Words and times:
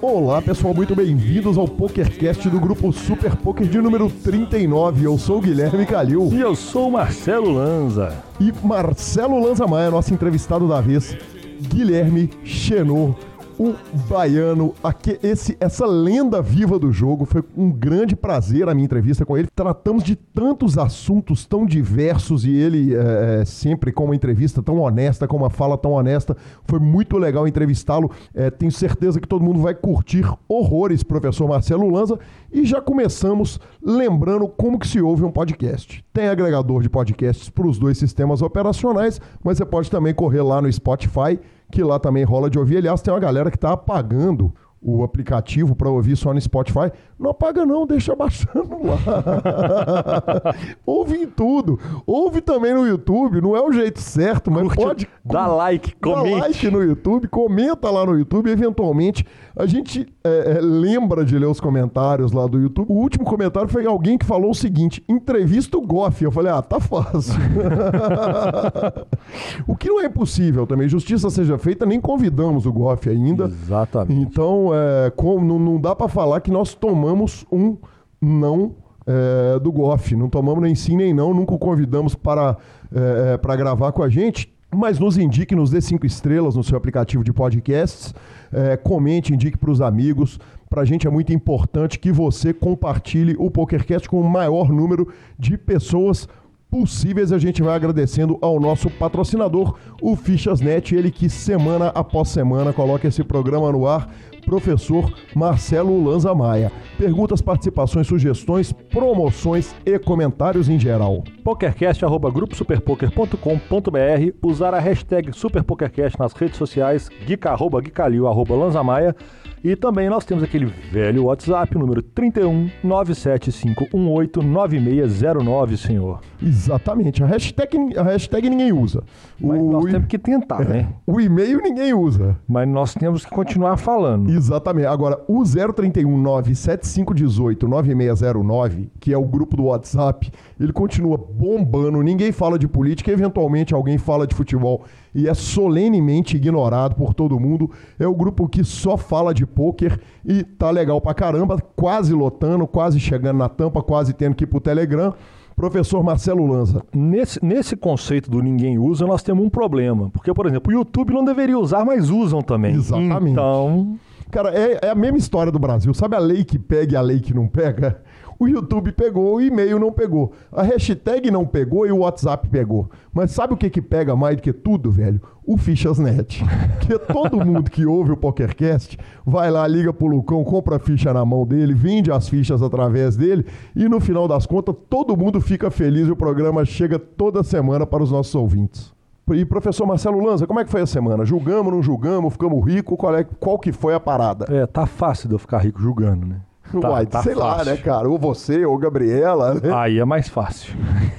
Olá 0.00 0.42
pessoal, 0.42 0.74
muito 0.74 0.96
bem-vindos 0.96 1.56
ao 1.56 1.68
PokerCast 1.68 2.48
do 2.50 2.58
grupo 2.58 2.92
Super 2.92 3.36
Poker 3.36 3.66
de 3.66 3.80
número 3.80 4.10
39. 4.10 5.06
Eu 5.06 5.16
sou 5.18 5.38
o 5.38 5.40
Guilherme 5.40 5.86
Calil. 5.86 6.30
E 6.32 6.40
eu 6.40 6.54
sou 6.56 6.88
o 6.88 6.92
Marcelo 6.92 7.52
Lanza. 7.52 8.12
E 8.40 8.52
Marcelo 8.64 9.40
Lanza 9.40 9.66
Maia, 9.66 9.90
nosso 9.90 10.12
entrevistado 10.12 10.66
da 10.66 10.80
vez, 10.80 11.16
Guilherme 11.60 12.30
Chenot 12.42 13.16
o 13.58 13.74
baiano, 14.08 14.72
aqui, 14.82 15.18
esse, 15.20 15.56
essa 15.58 15.84
lenda 15.84 16.40
viva 16.40 16.78
do 16.78 16.92
jogo. 16.92 17.24
Foi 17.24 17.42
um 17.56 17.70
grande 17.70 18.14
prazer 18.14 18.68
a 18.68 18.74
minha 18.74 18.84
entrevista 18.84 19.26
com 19.26 19.36
ele. 19.36 19.48
Tratamos 19.52 20.04
de 20.04 20.14
tantos 20.14 20.78
assuntos 20.78 21.44
tão 21.44 21.66
diversos 21.66 22.44
e 22.44 22.54
ele 22.54 22.94
é, 22.94 23.44
sempre 23.44 23.90
com 23.90 24.04
uma 24.04 24.14
entrevista 24.14 24.62
tão 24.62 24.78
honesta, 24.78 25.26
com 25.26 25.36
uma 25.36 25.50
fala 25.50 25.76
tão 25.76 25.92
honesta. 25.92 26.36
Foi 26.66 26.78
muito 26.78 27.18
legal 27.18 27.48
entrevistá-lo. 27.48 28.12
É, 28.32 28.48
tenho 28.48 28.70
certeza 28.70 29.20
que 29.20 29.26
todo 29.26 29.44
mundo 29.44 29.60
vai 29.60 29.74
curtir 29.74 30.24
horrores, 30.48 31.02
professor 31.02 31.48
Marcelo 31.48 31.90
Lanza. 31.90 32.16
E 32.52 32.64
já 32.64 32.80
começamos 32.80 33.60
lembrando 33.82 34.46
como 34.46 34.78
que 34.78 34.86
se 34.86 35.00
ouve 35.00 35.24
um 35.24 35.32
podcast. 35.32 36.04
Tem 36.12 36.28
agregador 36.28 36.80
de 36.80 36.88
podcasts 36.88 37.50
para 37.50 37.66
os 37.66 37.76
dois 37.76 37.98
sistemas 37.98 38.40
operacionais, 38.40 39.20
mas 39.42 39.58
você 39.58 39.64
pode 39.64 39.90
também 39.90 40.14
correr 40.14 40.42
lá 40.42 40.62
no 40.62 40.72
Spotify 40.72 41.40
que 41.70 41.82
lá 41.82 41.98
também 41.98 42.24
rola 42.24 42.48
de 42.48 42.58
ouvir. 42.58 42.78
Aliás, 42.78 43.02
tem 43.02 43.12
uma 43.12 43.20
galera 43.20 43.50
que 43.50 43.56
está 43.56 43.72
apagando 43.72 44.52
o 44.80 45.02
aplicativo 45.02 45.74
para 45.74 45.90
ouvir 45.90 46.16
só 46.16 46.32
no 46.32 46.40
Spotify. 46.40 46.92
Não 47.18 47.30
apaga 47.30 47.66
não, 47.66 47.84
deixa 47.84 48.14
baixando 48.14 48.78
lá. 48.84 50.54
Ouve 50.86 51.16
em 51.16 51.26
tudo. 51.26 51.78
Ouve 52.06 52.40
também 52.40 52.72
no 52.72 52.86
YouTube, 52.86 53.40
não 53.40 53.56
é 53.56 53.60
o 53.60 53.72
jeito 53.72 54.00
certo, 54.00 54.50
mas 54.50 54.68
Curte, 54.68 54.84
pode... 54.84 55.08
Dá 55.24 55.48
like, 55.48 55.96
comente. 55.96 56.30
Dá 56.30 56.46
like 56.46 56.70
no 56.70 56.82
YouTube, 56.82 57.26
comenta 57.26 57.90
lá 57.90 58.06
no 58.06 58.16
YouTube. 58.16 58.48
Eventualmente, 58.48 59.26
a 59.56 59.66
gente 59.66 60.06
é, 60.22 60.58
é, 60.58 60.60
lembra 60.60 61.24
de 61.24 61.36
ler 61.36 61.46
os 61.46 61.58
comentários 61.58 62.30
lá 62.30 62.46
do 62.46 62.60
YouTube. 62.60 62.92
O 62.92 62.94
último 62.94 63.24
comentário 63.24 63.68
foi 63.68 63.84
alguém 63.84 64.16
que 64.16 64.24
falou 64.24 64.52
o 64.52 64.54
seguinte, 64.54 65.02
entrevista 65.08 65.76
o 65.76 65.82
Goff. 65.82 66.22
Eu 66.22 66.30
falei, 66.30 66.52
ah, 66.52 66.62
tá 66.62 66.78
fácil. 66.78 67.34
o 69.66 69.74
que 69.74 69.88
não 69.88 70.00
é 70.00 70.06
impossível 70.06 70.68
também. 70.68 70.88
Justiça 70.88 71.30
seja 71.30 71.58
feita, 71.58 71.84
nem 71.84 72.00
convidamos 72.00 72.64
o 72.64 72.72
Goff 72.72 73.10
ainda. 73.10 73.46
Exatamente. 73.46 74.20
Então, 74.20 74.67
é, 74.74 75.10
com, 75.10 75.42
não, 75.42 75.58
não 75.58 75.80
dá 75.80 75.94
para 75.94 76.08
falar 76.08 76.40
que 76.40 76.50
nós 76.50 76.74
tomamos 76.74 77.44
um 77.50 77.76
não 78.20 78.74
é, 79.06 79.58
do 79.58 79.72
Goff. 79.72 80.14
Não 80.14 80.28
tomamos 80.28 80.62
nem 80.62 80.74
sim 80.74 80.96
nem 80.96 81.14
não, 81.14 81.32
nunca 81.32 81.54
o 81.54 81.58
convidamos 81.58 82.14
para, 82.14 82.56
é, 82.94 83.36
para 83.36 83.56
gravar 83.56 83.92
com 83.92 84.02
a 84.02 84.08
gente. 84.08 84.52
Mas 84.74 84.98
nos 84.98 85.16
indique, 85.16 85.54
nos 85.54 85.70
dê 85.70 85.80
cinco 85.80 86.04
estrelas 86.04 86.54
no 86.54 86.62
seu 86.62 86.76
aplicativo 86.76 87.24
de 87.24 87.32
podcasts. 87.32 88.14
É, 88.52 88.76
comente, 88.76 89.32
indique 89.32 89.56
para 89.56 89.70
os 89.70 89.80
amigos. 89.80 90.38
Para 90.68 90.82
a 90.82 90.84
gente 90.84 91.06
é 91.06 91.10
muito 91.10 91.32
importante 91.32 91.98
que 91.98 92.12
você 92.12 92.52
compartilhe 92.52 93.34
o 93.38 93.50
PokerCast 93.50 94.06
com 94.06 94.20
o 94.20 94.28
maior 94.28 94.68
número 94.70 95.08
de 95.38 95.56
pessoas 95.56 96.28
possíveis. 96.70 97.32
A 97.32 97.38
gente 97.38 97.62
vai 97.62 97.74
agradecendo 97.74 98.38
ao 98.42 98.60
nosso 98.60 98.90
patrocinador, 98.90 99.74
o 100.02 100.14
Fichasnet, 100.14 100.94
ele 100.94 101.10
que 101.10 101.30
semana 101.30 101.86
após 101.94 102.28
semana 102.28 102.70
coloca 102.70 103.08
esse 103.08 103.24
programa 103.24 103.72
no 103.72 103.86
ar 103.86 104.10
professor 104.48 105.12
Marcelo 105.36 106.02
Lanza 106.02 106.34
Maia. 106.34 106.72
Perguntas, 106.96 107.42
participações, 107.42 108.06
sugestões, 108.06 108.72
promoções 108.72 109.76
e 109.84 109.98
comentários 109.98 110.70
em 110.70 110.80
geral. 110.80 111.22
pokercast.gruposuperpoker.com.br 111.44 114.32
Usar 114.42 114.72
a 114.72 114.80
hashtag 114.80 115.34
SuperPokerCast 115.34 116.18
nas 116.18 116.32
redes 116.32 116.56
sociais, 116.56 117.10
Guica, 117.26 117.50
arroba, 117.50 117.82
Guicalil, 117.82 118.26
arroba 118.26 118.54
Lanza 118.54 118.82
Maia. 118.82 119.14
E 119.62 119.74
também 119.74 120.08
nós 120.08 120.24
temos 120.24 120.44
aquele 120.44 120.66
velho 120.66 121.24
WhatsApp, 121.24 121.76
número 121.76 122.02
31 122.02 122.70
97518 122.82 124.42
9609, 124.42 125.76
senhor. 125.76 126.20
Exatamente. 126.42 127.22
A 127.22 127.26
hashtag, 127.26 127.76
a 127.96 128.02
hashtag 128.02 128.48
ninguém 128.48 128.72
usa. 128.72 129.02
Mas 129.40 129.60
o, 129.60 129.70
nós 129.70 129.84
temos 129.84 130.06
que 130.06 130.18
tentar, 130.18 130.64
né? 130.64 130.88
O 131.06 131.20
e-mail 131.20 131.60
ninguém 131.60 131.94
usa. 131.94 132.36
Mas 132.46 132.68
nós 132.68 132.94
temos 132.94 133.24
que 133.24 133.30
continuar 133.30 133.76
falando. 133.76 134.30
Exatamente. 134.30 134.86
Agora, 134.86 135.20
o 135.26 135.42
031 135.42 136.16
97518 136.18 137.66
9609, 137.66 138.90
que 139.00 139.12
é 139.12 139.18
o 139.18 139.24
grupo 139.24 139.56
do 139.56 139.64
WhatsApp, 139.64 140.30
ele 140.60 140.72
continua 140.72 141.16
bombando. 141.16 142.02
Ninguém 142.02 142.30
fala 142.30 142.58
de 142.58 142.68
política, 142.68 143.10
eventualmente 143.10 143.74
alguém 143.74 143.98
fala 143.98 144.26
de 144.26 144.34
futebol 144.34 144.84
e 145.14 145.28
é 145.28 145.34
solenemente 145.34 146.36
ignorado 146.36 146.94
por 146.94 147.14
todo 147.14 147.38
mundo. 147.38 147.70
É 147.98 148.06
o 148.06 148.14
grupo 148.14 148.48
que 148.48 148.64
só 148.64 148.96
fala 148.96 149.32
de 149.34 149.46
pôquer 149.46 150.00
e 150.24 150.42
tá 150.42 150.70
legal 150.70 151.00
pra 151.00 151.14
caramba, 151.14 151.58
quase 151.76 152.12
lotando, 152.12 152.66
quase 152.66 153.00
chegando 153.00 153.38
na 153.38 153.48
tampa, 153.48 153.82
quase 153.82 154.12
tendo 154.12 154.34
que 154.34 154.44
ir 154.44 154.46
pro 154.46 154.60
Telegram. 154.60 155.14
Professor 155.56 156.04
Marcelo 156.04 156.46
Lanza. 156.46 156.84
Nesse, 156.94 157.44
nesse 157.44 157.74
conceito 157.74 158.30
do 158.30 158.40
ninguém 158.40 158.78
usa, 158.78 159.04
nós 159.04 159.24
temos 159.24 159.44
um 159.44 159.50
problema. 159.50 160.08
Porque, 160.10 160.32
por 160.32 160.46
exemplo, 160.46 160.72
o 160.72 160.76
YouTube 160.76 161.12
não 161.12 161.24
deveria 161.24 161.58
usar, 161.58 161.84
mas 161.84 162.10
usam 162.10 162.40
também. 162.40 162.76
Exatamente. 162.76 163.32
Então. 163.32 163.98
Cara, 164.30 164.56
é, 164.56 164.78
é 164.82 164.90
a 164.90 164.94
mesma 164.94 165.18
história 165.18 165.50
do 165.50 165.58
Brasil. 165.58 165.92
Sabe 165.94 166.14
a 166.14 166.20
lei 166.20 166.44
que 166.44 166.60
pega 166.60 166.92
e 166.92 166.96
a 166.96 167.00
lei 167.00 167.18
que 167.18 167.34
não 167.34 167.48
pega? 167.48 168.00
O 168.40 168.46
YouTube 168.46 168.92
pegou, 168.92 169.34
o 169.34 169.40
e-mail 169.40 169.80
não 169.80 169.90
pegou. 169.90 170.32
A 170.52 170.62
hashtag 170.62 171.28
não 171.28 171.44
pegou 171.44 171.86
e 171.86 171.90
o 171.90 171.98
WhatsApp 171.98 172.46
pegou. 172.48 172.88
Mas 173.12 173.32
sabe 173.32 173.52
o 173.52 173.56
que, 173.56 173.68
que 173.68 173.82
pega 173.82 174.14
mais 174.14 174.36
do 174.36 174.42
que 174.42 174.52
tudo, 174.52 174.92
velho? 174.92 175.20
O 175.44 175.56
Fichasnet. 175.56 176.44
Que 176.80 176.98
todo 176.98 177.38
mundo 177.44 177.68
que 177.68 177.84
ouve 177.84 178.12
o 178.12 178.16
PokerCast 178.16 178.96
vai 179.26 179.50
lá, 179.50 179.66
liga 179.66 179.92
pro 179.92 180.06
Lucão, 180.06 180.44
compra 180.44 180.76
a 180.76 180.78
ficha 180.78 181.12
na 181.12 181.24
mão 181.24 181.44
dele, 181.44 181.74
vende 181.74 182.12
as 182.12 182.28
fichas 182.28 182.62
através 182.62 183.16
dele 183.16 183.44
e 183.74 183.88
no 183.88 183.98
final 183.98 184.28
das 184.28 184.46
contas 184.46 184.76
todo 184.88 185.16
mundo 185.16 185.40
fica 185.40 185.68
feliz 185.68 186.06
e 186.06 186.12
o 186.12 186.16
programa 186.16 186.64
chega 186.64 186.98
toda 186.98 187.42
semana 187.42 187.84
para 187.84 188.04
os 188.04 188.12
nossos 188.12 188.34
ouvintes. 188.36 188.92
E 189.30 189.44
professor 189.44 189.84
Marcelo 189.84 190.24
Lanza, 190.24 190.46
como 190.46 190.60
é 190.60 190.64
que 190.64 190.70
foi 190.70 190.80
a 190.80 190.86
semana? 190.86 191.24
Julgamos, 191.24 191.72
não 191.72 191.82
julgamos, 191.82 192.32
ficamos 192.32 192.64
ricos? 192.64 192.96
Qual, 192.96 193.14
é, 193.14 193.24
qual 193.24 193.58
que 193.58 193.72
foi 193.72 193.94
a 193.94 194.00
parada? 194.00 194.46
É, 194.48 194.64
tá 194.64 194.86
fácil 194.86 195.28
de 195.28 195.34
eu 195.34 195.38
ficar 195.38 195.58
rico 195.58 195.80
julgando, 195.80 196.24
né? 196.24 196.40
Tá, 196.80 196.90
Uai, 196.90 197.06
tá 197.06 197.22
sei 197.22 197.34
fácil. 197.34 197.48
lá, 197.48 197.64
né, 197.64 197.76
cara? 197.78 198.08
Ou 198.08 198.18
você, 198.18 198.64
ou 198.64 198.76
Gabriela. 198.78 199.54
Né? 199.54 199.72
Aí 199.74 199.98
é 199.98 200.04
mais 200.04 200.28
fácil. 200.28 200.74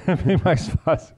é 0.07 0.15
bem 0.23 0.37
mais 0.43 0.69
fácil. 0.69 1.15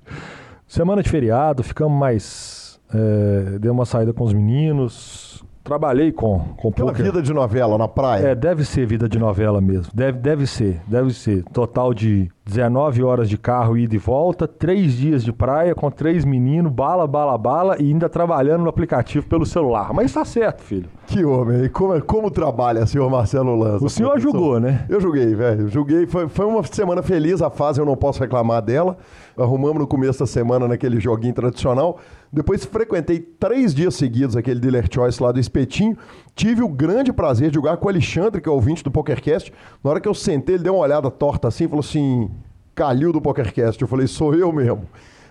Semana 0.68 1.04
de 1.04 1.10
feriado, 1.10 1.64
ficamos 1.64 1.98
mais. 2.00 2.80
É, 2.94 3.60
deu 3.60 3.74
uma 3.74 3.86
saída 3.86 4.14
com 4.14 4.24
os 4.24 4.34
meninos, 4.34 5.31
Trabalhei 5.64 6.12
com, 6.12 6.40
com 6.58 6.70
Aquela 6.70 6.90
poker. 6.92 7.06
vida 7.06 7.22
de 7.22 7.34
novela 7.34 7.78
na 7.78 7.88
praia. 7.88 8.30
É, 8.30 8.36
deve 8.36 8.66
ser 8.66 8.86
vida 8.86 9.08
de 9.08 9.20
novela 9.20 9.62
mesmo. 9.62 9.92
Deve, 9.94 10.18
deve 10.18 10.48
ser, 10.48 10.82
deve 10.88 11.14
ser. 11.14 11.44
Total 11.54 11.94
de 11.94 12.30
19 12.46 13.04
horas 13.04 13.30
de 13.30 13.38
carro 13.38 13.78
ida 13.78 13.96
e 13.96 13.98
volta, 13.98 14.48
três 14.48 14.94
dias 14.94 15.24
de 15.24 15.32
praia 15.32 15.76
com 15.76 15.90
três 15.92 16.26
meninos, 16.26 16.72
bala, 16.72 17.06
bala, 17.08 17.38
bala 17.38 17.78
e 17.80 17.86
ainda 17.86 18.10
trabalhando 18.10 18.64
no 18.64 18.70
aplicativo 18.70 19.26
pelo 19.28 19.46
celular. 19.46 19.94
Mas 19.94 20.08
está 20.08 20.26
certo, 20.26 20.62
filho. 20.64 20.90
Que 21.06 21.24
homem. 21.24 21.64
E 21.66 21.70
como, 21.70 22.02
como 22.02 22.32
trabalha, 22.32 22.86
senhor 22.88 23.10
Marcelo 23.10 23.56
Lanza? 23.56 23.86
O 23.86 23.90
senhor 23.90 24.20
julgou, 24.20 24.60
né? 24.60 24.86
Eu 24.90 25.00
julguei, 25.00 25.34
velho. 25.36 25.68
Julguei. 25.70 26.08
Foi, 26.08 26.28
foi 26.28 26.46
uma 26.46 26.64
semana 26.64 27.04
feliz 27.04 27.42
a 27.42 27.50
fase, 27.50 27.80
eu 27.80 27.86
não 27.86 27.96
posso 27.96 28.20
reclamar 28.20 28.62
dela. 28.62 28.98
Arrumamos 29.38 29.78
no 29.78 29.88
começo 29.88 30.20
da 30.20 30.26
semana 30.28 30.68
naquele 30.68 31.00
joguinho 31.00 31.34
tradicional. 31.34 32.00
Depois 32.34 32.64
frequentei 32.64 33.20
três 33.20 33.76
dias 33.76 33.96
seguidos 33.96 34.38
aquele 34.38 34.60
Dealer 34.60 34.88
Choice 34.90 35.22
lá 35.22 35.34
do 35.34 35.40
Espetinho. 35.40 35.98
Tive 36.34 36.64
o 36.64 36.70
grande 36.70 37.12
prazer 37.12 37.50
de 37.50 37.56
jogar 37.56 37.76
com 37.76 37.88
o 37.88 37.90
Alexandre, 37.90 38.40
que 38.40 38.48
é 38.48 38.52
ouvinte 38.52 38.84
do 38.84 38.90
PokerCast. 38.90 39.52
Na 39.84 39.90
hora 39.90 40.00
que 40.00 40.08
eu 40.08 40.14
sentei, 40.14 40.56
ele 40.56 40.64
deu 40.64 40.76
uma 40.76 40.84
olhada 40.84 41.12
torta 41.12 41.50
assim 41.50 41.66
e 41.66 41.68
falou 41.68 41.82
assim: 41.82 42.32
Calil 42.74 43.12
do 43.12 43.22
PokerCast. 43.22 43.82
Eu 43.82 43.88
falei: 43.88 44.08
sou 44.08 44.34
eu 44.34 44.50
mesmo. 44.54 44.84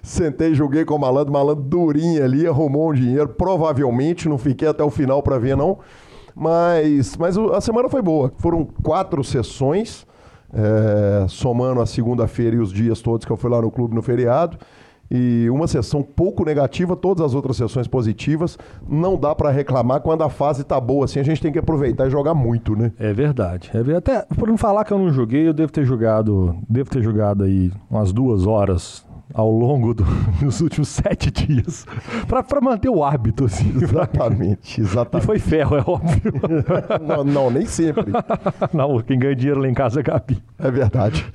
Sentei, 0.02 0.54
joguei 0.54 0.84
com 0.84 0.94
o 0.94 0.98
malandro, 0.98 1.32
malandro 1.32 1.64
durinho 1.64 2.22
ali, 2.22 2.46
arrumou 2.46 2.90
um 2.90 2.94
dinheiro. 2.94 3.28
Provavelmente, 3.28 4.28
não 4.28 4.36
fiquei 4.36 4.68
até 4.68 4.82
o 4.82 4.90
final 4.90 5.22
para 5.22 5.38
ver, 5.38 5.56
não. 5.56 5.78
Mas, 6.34 7.16
mas 7.16 7.36
a 7.36 7.60
semana 7.62 7.88
foi 7.88 8.02
boa. 8.02 8.32
Foram 8.38 8.66
quatro 8.82 9.24
sessões, 9.24 10.06
é, 10.52 11.26
somando 11.28 11.80
a 11.80 11.86
segunda-feira 11.86 12.56
e 12.56 12.58
os 12.58 12.72
dias 12.72 13.00
todos 13.00 13.24
que 13.24 13.32
eu 13.32 13.36
fui 13.36 13.50
lá 13.50 13.60
no 13.60 13.70
clube 13.70 13.94
no 13.94 14.02
feriado 14.02 14.58
e 15.10 15.48
uma 15.50 15.66
sessão 15.66 16.02
pouco 16.02 16.44
negativa, 16.44 16.94
todas 16.94 17.24
as 17.24 17.34
outras 17.34 17.56
sessões 17.56 17.88
positivas. 17.88 18.56
Não 18.88 19.16
dá 19.16 19.34
para 19.34 19.50
reclamar 19.50 20.00
quando 20.00 20.22
a 20.22 20.30
fase 20.30 20.62
tá 20.62 20.80
boa 20.80 21.04
assim, 21.04 21.18
a 21.18 21.24
gente 21.24 21.42
tem 21.42 21.52
que 21.52 21.58
aproveitar 21.58 22.06
e 22.06 22.10
jogar 22.10 22.34
muito, 22.34 22.76
né? 22.76 22.92
É 22.98 23.12
verdade. 23.12 23.70
É 23.74 23.96
Até 23.96 24.24
por 24.36 24.48
não 24.48 24.56
falar 24.56 24.84
que 24.84 24.92
eu 24.92 24.98
não 24.98 25.12
joguei, 25.12 25.48
eu 25.48 25.52
devo 25.52 25.72
ter 25.72 25.84
jogado, 25.84 26.56
devo 26.68 26.90
ter 26.90 27.02
jogado 27.02 27.44
aí 27.44 27.72
umas 27.90 28.12
duas 28.12 28.46
horas 28.46 29.04
ao 29.32 29.50
longo 29.50 29.94
do, 29.94 30.04
dos 30.40 30.60
últimos 30.60 30.88
sete 30.88 31.30
dias 31.30 31.86
para 32.26 32.60
manter 32.60 32.88
o 32.88 33.04
hábito, 33.04 33.44
assim. 33.44 33.72
Exatamente, 33.80 34.80
exatamente. 34.80 35.24
E 35.24 35.26
foi 35.26 35.38
ferro, 35.38 35.76
é 35.76 35.84
óbvio. 35.86 36.32
não, 37.06 37.24
não, 37.24 37.50
nem 37.50 37.66
sempre. 37.66 38.12
não, 38.72 39.00
quem 39.00 39.18
ganha 39.18 39.36
dinheiro 39.36 39.60
lá 39.60 39.68
em 39.68 39.74
casa 39.74 40.00
é 40.00 40.02
Gabi. 40.02 40.42
É 40.58 40.70
verdade. 40.70 41.26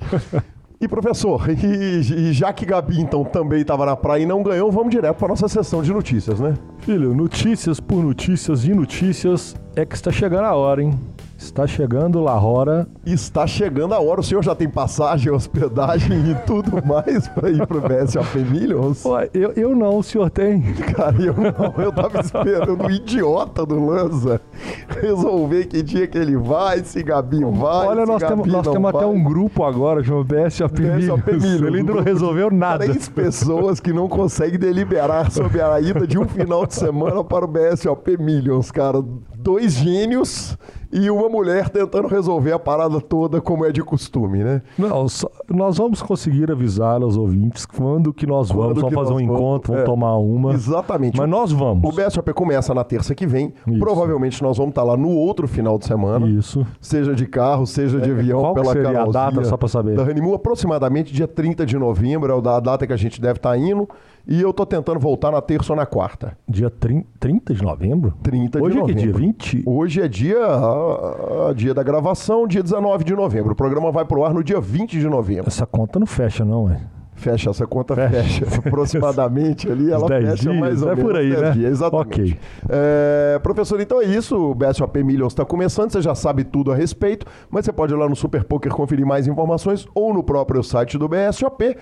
E 0.78 0.86
professor, 0.86 1.48
e, 1.48 2.28
e 2.28 2.32
já 2.32 2.52
que 2.52 2.66
Gabi 2.66 3.00
então 3.00 3.24
também 3.24 3.62
estava 3.62 3.86
na 3.86 3.96
praia 3.96 4.24
e 4.24 4.26
não 4.26 4.42
ganhou, 4.42 4.70
vamos 4.70 4.90
direto 4.90 5.16
para 5.16 5.28
nossa 5.28 5.48
sessão 5.48 5.82
de 5.82 5.90
notícias, 5.90 6.38
né? 6.38 6.54
Filho, 6.80 7.14
notícias 7.14 7.80
por 7.80 8.02
notícias 8.02 8.64
e 8.64 8.74
notícias 8.74 9.56
é 9.74 9.86
que 9.86 9.94
está 9.94 10.12
chegando 10.12 10.44
a 10.44 10.54
hora, 10.54 10.82
hein? 10.82 10.90
Está 11.38 11.66
chegando 11.66 12.20
lá 12.20 12.40
hora. 12.40 12.88
Está 13.04 13.46
chegando 13.46 13.92
a 13.92 14.00
hora. 14.00 14.20
O 14.20 14.24
senhor 14.24 14.42
já 14.42 14.54
tem 14.54 14.68
passagem, 14.68 15.30
hospedagem 15.30 16.30
e 16.30 16.34
tudo 16.46 16.84
mais 16.84 17.28
para 17.28 17.50
ir 17.50 17.66
pro 17.66 17.80
BSOP 17.80 18.38
Millions? 18.38 19.04
Ué, 19.04 19.28
eu, 19.34 19.52
eu 19.52 19.76
não, 19.76 19.98
o 19.98 20.02
senhor 20.02 20.30
tem. 20.30 20.62
Cara, 20.96 21.14
eu 21.20 21.34
não. 21.34 21.84
Eu 21.84 21.92
tava 21.92 22.20
esperando 22.20 22.82
o 22.82 22.90
idiota 22.90 23.66
do 23.66 23.84
Lanza 23.84 24.40
resolver 24.88 25.66
que 25.66 25.82
dia 25.82 26.06
que 26.06 26.16
ele 26.16 26.36
vai, 26.36 26.82
se 26.82 27.02
Gabi 27.02 27.40
vai. 27.40 27.88
Olha, 27.88 28.06
nós 28.06 28.22
temos, 28.22 28.46
nós 28.46 28.66
temos 28.66 28.94
até 28.94 29.04
um 29.04 29.22
grupo 29.22 29.62
agora, 29.62 30.02
chama 30.02 30.24
BSOP, 30.24 30.80
BSOP 30.80 31.32
Millions. 31.32 31.62
Ele 31.62 31.82
não 31.82 32.02
resolveu 32.02 32.50
nada. 32.50 32.84
Três 32.84 33.08
pessoas 33.08 33.78
que 33.78 33.92
não 33.92 34.08
conseguem 34.08 34.58
deliberar 34.58 35.30
sobre 35.30 35.60
a 35.60 35.78
ida 35.80 36.06
de 36.06 36.18
um 36.18 36.26
final 36.26 36.66
de 36.66 36.74
semana 36.74 37.22
para 37.22 37.44
o 37.44 37.48
BSOP 37.48 38.16
Millions, 38.16 38.70
cara. 38.70 39.02
Dois 39.36 39.74
gênios 39.74 40.56
e 40.92 41.10
uma 41.10 41.28
mulher 41.28 41.68
tentando 41.68 42.08
resolver 42.08 42.52
a 42.52 42.58
parada 42.58 43.00
toda 43.00 43.40
como 43.40 43.64
é 43.64 43.72
de 43.72 43.82
costume, 43.82 44.42
né? 44.44 44.62
Não, 44.78 45.08
só, 45.08 45.30
nós 45.48 45.78
vamos 45.78 46.02
conseguir 46.02 46.50
avisar 46.50 47.02
aos 47.02 47.16
ouvintes 47.16 47.66
quando 47.66 48.12
que 48.12 48.26
nós 48.26 48.50
quando 48.50 48.74
vamos, 48.74 48.80
vamos 48.80 48.94
fazer 48.94 49.12
um 49.12 49.16
vamos, 49.16 49.22
encontro, 49.22 49.72
vamos 49.72 49.82
é, 49.82 49.84
tomar 49.84 50.16
uma. 50.16 50.52
Exatamente. 50.52 51.16
Mas 51.16 51.28
nós 51.28 51.52
vamos. 51.52 51.88
O 51.88 51.94
BSOP 51.94 52.32
começa 52.32 52.74
na 52.74 52.84
terça 52.84 53.14
que 53.14 53.26
vem. 53.26 53.52
Isso. 53.66 53.78
Provavelmente 53.78 54.42
nós 54.42 54.56
vamos 54.56 54.70
estar 54.70 54.82
lá 54.82 54.96
no 54.96 55.10
outro 55.10 55.48
final 55.48 55.78
de 55.78 55.86
semana. 55.86 56.26
Isso. 56.26 56.66
Seja 56.80 57.14
de 57.14 57.26
carro, 57.26 57.66
seja 57.66 58.00
de 58.00 58.10
é, 58.10 58.12
avião, 58.12 58.40
Qual 58.40 58.54
pela 58.54 58.72
seria 58.72 59.02
a 59.02 59.06
data, 59.06 59.44
só 59.44 59.56
para 59.56 59.68
saber? 59.68 59.96
Da 59.96 60.02
Honeymoon, 60.02 60.34
aproximadamente 60.34 61.12
dia 61.12 61.28
30 61.28 61.66
de 61.66 61.76
novembro, 61.78 62.32
é 62.32 62.48
a 62.48 62.60
data 62.60 62.86
que 62.86 62.92
a 62.92 62.96
gente 62.96 63.20
deve 63.20 63.38
estar 63.38 63.56
indo. 63.56 63.88
E 64.28 64.42
eu 64.42 64.52
tô 64.52 64.66
tentando 64.66 64.98
voltar 64.98 65.30
na 65.30 65.40
terça 65.40 65.72
ou 65.72 65.76
na 65.76 65.86
quarta. 65.86 66.36
Dia 66.48 66.68
30 66.68 67.54
de 67.54 67.62
novembro? 67.62 68.12
30 68.24 68.60
Hoje 68.60 68.74
de 68.74 68.80
novembro. 68.80 68.84
Hoje 68.84 68.92
é 68.92 69.12
que 69.12 69.18
dia? 69.18 69.26
20? 69.28 69.62
Hoje 69.64 70.02
é 70.02 70.08
dia, 70.08 70.38
uh, 70.40 71.54
dia 71.54 71.72
da 71.72 71.82
gravação, 71.84 72.44
dia 72.48 72.60
19 72.60 73.04
de 73.04 73.14
novembro. 73.14 73.52
O 73.52 73.56
programa 73.56 73.92
vai 73.92 74.04
pro 74.04 74.24
ar 74.24 74.34
no 74.34 74.42
dia 74.42 74.60
20 74.60 74.98
de 74.98 75.08
novembro. 75.08 75.46
Essa 75.46 75.64
conta 75.64 76.00
não 76.00 76.06
fecha, 76.06 76.44
não, 76.44 76.68
é? 76.68 76.80
Fecha, 77.14 77.50
essa 77.50 77.68
conta 77.68 77.94
fecha. 77.94 78.44
fecha. 78.44 78.58
Aproximadamente 78.66 79.70
ali, 79.70 79.92
ela 79.92 80.08
fecha 80.08 80.34
dias, 80.34 80.56
mais 80.56 80.82
ou 80.82 80.90
é 80.90 80.96
menos. 80.96 81.10
por 81.10 81.20
aí, 81.20 81.30
né? 81.30 81.50
Dias, 81.52 81.72
exatamente. 81.72 82.20
Ok. 82.32 82.38
É, 82.68 83.38
professor, 83.38 83.80
então 83.80 84.02
é 84.02 84.06
isso. 84.06 84.36
O 84.36 84.54
BSOP 84.56 85.04
Millions 85.04 85.32
está 85.34 85.44
começando, 85.44 85.92
você 85.92 86.02
já 86.02 86.16
sabe 86.16 86.42
tudo 86.42 86.72
a 86.72 86.74
respeito, 86.74 87.24
mas 87.48 87.64
você 87.64 87.72
pode 87.72 87.94
ir 87.94 87.96
lá 87.96 88.08
no 88.08 88.16
Super 88.16 88.42
Poker 88.42 88.72
conferir 88.72 89.06
mais 89.06 89.28
informações 89.28 89.86
ou 89.94 90.12
no 90.12 90.22
próprio 90.22 90.64
site 90.64 90.98
do 90.98 91.08
BSOP. 91.08 91.76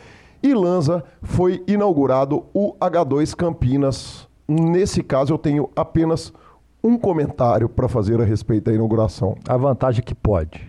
E 0.44 0.52
Lanza 0.52 1.02
foi 1.22 1.64
inaugurado 1.66 2.44
o 2.52 2.74
H2 2.78 3.34
Campinas. 3.34 4.28
Nesse 4.46 5.02
caso, 5.02 5.32
eu 5.32 5.38
tenho 5.38 5.70
apenas 5.74 6.34
um 6.82 6.98
comentário 6.98 7.66
para 7.66 7.88
fazer 7.88 8.20
a 8.20 8.24
respeito 8.24 8.64
da 8.64 8.74
inauguração. 8.74 9.38
A 9.48 9.56
vantagem 9.56 10.02
é 10.02 10.04
que 10.04 10.14
pode. 10.14 10.68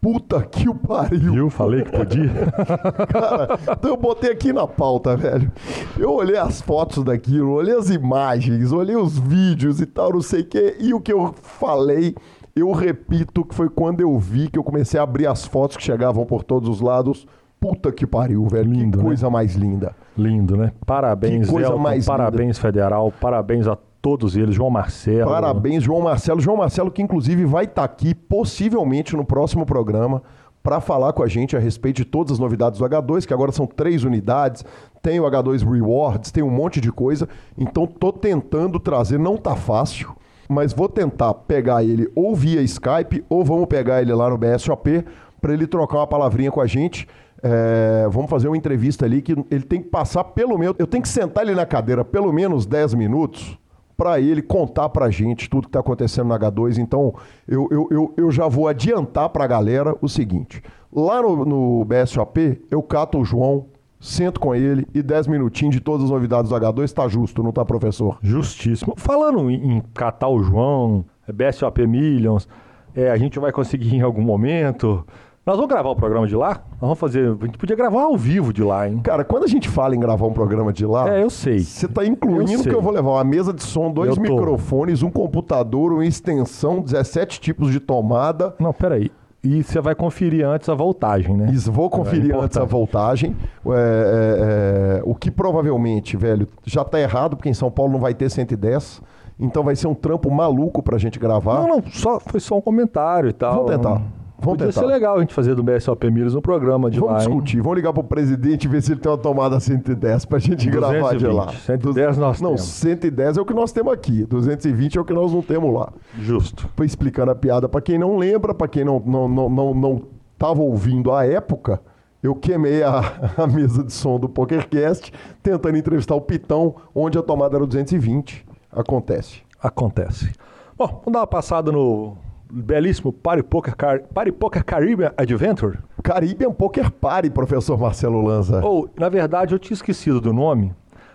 Puta 0.00 0.42
que 0.42 0.68
o 0.68 0.74
pariu. 0.74 1.34
Viu? 1.34 1.50
Falei 1.50 1.84
que 1.84 1.92
podia. 1.92 2.32
Cara, 3.06 3.60
então 3.78 3.92
eu 3.92 3.96
botei 3.96 4.32
aqui 4.32 4.52
na 4.52 4.66
pauta, 4.66 5.16
velho. 5.16 5.52
Eu 5.96 6.10
olhei 6.10 6.36
as 6.36 6.60
fotos 6.60 7.04
daquilo, 7.04 7.52
olhei 7.52 7.76
as 7.76 7.90
imagens, 7.90 8.72
olhei 8.72 8.96
os 8.96 9.16
vídeos 9.16 9.80
e 9.80 9.86
tal, 9.86 10.14
não 10.14 10.20
sei 10.20 10.40
o 10.40 10.46
quê. 10.46 10.76
E 10.80 10.92
o 10.92 11.00
que 11.00 11.12
eu 11.12 11.32
falei, 11.40 12.16
eu 12.56 12.72
repito, 12.72 13.44
que 13.44 13.54
foi 13.54 13.70
quando 13.70 14.00
eu 14.00 14.18
vi 14.18 14.50
que 14.50 14.58
eu 14.58 14.64
comecei 14.64 14.98
a 14.98 15.04
abrir 15.04 15.28
as 15.28 15.46
fotos 15.46 15.76
que 15.76 15.82
chegavam 15.84 16.26
por 16.26 16.42
todos 16.42 16.68
os 16.68 16.80
lados 16.80 17.24
Puta 17.62 17.92
que 17.92 18.04
pariu, 18.04 18.44
velho. 18.48 18.72
Lindo, 18.72 18.90
que 18.90 18.96
né? 18.96 19.04
coisa 19.04 19.26
né? 19.26 19.32
mais 19.32 19.54
linda. 19.54 19.94
Lindo, 20.18 20.56
né? 20.56 20.72
Parabéns, 20.84 21.46
que 21.46 21.52
coisa 21.52 21.68
Elton, 21.68 21.78
mais 21.78 22.04
parabéns, 22.04 22.40
linda. 22.40 22.54
Federal, 22.54 23.12
parabéns 23.20 23.68
a 23.68 23.78
todos 24.02 24.36
eles, 24.36 24.56
João 24.56 24.68
Marcelo. 24.68 25.30
Parabéns, 25.30 25.84
João 25.84 26.00
Marcelo. 26.00 26.40
João 26.40 26.56
Marcelo, 26.56 26.90
que 26.90 27.00
inclusive 27.00 27.44
vai 27.44 27.62
estar 27.62 27.82
tá 27.82 27.84
aqui, 27.84 28.16
possivelmente 28.16 29.14
no 29.14 29.24
próximo 29.24 29.64
programa, 29.64 30.24
para 30.60 30.80
falar 30.80 31.12
com 31.12 31.22
a 31.22 31.28
gente 31.28 31.56
a 31.56 31.60
respeito 31.60 31.98
de 31.98 32.04
todas 32.04 32.32
as 32.32 32.38
novidades 32.40 32.80
do 32.80 32.84
H2, 32.84 33.26
que 33.26 33.32
agora 33.32 33.52
são 33.52 33.64
três 33.64 34.02
unidades, 34.02 34.64
tem 35.00 35.20
o 35.20 35.22
H2 35.22 35.64
Rewards, 35.64 36.32
tem 36.32 36.42
um 36.42 36.50
monte 36.50 36.80
de 36.80 36.90
coisa. 36.90 37.28
Então 37.56 37.86
tô 37.86 38.12
tentando 38.12 38.80
trazer, 38.80 39.20
não 39.20 39.36
tá 39.36 39.54
fácil, 39.54 40.16
mas 40.48 40.72
vou 40.72 40.88
tentar 40.88 41.32
pegar 41.34 41.84
ele 41.84 42.10
ou 42.16 42.34
via 42.34 42.60
Skype, 42.60 43.24
ou 43.28 43.44
vamos 43.44 43.66
pegar 43.66 44.02
ele 44.02 44.12
lá 44.12 44.28
no 44.28 44.36
BSOP, 44.36 45.04
para 45.40 45.54
ele 45.54 45.68
trocar 45.68 45.98
uma 45.98 46.06
palavrinha 46.08 46.50
com 46.50 46.60
a 46.60 46.66
gente 46.66 47.06
é, 47.42 48.06
vamos 48.08 48.30
fazer 48.30 48.48
uma 48.48 48.56
entrevista 48.56 49.04
ali 49.04 49.20
que 49.20 49.32
ele 49.50 49.64
tem 49.64 49.82
que 49.82 49.88
passar 49.88 50.22
pelo 50.24 50.56
menos. 50.56 50.76
Eu 50.78 50.86
tenho 50.86 51.02
que 51.02 51.08
sentar 51.08 51.42
ele 51.44 51.54
na 51.54 51.66
cadeira 51.66 52.04
pelo 52.04 52.32
menos 52.32 52.64
10 52.64 52.94
minutos 52.94 53.58
para 53.96 54.20
ele 54.20 54.40
contar 54.40 54.88
para 54.88 55.10
gente 55.10 55.50
tudo 55.50 55.62
que 55.62 55.68
está 55.68 55.80
acontecendo 55.80 56.28
no 56.28 56.34
H2. 56.34 56.78
Então, 56.78 57.14
eu, 57.46 57.68
eu, 57.70 57.88
eu, 57.90 58.14
eu 58.16 58.30
já 58.30 58.46
vou 58.48 58.68
adiantar 58.68 59.28
para 59.30 59.44
a 59.44 59.46
galera 59.46 59.96
o 60.00 60.08
seguinte: 60.08 60.62
lá 60.92 61.20
no, 61.20 61.44
no 61.44 61.84
BSOP, 61.84 62.62
eu 62.70 62.82
cato 62.82 63.18
o 63.18 63.24
João, 63.24 63.66
sento 64.00 64.38
com 64.38 64.54
ele 64.54 64.86
e 64.94 65.02
10 65.02 65.26
minutinhos 65.26 65.74
de 65.74 65.80
todas 65.80 66.04
as 66.04 66.10
novidades 66.10 66.50
do 66.50 66.56
H2 66.56 66.84
está 66.84 67.08
justo, 67.08 67.42
não 67.42 67.50
está, 67.50 67.64
professor? 67.64 68.18
Justíssimo. 68.22 68.94
Falando 68.96 69.50
em, 69.50 69.76
em 69.76 69.82
catar 69.92 70.28
o 70.28 70.42
João, 70.42 71.04
BSOP 71.32 71.86
Millions, 71.86 72.48
é, 72.94 73.10
a 73.10 73.16
gente 73.16 73.38
vai 73.38 73.52
conseguir 73.52 73.96
em 73.96 74.00
algum 74.00 74.22
momento. 74.22 75.04
Nós 75.44 75.56
vamos 75.56 75.68
gravar 75.68 75.90
o 75.90 75.96
programa 75.96 76.24
de 76.24 76.36
lá? 76.36 76.62
Nós 76.70 76.80
vamos 76.80 76.98
fazer. 77.00 77.28
A 77.28 77.46
gente 77.46 77.58
podia 77.58 77.74
gravar 77.74 78.02
ao 78.02 78.16
vivo 78.16 78.52
de 78.52 78.62
lá, 78.62 78.88
hein? 78.88 79.00
Cara, 79.02 79.24
quando 79.24 79.42
a 79.42 79.48
gente 79.48 79.68
fala 79.68 79.96
em 79.96 79.98
gravar 79.98 80.24
um 80.24 80.32
programa 80.32 80.72
de 80.72 80.86
lá. 80.86 81.16
É, 81.16 81.20
eu 81.20 81.30
sei. 81.30 81.58
Você 81.58 81.88
tá 81.88 82.06
incluindo 82.06 82.52
eu 82.52 82.62
que 82.62 82.72
eu 82.72 82.80
vou 82.80 82.92
levar 82.92 83.10
uma 83.10 83.24
mesa 83.24 83.52
de 83.52 83.60
som, 83.60 83.90
dois 83.90 84.16
microfones, 84.16 85.02
um 85.02 85.10
computador, 85.10 85.92
uma 85.92 86.06
extensão, 86.06 86.80
17 86.80 87.40
tipos 87.40 87.72
de 87.72 87.80
tomada. 87.80 88.54
Não, 88.60 88.72
peraí. 88.72 89.10
E 89.42 89.64
você 89.64 89.80
vai 89.80 89.96
conferir 89.96 90.46
antes 90.46 90.68
a 90.68 90.74
voltagem, 90.74 91.36
né? 91.36 91.50
Isso, 91.52 91.72
vou 91.72 91.90
conferir 91.90 92.32
é 92.32 92.38
antes 92.38 92.56
a 92.56 92.62
voltagem. 92.64 93.36
É, 93.66 93.70
é, 93.70 94.98
é, 94.98 95.02
o 95.04 95.16
que 95.16 95.28
provavelmente, 95.28 96.16
velho, 96.16 96.46
já 96.64 96.84
tá 96.84 97.00
errado, 97.00 97.36
porque 97.36 97.48
em 97.48 97.54
São 97.54 97.68
Paulo 97.68 97.92
não 97.92 97.98
vai 97.98 98.14
ter 98.14 98.30
110. 98.30 99.02
Então 99.40 99.64
vai 99.64 99.74
ser 99.74 99.88
um 99.88 99.94
trampo 99.94 100.30
maluco 100.30 100.80
pra 100.80 100.98
gente 100.98 101.18
gravar. 101.18 101.62
Não, 101.62 101.68
não, 101.68 101.82
só, 101.90 102.20
foi 102.20 102.38
só 102.38 102.56
um 102.58 102.60
comentário 102.60 103.28
e 103.28 103.32
tal. 103.32 103.64
Vamos 103.64 103.70
tentar. 103.72 104.21
Vamos 104.42 104.58
Podia 104.58 104.66
tentar. 104.66 104.80
ser 104.80 104.86
legal 104.86 105.16
a 105.16 105.20
gente 105.20 105.32
fazer 105.32 105.54
do 105.54 105.62
BSOP 105.62 106.10
Miras 106.10 106.34
um 106.34 106.40
programa 106.40 106.90
de 106.90 106.98
vamos 106.98 107.12
lá. 107.12 107.18
Vamos 107.20 107.32
discutir, 107.32 107.56
hein? 107.58 107.62
vamos 107.62 107.76
ligar 107.76 107.92
pro 107.92 108.02
presidente 108.02 108.64
e 108.64 108.68
ver 108.68 108.82
se 108.82 108.92
ele 108.92 109.00
tem 109.00 109.10
uma 109.10 109.16
tomada 109.16 109.60
110 109.60 110.24
pra 110.24 110.38
gente 110.40 110.68
220, 110.68 110.72
gravar 110.72 111.16
de 111.16 111.26
lá. 111.26 111.52
110 111.52 112.18
nós 112.18 112.40
não, 112.40 112.50
temos. 112.50 112.60
Não, 112.60 112.66
110 112.66 113.36
é 113.36 113.40
o 113.40 113.44
que 113.44 113.54
nós 113.54 113.70
temos 113.70 113.92
aqui. 113.92 114.26
220 114.26 114.98
é 114.98 115.00
o 115.00 115.04
que 115.04 115.12
nós 115.12 115.32
não 115.32 115.42
temos 115.42 115.72
lá. 115.72 115.92
Justo. 116.18 116.68
Foi 116.76 116.86
explicando 116.86 117.30
a 117.30 117.34
piada 117.36 117.68
pra 117.68 117.80
quem 117.80 117.98
não 117.98 118.16
lembra, 118.16 118.52
pra 118.52 118.66
quem 118.66 118.84
não, 118.84 119.00
não, 119.06 119.28
não, 119.28 119.48
não, 119.48 119.74
não 119.74 120.02
tava 120.36 120.60
ouvindo 120.60 121.12
à 121.12 121.24
época. 121.24 121.80
Eu 122.20 122.34
queimei 122.34 122.82
a, 122.82 123.00
a 123.38 123.46
mesa 123.46 123.84
de 123.84 123.92
som 123.92 124.18
do 124.18 124.28
PokerCast 124.28 125.12
tentando 125.40 125.76
entrevistar 125.76 126.16
o 126.16 126.20
Pitão, 126.20 126.74
onde 126.92 127.16
a 127.16 127.22
tomada 127.22 127.56
era 127.56 127.66
220. 127.66 128.44
Acontece. 128.72 129.42
Acontece. 129.62 130.32
Bom, 130.76 130.86
vamos 130.86 131.12
dar 131.12 131.20
uma 131.20 131.26
passada 131.28 131.70
no 131.70 132.16
belíssimo 132.52 133.12
Party 133.12 133.42
Poker, 133.42 133.74
Car... 133.74 134.02
Party 134.12 134.30
Poker 134.30 134.64
Caribbean 134.64 135.12
Adventure. 135.16 135.78
Caribbean 136.02 136.52
Poker 136.52 136.90
Party, 136.90 137.30
professor 137.30 137.78
Marcelo 137.78 138.20
Lanza. 138.20 138.64
Ou, 138.64 138.88
na 138.98 139.08
verdade, 139.08 139.54
eu 139.54 139.58
tinha 139.58 139.74
esquecido 139.74 140.20
do 140.20 140.32
nome. 140.32 140.74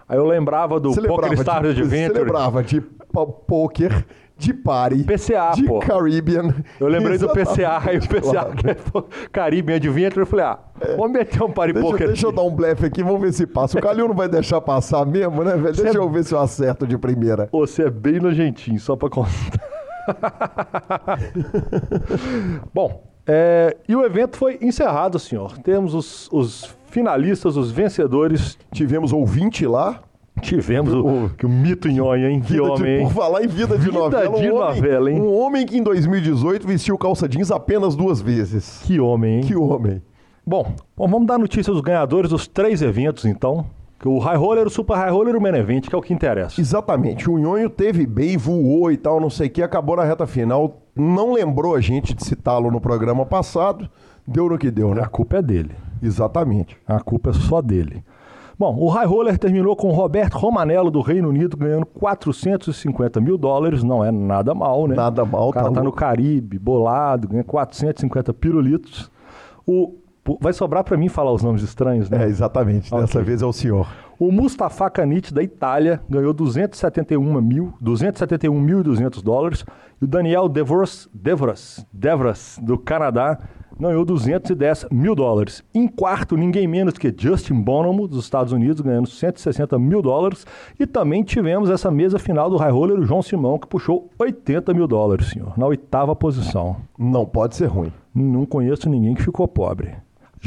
Aí 0.10 0.18
eu 0.18 0.26
lembrava 0.26 0.80
do 0.80 0.94
Poker 0.96 1.34
Stars 1.34 1.70
Adventure. 1.70 2.14
Você 2.14 2.24
lembrava 2.24 2.64
de 2.64 2.82
poker 3.48 4.06
de 4.38 4.54
party. 4.54 5.04
PCA, 5.04 5.52
de 5.56 5.64
pô. 5.64 5.80
Caribbean. 5.80 6.54
Eu 6.80 6.88
lembrei 6.88 7.16
Exatamente. 7.16 7.48
do 7.48 7.54
PCA, 7.58 7.94
e 7.94 7.98
o 7.98 8.02
PCA 8.02 8.46
claro. 8.56 9.08
Caribbean 9.32 9.76
Adventure, 9.78 10.20
eu 10.20 10.26
falei, 10.26 10.46
ah, 10.46 10.60
é. 10.80 10.96
vamos 10.96 11.12
meter 11.12 11.42
um 11.42 11.52
party 11.52 11.74
deixa, 11.74 11.90
poker 11.90 12.08
Deixa 12.08 12.28
eu 12.28 12.32
dar 12.32 12.44
um 12.44 12.52
blefe 12.52 12.86
aqui, 12.86 13.04
vamos 13.04 13.20
ver 13.20 13.34
se 13.34 13.48
passa. 13.48 13.78
O 13.78 13.82
Calil 13.82 14.08
não 14.08 14.16
vai 14.16 14.30
deixar 14.30 14.62
passar 14.62 15.06
mesmo, 15.06 15.44
né, 15.44 15.58
velho? 15.58 15.76
Deixa 15.76 15.98
é... 15.98 16.02
eu 16.02 16.10
ver 16.10 16.24
se 16.24 16.34
eu 16.34 16.40
acerto 16.40 16.86
de 16.86 16.98
primeira. 16.98 17.50
Você 17.52 17.84
é 17.84 17.90
bem 17.90 18.20
nojentinho, 18.20 18.80
só 18.80 18.96
pra 18.96 19.10
contar. 19.10 19.32
Bom, 22.74 23.04
é, 23.26 23.76
e 23.88 23.96
o 23.96 24.06
evento 24.06 24.38
foi 24.38 24.58
encerrado, 24.62 25.20
senhor. 25.20 25.58
Temos 25.60 25.94
os, 25.94 26.30
os 26.32 26.76
finalistas, 26.90 27.58
os 27.58 27.72
vencedores. 27.72 28.58
Tivemos 28.72 29.12
ouvinte 29.12 29.66
lá. 29.66 30.02
Tivemos 30.42 30.94
o, 30.94 31.26
o, 31.26 31.30
que 31.32 31.46
o 31.46 31.50
mito 31.50 31.88
nhonha, 31.88 32.30
hein? 32.30 32.40
Que 32.40 32.60
homem. 32.60 33.00
De, 33.00 33.04
por 33.04 33.14
falar 33.14 33.44
em 33.44 33.48
vida 33.48 33.78
de 33.78 33.86
vida 33.86 33.98
novela. 33.98 34.40
de 34.40 34.50
um 34.50 34.60
novela, 34.60 35.02
homem, 35.02 35.16
hein? 35.16 35.22
Um 35.22 35.36
homem 35.36 35.66
que 35.66 35.78
em 35.78 35.84
2018 35.84 36.66
vestiu 36.66 36.98
calça 36.98 37.28
jeans 37.28 37.52
apenas 37.52 37.96
duas 37.96 38.22
vezes. 38.22 38.82
Que 38.86 39.00
homem, 39.00 39.38
hein? 39.38 39.42
Que 39.42 39.56
homem. 39.56 40.02
Bom, 40.46 40.74
bom 40.96 41.08
vamos 41.08 41.28
dar 41.28 41.40
notícia 41.40 41.74
dos 41.74 41.82
ganhadores 41.82 42.30
dos 42.30 42.48
três 42.48 42.82
eventos, 42.82 43.26
então. 43.26 43.66
O 44.06 44.20
high 44.20 44.38
roller, 44.38 44.68
o 44.68 44.70
super 44.70 44.96
high 44.96 45.10
roller 45.10 45.34
e 45.34 45.38
o 45.38 45.42
main 45.42 45.56
event, 45.56 45.88
que 45.88 45.96
é 45.96 45.98
o 45.98 46.02
que 46.02 46.14
interessa. 46.14 46.62
Exatamente. 46.62 47.30
O 47.30 47.38
Nhonho 47.38 47.70
teve 47.70 48.06
bem, 48.06 48.38
voou 48.38 48.92
e 48.92 48.98
tal, 48.98 49.20
não 49.20 49.30
sei 49.30 49.48
o 49.48 49.50
que, 49.50 49.62
acabou 49.64 49.96
na 49.96 50.04
reta 50.04 50.28
final. 50.28 50.82
Não 50.96 51.34
lembrou 51.34 51.76
a 51.76 51.82
gente 51.82 52.14
de 52.14 52.24
citá-lo 52.24 52.70
no 52.70 52.80
programa 52.80 53.26
passado. 53.26 53.90
Deu 54.26 54.50
no 54.50 54.58
que 54.58 54.70
deu, 54.70 54.94
né? 54.94 55.02
A 55.02 55.08
culpa 55.08 55.38
é 55.38 55.42
dele. 55.42 55.72
Exatamente. 56.02 56.78
A 56.86 57.00
culpa 57.00 57.32
é 57.32 57.34
só 57.34 57.62
dele. 57.62 58.04
Bom, 58.60 58.76
o 58.76 58.88
High 58.90 59.06
Roller 59.06 59.38
terminou 59.38 59.76
com 59.76 59.88
o 59.88 59.92
Roberto 59.92 60.34
Romanello 60.34 60.90
do 60.90 61.00
Reino 61.02 61.30
Unido 61.30 61.56
ganhando 61.56 61.86
450 61.86 63.22
mil 63.22 63.38
dólares. 63.38 63.84
Não 63.84 64.04
é 64.04 64.12
nada 64.12 64.54
mal, 64.56 64.88
né? 64.88 64.96
Nada 64.96 65.24
mal, 65.24 65.50
O 65.50 65.54
cara 65.54 65.68
tá 65.68 65.76
tá, 65.76 65.84
no. 65.84 65.92
Caribe, 65.92 66.58
bolado, 66.58 67.28
ganha 67.28 67.44
450 67.44 68.34
pirulitos. 68.34 69.12
O, 69.66 69.96
vai 70.42 70.52
sobrar 70.54 70.84
pra 70.84 70.98
mim 70.98 71.08
falar 71.10 71.32
os 71.32 71.44
nomes 71.44 71.62
estranhos, 71.62 72.10
né? 72.10 72.24
É, 72.24 72.28
exatamente. 72.28 72.90
Dessa 72.92 73.20
Ok. 73.20 73.22
vez 73.24 73.42
é 73.42 73.46
o 73.46 73.54
senhor. 73.54 73.88
O 74.20 74.32
Mustafa 74.32 74.90
Kanit 74.90 75.32
da 75.34 75.44
Itália 75.44 76.02
ganhou 76.10 76.34
271 76.34 77.40
mil, 77.42 77.74
271.200 77.84 79.22
dólares. 79.22 79.66
E 80.02 80.06
o 80.06 80.08
Daniel 80.08 80.48
Devros, 80.50 81.08
Devros, 81.14 81.86
Devros 81.94 82.60
do 82.62 82.78
Canadá 82.78 83.38
ganhou 83.80 84.04
210 84.04 84.88
mil 84.92 85.14
dólares. 85.14 85.64
Em 85.74 85.88
quarto, 85.88 86.36
ninguém 86.36 86.68
menos 86.68 86.96
que 86.96 87.14
Justin 87.16 87.62
Bonomo 87.62 88.08
dos 88.08 88.24
Estados 88.24 88.52
Unidos 88.52 88.82
ganhando 88.82 89.08
160 89.08 89.78
mil 89.78 90.02
dólares. 90.02 90.48
E 90.80 90.88
também 90.88 91.24
tivemos 91.24 91.70
essa 91.70 91.92
mesa 91.92 92.18
final 92.18 92.50
do 92.50 92.58
High 92.58 92.72
Roller, 92.72 93.00
o 93.00 93.04
João 93.06 93.22
Simão, 93.22 93.60
que 93.60 93.68
puxou 93.68 94.10
80 94.18 94.74
mil 94.74 94.88
dólares, 94.88 95.28
senhor, 95.30 95.54
na 95.58 95.68
oitava 95.68 96.16
posição. 96.16 96.78
Não 96.98 97.24
pode 97.24 97.56
ser 97.56 97.68
ruim. 97.68 97.94
Não 98.16 98.48
conheço 98.48 98.90
ninguém 98.90 99.14
que 99.14 99.22
ficou 99.22 99.48
pobre. 99.48 99.94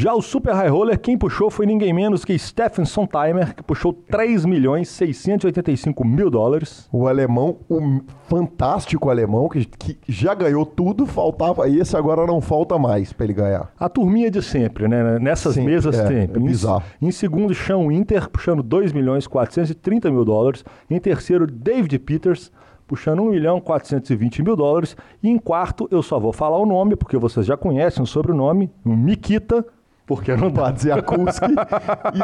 Já 0.00 0.14
o 0.14 0.22
Super 0.22 0.54
High 0.54 0.70
Roller, 0.70 0.98
quem 0.98 1.18
puxou 1.18 1.50
foi 1.50 1.66
ninguém 1.66 1.92
menos 1.92 2.24
que 2.24 2.38
Stephen 2.38 2.86
Sontimer, 2.86 3.54
que 3.54 3.62
puxou 3.62 3.92
3 3.92 4.46
milhões 4.46 4.88
685 4.88 6.06
mil 6.06 6.30
dólares. 6.30 6.88
O 6.90 7.06
alemão, 7.06 7.58
o 7.68 8.00
fantástico 8.26 9.10
alemão, 9.10 9.46
que, 9.46 9.66
que 9.66 9.98
já 10.08 10.32
ganhou 10.32 10.64
tudo, 10.64 11.04
faltava 11.04 11.68
esse, 11.68 11.94
agora 11.98 12.26
não 12.26 12.40
falta 12.40 12.78
mais 12.78 13.12
pra 13.12 13.24
ele 13.24 13.34
ganhar. 13.34 13.70
A 13.78 13.90
turminha 13.90 14.30
de 14.30 14.40
sempre, 14.40 14.88
né? 14.88 15.18
Nessas 15.18 15.52
Sempre, 15.54 15.70
mesas 15.72 15.98
é, 15.98 16.06
sempre. 16.06 16.40
é 16.40 16.42
Em- 16.42 16.46
bizarro. 16.46 16.82
Em, 17.02 17.10
segundo, 17.10 17.54
Sean 17.54 17.86
Winter, 17.86 18.30
puxando 18.30 18.62
2 18.62 18.94
milhões 18.94 19.26
430 19.26 20.10
mil 20.10 20.24
dólares. 20.24 20.64
Em 20.88 20.98
terceiro, 20.98 21.46
David 21.46 21.98
Peters, 21.98 22.50
puxando 22.86 23.20
1 23.22 23.28
milhão 23.28 23.60
420 23.60 24.42
mil 24.42 24.56
dólares. 24.56 24.96
E 25.22 25.28
em 25.28 25.36
quarto, 25.36 25.86
eu 25.90 26.02
só 26.02 26.18
vou 26.18 26.32
falar 26.32 26.56
o 26.56 26.64
nome, 26.64 26.96
porque 26.96 27.18
vocês 27.18 27.44
já 27.44 27.54
conhecem 27.54 28.02
o 28.02 28.06
sobrenome, 28.06 28.70
o 28.82 28.96
Mikita, 28.96 29.62
porque 30.10 30.34
não 30.34 30.50
dá. 30.50 30.62
Badziakuski. 30.62 31.54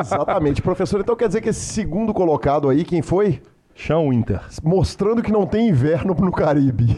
Exatamente. 0.00 0.61
Professor, 0.61 1.00
então 1.00 1.14
quer 1.14 1.28
dizer 1.28 1.40
que 1.40 1.50
esse 1.50 1.61
segundo 1.73 2.12
colocado 2.12 2.69
aí, 2.69 2.83
quem 2.85 3.00
foi? 3.00 3.40
Sean 3.76 4.09
Winter. 4.09 4.40
Mostrando 4.64 5.23
que 5.23 5.31
não 5.31 5.47
tem 5.47 5.69
inverno 5.69 6.12
no 6.19 6.33
Caribe. 6.33 6.97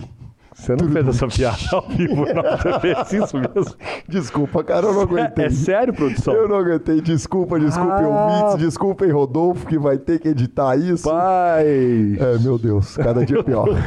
Você 0.55 0.75
não 0.75 0.89
fez 0.89 1.07
essa 1.07 1.29
piada 1.29 1.57
ao 1.73 1.83
vivo, 1.89 2.25
não. 2.35 2.43
Você 2.43 2.81
fez 2.81 3.13
isso 3.13 3.37
mesmo. 3.37 3.77
Desculpa, 4.09 4.65
cara, 4.65 4.87
eu 4.87 4.95
não 4.95 5.03
aguentei. 5.03 5.45
É 5.45 5.51
sério, 5.51 5.93
produção? 5.93 6.35
Eu 6.35 6.49
não 6.49 6.57
aguentei. 6.57 7.01
Desculpa, 7.03 7.61
desculpem 7.61 8.07
Ah. 8.07 8.09
ouvintes, 8.09 8.57
desculpem 8.67 9.11
Rodolfo, 9.13 9.67
que 9.67 9.79
vai 9.79 9.99
ter 9.99 10.19
que 10.19 10.29
editar 10.29 10.75
isso. 10.77 11.05
Pai! 11.09 11.65
É, 12.19 12.39
meu 12.41 12.59
Deus, 12.59 12.97
cada 12.97 13.25
dia 13.27 13.45
pior. 13.45 13.69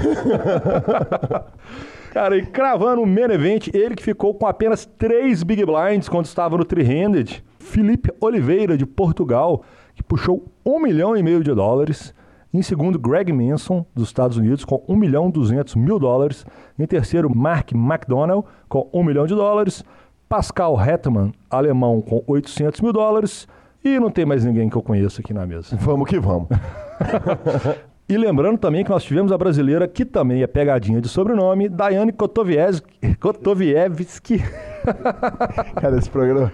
Cara, 2.11 2.37
e 2.37 2.45
cravando 2.45 3.01
o 3.01 3.07
main 3.07 3.31
event, 3.31 3.69
ele 3.73 3.95
que 3.95 4.03
ficou 4.03 4.33
com 4.33 4.45
apenas 4.45 4.85
três 4.85 5.43
Big 5.43 5.63
Blinds 5.65 6.09
quando 6.09 6.25
estava 6.25 6.57
no 6.57 6.65
Three-Handed, 6.65 7.41
Felipe 7.57 8.11
Oliveira, 8.19 8.77
de 8.77 8.85
Portugal, 8.85 9.63
que 9.95 10.03
puxou 10.03 10.45
um 10.65 10.77
milhão 10.77 11.15
e 11.15 11.23
meio 11.23 11.41
de 11.41 11.53
dólares. 11.53 12.13
Em 12.53 12.61
segundo, 12.61 12.99
Greg 12.99 13.31
Manson, 13.31 13.85
dos 13.95 14.09
Estados 14.09 14.35
Unidos, 14.35 14.65
com 14.65 14.83
1 14.89 14.95
milhão 14.97 15.29
e 15.29 15.31
200 15.31 15.75
mil 15.75 15.97
dólares. 15.97 16.45
Em 16.77 16.85
terceiro, 16.85 17.33
Mark 17.33 17.71
McDonald, 17.71 18.45
com 18.67 18.89
1 18.91 19.03
milhão 19.05 19.25
de 19.25 19.33
dólares. 19.33 19.81
Pascal 20.27 20.77
Hetman, 20.85 21.31
alemão, 21.49 22.01
com 22.01 22.21
800 22.27 22.81
mil 22.81 22.91
dólares. 22.91 23.47
E 23.85 23.97
não 24.01 24.11
tem 24.11 24.25
mais 24.25 24.43
ninguém 24.43 24.69
que 24.69 24.75
eu 24.75 24.81
conheço 24.81 25.21
aqui 25.21 25.33
na 25.33 25.47
mesa. 25.47 25.77
Vamos 25.79 26.09
que 26.09 26.19
vamos. 26.19 26.49
E 28.11 28.17
lembrando 28.17 28.57
também 28.57 28.83
que 28.83 28.89
nós 28.89 29.05
tivemos 29.05 29.31
a 29.31 29.37
brasileira, 29.37 29.87
que 29.87 30.03
também 30.03 30.43
é 30.43 30.47
pegadinha 30.47 30.99
de 30.99 31.07
sobrenome, 31.07 31.69
Daiane 31.69 32.11
Kotovievski. 32.11 34.43
Cara, 35.79 35.97
esse 35.97 36.09
programa. 36.09 36.51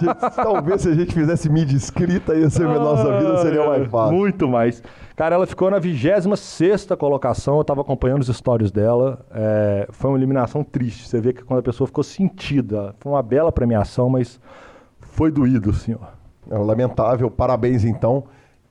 gente- 0.00 0.34
talvez 0.34 0.82
se 0.82 0.88
a 0.88 0.94
gente 0.94 1.14
fizesse 1.14 1.48
mídia 1.48 1.76
escrita, 1.76 2.34
ia 2.34 2.50
ser 2.50 2.66
a 2.66 2.80
nossa 2.80 3.16
vida 3.16 3.36
seria 3.38 3.64
mais 3.64 3.86
fácil. 3.88 4.16
Muito 4.16 4.48
mais. 4.48 4.82
Cara, 5.14 5.36
ela 5.36 5.46
ficou 5.46 5.70
na 5.70 5.78
26 5.78 6.88
colocação, 6.98 7.58
eu 7.58 7.64
tava 7.64 7.82
acompanhando 7.82 8.22
os 8.22 8.36
stories 8.36 8.72
dela. 8.72 9.24
é, 9.32 9.86
foi 9.90 10.10
uma 10.10 10.18
eliminação 10.18 10.64
triste. 10.64 11.06
Você 11.08 11.20
vê 11.20 11.32
que 11.32 11.44
quando 11.44 11.60
a 11.60 11.62
pessoa 11.62 11.86
ficou 11.86 12.02
sentida. 12.02 12.92
Foi 12.98 13.12
uma 13.12 13.22
bela 13.22 13.52
premiação, 13.52 14.10
mas 14.10 14.40
foi 15.00 15.30
doído, 15.30 15.72
senhor. 15.72 16.08
É 16.50 16.58
lamentável. 16.58 17.30
Parabéns, 17.30 17.84
então. 17.84 18.24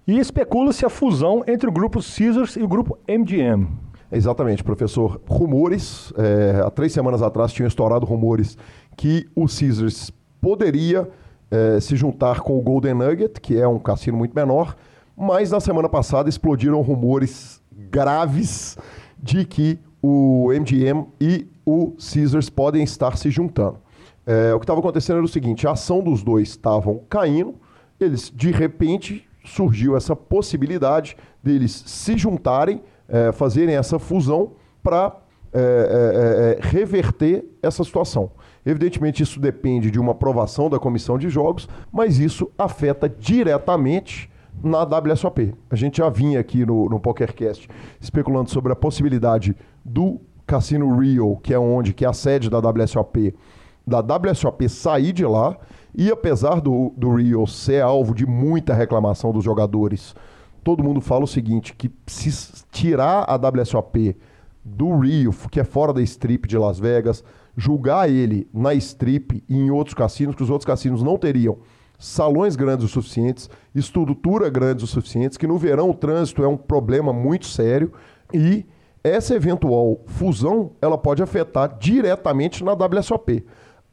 E 0.07 0.19
especula-se 0.19 0.85
a 0.85 0.89
fusão 0.89 1.43
entre 1.47 1.67
o 1.67 1.71
grupo 1.71 1.99
Caesars 1.99 2.55
e 2.55 2.61
o 2.61 2.67
grupo 2.67 2.97
MGM. 3.07 3.67
Exatamente, 4.11 4.63
professor. 4.63 5.19
Rumores, 5.27 6.13
é, 6.15 6.61
há 6.63 6.69
três 6.69 6.93
semanas 6.93 7.23
atrás 7.23 7.51
tinham 7.51 7.67
estourado 7.67 8.05
rumores 8.05 8.55
que 8.95 9.27
o 9.35 9.47
Caesars 9.47 10.11
poderia 10.39 11.09
é, 11.49 11.79
se 11.79 11.95
juntar 11.95 12.41
com 12.41 12.57
o 12.57 12.61
Golden 12.61 12.93
Nugget, 12.93 13.41
que 13.41 13.59
é 13.59 13.67
um 13.67 13.79
cassino 13.79 14.15
muito 14.15 14.35
menor, 14.35 14.75
mas 15.17 15.49
na 15.49 15.59
semana 15.59 15.89
passada 15.89 16.29
explodiram 16.29 16.81
rumores 16.81 17.61
graves 17.89 18.77
de 19.17 19.43
que 19.43 19.79
o 20.03 20.49
MGM 20.51 21.07
e 21.19 21.47
o 21.65 21.93
Caesars 21.97 22.47
podem 22.47 22.83
estar 22.83 23.17
se 23.17 23.31
juntando. 23.31 23.79
É, 24.25 24.53
o 24.53 24.59
que 24.59 24.65
estava 24.65 24.79
acontecendo 24.79 25.17
era 25.17 25.25
o 25.25 25.29
seguinte: 25.29 25.67
a 25.67 25.71
ação 25.71 26.03
dos 26.03 26.21
dois 26.21 26.49
estavam 26.49 27.01
caindo, 27.09 27.55
eles 27.99 28.31
de 28.33 28.51
repente 28.51 29.27
surgiu 29.45 29.95
essa 29.95 30.15
possibilidade 30.15 31.15
deles 31.41 31.83
se 31.85 32.17
juntarem, 32.17 32.81
é, 33.07 33.31
fazerem 33.31 33.75
essa 33.75 33.99
fusão 33.99 34.53
para 34.83 35.17
reverter 36.59 37.45
essa 37.63 37.81
situação. 37.81 38.29
Evidentemente, 38.65 39.23
isso 39.23 39.39
depende 39.39 39.89
de 39.89 39.97
uma 39.97 40.11
aprovação 40.11 40.69
da 40.69 40.77
comissão 40.77 41.17
de 41.17 41.29
jogos, 41.29 41.69
mas 41.93 42.19
isso 42.19 42.51
afeta 42.57 43.07
diretamente 43.07 44.29
na 44.63 44.83
WSOP. 44.83 45.53
A 45.69 45.75
gente 45.75 45.97
já 45.97 46.09
vinha 46.09 46.39
aqui 46.39 46.65
no, 46.65 46.89
no 46.89 46.99
PokerCast 46.99 47.69
especulando 48.01 48.49
sobre 48.49 48.73
a 48.73 48.75
possibilidade 48.75 49.55
do 49.83 50.19
Cassino 50.47 50.97
Rio, 50.97 51.37
que 51.37 51.53
é 51.53 51.59
onde 51.59 51.93
que 51.93 52.05
é 52.05 52.07
a 52.07 52.13
sede 52.13 52.49
da 52.49 52.59
WSOP, 52.59 53.35
da 53.85 53.99
WSOP 53.99 54.67
sair 54.67 55.13
de 55.13 55.25
lá, 55.25 55.57
e 55.97 56.11
apesar 56.11 56.59
do, 56.59 56.93
do 56.97 57.15
Rio 57.15 57.47
ser 57.47 57.81
alvo 57.81 58.13
de 58.13 58.25
muita 58.25 58.73
reclamação 58.73 59.31
dos 59.31 59.43
jogadores, 59.43 60.15
todo 60.63 60.83
mundo 60.83 60.99
fala 60.99 61.23
o 61.23 61.27
seguinte, 61.27 61.73
que 61.73 61.91
se 62.07 62.63
tirar 62.71 63.25
a 63.27 63.35
WSOP 63.35 64.17
do 64.63 64.97
Rio, 64.97 65.31
que 65.49 65.59
é 65.59 65.63
fora 65.63 65.93
da 65.93 66.01
strip 66.01 66.47
de 66.47 66.57
Las 66.57 66.79
Vegas, 66.79 67.23
julgar 67.55 68.09
ele 68.09 68.47
na 68.53 68.73
strip 68.73 69.43
e 69.47 69.55
em 69.55 69.71
outros 69.71 69.93
cassinos, 69.93 70.35
que 70.35 70.43
os 70.43 70.49
outros 70.49 70.65
cassinos 70.65 71.01
não 71.03 71.17
teriam 71.17 71.59
salões 71.97 72.55
grandes 72.55 72.85
o 72.85 72.89
suficientes, 72.89 73.49
estrutura 73.73 74.49
grandes 74.49 74.83
o 74.83 74.87
suficientes, 74.87 75.37
que 75.37 75.47
no 75.47 75.57
verão 75.57 75.89
o 75.89 75.93
trânsito 75.93 76.43
é 76.43 76.47
um 76.47 76.57
problema 76.57 77.13
muito 77.13 77.45
sério 77.45 77.93
e 78.33 78.65
essa 79.03 79.35
eventual 79.35 80.01
fusão 80.07 80.71
ela 80.81 80.97
pode 80.97 81.21
afetar 81.21 81.77
diretamente 81.77 82.63
na 82.63 82.73
WSOP. 82.73 83.45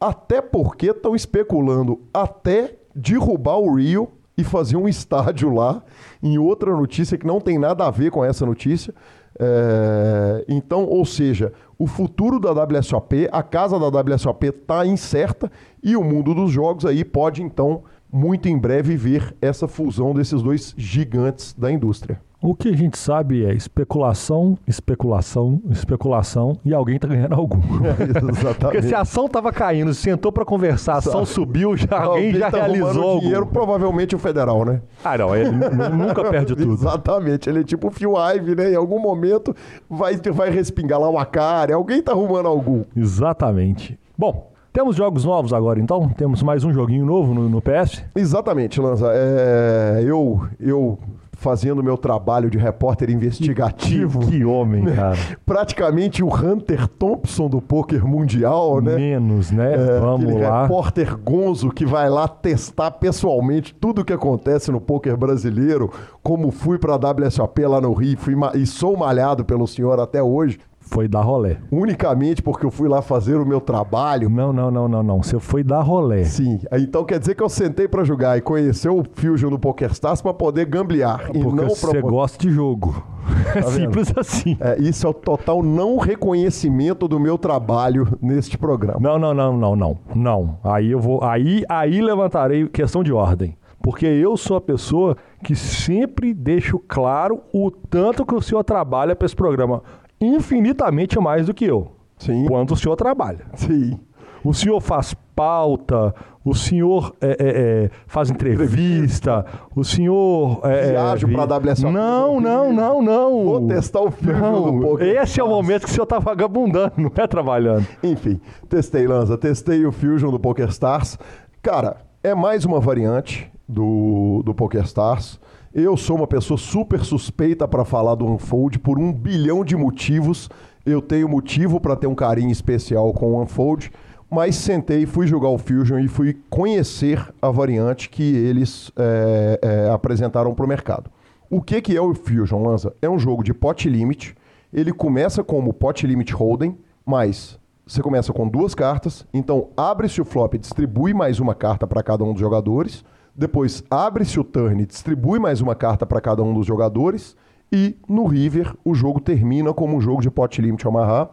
Até 0.03 0.41
porque 0.41 0.87
estão 0.87 1.15
especulando 1.15 2.01
até 2.13 2.75
derrubar 2.93 3.59
o 3.59 3.77
Rio 3.77 4.09
e 4.37 4.43
fazer 4.43 4.77
um 4.77 4.89
estádio 4.89 5.55
lá, 5.55 5.81
em 6.21 6.39
outra 6.39 6.73
notícia 6.73 7.17
que 7.17 7.25
não 7.25 7.41
tem 7.41 7.57
nada 7.57 7.87
a 7.87 7.91
ver 7.93 8.11
com 8.11 8.25
essa 8.25 8.45
notícia. 8.45 8.93
É, 9.39 10.45
então, 10.49 10.87
ou 10.87 11.05
seja, 11.05 11.53
o 11.79 11.87
futuro 11.87 12.41
da 12.41 12.51
WSOP, 12.51 13.29
a 13.31 13.45
casa 13.45 13.79
da 13.79 13.87
WSOP 13.87 14.49
está 14.49 14.85
incerta 14.85 15.49
e 15.81 15.97
o 15.97 16.03
mundo 16.03 16.35
dos 16.35 16.51
jogos 16.51 16.85
aí 16.85 17.05
pode 17.05 17.41
então 17.41 17.85
muito 18.13 18.49
em 18.49 18.59
breve 18.59 18.97
ver 18.97 19.37
essa 19.41 19.69
fusão 19.69 20.13
desses 20.13 20.43
dois 20.43 20.75
gigantes 20.77 21.55
da 21.57 21.71
indústria. 21.71 22.21
O 22.43 22.57
que 22.57 22.71
a 22.71 22.77
gente 22.77 22.99
sabe 22.99 23.45
é 23.45 23.55
especulação, 23.55 24.59
especulação, 24.67 25.63
especulação 25.71 26.59
e 26.65 26.75
alguém 26.75 26.99
tá 26.99 27.07
ganhando 27.07 27.35
algum. 27.35 27.61
Exatamente. 28.31 28.59
Porque 28.59 28.83
se 28.83 28.95
a 28.95 29.03
ação 29.03 29.29
tava 29.29 29.53
caindo, 29.53 29.95
sentou 29.95 30.33
para 30.33 30.45
conversar, 30.45 30.95
a 30.95 30.99
ação 30.99 31.25
subiu, 31.25 31.77
já, 31.77 31.87
alguém 32.03 32.35
já 32.35 32.51
tá 32.51 32.59
realizou 32.59 33.03
algum. 33.05 33.21
dinheiro, 33.21 33.47
provavelmente 33.47 34.17
o 34.17 34.19
federal, 34.19 34.65
né? 34.65 34.81
Ah, 35.05 35.17
não, 35.17 35.37
ele 35.37 35.51
nu- 35.53 35.89
nunca 36.07 36.25
perde 36.25 36.57
tudo. 36.57 36.73
Exatamente, 36.73 37.49
ele 37.49 37.61
é 37.61 37.65
tipo 37.65 37.87
o 37.87 37.91
Phil 37.93 38.15
Ive, 38.17 38.57
né? 38.57 38.73
Em 38.73 38.77
algum 38.77 38.99
momento 38.99 39.55
vai, 39.89 40.17
vai 40.17 40.51
respingar 40.51 40.99
lá 40.99 41.09
uma 41.09 41.25
cara, 41.25 41.77
alguém 41.77 42.03
tá 42.03 42.11
arrumando 42.11 42.47
algum. 42.49 42.83
Exatamente. 42.97 43.97
Bom, 44.19 44.51
temos 44.73 44.97
jogos 44.97 45.25
novos 45.25 45.53
agora 45.53 45.79
então? 45.79 46.09
Temos 46.09 46.43
mais 46.43 46.65
um 46.65 46.73
joguinho 46.73 47.07
novo 47.07 47.33
no, 47.35 47.49
no 47.49 47.63
PS? 47.63 48.03
Exatamente, 48.17 48.81
Lanza. 48.81 49.11
É, 49.15 50.03
eu, 50.05 50.45
eu 50.59 50.99
fazendo 51.43 51.83
meu 51.83 51.99
trabalho 51.99 52.49
de 52.49 52.57
repórter 52.57 53.11
investigativo. 53.11 54.21
Que, 54.21 54.39
que 54.39 54.45
homem, 54.45 54.85
cara. 54.87 55.19
Praticamente 55.45 56.23
o 56.23 56.33
Hunter 56.33 56.87
Thompson 56.87 57.49
do 57.49 57.61
poker 57.61 58.07
mundial, 58.07 58.81
né? 58.81 58.95
Menos, 58.97 59.51
né? 59.51 59.75
É, 59.75 60.01
Vamos 60.01 60.33
lá. 60.41 60.63
repórter 60.63 61.17
gonzo 61.19 61.71
que 61.71 61.85
vai 61.85 62.09
lá 62.09 62.29
testar 62.29 62.93
pessoalmente 62.93 63.75
tudo 63.75 64.03
o 64.03 64.05
que 64.05 64.13
acontece 64.13 64.71
no 64.71 64.81
poker 64.81 65.17
brasileiro, 65.17 65.91
como 66.23 66.51
fui 66.51 66.79
para 66.79 66.95
a 66.95 67.27
WSOP 67.27 67.67
lá 67.67 67.81
no 67.81 67.93
Rio 67.93 68.13
fui 68.17 68.35
e 68.55 68.67
sou 68.67 68.97
malhado 68.97 69.45
pelo 69.45 69.67
senhor 69.67 69.99
até 69.99 70.23
hoje, 70.23 70.59
Foi 70.83 71.09
dar 71.09 71.23
rolé. 71.23 71.59
unicamente 71.71 72.43
porque 72.43 72.67
eu 72.67 72.71
fui 72.71 72.89
lá 72.89 73.01
fazer 73.01 73.37
o 73.37 73.47
meu 73.47 73.61
trabalho. 73.61 74.29
Não, 74.29 74.53
não, 74.53 74.71
não, 74.71 74.89
não, 74.89 75.03
não. 75.03 75.23
Você 75.23 75.39
foi 75.39 75.62
dar 75.65 75.81
rolé. 75.81 76.25
Sim, 76.25 76.61
então 76.73 77.05
quer 77.05 77.19
dizer 77.19 77.35
que 77.35 77.43
eu 77.43 77.49
sentei 77.49 77.89
para 77.89 78.05
jogar 78.05 78.37
e 78.37 78.41
conhecer 78.43 78.89
o 78.91 79.03
Fusion 79.15 79.49
do 79.51 79.59
PokerStars 79.59 80.21
para 80.21 80.35
poder 80.35 80.67
gamblear 80.67 81.31
e 81.33 81.41
Porque 81.43 81.57
não 81.62 81.69
você 81.69 81.87
propor- 81.91 82.11
gosta 82.11 82.39
de 82.39 82.51
jogo. 82.51 83.03
É 83.55 83.61
vendo? 83.61 83.71
simples 83.71 84.12
assim. 84.17 84.57
É, 84.61 84.81
isso 84.81 85.07
é 85.07 85.11
o 85.11 85.15
total 85.15 85.62
não 85.62 85.97
reconhecimento 85.99 87.07
do 87.07 87.21
meu 87.21 87.37
trabalho 87.39 88.19
neste 88.21 88.57
programa. 88.59 88.99
Não, 89.01 89.19
não, 89.19 89.33
não, 89.35 89.57
não, 89.57 89.77
não. 89.77 89.99
Não. 90.15 90.59
Aí 90.65 90.91
eu 90.91 90.99
vou. 90.99 91.23
Aí, 91.23 91.62
aí 91.69 92.01
levantarei 92.01 92.67
questão 92.69 93.03
de 93.03 93.12
ordem. 93.12 93.57
Porque 93.83 94.07
eu 94.07 94.37
sou 94.37 94.57
a 94.57 94.61
pessoa 94.61 95.17
que 95.43 95.57
sempre 95.57 96.33
deixo 96.33 96.79
claro 96.79 97.41
o 97.53 97.69
tanto 97.71 98.25
que 98.25 98.35
o 98.35 98.41
senhor 98.41 98.62
trabalha 98.62 99.15
para 99.17 99.27
esse 99.27 99.35
programa. 99.37 99.83
Infinitamente 100.25 101.19
mais 101.19 101.47
do 101.47 101.55
que 101.55 101.64
eu. 101.64 101.93
Sim. 102.19 102.47
Quanto 102.47 102.75
o 102.75 102.76
senhor 102.76 102.97
trabalha. 102.97 103.41
Sim. 103.55 103.99
O 104.45 104.52
senhor 104.52 104.81
faz 104.81 105.14
pauta, 105.37 106.12
o 106.45 106.52
senhor 106.55 107.14
é, 107.21 107.29
é, 107.31 107.37
é, 107.85 107.91
faz 108.09 108.29
entrevista, 108.29 109.47
o 109.75 109.85
senhor. 109.85 110.61
É, 110.64 110.91
Viajo 110.91 111.26
vi- 111.29 111.35
pra 111.35 111.45
WSOP 111.45 111.93
Não, 111.93 112.41
não, 112.41 112.73
não, 112.73 113.02
não. 113.02 113.45
Vou 113.45 113.67
testar 113.69 114.00
o 114.00 114.11
Fusion 114.11 114.41
Não, 114.41 114.79
do 114.81 114.81
Poker. 114.87 115.07
esse 115.23 115.41
é 115.41 115.45
o 115.45 115.49
momento 115.49 115.85
que 115.85 115.91
o 115.91 115.93
senhor 115.93 116.07
tá 116.07 116.19
vagabundando, 116.19 116.93
não 116.97 117.11
é 117.17 117.26
trabalhando. 117.26 117.87
Enfim, 118.02 118.41
testei 118.69 119.07
Lanza, 119.07 119.38
testei 119.38 119.87
o 119.87 119.93
Fusion 119.93 120.31
do 120.31 120.41
PokerStars. 120.41 121.17
Cara, 121.62 121.97
é 122.23 122.35
mais 122.35 122.64
uma 122.64 122.81
variante 122.81 123.49
do, 123.69 124.43
do 124.45 124.52
PokerStars. 124.52 125.41
Eu 125.75 125.97
sou 125.97 126.17
uma 126.17 126.26
pessoa 126.26 126.59
super 126.59 127.02
suspeita 127.02 127.67
para 127.67 127.83
falar 127.83 128.14
do 128.14 128.26
Unfold 128.26 128.79
por 128.79 128.99
um 128.99 129.11
bilhão 129.11 129.64
de 129.64 129.75
motivos. 129.75 130.50
Eu 130.85 131.00
tenho 131.00 131.26
motivo 131.26 131.81
para 131.81 131.97
ter 131.97 132.07
um 132.07 132.14
carinho 132.14 132.50
especial 132.50 133.11
com 133.14 133.33
o 133.33 133.43
Unfold, 133.43 133.91
mas 134.31 134.55
sentei, 134.55 135.07
fui 135.07 135.26
jogar 135.26 135.49
o 135.49 135.57
Fusion 135.57 135.99
e 135.99 136.09
fui 136.09 136.37
conhecer 136.50 137.26
a 137.41 137.50
variante 137.50 138.11
que 138.11 138.23
eles 138.23 138.93
é, 138.99 139.61
é, 139.62 139.91
apresentaram 139.91 140.55
para 140.55 140.67
o 140.67 140.69
mercado. 140.69 141.11
O 141.49 141.62
que, 141.62 141.81
que 141.81 141.97
é 141.97 142.00
o 142.02 142.12
Fusion, 142.12 142.62
Lanza? 142.62 142.95
É 143.00 143.09
um 143.09 143.19
jogo 143.19 143.43
de 143.43 143.55
pot 143.55 143.88
limit. 143.88 144.35
Ele 144.75 144.93
começa 144.93 145.43
como 145.43 145.73
pot 145.73 146.07
limit 146.07 146.35
hold'em, 146.35 146.76
mas 147.02 147.59
você 147.87 148.02
começa 148.02 148.31
com 148.31 148.47
duas 148.47 148.75
cartas, 148.75 149.26
então 149.33 149.71
abre-se 149.75 150.21
o 150.21 150.25
flop 150.26 150.52
distribui 150.55 151.14
mais 151.14 151.41
uma 151.41 151.55
carta 151.55 151.87
para 151.87 152.02
cada 152.02 152.25
um 152.25 152.33
dos 152.33 152.41
jogadores. 152.41 153.02
Depois 153.35 153.83
abre-se 153.91 154.39
o 154.39 154.45
turn 154.45 154.85
distribui 154.85 155.39
mais 155.39 155.61
uma 155.61 155.75
carta 155.75 156.05
para 156.05 156.21
cada 156.21 156.43
um 156.43 156.53
dos 156.53 156.67
jogadores. 156.67 157.37
E 157.73 157.97
no 158.07 158.27
River, 158.27 158.75
o 158.85 158.95
jogo 158.95 159.21
termina 159.21 159.73
como 159.73 159.97
um 159.97 160.01
jogo 160.01 160.21
de 160.21 160.31
pot 160.31 160.61
limit 160.61 160.87
Omaha, 160.87 161.31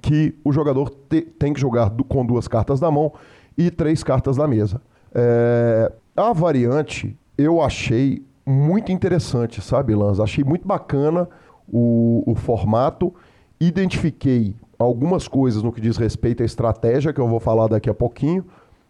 que 0.00 0.34
o 0.42 0.50
jogador 0.50 0.88
te- 0.88 1.20
tem 1.20 1.52
que 1.52 1.60
jogar 1.60 1.90
du- 1.90 2.04
com 2.04 2.24
duas 2.24 2.48
cartas 2.48 2.80
na 2.80 2.90
mão 2.90 3.12
e 3.58 3.70
três 3.70 4.02
cartas 4.02 4.38
na 4.38 4.48
mesa. 4.48 4.80
É, 5.14 5.92
a 6.16 6.32
variante 6.32 7.14
eu 7.36 7.60
achei 7.60 8.24
muito 8.46 8.90
interessante, 8.90 9.60
sabe, 9.60 9.94
Lanza? 9.94 10.22
Achei 10.22 10.42
muito 10.42 10.66
bacana 10.66 11.28
o, 11.70 12.22
o 12.26 12.34
formato. 12.34 13.14
Identifiquei 13.60 14.56
algumas 14.78 15.28
coisas 15.28 15.62
no 15.62 15.70
que 15.70 15.80
diz 15.80 15.98
respeito 15.98 16.42
à 16.42 16.46
estratégia, 16.46 17.12
que 17.12 17.20
eu 17.20 17.28
vou 17.28 17.38
falar 17.38 17.68
daqui 17.68 17.90
a 17.90 17.94
pouquinho. 17.94 18.44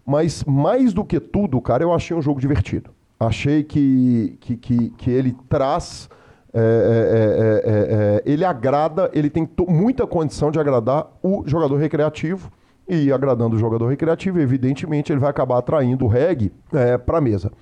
Mas 0.04 0.44
mais 0.44 0.92
do 0.92 1.04
que 1.04 1.20
tudo, 1.20 1.60
cara, 1.60 1.82
eu 1.82 1.92
achei 1.92 2.16
um 2.16 2.22
jogo 2.22 2.40
divertido. 2.40 2.90
Achei 3.18 3.62
que, 3.62 4.36
que, 4.40 4.56
que, 4.56 4.90
que 4.90 5.10
ele 5.10 5.36
traz. 5.48 6.08
é, 6.52 6.58
é, 6.58 6.62
é, 6.62 7.72
é, 7.72 8.22
é, 8.26 8.32
ele 8.32 8.44
agrada, 8.44 9.10
ele 9.14 9.30
tem 9.30 9.48
muita 9.68 10.06
condição 10.06 10.50
de 10.50 10.58
agradar 10.58 11.06
o 11.22 11.44
jogador 11.46 11.76
recreativo. 11.76 12.50
E 12.88 13.12
agradando 13.12 13.54
o 13.54 13.58
jogador 13.58 13.86
recreativo, 13.86 14.40
evidentemente, 14.40 15.12
ele 15.12 15.20
vai 15.20 15.30
acabar 15.30 15.58
atraindo 15.58 16.04
o 16.04 16.08
reggae 16.08 16.52
para 17.06 17.18
a 17.18 17.20
mesa. 17.20 17.52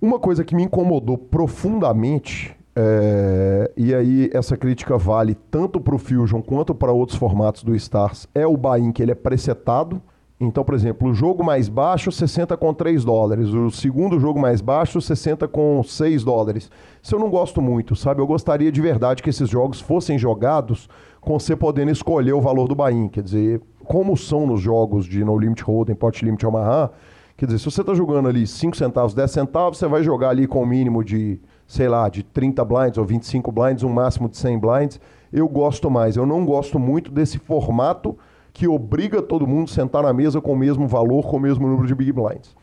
Uma 0.00 0.18
coisa 0.18 0.42
que 0.42 0.54
me 0.54 0.62
incomodou 0.62 1.18
profundamente, 1.18 2.56
é, 2.74 3.70
e 3.76 3.94
aí 3.94 4.30
essa 4.32 4.56
crítica 4.56 4.96
vale 4.96 5.34
tanto 5.50 5.78
para 5.78 5.94
o 5.94 5.98
Fusion 5.98 6.40
quanto 6.40 6.74
para 6.74 6.90
outros 6.90 7.18
formatos 7.18 7.62
do 7.62 7.76
Stars, 7.76 8.26
é 8.34 8.46
o 8.46 8.56
buy-in 8.56 8.92
que 8.92 9.02
ele 9.02 9.12
é 9.12 9.14
presetado. 9.14 10.00
Então, 10.42 10.64
por 10.64 10.74
exemplo, 10.74 11.10
o 11.10 11.12
jogo 11.12 11.44
mais 11.44 11.68
baixo, 11.68 12.10
60 12.10 12.56
com 12.56 12.72
3 12.72 13.04
dólares. 13.04 13.50
O 13.50 13.70
segundo 13.70 14.18
jogo 14.18 14.40
mais 14.40 14.62
baixo, 14.62 14.98
60 14.98 15.46
com 15.46 15.82
6 15.82 16.24
dólares. 16.24 16.70
Isso 17.02 17.14
eu 17.14 17.18
não 17.18 17.28
gosto 17.28 17.60
muito, 17.60 17.94
sabe? 17.94 18.22
Eu 18.22 18.26
gostaria 18.26 18.72
de 18.72 18.80
verdade 18.80 19.22
que 19.22 19.28
esses 19.28 19.50
jogos 19.50 19.82
fossem 19.82 20.18
jogados 20.18 20.88
com 21.20 21.38
você 21.38 21.54
podendo 21.54 21.90
escolher 21.90 22.32
o 22.32 22.40
valor 22.40 22.66
do 22.66 22.74
buy-in. 22.74 23.08
Quer 23.08 23.22
dizer, 23.22 23.60
como 23.84 24.16
são 24.16 24.46
nos 24.46 24.62
jogos 24.62 25.04
de 25.04 25.22
No 25.22 25.38
Limit 25.38 25.62
Hold'em, 25.62 25.94
Pot 25.94 26.24
Limit 26.24 26.46
Omaha, 26.46 26.90
quer 27.36 27.44
dizer, 27.44 27.58
se 27.58 27.66
você 27.66 27.82
está 27.82 27.92
jogando 27.92 28.26
ali 28.26 28.46
5 28.46 28.74
centavos, 28.74 29.12
10 29.12 29.30
centavos, 29.30 29.76
você 29.76 29.86
vai 29.86 30.02
jogar 30.02 30.30
ali 30.30 30.46
com 30.46 30.62
o 30.62 30.66
mínimo 30.66 31.04
de, 31.04 31.38
sei 31.66 31.86
lá, 31.86 32.08
de 32.08 32.22
30 32.22 32.64
blinds 32.64 32.96
ou 32.96 33.04
25 33.04 33.52
blinds, 33.52 33.82
um 33.82 33.90
máximo 33.90 34.26
de 34.26 34.38
100 34.38 34.58
blinds. 34.58 35.00
Eu 35.30 35.46
gosto 35.46 35.90
mais. 35.90 36.16
Eu 36.16 36.24
não 36.24 36.46
gosto 36.46 36.78
muito 36.78 37.10
desse 37.10 37.38
formato 37.38 38.16
que 38.52 38.66
obriga 38.68 39.22
todo 39.22 39.46
mundo 39.46 39.70
a 39.70 39.74
sentar 39.74 40.02
na 40.02 40.12
mesa 40.12 40.40
com 40.40 40.52
o 40.52 40.56
mesmo 40.56 40.86
valor, 40.86 41.26
com 41.28 41.36
o 41.36 41.40
mesmo 41.40 41.66
número 41.66 41.86
de 41.86 41.94
big 41.94 42.12
blinds. 42.12 42.54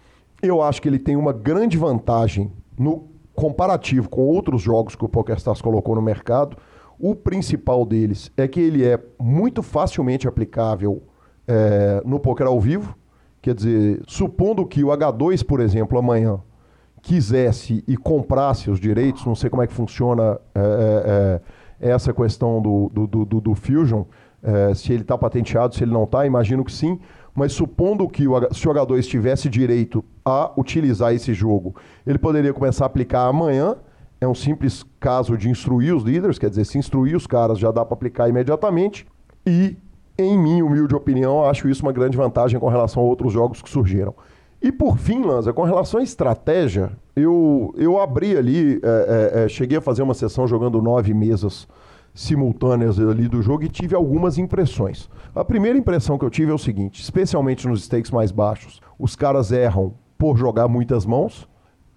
Eu 0.42 0.62
acho 0.62 0.82
que 0.82 0.88
ele 0.88 1.00
tem 1.00 1.16
uma 1.16 1.34
grande 1.34 1.78
vantagem 1.78 2.52
no 2.78 3.08
comparativo 3.34 4.10
com 4.10 4.22
outros 4.22 4.62
jogos 4.62 4.96
que 4.96 5.06
o 5.06 5.10
PokerStars 5.10 5.62
colocou 5.62 5.96
no 5.96 6.02
mercado. 6.02 6.58
O 7.00 7.16
principal 7.16 7.86
deles 7.86 8.32
é 8.36 8.48
que 8.48 8.60
ele 8.60 8.84
é 8.84 9.00
muito 9.20 9.62
facilmente 9.62 10.28
aplicável 10.28 11.04
é, 11.48 12.02
no 12.04 12.20
poker 12.20 12.48
ao 12.48 12.60
vivo. 12.60 12.96
Quer 13.42 13.54
dizer, 13.54 14.02
supondo 14.08 14.66
que 14.66 14.84
o 14.84 14.88
H2, 14.88 15.46
por 15.46 15.60
exemplo, 15.60 15.98
amanhã 15.98 16.40
quisesse 17.02 17.84
e 17.88 17.96
comprasse 17.96 18.70
os 18.70 18.80
direitos, 18.80 19.26
não 19.26 19.36
sei 19.36 19.50
como 19.50 19.62
é 19.62 19.68
que 19.68 19.74
funciona 19.74 20.40
é, 20.54 21.42
é, 21.80 21.90
essa 21.90 22.12
questão 22.12 22.62
do, 22.62 22.90
do, 22.90 23.26
do, 23.26 23.42
do 23.42 23.56
Fusion, 23.56 24.04
é, 24.48 24.74
se 24.74 24.94
ele 24.94 25.02
está 25.02 25.18
patenteado, 25.18 25.76
se 25.76 25.84
ele 25.84 25.92
não 25.92 26.06
está, 26.06 26.26
imagino 26.26 26.64
que 26.64 26.72
sim. 26.72 26.98
Mas 27.36 27.52
supondo 27.52 28.08
que 28.08 28.26
o, 28.28 28.34
se 28.54 28.68
o 28.68 28.74
H2 28.74 29.04
tivesse 29.04 29.50
direito 29.50 30.04
a 30.24 30.52
utilizar 30.58 31.14
esse 31.14 31.34
jogo, 31.34 31.76
ele 32.06 32.18
poderia 32.18 32.54
começar 32.54 32.86
a 32.86 32.88
aplicar 32.88 33.28
amanhã. 33.28 33.76
É 34.22 34.28
um 34.28 34.34
simples 34.34 34.86
caso 35.00 35.38
de 35.38 35.50
instruir 35.50 35.94
os 35.94 36.02
líderes, 36.02 36.40
quer 36.40 36.50
dizer, 36.50 36.66
se 36.66 36.78
instruir 36.78 37.16
os 37.16 37.28
caras 37.28 37.60
já 37.60 37.72
dá 37.72 37.84
para 37.84 37.94
aplicar 37.94 38.30
imediatamente. 38.30 39.06
E, 39.46 39.78
em 40.18 40.40
minha 40.40 40.66
humilde 40.66 40.96
opinião, 40.96 41.44
acho 41.46 41.68
isso 41.68 41.84
uma 41.84 41.92
grande 41.92 42.18
vantagem 42.18 42.60
com 42.60 42.70
relação 42.70 43.04
a 43.04 43.06
outros 43.06 43.34
jogos 43.34 43.62
que 43.62 43.70
surgiram. 43.70 44.16
E 44.60 44.72
por 44.72 44.98
fim, 44.98 45.22
Lanza, 45.22 45.54
com 45.54 45.64
relação 45.64 46.00
à 46.00 46.04
estratégia, 46.04 46.92
eu, 47.16 47.76
eu 47.78 48.00
abri 48.00 48.36
ali, 48.36 48.80
é, 48.82 49.42
é, 49.42 49.44
é, 49.44 49.48
cheguei 49.48 49.78
a 49.78 49.82
fazer 49.82 50.02
uma 50.02 50.16
sessão 50.16 50.48
jogando 50.48 50.82
nove 50.82 51.14
mesas 51.14 51.68
simultâneas 52.18 53.00
ali 53.00 53.28
do 53.28 53.44
jogo 53.44 53.64
e 53.64 53.70
tive 53.70 53.96
algumas 53.96 54.40
impressões. 54.40 55.08
A 55.36 55.46
primeira 55.46 55.78
impressão 55.78 56.18
que 56.18 56.26
eu 56.26 56.32
tive 56.32 56.52
é 56.52 56.54
o 56.54 56.58
seguinte, 56.58 57.00
especialmente 57.00 57.68
nos 57.68 57.84
stakes 57.84 58.10
mais 58.10 58.32
baixos, 58.32 58.82
os 58.98 59.16
caras 59.16 59.52
erram 59.52 59.94
por 60.18 60.36
jogar 60.36 60.68
muitas 60.68 61.06
mãos. 61.06 61.48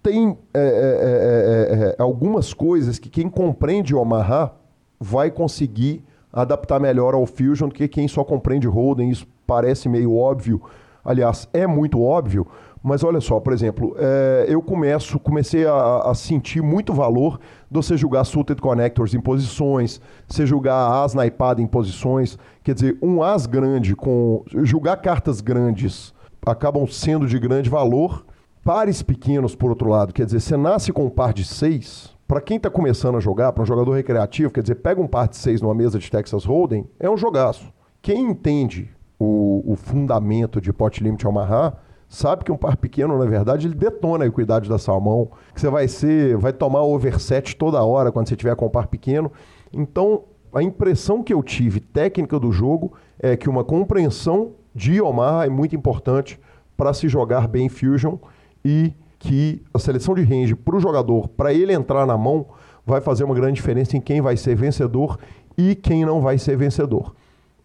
Tem 0.03 0.37
é, 0.53 0.59
é, 0.59 0.63
é, 0.63 1.83
é, 1.83 1.87
é, 1.89 1.95
algumas 1.97 2.53
coisas 2.53 2.99
que 2.99 3.09
quem 3.09 3.27
compreende 3.27 3.95
Omaha 3.95 4.51
vai 4.99 5.31
conseguir 5.31 6.03
adaptar 6.31 6.79
melhor 6.79 7.15
ao 7.15 7.25
Fusion 7.25 7.69
do 7.69 7.73
que 7.73 7.87
quem 7.87 8.07
só 8.07 8.23
compreende 8.23 8.67
Holden. 8.67 9.09
Isso 9.09 9.27
parece 9.47 9.89
meio 9.89 10.15
óbvio. 10.15 10.61
Aliás, 11.03 11.49
é 11.51 11.65
muito 11.65 11.99
óbvio, 11.99 12.45
mas 12.83 13.03
olha 13.03 13.19
só, 13.19 13.39
por 13.39 13.53
exemplo, 13.53 13.95
é, 13.97 14.45
eu 14.47 14.61
começo, 14.61 15.19
comecei 15.19 15.65
a, 15.65 16.03
a, 16.05 16.13
sentir 16.13 16.61
muito 16.61 16.93
valor 16.93 17.39
de 17.71 17.75
você 17.75 17.95
jogar 17.95 18.25
suited 18.25 18.61
connectors 18.61 19.13
em 19.13 19.21
posições, 19.21 20.01
você 20.27 20.45
jogar 20.45 21.05
as 21.05 21.13
naipada 21.13 21.61
em 21.61 21.67
posições, 21.67 22.37
quer 22.61 22.73
dizer, 22.73 22.97
um 23.01 23.23
as 23.23 23.45
grande 23.45 23.95
com 23.95 24.43
jogar 24.63 24.97
cartas 24.97 25.39
grandes 25.39 26.13
acabam 26.45 26.85
sendo 26.85 27.25
de 27.25 27.39
grande 27.39 27.69
valor, 27.69 28.25
pares 28.61 29.01
pequenos 29.01 29.55
por 29.55 29.69
outro 29.69 29.87
lado, 29.87 30.13
quer 30.13 30.25
dizer, 30.25 30.41
você 30.41 30.57
nasce 30.57 30.91
com 30.91 31.05
um 31.05 31.09
par 31.09 31.33
de 31.33 31.45
seis, 31.45 32.13
para 32.27 32.41
quem 32.41 32.57
está 32.57 32.69
começando 32.69 33.15
a 33.15 33.21
jogar, 33.21 33.53
para 33.53 33.63
um 33.63 33.65
jogador 33.65 33.93
recreativo, 33.93 34.51
quer 34.51 34.61
dizer, 34.61 34.75
pega 34.75 34.99
um 34.99 35.07
par 35.07 35.29
de 35.29 35.37
seis 35.37 35.61
numa 35.61 35.73
mesa 35.73 35.97
de 35.97 36.11
Texas 36.11 36.43
Hold'em, 36.43 36.85
é 36.99 37.09
um 37.09 37.15
jogaço. 37.15 37.71
Quem 38.01 38.19
entende 38.19 38.89
o, 39.17 39.63
o 39.65 39.75
fundamento 39.77 40.59
de 40.59 40.73
pot 40.73 41.01
limit 41.01 41.25
Omaha 41.25 41.77
sabe 42.11 42.43
que 42.43 42.51
um 42.51 42.57
par 42.57 42.75
pequeno, 42.75 43.17
na 43.17 43.25
verdade, 43.25 43.67
ele 43.67 43.73
detona 43.73 44.25
a 44.25 44.27
equidade 44.27 44.67
da 44.67 44.77
sua 44.77 44.99
mão, 44.99 45.31
que 45.55 45.61
você 45.61 45.69
vai 45.69 45.87
ser, 45.87 46.35
vai 46.35 46.51
tomar 46.51 46.81
overset 46.83 47.55
toda 47.55 47.81
hora 47.81 48.11
quando 48.11 48.27
você 48.27 48.35
tiver 48.35 48.53
com 48.57 48.65
um 48.65 48.69
par 48.69 48.87
pequeno. 48.87 49.31
Então, 49.71 50.23
a 50.53 50.61
impressão 50.61 51.23
que 51.23 51.33
eu 51.33 51.41
tive 51.41 51.79
técnica 51.79 52.37
do 52.37 52.51
jogo 52.51 52.91
é 53.17 53.37
que 53.37 53.49
uma 53.49 53.63
compreensão 53.63 54.51
de 54.75 55.01
Omar 55.01 55.45
é 55.45 55.49
muito 55.49 55.73
importante 55.73 56.37
para 56.75 56.93
se 56.93 57.07
jogar 57.07 57.47
bem 57.47 57.69
Fusion 57.69 58.17
e 58.63 58.93
que 59.17 59.63
a 59.73 59.79
seleção 59.79 60.13
de 60.13 60.21
range 60.21 60.53
para 60.53 60.75
o 60.75 60.81
jogador, 60.81 61.29
para 61.29 61.53
ele 61.53 61.71
entrar 61.71 62.05
na 62.05 62.17
mão, 62.17 62.47
vai 62.85 62.99
fazer 62.99 63.23
uma 63.23 63.33
grande 63.33 63.53
diferença 63.53 63.95
em 63.95 64.01
quem 64.01 64.19
vai 64.19 64.35
ser 64.35 64.53
vencedor 64.55 65.17
e 65.57 65.75
quem 65.75 66.03
não 66.03 66.19
vai 66.19 66.37
ser 66.37 66.57
vencedor. 66.57 67.15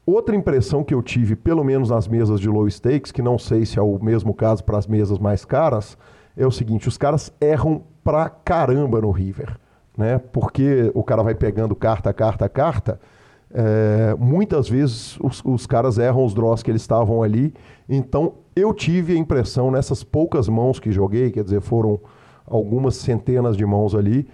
Outra 0.06 0.36
impressão 0.36 0.84
que 0.84 0.94
eu 0.94 1.02
tive, 1.02 1.34
pelo 1.34 1.64
menos 1.64 1.90
nas 1.90 2.06
mesas 2.06 2.38
de 2.38 2.48
low 2.48 2.70
stakes, 2.70 3.10
que 3.10 3.20
não 3.20 3.36
sei 3.36 3.66
se 3.66 3.76
é 3.76 3.82
o 3.82 3.98
mesmo 4.00 4.32
caso 4.32 4.62
para 4.62 4.78
as 4.78 4.86
mesas 4.86 5.18
mais 5.18 5.44
caras, 5.44 5.98
é 6.36 6.46
o 6.46 6.50
seguinte: 6.50 6.86
os 6.86 6.96
caras 6.96 7.32
erram 7.40 7.82
pra 8.04 8.28
caramba 8.28 9.00
no 9.00 9.10
River, 9.10 9.58
né? 9.98 10.18
Porque 10.32 10.92
o 10.94 11.02
cara 11.02 11.24
vai 11.24 11.34
pegando 11.34 11.74
carta, 11.74 12.12
carta, 12.12 12.48
carta. 12.48 13.00
É, 13.52 14.14
muitas 14.16 14.68
vezes 14.68 15.18
os, 15.20 15.42
os, 15.44 15.66
caras 15.66 15.98
erram 15.98 16.24
os 16.24 16.34
draws 16.34 16.62
que 16.62 16.70
eles 16.70 16.82
estavam 16.82 17.20
ali. 17.20 17.52
Então 17.88 18.34
eu 18.54 18.72
tive 18.72 19.12
a 19.12 19.16
impressão 19.16 19.72
nessas 19.72 20.04
poucas 20.04 20.48
mãos 20.48 20.78
que 20.78 20.92
joguei, 20.92 21.32
quer 21.32 21.42
dizer, 21.42 21.60
foram 21.60 21.98
algumas 22.46 22.94
centenas 22.94 23.56
de 23.56 23.66
mãos 23.66 23.92
ali. 23.92 24.28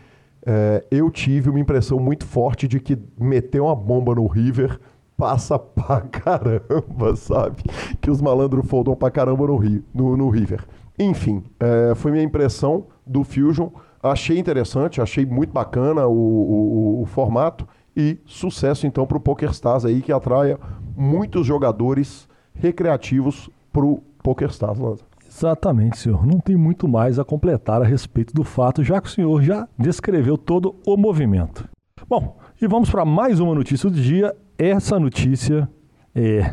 É, 0.45 0.85
eu 0.91 1.11
tive 1.11 1.49
uma 1.49 1.61
impressão 1.61 1.99
muito 1.99 2.27
forte 2.27 2.69
de 2.69 2.79
que 2.79 2.99
meter 3.19 3.61
uma 3.63 3.75
bomba 3.75 4.15
no 4.15 4.27
River 4.27 4.79
passa 5.17 5.59
pra 5.59 6.01
caramba, 6.01 7.15
sabe? 7.17 7.63
Que 8.01 8.11
os 8.11 8.21
malandros 8.21 8.67
foldam 8.69 8.95
pra 8.95 9.11
caramba 9.11 9.47
no, 9.47 9.57
Rio, 9.57 9.85
no, 9.95 10.17
no 10.17 10.29
River. 10.29 10.65
Enfim, 10.99 11.43
é, 11.59 11.95
foi 11.95 12.11
minha 12.11 12.25
impressão 12.25 12.87
do 13.07 13.25
Fusion. 13.25 13.69
Achei 14.03 14.39
interessante, 14.39 15.01
achei 15.01 15.25
muito 15.25 15.53
bacana 15.53 16.07
o, 16.07 16.13
o, 16.13 17.03
o 17.03 17.07
formato 17.07 17.67
e 17.97 18.19
sucesso 18.25 18.87
então 18.87 19.07
para 19.07 19.17
o 19.17 19.21
PokerStars 19.21 19.85
aí 19.85 20.01
que 20.01 20.13
atraia 20.13 20.59
muitos 20.97 21.47
jogadores 21.47 22.29
recreativos 22.55 23.49
para 23.73 23.85
o 23.85 24.03
PokerStars, 24.23 24.79
Lanza. 24.79 25.05
Exatamente, 25.27 25.99
senhor. 25.99 26.27
Não 26.27 26.39
tem 26.39 26.57
muito 26.57 26.87
mais 26.87 27.19
a 27.19 27.25
completar 27.25 27.81
a 27.81 27.85
respeito 27.85 28.35
do 28.35 28.45
fato, 28.45 28.85
já 28.85 29.01
que 29.01 29.09
o 29.09 29.11
senhor 29.11 29.43
já 29.43 29.67
descreveu 29.79 30.37
todo 30.37 30.77
o 30.87 30.97
movimento. 30.97 31.67
Bom, 32.07 32.37
e 32.61 32.67
vamos 32.67 32.91
para 32.91 33.05
mais 33.05 33.41
uma 33.41 33.55
notícia 33.55 33.89
do 33.89 33.97
dia 33.99 34.37
essa 34.69 34.99
notícia 34.99 35.69
é. 36.15 36.53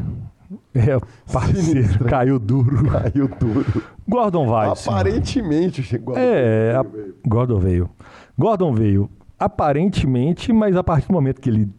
É, 0.73 0.99
parceiro, 1.31 2.05
caiu 2.05 2.39
duro. 2.39 2.89
Caiu 2.89 3.27
duro. 3.27 3.83
Gordon 4.07 4.47
vai. 4.47 4.69
Aparentemente 4.69 5.83
chegou. 5.83 6.17
É, 6.17 6.75
a... 6.75 6.83
Gordon 7.27 7.59
veio. 7.59 7.89
Gordon 8.37 8.73
veio. 8.73 9.09
Aparentemente, 9.37 10.51
mas 10.51 10.75
a 10.75 10.83
partir 10.83 11.07
do 11.07 11.13
momento 11.13 11.39
que 11.39 11.49
ele 11.49 11.69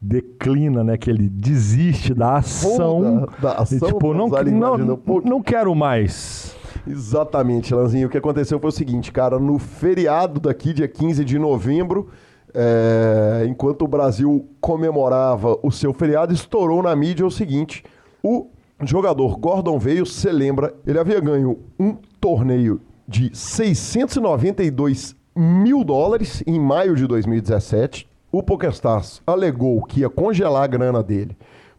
declina, 0.00 0.84
né, 0.84 0.96
que 0.96 1.10
ele 1.10 1.28
desiste 1.28 2.14
da 2.14 2.36
ação, 2.36 3.26
da, 3.40 3.50
da 3.50 3.52
ação 3.62 3.88
tipo, 3.88 4.14
não, 4.14 4.28
não, 4.28 5.00
não 5.24 5.42
quero 5.42 5.74
mais. 5.74 6.56
Exatamente, 6.86 7.74
Lanzinho. 7.74 8.06
O 8.06 8.10
que 8.10 8.18
aconteceu 8.18 8.58
foi 8.58 8.68
o 8.68 8.72
seguinte, 8.72 9.12
cara, 9.12 9.38
no 9.38 9.58
feriado 9.58 10.40
daqui, 10.40 10.72
dia 10.72 10.88
15 10.88 11.24
de 11.24 11.38
novembro, 11.38 12.08
é, 12.54 13.46
enquanto 13.48 13.82
o 13.82 13.88
Brasil 13.88 14.48
comemorava 14.60 15.58
o 15.62 15.70
seu 15.70 15.92
feriado, 15.92 16.32
estourou 16.32 16.82
na 16.82 16.94
mídia 16.94 17.26
o 17.26 17.30
seguinte: 17.30 17.84
o 18.22 18.48
jogador 18.84 19.38
Gordon 19.38 19.78
veio, 19.78 20.06
você 20.06 20.32
lembra, 20.32 20.74
ele 20.86 20.98
havia 20.98 21.20
ganho 21.20 21.58
um 21.78 21.96
torneio 22.20 22.80
de 23.06 23.30
692 23.36 25.16
mil 25.34 25.84
dólares 25.84 26.42
em 26.46 26.58
maio 26.58 26.94
de 26.94 27.06
2017. 27.06 28.08
O 28.30 28.42
PokerStars 28.42 29.22
alegou 29.26 29.82
que 29.84 30.00
ia 30.00 30.10
congelar 30.10 30.64
a 30.64 30.66
grana 30.66 31.02
dele 31.02 31.36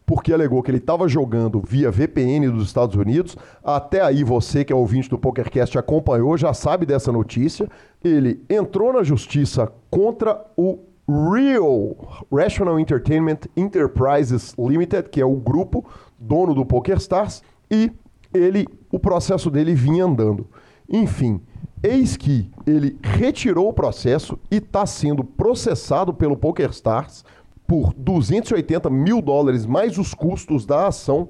porque 0.10 0.34
alegou 0.34 0.64
que 0.64 0.72
ele 0.72 0.80
estava 0.80 1.08
jogando 1.08 1.62
via 1.64 1.92
VPN 1.92 2.50
dos 2.50 2.66
Estados 2.66 2.96
Unidos. 2.96 3.38
Até 3.64 4.02
aí, 4.02 4.24
você 4.24 4.66
que 4.66 4.74
é 4.74 4.76
ouvinte 4.76 5.08
do 5.08 5.20
PokerCast 5.20 5.78
acompanhou, 5.78 6.36
já 6.36 6.52
sabe 6.52 6.84
dessa 6.84 7.12
notícia. 7.12 7.70
Ele 8.04 8.44
entrou 8.50 8.92
na 8.92 9.04
justiça 9.04 9.72
contra 9.88 10.44
o 10.58 10.80
Real 11.08 12.26
Rational 12.34 12.80
Entertainment 12.80 13.42
Enterprises 13.56 14.56
Limited, 14.58 15.10
que 15.10 15.22
é 15.22 15.26
o 15.26 15.36
grupo 15.36 15.86
dono 16.18 16.56
do 16.56 16.66
PokerStars, 16.66 17.44
e 17.70 17.92
ele, 18.34 18.68
o 18.92 18.98
processo 18.98 19.52
dele 19.52 19.76
vinha 19.76 20.06
andando. 20.06 20.48
Enfim, 20.90 21.40
eis 21.84 22.18
que 22.18 22.50
ele 22.66 22.98
retirou 23.04 23.70
o 23.70 23.74
processo 23.74 24.40
e 24.50 24.56
está 24.56 24.88
sendo 24.88 25.24
processado 25.24 26.12
pelo 26.16 26.36
PokerStars 26.36 27.24
por 27.70 27.94
280 27.94 28.90
mil 28.90 29.22
dólares 29.22 29.68
mais 29.68 30.00
os 30.00 30.16
custos 30.16 30.66
da 30.66 30.88
ação, 30.88 31.28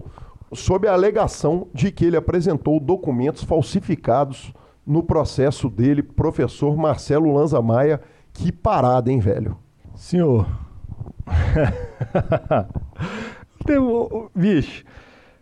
sob 0.53 0.87
a 0.87 0.93
alegação 0.93 1.67
de 1.73 1.91
que 1.91 2.05
ele 2.05 2.15
apresentou 2.15 2.79
documentos 2.79 3.43
falsificados 3.43 4.53
no 4.87 5.03
processo 5.03 5.69
dele, 5.69 6.01
professor 6.01 6.77
Marcelo 6.77 7.33
Lanza 7.33 7.61
Maia. 7.61 7.99
Que 8.31 8.53
parada, 8.53 9.11
hein, 9.11 9.19
velho? 9.19 9.57
Senhor. 9.95 10.47
Vixe, 14.33 14.85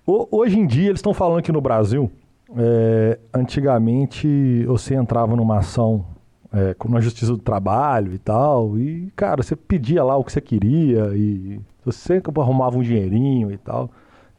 hoje 0.04 0.58
em 0.58 0.66
dia 0.66 0.90
eles 0.90 0.98
estão 0.98 1.14
falando 1.14 1.44
que 1.44 1.52
no 1.52 1.62
Brasil, 1.62 2.12
é, 2.56 3.20
antigamente 3.32 4.66
você 4.66 4.96
entrava 4.96 5.36
numa 5.36 5.60
ação 5.60 6.17
é, 6.54 6.76
na 6.90 7.00
Justiça 7.00 7.32
do 7.32 7.38
Trabalho 7.38 8.14
e 8.14 8.18
tal. 8.18 8.78
E, 8.78 9.12
cara, 9.16 9.44
você 9.44 9.56
pedia 9.56 10.04
lá 10.04 10.16
o 10.16 10.24
que 10.24 10.32
você 10.32 10.42
queria 10.42 11.12
e 11.16 11.60
você 11.84 12.22
arrumava 12.38 12.78
um 12.78 12.82
dinheirinho 12.82 13.52
e 13.52 13.58
tal. 13.58 13.90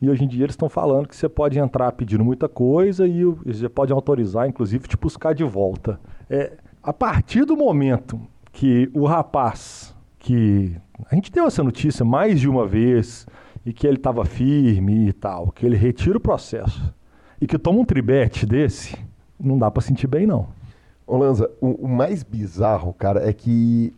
E 0.01 0.09
hoje 0.09 0.25
em 0.25 0.29
dia 0.29 0.45
eles 0.45 0.53
estão 0.53 0.69
falando 0.69 1.09
que 1.09 1.17
você 1.17 1.29
pode 1.29 1.59
entrar 1.59 1.91
pedindo 1.93 2.25
muita 2.25 2.49
coisa 2.49 3.07
e 3.07 3.25
você 3.25 3.69
pode 3.69 3.93
autorizar, 3.93 4.49
inclusive, 4.49 4.87
te 4.87 4.97
buscar 4.97 5.35
de 5.35 5.45
volta. 5.45 5.99
É, 6.31 6.53
a 6.83 6.93
partir 6.93 7.45
do 7.45 7.57
momento 7.57 8.21
que 8.53 8.89
o 8.95 9.05
rapaz, 9.05 9.95
que 10.19 10.77
a 11.11 11.15
gente 11.15 11.33
deu 11.33 11.47
essa 11.47 11.63
notícia 11.65 12.05
mais 12.05 12.41
de 12.41 12.49
uma 12.49 12.67
vez, 12.67 13.27
e 13.69 13.73
que 13.73 13.87
ele 13.87 13.97
estava 13.97 14.25
firme 14.25 15.09
e 15.09 15.13
tal, 15.13 15.51
que 15.53 15.67
ele 15.67 15.77
retira 15.77 16.17
o 16.17 16.21
processo 16.21 16.95
e 17.39 17.47
que 17.47 17.59
toma 17.59 17.81
um 17.81 17.85
tribete 17.85 18.47
desse, 18.47 18.97
não 19.39 19.59
dá 19.59 19.71
para 19.71 19.83
sentir 19.83 20.07
bem, 20.07 20.27
não. 20.27 20.49
Ô 21.09 21.17
Lanza, 21.17 21.51
o, 21.59 21.87
o, 21.87 21.89
mais 21.89 22.23
bizarro, 22.23 22.93
cara, 22.93 23.27
é 23.27 23.33
que 23.33 23.95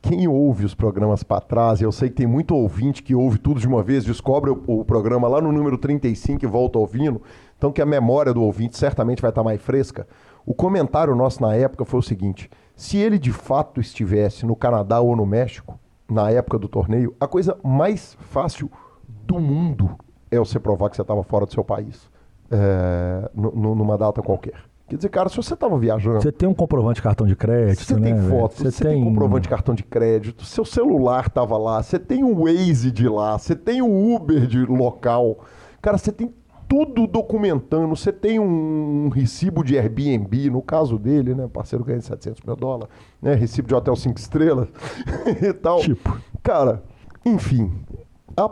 quem 0.00 0.28
ouve 0.28 0.64
os 0.64 0.72
programas 0.72 1.24
para 1.24 1.40
trás, 1.40 1.80
eu 1.80 1.90
sei 1.90 2.08
que 2.08 2.14
tem 2.14 2.28
muito 2.28 2.54
ouvinte 2.54 3.02
que 3.02 3.12
ouve 3.12 3.38
tudo 3.38 3.58
de 3.58 3.66
uma 3.66 3.82
vez, 3.82 4.04
descobre 4.04 4.52
o, 4.52 4.62
o, 4.68 4.84
programa 4.84 5.26
lá 5.26 5.40
no 5.40 5.50
número 5.50 5.76
35 5.76 6.44
e 6.44 6.46
volta 6.46 6.78
ouvindo, 6.78 7.20
então 7.58 7.72
que 7.72 7.82
a 7.82 7.86
memória 7.86 8.32
do 8.32 8.40
ouvinte 8.40 8.78
certamente 8.78 9.20
vai 9.20 9.32
estar 9.32 9.40
tá 9.40 9.44
mais 9.44 9.60
fresca. 9.60 10.06
O 10.46 10.54
comentário 10.54 11.16
nosso 11.16 11.42
na 11.42 11.56
época 11.56 11.84
foi 11.84 11.98
o 11.98 12.02
seguinte: 12.04 12.48
se 12.76 12.98
ele 12.98 13.18
de 13.18 13.32
fato 13.32 13.80
estivesse 13.80 14.46
no 14.46 14.54
Canadá 14.54 15.00
ou 15.00 15.16
no 15.16 15.26
México, 15.26 15.76
na 16.08 16.30
época 16.30 16.56
do 16.56 16.68
torneio, 16.68 17.16
a 17.18 17.26
coisa 17.26 17.58
mais 17.64 18.16
fácil 18.30 18.70
do 19.08 19.40
mundo 19.40 19.90
é 20.30 20.38
você 20.38 20.60
provar 20.60 20.88
que 20.88 20.94
você 20.94 21.02
estava 21.02 21.24
fora 21.24 21.46
do 21.46 21.52
seu 21.52 21.64
país, 21.64 22.08
é, 22.48 23.28
numa 23.34 23.98
data 23.98 24.22
qualquer. 24.22 24.72
Quer 24.88 24.96
dizer, 24.96 25.08
cara, 25.08 25.28
se 25.28 25.36
você 25.36 25.54
estava 25.54 25.78
viajando. 25.78 26.20
Você 26.20 26.30
tem 26.30 26.48
um 26.48 26.54
comprovante 26.54 26.96
de 26.96 27.02
cartão 27.02 27.26
de 27.26 27.34
crédito, 27.34 27.84
você 27.84 27.96
né? 27.96 28.12
Tem 28.12 28.28
foto, 28.28 28.56
você, 28.56 28.70
você 28.70 28.84
tem... 28.84 28.94
tem 28.94 29.04
comprovante 29.04 29.42
de 29.42 29.48
cartão 29.48 29.74
de 29.74 29.82
crédito, 29.82 30.44
seu 30.44 30.64
celular 30.64 31.26
estava 31.26 31.56
lá, 31.56 31.82
você 31.82 31.98
tem 31.98 32.22
o 32.22 32.44
Waze 32.44 32.90
de 32.90 33.08
lá, 33.08 33.38
você 33.38 33.56
tem 33.56 33.80
o 33.80 34.14
Uber 34.14 34.46
de 34.46 34.64
local. 34.66 35.38
Cara, 35.80 35.96
você 35.96 36.12
tem 36.12 36.32
tudo 36.68 37.06
documentando. 37.06 37.94
Você 37.94 38.12
tem 38.12 38.38
um, 38.38 39.06
um 39.06 39.08
recibo 39.08 39.62
de 39.62 39.78
Airbnb, 39.78 40.50
no 40.50 40.60
caso 40.60 40.98
dele, 40.98 41.34
né? 41.34 41.48
Parceiro 41.52 41.84
ganha 41.84 42.00
700 42.00 42.42
mil 42.42 42.56
dólares, 42.56 42.92
né? 43.22 43.34
Recibo 43.34 43.68
de 43.68 43.74
hotel 43.74 43.94
5 43.94 44.18
estrelas 44.18 44.68
e 45.40 45.52
tal. 45.52 45.80
Tipo. 45.80 46.18
Cara, 46.42 46.82
enfim. 47.24 47.72
A, 48.36 48.50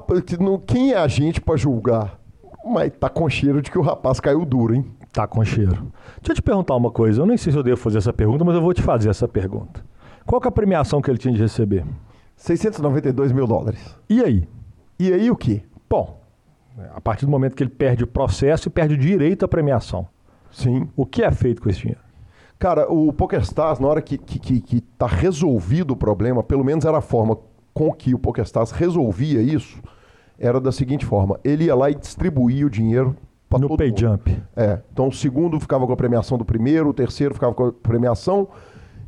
quem 0.66 0.92
é 0.92 0.98
a 0.98 1.08
gente 1.08 1.40
para 1.40 1.56
julgar? 1.56 2.18
Mas 2.64 2.92
tá 2.98 3.08
com 3.08 3.28
cheiro 3.28 3.60
de 3.60 3.70
que 3.70 3.78
o 3.78 3.82
rapaz 3.82 4.20
caiu 4.20 4.44
duro, 4.44 4.74
hein? 4.74 4.86
Tá 5.12 5.26
com 5.26 5.44
cheiro. 5.44 5.92
Deixa 6.20 6.30
eu 6.30 6.34
te 6.34 6.42
perguntar 6.42 6.74
uma 6.74 6.90
coisa. 6.90 7.20
Eu 7.20 7.26
nem 7.26 7.36
sei 7.36 7.52
se 7.52 7.58
eu 7.58 7.62
devo 7.62 7.76
fazer 7.76 7.98
essa 7.98 8.12
pergunta, 8.12 8.44
mas 8.44 8.54
eu 8.54 8.62
vou 8.62 8.72
te 8.72 8.80
fazer 8.80 9.10
essa 9.10 9.28
pergunta. 9.28 9.84
Qual 10.24 10.40
é 10.42 10.48
a 10.48 10.50
premiação 10.50 11.02
que 11.02 11.10
ele 11.10 11.18
tinha 11.18 11.34
de 11.34 11.40
receber? 11.40 11.84
692 12.36 13.30
mil 13.30 13.46
dólares. 13.46 13.96
E 14.08 14.22
aí? 14.22 14.48
E 14.98 15.12
aí 15.12 15.30
o 15.30 15.36
quê? 15.36 15.62
Bom, 15.88 16.18
a 16.94 17.00
partir 17.00 17.26
do 17.26 17.30
momento 17.30 17.54
que 17.54 17.62
ele 17.62 17.70
perde 17.70 18.04
o 18.04 18.06
processo 18.06 18.68
e 18.68 18.70
perde 18.70 18.94
o 18.94 18.98
direito 18.98 19.44
à 19.44 19.48
premiação. 19.48 20.08
Sim. 20.50 20.88
O 20.96 21.04
que 21.04 21.22
é 21.22 21.30
feito 21.30 21.60
com 21.60 21.68
esse 21.68 21.80
dinheiro? 21.80 22.00
Cara, 22.58 22.90
o 22.90 23.12
PokerStars, 23.12 23.80
na 23.80 23.88
hora 23.88 24.00
que, 24.00 24.16
que, 24.16 24.38
que, 24.38 24.60
que 24.60 24.80
tá 24.80 25.06
resolvido 25.06 25.90
o 25.90 25.96
problema, 25.96 26.42
pelo 26.42 26.64
menos 26.64 26.84
era 26.84 26.98
a 26.98 27.02
forma 27.02 27.36
com 27.74 27.92
que 27.92 28.14
o 28.14 28.18
PokerStars 28.18 28.70
resolvia 28.70 29.42
isso, 29.42 29.82
era 30.38 30.60
da 30.60 30.72
seguinte 30.72 31.04
forma: 31.04 31.38
ele 31.42 31.64
ia 31.64 31.74
lá 31.74 31.90
e 31.90 31.94
distribuía 31.94 32.66
o 32.66 32.70
dinheiro 32.70 33.16
No 33.58 33.68
todo 33.68 33.78
pay 33.78 33.88
mundo. 33.88 34.00
jump. 34.00 34.42
É, 34.56 34.80
então 34.92 35.08
o 35.08 35.12
segundo 35.12 35.58
ficava 35.60 35.86
com 35.86 35.92
a 35.92 35.96
premiação 35.96 36.38
do 36.38 36.44
primeiro, 36.44 36.88
o 36.90 36.94
terceiro 36.94 37.34
ficava 37.34 37.54
com 37.54 37.66
a 37.66 37.72
premiação. 37.72 38.48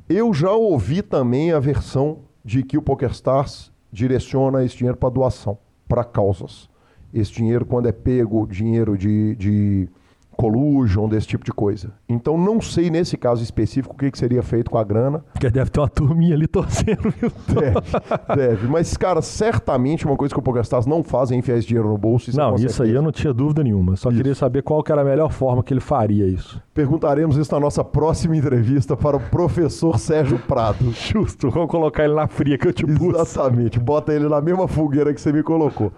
Eu 0.09 0.35
já 0.35 0.53
ouvi 0.53 1.03
também 1.03 1.53
a 1.53 1.61
versão 1.61 2.19
de 2.45 2.63
que 2.63 2.77
o 2.77 2.83
PokerStars 2.83 3.73
direciona 3.91 4.65
esse 4.65 4.77
dinheiro 4.77 4.99
para 4.99 5.09
doação, 5.09 5.57
para 5.89 6.05
causas. 6.05 6.69
Esse 7.13 7.33
dinheiro, 7.33 7.65
quando 7.65 7.87
é 7.87 7.93
pego, 7.93 8.47
dinheiro 8.47 8.99
de, 8.99 9.37
de 9.37 9.89
collusion, 10.35 11.09
desse 11.09 11.27
tipo 11.27 11.45
de 11.45 11.53
coisa. 11.53 11.93
Então 12.09 12.37
não 12.37 12.61
sei 12.61 12.91
nesse 12.91 13.17
caso 13.17 13.43
específico 13.43 13.95
o 13.95 13.99
que, 13.99 14.11
que 14.11 14.19
seria 14.19 14.43
feito 14.43 14.71
com 14.71 14.79
a 14.79 14.85
grana. 14.85 15.25
Porque 15.33 15.51
deve 15.51 15.71
ter 15.71 15.81
uma 15.81 15.89
turminha 15.89 16.35
ali 16.35 16.47
torcendo, 16.47 17.11
viu? 17.19 17.31
Deve, 17.49 18.37
deve. 18.37 18.67
Mas, 18.67 18.97
cara, 18.97 19.23
certamente 19.23 20.07
uma 20.07 20.17
coisa 20.17 20.35
que 20.35 20.39
o 20.39 20.43
PokerStars 20.43 20.87
não 20.87 21.03
faz 21.03 21.31
é 21.31 21.37
enfiar 21.37 21.59
esse 21.59 21.67
dinheiro 21.67 21.89
no 21.89 21.99
bolso. 21.99 22.31
Isso 22.31 22.41
é 22.41 22.43
Não, 22.43 22.55
com 22.55 22.61
isso 22.61 22.83
aí 22.83 22.91
eu 22.91 23.03
não 23.03 23.13
tinha 23.13 23.33
dúvida 23.33 23.63
nenhuma. 23.63 23.97
Só 23.97 24.11
queria 24.11 24.35
saber 24.35 24.63
qual 24.63 24.83
que 24.83 24.93
era 24.93 25.03
a 25.03 25.05
melhor 25.05 25.31
forma 25.31 25.63
que 25.63 25.73
ele 25.73 25.81
faria 25.81 26.27
isso. 26.27 26.61
Perguntaremos 26.73 27.37
isso 27.37 27.53
na 27.55 27.61
nossa 27.61 27.85
próxima 27.85 28.37
entrevista 28.37 28.97
para 28.97 29.17
o 29.17 29.21
professor 29.21 29.99
Sérgio 29.99 30.39
Prado. 30.39 30.91
Justo, 30.93 31.51
vamos 31.51 31.71
colocar 31.71 32.05
ele 32.05 32.15
na 32.15 32.27
fria 32.27 32.59
que 32.59 32.69
eu 32.69 32.73
te. 32.73 32.85
Exatamente, 32.85 33.79
bota 33.79 34.13
ele 34.13 34.29
na 34.29 34.41
mesma 34.41 34.67
fogueira 34.67 35.13
que 35.13 35.21
você 35.21 35.33
me 35.33 35.43
colocou. 35.43 35.93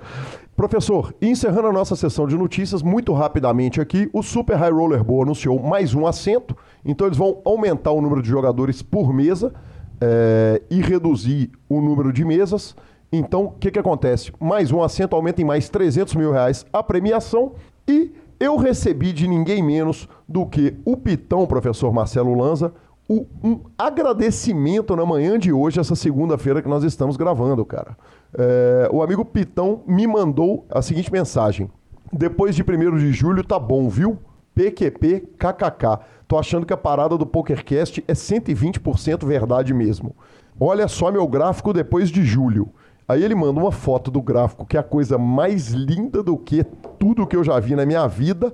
Professor, 0.56 1.14
encerrando 1.20 1.68
a 1.68 1.72
nossa 1.72 1.94
sessão 1.94 2.26
de 2.26 2.34
notícias, 2.34 2.82
muito 2.82 3.12
rapidamente 3.12 3.78
aqui, 3.78 4.08
o 4.10 4.22
Super 4.22 4.56
High 4.56 4.70
Roller 4.70 5.04
Bowl 5.04 5.22
anunciou 5.22 5.62
mais 5.62 5.94
um 5.94 6.06
assento, 6.06 6.56
então 6.82 7.06
eles 7.06 7.18
vão 7.18 7.42
aumentar 7.44 7.90
o 7.90 8.00
número 8.00 8.22
de 8.22 8.30
jogadores 8.30 8.80
por 8.80 9.12
mesa 9.12 9.52
eh, 10.00 10.62
e 10.70 10.80
reduzir 10.80 11.50
o 11.68 11.78
número 11.82 12.10
de 12.10 12.24
mesas. 12.24 12.74
Então, 13.12 13.44
o 13.44 13.50
que, 13.50 13.70
que 13.70 13.78
acontece? 13.78 14.32
Mais 14.40 14.72
um 14.72 14.82
assento 14.82 15.14
aumenta 15.14 15.42
em 15.42 15.44
mais 15.44 15.68
300 15.68 16.14
mil 16.14 16.32
reais 16.32 16.64
a 16.72 16.82
premiação 16.82 17.52
e 17.86 18.14
eu 18.40 18.56
recebi 18.56 19.12
de 19.12 19.28
ninguém 19.28 19.62
menos 19.62 20.08
do 20.26 20.46
que 20.46 20.74
o 20.86 20.96
Pitão, 20.96 21.46
professor 21.46 21.92
Marcelo 21.92 22.34
Lanza, 22.34 22.72
um 23.08 23.60
agradecimento 23.78 24.96
na 24.96 25.06
manhã 25.06 25.38
de 25.38 25.52
hoje, 25.52 25.78
essa 25.78 25.94
segunda-feira 25.94 26.60
que 26.60 26.68
nós 26.68 26.82
estamos 26.82 27.16
gravando, 27.16 27.64
cara. 27.64 27.96
É, 28.36 28.88
o 28.92 29.02
amigo 29.02 29.24
Pitão 29.24 29.82
me 29.86 30.06
mandou 30.06 30.66
a 30.70 30.82
seguinte 30.82 31.12
mensagem. 31.12 31.70
Depois 32.12 32.56
de 32.56 32.62
1 32.62 32.96
de 32.96 33.12
julho 33.12 33.44
tá 33.44 33.58
bom, 33.58 33.88
viu? 33.88 34.18
PQP 34.54 35.34
KKK. 35.38 36.00
Tô 36.26 36.38
achando 36.38 36.66
que 36.66 36.72
a 36.72 36.76
parada 36.76 37.16
do 37.16 37.26
PokerCast 37.26 38.02
é 38.08 38.12
120% 38.12 39.24
verdade 39.24 39.72
mesmo. 39.72 40.14
Olha 40.58 40.88
só 40.88 41.12
meu 41.12 41.26
gráfico 41.28 41.72
depois 41.72 42.10
de 42.10 42.24
julho. 42.24 42.70
Aí 43.06 43.22
ele 43.22 43.34
manda 43.34 43.60
uma 43.60 43.70
foto 43.70 44.10
do 44.10 44.20
gráfico, 44.20 44.66
que 44.66 44.76
é 44.76 44.80
a 44.80 44.82
coisa 44.82 45.16
mais 45.16 45.68
linda 45.68 46.22
do 46.22 46.36
que 46.36 46.64
tudo 46.98 47.26
que 47.26 47.36
eu 47.36 47.44
já 47.44 47.60
vi 47.60 47.76
na 47.76 47.86
minha 47.86 48.06
vida. 48.08 48.52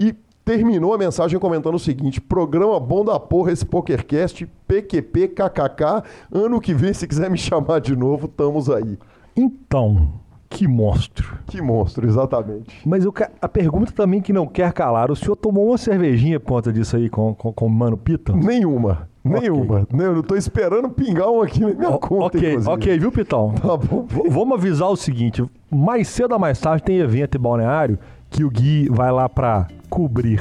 E 0.00 0.16
terminou 0.44 0.92
a 0.94 0.98
mensagem 0.98 1.38
comentando 1.38 1.74
o 1.74 1.78
seguinte: 1.78 2.20
programa 2.20 2.78
bom 2.78 3.04
da 3.04 3.18
porra 3.18 3.52
esse 3.52 3.64
PokerCast, 3.64 4.46
PQP, 4.68 5.28
KKK. 5.28 6.02
Ano 6.32 6.60
que 6.60 6.74
vem, 6.74 6.92
se 6.92 7.06
quiser 7.06 7.30
me 7.30 7.38
chamar 7.38 7.80
de 7.80 7.96
novo, 7.96 8.26
estamos 8.26 8.68
aí. 8.70 8.98
Então, 9.36 10.08
que 10.48 10.68
monstro. 10.68 11.36
Que 11.46 11.60
monstro, 11.60 12.06
exatamente. 12.06 12.80
Mas 12.86 13.04
eu 13.04 13.12
a 13.42 13.48
pergunta 13.48 13.92
também 13.92 14.20
que 14.20 14.32
não 14.32 14.46
quer 14.46 14.72
calar, 14.72 15.10
o 15.10 15.16
senhor 15.16 15.34
tomou 15.36 15.66
uma 15.68 15.78
cervejinha 15.78 16.38
por 16.38 16.48
conta 16.48 16.72
disso 16.72 16.96
aí 16.96 17.08
com, 17.10 17.34
com, 17.34 17.52
com 17.52 17.66
o 17.66 17.70
Mano 17.70 17.96
Pitão? 17.96 18.36
Nenhuma. 18.36 19.08
Nenhuma. 19.24 19.86
Nem- 19.90 20.06
Eu 20.06 20.22
tô 20.22 20.36
esperando 20.36 20.90
pingar 20.90 21.30
um 21.30 21.40
aqui 21.40 21.60
na 21.60 21.70
minha 21.72 21.90
O- 21.90 21.98
conta, 21.98 22.36
ok, 22.36 22.40
inclusive. 22.50 22.70
ok, 22.72 22.98
viu, 22.98 23.10
Pitão? 23.10 23.54
Tá 23.54 23.76
bom. 23.76 24.02
V- 24.06 24.28
Vamos 24.28 24.58
avisar 24.58 24.88
o 24.90 24.96
seguinte: 24.96 25.42
mais 25.70 26.08
cedo 26.08 26.32
ou 26.32 26.38
mais 26.38 26.60
tarde 26.60 26.84
tem 26.84 26.98
evento 26.98 27.36
em 27.36 27.40
Balneário 27.40 27.98
que 28.34 28.42
o 28.42 28.50
Gui 28.50 28.88
vai 28.90 29.12
lá 29.12 29.28
pra 29.28 29.68
cobrir. 29.88 30.40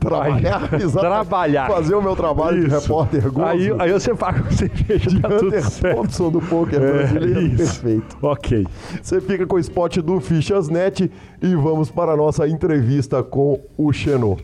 Trabalhar. 0.00 0.68
Trabalhar. 0.92 1.68
Fazer 1.68 1.94
o 1.94 2.02
meu 2.02 2.16
trabalho 2.16 2.60
de 2.62 2.66
Isso. 2.66 2.80
repórter 2.80 3.30
gozo. 3.30 3.46
Aí, 3.46 3.70
aí 3.78 3.92
você 3.92 4.12
paga 4.12 4.42
com 4.42 4.50
cerveja, 4.50 5.08
de 5.08 5.20
tá 5.20 5.28
Hunter. 5.28 5.94
Thompson 5.94 6.30
do 6.30 6.40
poker 6.40 6.82
É, 6.82 6.92
brasileiro. 6.92 7.40
isso. 7.42 7.56
Perfeito. 7.80 8.16
Ok. 8.20 8.66
Você 9.00 9.20
fica 9.20 9.46
com 9.46 9.54
o 9.54 9.58
spot 9.60 9.98
do 9.98 10.20
Fichasnet 10.20 11.08
e 11.40 11.54
vamos 11.54 11.92
para 11.92 12.10
a 12.12 12.16
nossa 12.16 12.48
entrevista 12.48 13.22
com 13.22 13.60
o 13.76 13.92
Xenô. 13.92 14.36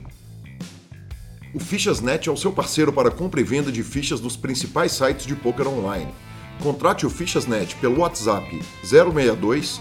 O 1.53 1.59
Fichasnet 1.59 2.29
é 2.29 2.33
o 2.33 2.37
seu 2.37 2.53
parceiro 2.53 2.93
para 2.93 3.11
compra 3.11 3.41
e 3.41 3.45
venda 3.45 3.73
de 3.73 3.83
fichas 3.83 4.21
dos 4.21 4.37
principais 4.37 4.93
sites 4.93 5.27
de 5.27 5.35
poker 5.35 5.67
online. 5.67 6.09
Contrate 6.63 7.05
o 7.05 7.11
Fichasnet 7.11 7.75
pelo 7.77 8.03
WhatsApp 8.03 8.61
062 8.85 9.81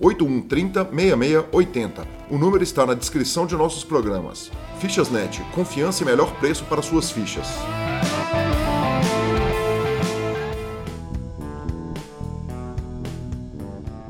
8130 0.00 0.84
6680. 0.84 2.06
O 2.30 2.38
número 2.38 2.62
está 2.62 2.84
na 2.84 2.94
descrição 2.94 3.46
de 3.46 3.54
nossos 3.56 3.84
programas. 3.84 4.50
Fichasnet, 4.78 5.42
confiança 5.54 6.02
e 6.02 6.06
melhor 6.06 6.34
preço 6.38 6.64
para 6.64 6.82
suas 6.82 7.10
fichas. 7.10 7.46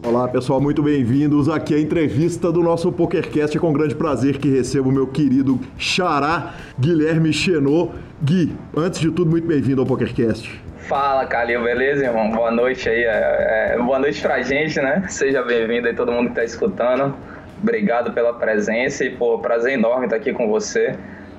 Olá 0.03 0.29
pessoal, 0.29 0.61
muito 0.61 0.83
bem-vindos 0.83 1.49
aqui 1.49 1.75
à 1.75 1.81
entrevista 1.81 2.51
do 2.51 2.63
nosso 2.63 2.91
PokerCast. 2.91 3.57
É 3.57 3.61
com 3.61 3.73
grande 3.73 3.95
prazer 3.95 4.39
que 4.39 4.49
recebo 4.49 4.89
o 4.89 4.93
meu 4.93 5.07
querido 5.07 5.61
xará 5.77 6.55
Guilherme 6.79 7.33
Chenot. 7.33 7.93
Gui, 8.23 8.53
antes 8.75 9.01
de 9.01 9.11
tudo, 9.11 9.31
muito 9.31 9.47
bem-vindo 9.47 9.81
ao 9.81 9.87
PokerCast. 9.87 10.66
Fala, 10.89 11.27
Calil, 11.27 11.63
beleza, 11.65 12.05
irmão? 12.05 12.31
Boa 12.31 12.51
noite 12.51 12.89
aí. 12.89 13.03
é, 13.05 13.73
é, 13.75 13.79
boa 13.79 13.99
noite 13.99 14.21
pra 14.23 14.41
gente, 14.43 14.81
né? 14.81 15.05
Seja 15.09 15.43
bem-vindo 15.43 15.89
aí, 15.89 15.95
todo 15.95 16.13
mundo 16.13 16.29
que 16.31 16.37
tá 16.37 16.45
escutando. 16.45 17.17
Obrigado 17.61 18.13
pela 18.13 18.35
presença 18.35 19.05
e, 19.05 19.11
pô, 19.11 19.39
prazer 19.41 19.73
enorme 19.73 20.05
estar 20.07 20.17
aqui 20.17 20.33
com 20.33 20.49
você. 20.49 20.97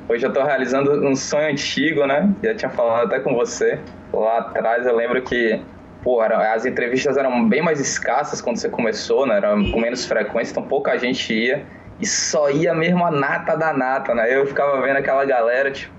Hoje 0.10 0.26
eu 0.26 0.34
tô 0.34 0.44
realizando 0.44 0.92
um 1.08 1.16
sonho 1.16 1.50
antigo, 1.50 2.06
né? 2.06 2.30
Já 2.44 2.56
tinha 2.56 2.70
falado 2.70 3.06
até 3.06 3.20
com 3.20 3.34
você. 3.34 3.80
Lá 4.12 4.40
atrás 4.40 4.86
eu 4.86 4.96
lembro 4.96 5.22
que, 5.22 5.62
pô, 6.04 6.22
era- 6.24 6.54
as 6.54 6.66
entrevistas 6.66 7.16
eram 7.16 7.48
bem 7.48 7.62
mais 7.62 7.80
escassas 7.80 8.42
quando 8.42 8.58
você 8.58 8.68
começou, 8.70 9.26
né? 9.26 9.38
Era 9.38 9.52
com 9.52 9.80
menos 9.80 10.06
frequência, 10.06 10.52
então 10.52 10.64
pouca 10.64 10.98
gente 10.98 11.34
ia. 11.34 11.64
E 12.00 12.06
só 12.06 12.50
ia 12.50 12.74
mesmo 12.74 13.06
a 13.06 13.12
nata 13.12 13.56
da 13.56 13.74
nata, 13.74 14.14
né? 14.14 14.34
Eu 14.36 14.46
ficava 14.46 14.82
vendo 14.82 14.98
aquela 14.98 15.24
galera, 15.26 15.72
tipo, 15.72 15.92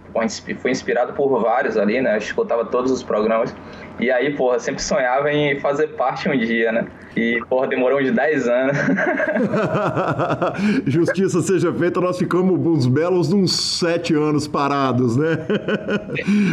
fui 0.60 0.70
inspirado 0.70 1.12
por 1.12 1.40
vários 1.40 1.76
ali, 1.76 2.00
né? 2.00 2.14
Eu 2.14 2.18
escutava 2.18 2.64
todos 2.64 2.90
os 2.90 3.02
programas. 3.02 3.54
E 4.00 4.12
aí, 4.12 4.36
porra, 4.36 4.60
sempre 4.60 4.80
sonhava 4.80 5.32
em 5.32 5.58
fazer 5.58 5.88
parte 5.88 6.28
um 6.28 6.38
dia, 6.38 6.70
né? 6.70 6.86
E, 7.16 7.42
porra, 7.48 7.66
demorou 7.66 8.00
uns 8.00 8.12
10 8.12 8.48
anos. 8.48 8.76
Justiça 10.86 11.42
seja 11.42 11.72
feita, 11.72 12.00
nós 12.00 12.16
ficamos 12.16 12.64
uns 12.64 12.86
belos 12.86 13.32
uns 13.32 13.78
sete 13.78 14.14
anos 14.14 14.46
parados, 14.46 15.16
né? 15.16 15.36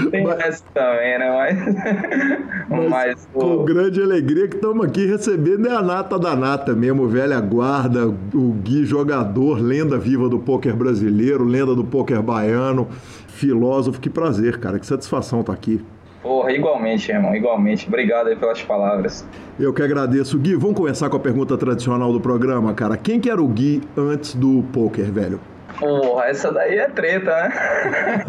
Tem 0.09 0.23
Mas- 0.25 0.39
essa 0.39 0.63
também, 0.73 1.19
né? 1.19 2.45
Mas, 2.67 2.89
mas, 2.89 3.27
com 3.31 3.57
pô, 3.57 3.63
grande 3.63 4.01
alegria 4.01 4.47
que 4.47 4.55
estamos 4.55 4.83
aqui 4.85 5.05
recebendo 5.05 5.67
é 5.67 5.71
a 5.71 5.83
nata 5.83 6.17
da 6.17 6.35
nata 6.35 6.73
mesmo, 6.73 7.07
velha 7.07 7.39
guarda, 7.39 8.07
o 8.07 8.51
Gui 8.63 8.85
jogador, 8.85 9.61
lenda 9.61 9.99
viva 9.99 10.27
do 10.27 10.39
pôquer 10.39 10.73
brasileiro, 10.73 11.43
lenda 11.43 11.75
do 11.75 11.83
pôquer 11.83 12.21
baiano, 12.23 12.87
filósofo, 13.35 13.99
que 13.99 14.09
prazer, 14.09 14.59
cara, 14.59 14.79
que 14.79 14.85
satisfação 14.85 15.41
estar 15.41 15.53
aqui. 15.53 15.83
porra, 16.23 16.51
igualmente, 16.51 17.11
irmão, 17.11 17.35
igualmente. 17.35 17.87
Obrigado 17.87 18.27
aí 18.27 18.35
pelas 18.35 18.61
palavras. 18.63 19.25
Eu 19.59 19.73
que 19.73 19.83
agradeço. 19.83 20.39
Gui, 20.39 20.55
vamos 20.55 20.75
começar 20.75 21.09
com 21.09 21.17
a 21.17 21.19
pergunta 21.19 21.57
tradicional 21.57 22.11
do 22.11 22.19
programa, 22.19 22.73
cara. 22.73 22.97
Quem 22.97 23.19
que 23.19 23.29
era 23.29 23.41
o 23.41 23.47
Gui 23.47 23.83
antes 23.95 24.33
do 24.33 24.63
pôquer, 24.73 25.11
velho? 25.11 25.39
Porra, 25.79 26.25
essa 26.25 26.51
daí 26.51 26.77
é 26.77 26.87
treta, 26.89 27.29
né? 27.29 28.25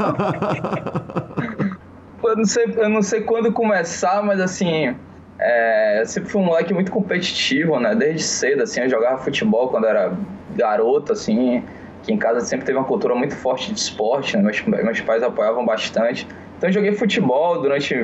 Eu 2.22 2.36
não 2.36 2.44
sei, 2.44 2.74
eu 2.76 2.88
não 2.88 3.02
sei 3.02 3.20
quando 3.20 3.52
começar, 3.52 4.20
mas 4.20 4.40
assim, 4.40 4.96
é, 5.38 6.00
eu 6.00 6.06
sempre 6.06 6.28
fui 6.28 6.40
um 6.40 6.44
moleque 6.44 6.74
muito 6.74 6.90
competitivo, 6.90 7.78
né? 7.78 7.94
Desde 7.94 8.22
cedo, 8.22 8.62
assim, 8.64 8.80
eu 8.80 8.88
jogava 8.88 9.18
futebol 9.18 9.68
quando 9.68 9.86
era 9.86 10.12
garoto, 10.56 11.12
assim, 11.12 11.62
em 12.12 12.16
casa 12.16 12.40
sempre 12.40 12.66
teve 12.66 12.78
uma 12.78 12.86
cultura 12.86 13.14
muito 13.14 13.34
forte 13.34 13.72
de 13.72 13.78
esporte, 13.78 14.36
né? 14.36 14.42
meus, 14.42 14.62
meus 14.62 15.00
pais 15.00 15.22
apoiavam 15.22 15.64
bastante. 15.64 16.26
Então 16.56 16.72
joguei 16.72 16.92
futebol 16.92 17.60
durante 17.60 17.94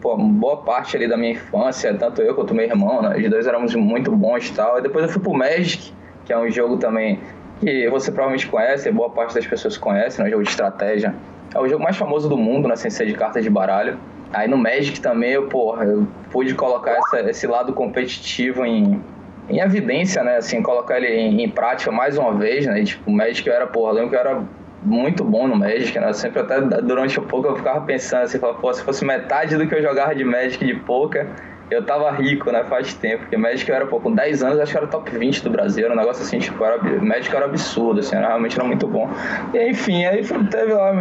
pô, 0.00 0.16
boa 0.16 0.56
parte 0.58 0.96
ali 0.96 1.06
da 1.06 1.16
minha 1.16 1.32
infância, 1.32 1.94
tanto 1.94 2.20
eu 2.22 2.34
quanto 2.34 2.54
meu 2.54 2.64
irmão, 2.64 3.02
né? 3.02 3.16
Os 3.16 3.30
dois 3.30 3.46
éramos 3.46 3.74
muito 3.74 4.10
bons 4.10 4.48
e 4.48 4.52
tal. 4.52 4.78
E 4.78 4.82
depois 4.82 5.04
eu 5.04 5.10
fui 5.12 5.22
pro 5.22 5.32
Magic, 5.32 5.92
que 6.24 6.32
é 6.32 6.38
um 6.38 6.50
jogo 6.50 6.76
também 6.76 7.20
que 7.60 7.88
você 7.88 8.10
provavelmente 8.10 8.48
conhece, 8.48 8.90
boa 8.90 9.10
parte 9.10 9.34
das 9.34 9.46
pessoas 9.46 9.76
conhecem, 9.76 10.24
é 10.24 10.28
um 10.28 10.30
jogo 10.30 10.42
de 10.42 10.48
estratégia 10.48 11.14
É 11.54 11.60
o 11.60 11.68
jogo 11.68 11.84
mais 11.84 11.96
famoso 11.96 12.28
do 12.28 12.36
mundo, 12.36 12.66
né, 12.66 12.74
sem 12.74 12.90
ser 12.90 13.06
de 13.06 13.12
cartas 13.14 13.44
de 13.44 13.50
baralho. 13.50 13.98
Aí 14.32 14.48
no 14.48 14.56
Magic 14.56 15.00
também, 15.00 15.32
eu, 15.32 15.46
porra, 15.46 15.84
eu 15.84 16.06
pude 16.30 16.54
colocar 16.54 16.92
essa, 16.92 17.28
esse 17.28 17.46
lado 17.46 17.72
competitivo 17.72 18.64
em, 18.64 19.02
em 19.50 19.60
evidência, 19.60 20.22
né? 20.22 20.36
Assim, 20.36 20.62
colocar 20.62 20.96
ele 20.96 21.08
em, 21.08 21.42
em, 21.42 21.48
prática 21.48 21.90
mais 21.90 22.16
uma 22.16 22.32
vez, 22.32 22.66
né? 22.66 22.80
E, 22.80 22.84
tipo, 22.84 23.10
o 23.10 23.12
Magic 23.12 23.46
eu 23.46 23.54
era, 23.54 23.66
porra, 23.66 23.92
lembro 23.92 24.10
que 24.10 24.16
eu 24.16 24.20
era 24.20 24.42
muito 24.82 25.24
bom 25.24 25.46
no 25.46 25.56
Magic, 25.56 25.98
né? 25.98 26.12
Sempre 26.12 26.40
até 26.40 26.60
durante 26.60 27.18
um 27.18 27.24
pouco 27.24 27.48
eu 27.48 27.56
ficava 27.56 27.80
pensando 27.82 28.22
assim, 28.22 28.38
pô, 28.38 28.72
se 28.72 28.82
fosse 28.82 29.04
metade 29.04 29.56
do 29.56 29.66
que 29.66 29.74
eu 29.74 29.82
jogava 29.82 30.14
de 30.14 30.24
Magic 30.24 30.64
de 30.64 30.74
poker, 30.74 31.26
eu 31.70 31.84
tava 31.84 32.10
rico, 32.12 32.50
né? 32.50 32.64
Faz 32.64 32.94
tempo. 32.94 33.24
Porque 33.24 33.36
Magic 33.36 33.68
eu 33.68 33.76
era, 33.76 33.86
pô, 33.86 34.00
com 34.00 34.14
10 34.14 34.42
anos, 34.42 34.60
acho 34.60 34.72
que 34.72 34.78
era 34.78 34.86
top 34.86 35.10
20 35.10 35.42
do 35.42 35.50
Brasil. 35.50 35.84
Era 35.84 35.94
um 35.94 35.96
negócio 35.96 36.22
assim, 36.22 36.38
tipo, 36.38 36.64
era, 36.64 36.82
Magic 37.00 37.34
era 37.34 37.44
absurdo, 37.44 38.00
assim, 38.00 38.16
era, 38.16 38.28
realmente 38.28 38.58
era 38.58 38.66
muito 38.66 38.86
bom. 38.86 39.08
E 39.52 39.68
enfim, 39.68 40.04
aí 40.04 40.24
teve 40.50 40.72
lá, 40.72 40.92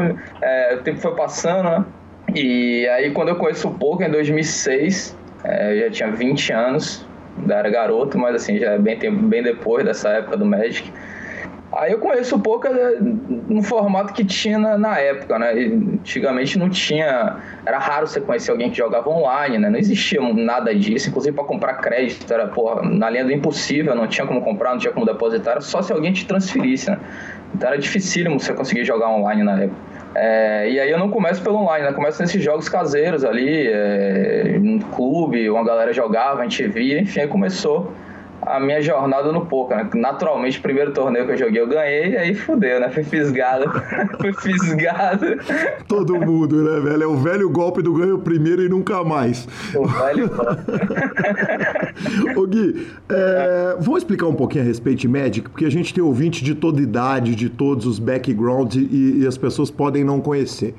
é, 0.42 0.76
o 0.76 0.84
tempo 0.84 1.00
foi 1.00 1.16
passando, 1.16 1.64
né? 1.64 1.86
E 2.36 2.88
aí 2.90 3.12
quando 3.12 3.30
eu 3.30 3.36
conheço 3.36 3.68
o 3.68 3.74
poker 3.74 4.08
em 4.08 4.12
2006, 4.12 5.18
é, 5.44 5.74
eu 5.74 5.80
já 5.86 5.92
tinha 5.92 6.12
20 6.12 6.54
anos, 6.54 7.09
ainda 7.40 7.56
era 7.56 7.70
garoto, 7.70 8.18
mas 8.18 8.36
assim, 8.36 8.58
já 8.58 8.72
é 8.72 8.78
bem, 8.78 8.98
bem 8.98 9.44
depois 9.44 9.86
dessa 9.86 10.10
época 10.10 10.38
do 10.38 10.46
Magic. 10.46 10.92
Aí 11.72 11.92
eu 11.92 12.00
conheço 12.00 12.36
o 12.36 12.40
poker 12.40 12.72
no 13.00 13.62
formato 13.62 14.12
que 14.12 14.26
tinha 14.26 14.58
na, 14.58 14.76
na 14.76 14.98
época, 14.98 15.38
né? 15.38 15.52
Antigamente 15.52 16.58
não 16.58 16.68
tinha. 16.68 17.38
Era 17.64 17.78
raro 17.78 18.08
você 18.08 18.20
conhecer 18.20 18.50
alguém 18.50 18.72
que 18.72 18.78
jogava 18.78 19.08
online, 19.08 19.60
né? 19.60 19.70
Não 19.70 19.78
existia 19.78 20.20
nada 20.34 20.74
disso. 20.74 21.10
Inclusive 21.10 21.36
para 21.36 21.44
comprar 21.44 21.76
crédito, 21.76 22.32
era 22.34 22.48
porra, 22.48 22.82
na 22.82 23.08
linha 23.12 23.24
do 23.24 23.32
impossível, 23.32 23.94
não 23.94 24.08
tinha 24.08 24.26
como 24.26 24.42
comprar, 24.42 24.72
não 24.72 24.80
tinha 24.80 24.92
como 24.92 25.06
depositar, 25.06 25.62
só 25.62 25.82
se 25.84 25.94
alguém 25.94 26.12
te 26.12 26.26
transferisse, 26.26 26.90
né? 26.90 26.98
Então 27.54 27.70
era 27.70 27.78
dificílimo 27.78 28.40
você 28.40 28.52
conseguir 28.54 28.84
jogar 28.84 29.10
online 29.10 29.44
na 29.44 29.62
época. 29.62 29.99
É, 30.16 30.70
e 30.70 30.80
aí 30.80 30.90
eu 30.90 30.98
não 30.98 31.10
começo 31.10 31.42
pelo 31.42 31.58
online, 31.58 31.86
né? 31.86 31.94
Começo 31.94 32.22
nesses 32.22 32.44
jogos 32.44 32.68
caseiros 32.68 33.24
ali, 33.24 33.68
é, 33.68 34.60
clube, 34.96 35.50
uma 35.50 35.64
galera 35.64 35.94
jogava, 35.94 36.42
a 36.42 36.44
gente 36.44 36.68
via, 36.68 37.00
enfim, 37.00 37.22
aí 37.22 37.28
começou 37.28 37.94
a 38.42 38.60
minha 38.60 38.82
jornada 38.82 39.32
no 39.32 39.46
poker, 39.46 39.78
né? 39.78 39.90
Naturalmente, 39.96 40.60
o 40.60 40.62
primeiro 40.62 40.92
torneio 40.92 41.26
que 41.26 41.32
eu 41.34 41.38
joguei 41.38 41.62
eu 41.62 41.68
ganhei, 41.68 42.18
aí 42.18 42.36
fudeu, 42.36 42.80
né? 42.80 42.90
Fui 42.90 43.04
fisgado. 43.04 43.66
Fui 44.20 44.34
fisgado. 44.34 45.26
Todo 45.88 46.16
mundo, 46.16 46.64
né, 46.64 46.80
velho? 46.80 47.04
É 47.04 47.08
o 47.08 47.16
velho 47.16 47.50
golpe 47.50 47.82
do 47.82 47.94
ganho 47.94 48.20
primeiro 48.20 48.64
e 48.64 48.70
nunca 48.70 49.04
mais. 49.04 49.48
O 49.76 49.86
velho 49.86 50.30
golpe. 50.30 50.62
Ô 52.38 52.46
Gui, 52.46 52.88
é, 53.10 53.76
vamos 53.80 54.00
explicar 54.00 54.28
um 54.28 54.36
pouquinho 54.36 54.64
a 54.64 54.68
respeito 54.68 55.00
de 55.00 55.08
Magic, 55.08 55.50
porque 55.50 55.66
a 55.66 55.72
gente 55.72 55.94
tem 55.94 56.04
ouvinte 56.04 56.44
de 56.44 56.56
toda 56.56 56.82
idade, 56.82 57.36
de 57.36 57.50
todos 57.50 57.86
os 57.86 58.00
backgrounds 58.00 58.76
e, 58.76 59.20
e 59.22 59.28
as 59.28 59.38
pessoas 59.38 59.70
podem 59.70 60.04
não 60.04 60.20
conhecer. 60.20 60.76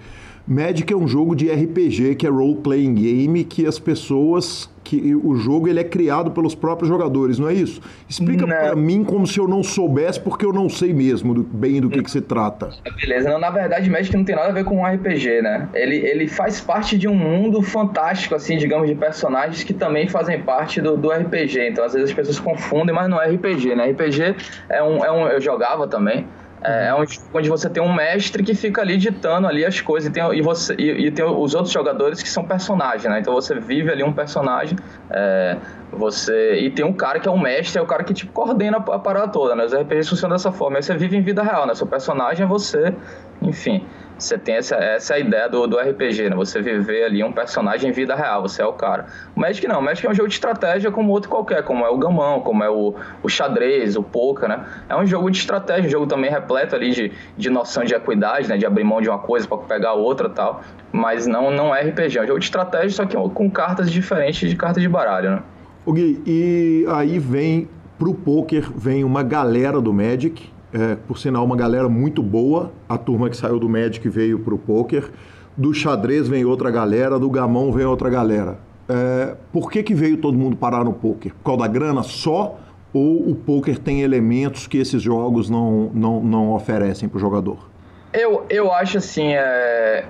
Magic 0.50 0.92
é 0.92 0.96
um 0.96 1.06
jogo 1.06 1.36
de 1.36 1.48
RPG, 1.48 2.16
que 2.16 2.26
é 2.26 2.28
role 2.28 2.56
playing 2.56 2.96
game, 2.96 3.44
que 3.44 3.64
as 3.64 3.78
pessoas 3.78 4.68
que 4.82 5.14
o 5.14 5.36
jogo 5.36 5.68
ele 5.68 5.78
é 5.78 5.84
criado 5.84 6.32
pelos 6.32 6.56
próprios 6.56 6.88
jogadores, 6.88 7.38
não 7.38 7.48
é 7.48 7.54
isso? 7.54 7.80
Explica 8.08 8.44
para 8.44 8.74
mim 8.74 9.04
como 9.04 9.24
se 9.28 9.38
eu 9.38 9.46
não 9.46 9.62
soubesse, 9.62 10.18
porque 10.18 10.44
eu 10.44 10.52
não 10.52 10.68
sei 10.68 10.92
mesmo 10.92 11.32
do, 11.32 11.44
bem 11.44 11.80
do 11.80 11.88
que, 11.88 12.02
que 12.02 12.10
se 12.10 12.20
trata. 12.20 12.70
Beleza, 13.00 13.30
não, 13.30 13.38
na 13.38 13.50
verdade 13.50 13.88
Magic 13.88 14.16
não 14.16 14.24
tem 14.24 14.34
nada 14.34 14.48
a 14.48 14.52
ver 14.52 14.64
com 14.64 14.78
um 14.78 14.84
RPG, 14.84 15.40
né? 15.42 15.68
Ele, 15.72 15.94
ele 15.94 16.26
faz 16.26 16.60
parte 16.60 16.98
de 16.98 17.06
um 17.06 17.14
mundo 17.14 17.62
fantástico, 17.62 18.34
assim, 18.34 18.56
digamos, 18.56 18.88
de 18.88 18.96
personagens 18.96 19.62
que 19.62 19.72
também 19.72 20.08
fazem 20.08 20.42
parte 20.42 20.80
do, 20.80 20.96
do 20.96 21.12
RPG. 21.12 21.68
Então 21.68 21.84
às 21.84 21.92
vezes 21.92 22.10
as 22.10 22.16
pessoas 22.16 22.40
confundem, 22.40 22.92
mas 22.92 23.08
não 23.08 23.22
é 23.22 23.30
RPG, 23.30 23.76
né? 23.76 23.92
RPG 23.92 24.34
é 24.68 24.82
um, 24.82 25.04
é 25.04 25.12
um 25.12 25.28
eu 25.28 25.40
jogava 25.40 25.86
também. 25.86 26.26
É, 26.62 26.88
é 26.88 26.94
um 26.94 27.04
onde 27.32 27.48
você 27.48 27.70
tem 27.70 27.82
um 27.82 27.92
mestre 27.92 28.42
que 28.42 28.54
fica 28.54 28.82
ali 28.82 28.96
ditando 28.96 29.46
ali 29.46 29.64
as 29.64 29.80
coisas 29.80 30.10
e 30.10 30.12
tem, 30.12 30.22
e 30.34 30.42
você, 30.42 30.74
e, 30.78 31.06
e 31.06 31.10
tem 31.10 31.24
os 31.24 31.54
outros 31.54 31.72
jogadores 31.72 32.22
que 32.22 32.28
são 32.28 32.44
personagens, 32.44 33.10
né? 33.10 33.20
Então 33.20 33.32
você 33.32 33.58
vive 33.58 33.90
ali 33.90 34.02
um 34.02 34.12
personagem, 34.12 34.76
é, 35.10 35.56
você 35.90 36.60
e 36.60 36.70
tem 36.70 36.84
um 36.84 36.92
cara 36.92 37.18
que 37.18 37.28
é 37.28 37.30
o 37.30 37.38
mestre, 37.38 37.78
é 37.78 37.82
o 37.82 37.86
cara 37.86 38.04
que 38.04 38.12
tipo 38.12 38.32
coordena 38.32 38.76
a 38.76 38.98
parada 38.98 39.28
toda, 39.28 39.56
né? 39.56 39.64
Os 39.64 39.74
RPGs 39.74 40.10
funcionam 40.10 40.36
dessa 40.36 40.52
forma. 40.52 40.76
Aí 40.76 40.82
você 40.82 40.94
vive 40.94 41.16
em 41.16 41.22
vida 41.22 41.42
real, 41.42 41.66
né? 41.66 41.74
Seu 41.74 41.86
personagem 41.86 42.44
é 42.44 42.46
você, 42.46 42.94
enfim. 43.40 43.86
Você 44.20 44.36
tem 44.36 44.56
essa, 44.56 44.76
essa 44.76 45.18
ideia 45.18 45.48
do, 45.48 45.66
do 45.66 45.78
RPG, 45.78 46.28
né? 46.28 46.36
Você 46.36 46.60
viver 46.60 47.04
ali 47.04 47.24
um 47.24 47.32
personagem 47.32 47.88
em 47.88 47.92
vida 47.92 48.14
real, 48.14 48.42
você 48.42 48.60
é 48.60 48.66
o 48.66 48.72
cara. 48.74 49.06
O 49.34 49.40
Magic 49.40 49.66
não, 49.66 49.80
o 49.80 49.82
Magic 49.82 50.06
é 50.06 50.10
um 50.10 50.14
jogo 50.14 50.28
de 50.28 50.34
estratégia 50.34 50.90
como 50.90 51.10
outro 51.10 51.30
qualquer, 51.30 51.62
como 51.62 51.84
é 51.86 51.88
o 51.88 51.96
gamão, 51.96 52.40
como 52.40 52.62
é 52.62 52.68
o, 52.68 52.94
o 53.22 53.28
xadrez, 53.28 53.96
o 53.96 54.02
poker, 54.02 54.46
né? 54.46 54.64
É 54.88 54.94
um 54.94 55.06
jogo 55.06 55.30
de 55.30 55.38
estratégia, 55.38 55.86
um 55.86 55.90
jogo 55.90 56.06
também 56.06 56.30
repleto 56.30 56.76
ali 56.76 56.90
de, 56.90 57.10
de 57.36 57.48
noção 57.50 57.82
de 57.82 57.94
equidade, 57.94 58.46
né? 58.46 58.58
De 58.58 58.66
abrir 58.66 58.84
mão 58.84 59.00
de 59.00 59.08
uma 59.08 59.18
coisa 59.18 59.48
para 59.48 59.58
pegar 59.58 59.94
outra 59.94 60.28
tal. 60.28 60.60
Mas 60.92 61.26
não, 61.26 61.50
não 61.50 61.74
é 61.74 61.80
RPG, 61.80 62.18
é 62.18 62.22
um 62.22 62.26
jogo 62.26 62.38
de 62.38 62.44
estratégia, 62.44 62.90
só 62.90 63.06
que 63.06 63.16
com 63.16 63.50
cartas 63.50 63.90
diferentes 63.90 64.50
de 64.50 64.54
cartas 64.54 64.82
de 64.82 64.88
baralho, 64.88 65.30
né? 65.30 65.42
O 65.86 65.94
Gui, 65.94 66.22
e 66.26 66.84
aí 66.90 67.18
vem 67.18 67.68
pro 67.98 68.14
poker, 68.14 68.70
vem 68.74 69.02
uma 69.02 69.22
galera 69.22 69.80
do 69.80 69.92
Magic, 69.92 70.50
é, 70.72 70.94
por 70.94 71.18
sinal, 71.18 71.44
uma 71.44 71.56
galera 71.56 71.88
muito 71.88 72.22
boa. 72.22 72.72
A 72.88 72.96
turma 72.96 73.28
que 73.28 73.36
saiu 73.36 73.58
do 73.58 73.68
Magic 73.68 74.08
veio 74.08 74.38
para 74.38 74.54
o 74.54 74.58
poker. 74.58 75.10
Do 75.56 75.74
xadrez 75.74 76.28
vem 76.28 76.44
outra 76.44 76.70
galera, 76.70 77.18
do 77.18 77.28
gamão 77.28 77.72
vem 77.72 77.84
outra 77.84 78.08
galera. 78.08 78.58
É, 78.88 79.36
por 79.52 79.70
que, 79.70 79.82
que 79.82 79.94
veio 79.94 80.16
todo 80.16 80.36
mundo 80.36 80.56
parar 80.56 80.84
no 80.84 80.92
poker? 80.92 81.32
Por 81.34 81.44
causa 81.44 81.60
da 81.62 81.68
grana 81.68 82.02
só? 82.02 82.58
Ou 82.92 83.30
o 83.30 83.34
poker 83.34 83.78
tem 83.78 84.02
elementos 84.02 84.66
que 84.66 84.78
esses 84.78 85.00
jogos 85.00 85.48
não, 85.48 85.90
não, 85.94 86.20
não 86.20 86.52
oferecem 86.52 87.08
para 87.08 87.18
o 87.18 87.20
jogador? 87.20 87.68
Eu, 88.12 88.44
eu 88.50 88.72
acho 88.72 88.98
assim, 88.98 89.28
é, 89.32 90.04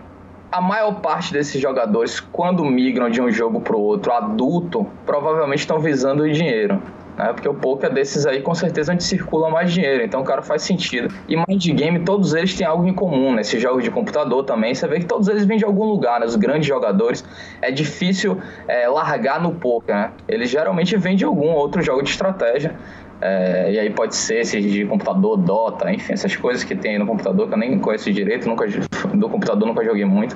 a 0.50 0.60
maior 0.62 1.00
parte 1.00 1.32
desses 1.32 1.60
jogadores, 1.60 2.20
quando 2.20 2.64
migram 2.64 3.10
de 3.10 3.20
um 3.20 3.30
jogo 3.30 3.60
para 3.60 3.76
o 3.76 3.80
outro 3.80 4.12
adulto, 4.12 4.86
provavelmente 5.04 5.60
estão 5.60 5.78
visando 5.78 6.22
o 6.22 6.32
dinheiro 6.32 6.80
né? 7.20 7.32
Porque 7.32 7.48
o 7.48 7.54
poker 7.54 7.92
desses 7.92 8.26
aí, 8.26 8.40
com 8.40 8.54
certeza, 8.54 8.92
onde 8.92 9.04
circula 9.04 9.50
mais 9.50 9.72
dinheiro. 9.72 10.02
Então, 10.02 10.22
o 10.22 10.24
cara 10.24 10.42
faz 10.42 10.62
sentido. 10.62 11.12
E 11.28 11.36
mind 11.36 11.66
game, 11.72 12.00
todos 12.00 12.34
eles 12.34 12.54
têm 12.54 12.66
algo 12.66 12.86
em 12.86 12.94
comum, 12.94 13.34
né? 13.34 13.42
Esses 13.42 13.60
jogos 13.60 13.84
de 13.84 13.90
computador 13.90 14.44
também, 14.44 14.74
você 14.74 14.86
vê 14.86 15.00
que 15.00 15.06
todos 15.06 15.28
eles 15.28 15.44
vêm 15.44 15.58
de 15.58 15.64
algum 15.64 15.84
lugar, 15.84 16.20
né? 16.20 16.26
Os 16.26 16.36
grandes 16.36 16.66
jogadores. 16.66 17.24
É 17.60 17.70
difícil 17.70 18.38
é, 18.66 18.88
largar 18.88 19.40
no 19.40 19.52
poker, 19.52 19.94
né? 19.94 20.10
Eles 20.26 20.50
geralmente 20.50 20.96
vêm 20.96 21.16
de 21.16 21.24
algum 21.24 21.50
outro 21.50 21.82
jogo 21.82 22.02
de 22.02 22.10
estratégia. 22.10 22.74
É, 23.20 23.72
e 23.72 23.78
aí 23.78 23.90
pode 23.90 24.16
ser 24.16 24.40
esse 24.40 24.58
de 24.60 24.86
computador, 24.86 25.36
Dota, 25.36 25.92
enfim, 25.92 26.14
essas 26.14 26.34
coisas 26.34 26.64
que 26.64 26.74
tem 26.74 26.98
no 26.98 27.06
computador 27.06 27.48
que 27.48 27.52
eu 27.52 27.58
nem 27.58 27.78
conheço 27.78 28.10
direito, 28.10 28.48
nunca, 28.48 28.66
do 29.12 29.28
computador 29.28 29.68
nunca 29.68 29.84
joguei 29.84 30.06
muito, 30.06 30.34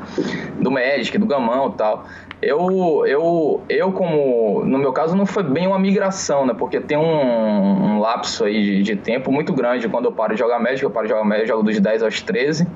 do 0.61 0.71
Magic, 0.71 1.17
do 1.17 1.25
Gamão 1.25 1.71
e 1.71 1.79
tal. 1.79 2.05
Eu, 2.47 3.05
eu, 3.07 3.63
eu 3.69 3.93
como, 3.93 4.65
no 4.65 4.79
meu 4.79 4.93
caso 4.93 5.17
não 5.17 5.25
foi 5.25 5.43
bem 5.43 5.67
uma 5.67 5.79
migração, 5.79 6.45
né, 6.45 6.55
porque 6.57 6.81
tem 6.81 6.99
um, 6.99 7.95
um 7.95 8.01
lapso 8.01 8.45
aí 8.45 8.63
de, 8.63 8.83
de, 8.83 8.97
tempo 8.97 9.33
muito 9.33 9.53
grande 9.53 9.89
quando 9.89 10.05
eu 10.05 10.13
paro 10.13 10.35
de 10.35 10.39
jogar 10.39 10.59
Magic, 10.59 10.83
eu 10.83 10.91
paro 10.91 11.07
de 11.07 11.13
jogar 11.13 11.25
Magic, 11.25 11.43
eu 11.43 11.57
jogo 11.57 11.63
dos 11.63 11.81
10 11.81 12.03
aos 12.03 12.21
13, 12.21 12.67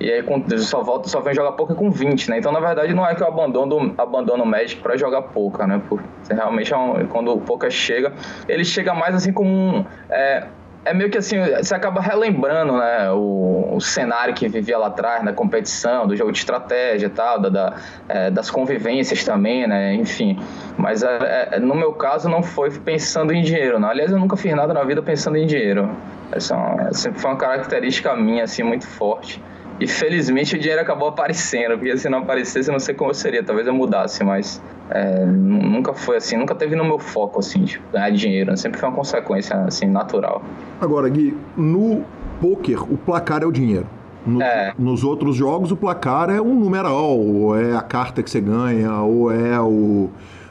e 0.00 0.10
aí 0.10 0.24
só 0.58 0.82
volto, 0.82 1.08
só 1.08 1.20
venho 1.20 1.34
jogar 1.34 1.52
poker 1.52 1.74
com 1.74 1.90
20, 1.90 2.30
né? 2.30 2.38
Então, 2.38 2.52
na 2.52 2.60
verdade, 2.60 2.94
não 2.94 3.04
é 3.04 3.14
que 3.14 3.22
eu 3.22 3.26
abandono, 3.26 3.94
abandono 3.98 4.44
o 4.44 4.46
Magic 4.46 4.80
para 4.80 4.96
jogar 4.96 5.22
poker, 5.22 5.66
né? 5.66 5.82
Porque 5.88 6.04
realmente 6.30 6.72
é 6.72 6.76
um, 6.76 7.06
quando 7.06 7.32
o 7.32 7.40
poker 7.40 7.70
chega, 7.70 8.12
ele 8.48 8.64
chega 8.64 8.94
mais 8.94 9.14
assim 9.14 9.32
como 9.32 9.50
um, 9.50 9.84
é, 10.08 10.46
é 10.84 10.94
meio 10.94 11.10
que 11.10 11.18
assim, 11.18 11.36
você 11.40 11.74
acaba 11.74 12.00
relembrando, 12.00 12.76
né, 12.78 13.10
o, 13.10 13.74
o, 13.74 13.80
cenário 13.80 14.34
que 14.34 14.48
vivia 14.48 14.78
lá 14.78 14.86
atrás, 14.86 15.22
na 15.22 15.32
competição, 15.32 16.06
do 16.06 16.16
jogo 16.16 16.32
de 16.32 16.38
estratégia 16.38 17.06
e 17.06 17.10
tal, 17.10 17.40
da, 17.40 17.48
da 17.48 17.76
é, 18.08 18.30
das 18.30 18.50
convivências 18.50 19.24
também, 19.24 19.66
né, 19.66 19.94
enfim. 19.94 20.38
Mas 20.76 21.02
é, 21.02 21.48
é, 21.52 21.58
no 21.58 21.74
meu 21.74 21.92
caso 21.92 22.28
não 22.28 22.42
foi 22.42 22.70
pensando 22.70 23.32
em 23.32 23.42
dinheiro, 23.42 23.78
não. 23.78 23.88
Aliás, 23.88 24.10
eu 24.10 24.18
nunca 24.18 24.36
fiz 24.36 24.54
nada 24.54 24.72
na 24.72 24.82
vida 24.84 25.02
pensando 25.02 25.36
em 25.36 25.46
dinheiro. 25.46 25.90
Essa 26.32 26.54
é 26.88 26.92
sempre 26.92 27.20
foi 27.20 27.30
uma 27.30 27.36
característica 27.36 28.14
minha, 28.14 28.44
assim, 28.44 28.62
muito 28.62 28.86
forte. 28.86 29.42
E 29.80 29.86
felizmente 29.86 30.56
o 30.56 30.58
dinheiro 30.58 30.82
acabou 30.82 31.08
aparecendo, 31.08 31.78
porque 31.78 31.96
se 31.96 32.08
não 32.08 32.18
aparecesse, 32.18 32.70
não 32.70 32.80
sei 32.80 32.94
como 32.94 33.14
seria. 33.14 33.42
Talvez 33.42 33.66
eu 33.66 33.72
mudasse, 33.72 34.24
mas 34.24 34.60
é, 34.90 35.24
nunca 35.24 35.94
foi 35.94 36.16
assim, 36.16 36.36
nunca 36.36 36.54
teve 36.54 36.74
no 36.74 36.84
meu 36.84 36.98
foco, 36.98 37.38
assim, 37.38 37.64
tipo, 37.64 37.84
ganhar 37.92 38.10
dinheiro. 38.10 38.56
Sempre 38.56 38.80
foi 38.80 38.88
uma 38.88 38.96
consequência, 38.96 39.56
assim, 39.64 39.86
natural. 39.86 40.42
Agora, 40.80 41.08
Gui, 41.08 41.36
no 41.56 42.04
poker, 42.40 42.82
o 42.92 42.96
placar 42.96 43.42
é 43.42 43.46
o 43.46 43.52
dinheiro. 43.52 43.86
No, 44.26 44.42
é. 44.42 44.74
Nos 44.76 45.04
outros 45.04 45.36
jogos, 45.36 45.70
o 45.70 45.76
placar 45.76 46.28
é 46.28 46.40
um 46.40 46.54
numeral, 46.54 47.16
ou 47.18 47.56
é 47.56 47.76
a 47.76 47.80
carta 47.80 48.22
que 48.22 48.30
você 48.30 48.40
ganha, 48.40 48.92
ou 49.00 49.30
é 49.30 49.60
o, 49.60 50.10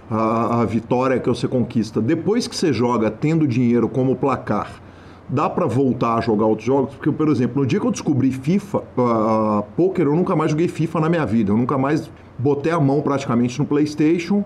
a, 0.10 0.62
a 0.62 0.66
vitória 0.66 1.20
que 1.20 1.28
você 1.28 1.50
conquista. 1.50 2.02
Depois 2.02 2.48
que 2.48 2.56
você 2.56 2.72
joga 2.72 3.12
tendo 3.12 3.46
dinheiro 3.46 3.90
como 3.90 4.16
placar 4.16 4.87
dá 5.30 5.50
para 5.50 5.66
voltar 5.66 6.16
a 6.16 6.22
jogar 6.22 6.46
outros 6.46 6.66
jogos, 6.66 6.96
porque, 6.96 7.12
por 7.12 7.28
exemplo, 7.28 7.62
no 7.62 7.68
dia 7.68 7.80
que 7.80 7.86
eu 7.86 7.92
descobri 7.92 8.32
FIFA, 8.32 8.78
uh, 8.78 9.64
poker, 9.76 10.06
eu 10.06 10.16
nunca 10.16 10.36
mais 10.36 10.52
joguei 10.52 10.68
FIFA 10.68 11.02
na 11.02 11.10
minha 11.10 11.26
vida, 11.26 11.52
eu 11.52 11.58
nunca 11.58 11.78
mais 11.78 12.10
botei 12.38 12.72
a 12.72 12.80
mão 12.80 13.02
praticamente 13.02 13.60
no 13.60 13.66
PlayStation. 13.66 14.44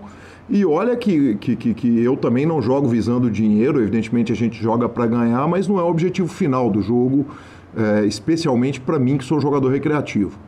E 0.50 0.66
olha 0.66 0.96
que, 0.96 1.36
que, 1.36 1.54
que, 1.54 1.72
que 1.74 2.02
eu 2.02 2.16
também 2.16 2.44
não 2.44 2.60
jogo 2.60 2.88
visando 2.88 3.30
dinheiro, 3.30 3.80
evidentemente 3.80 4.32
a 4.32 4.34
gente 4.34 4.60
joga 4.60 4.88
para 4.88 5.06
ganhar, 5.06 5.46
mas 5.46 5.68
não 5.68 5.78
é 5.78 5.82
o 5.82 5.86
objetivo 5.86 6.28
final 6.28 6.68
do 6.68 6.82
jogo, 6.82 7.26
é, 7.76 8.04
especialmente 8.04 8.80
para 8.80 8.98
mim 8.98 9.16
que 9.16 9.24
sou 9.24 9.40
jogador 9.40 9.70
recreativo. 9.70 10.38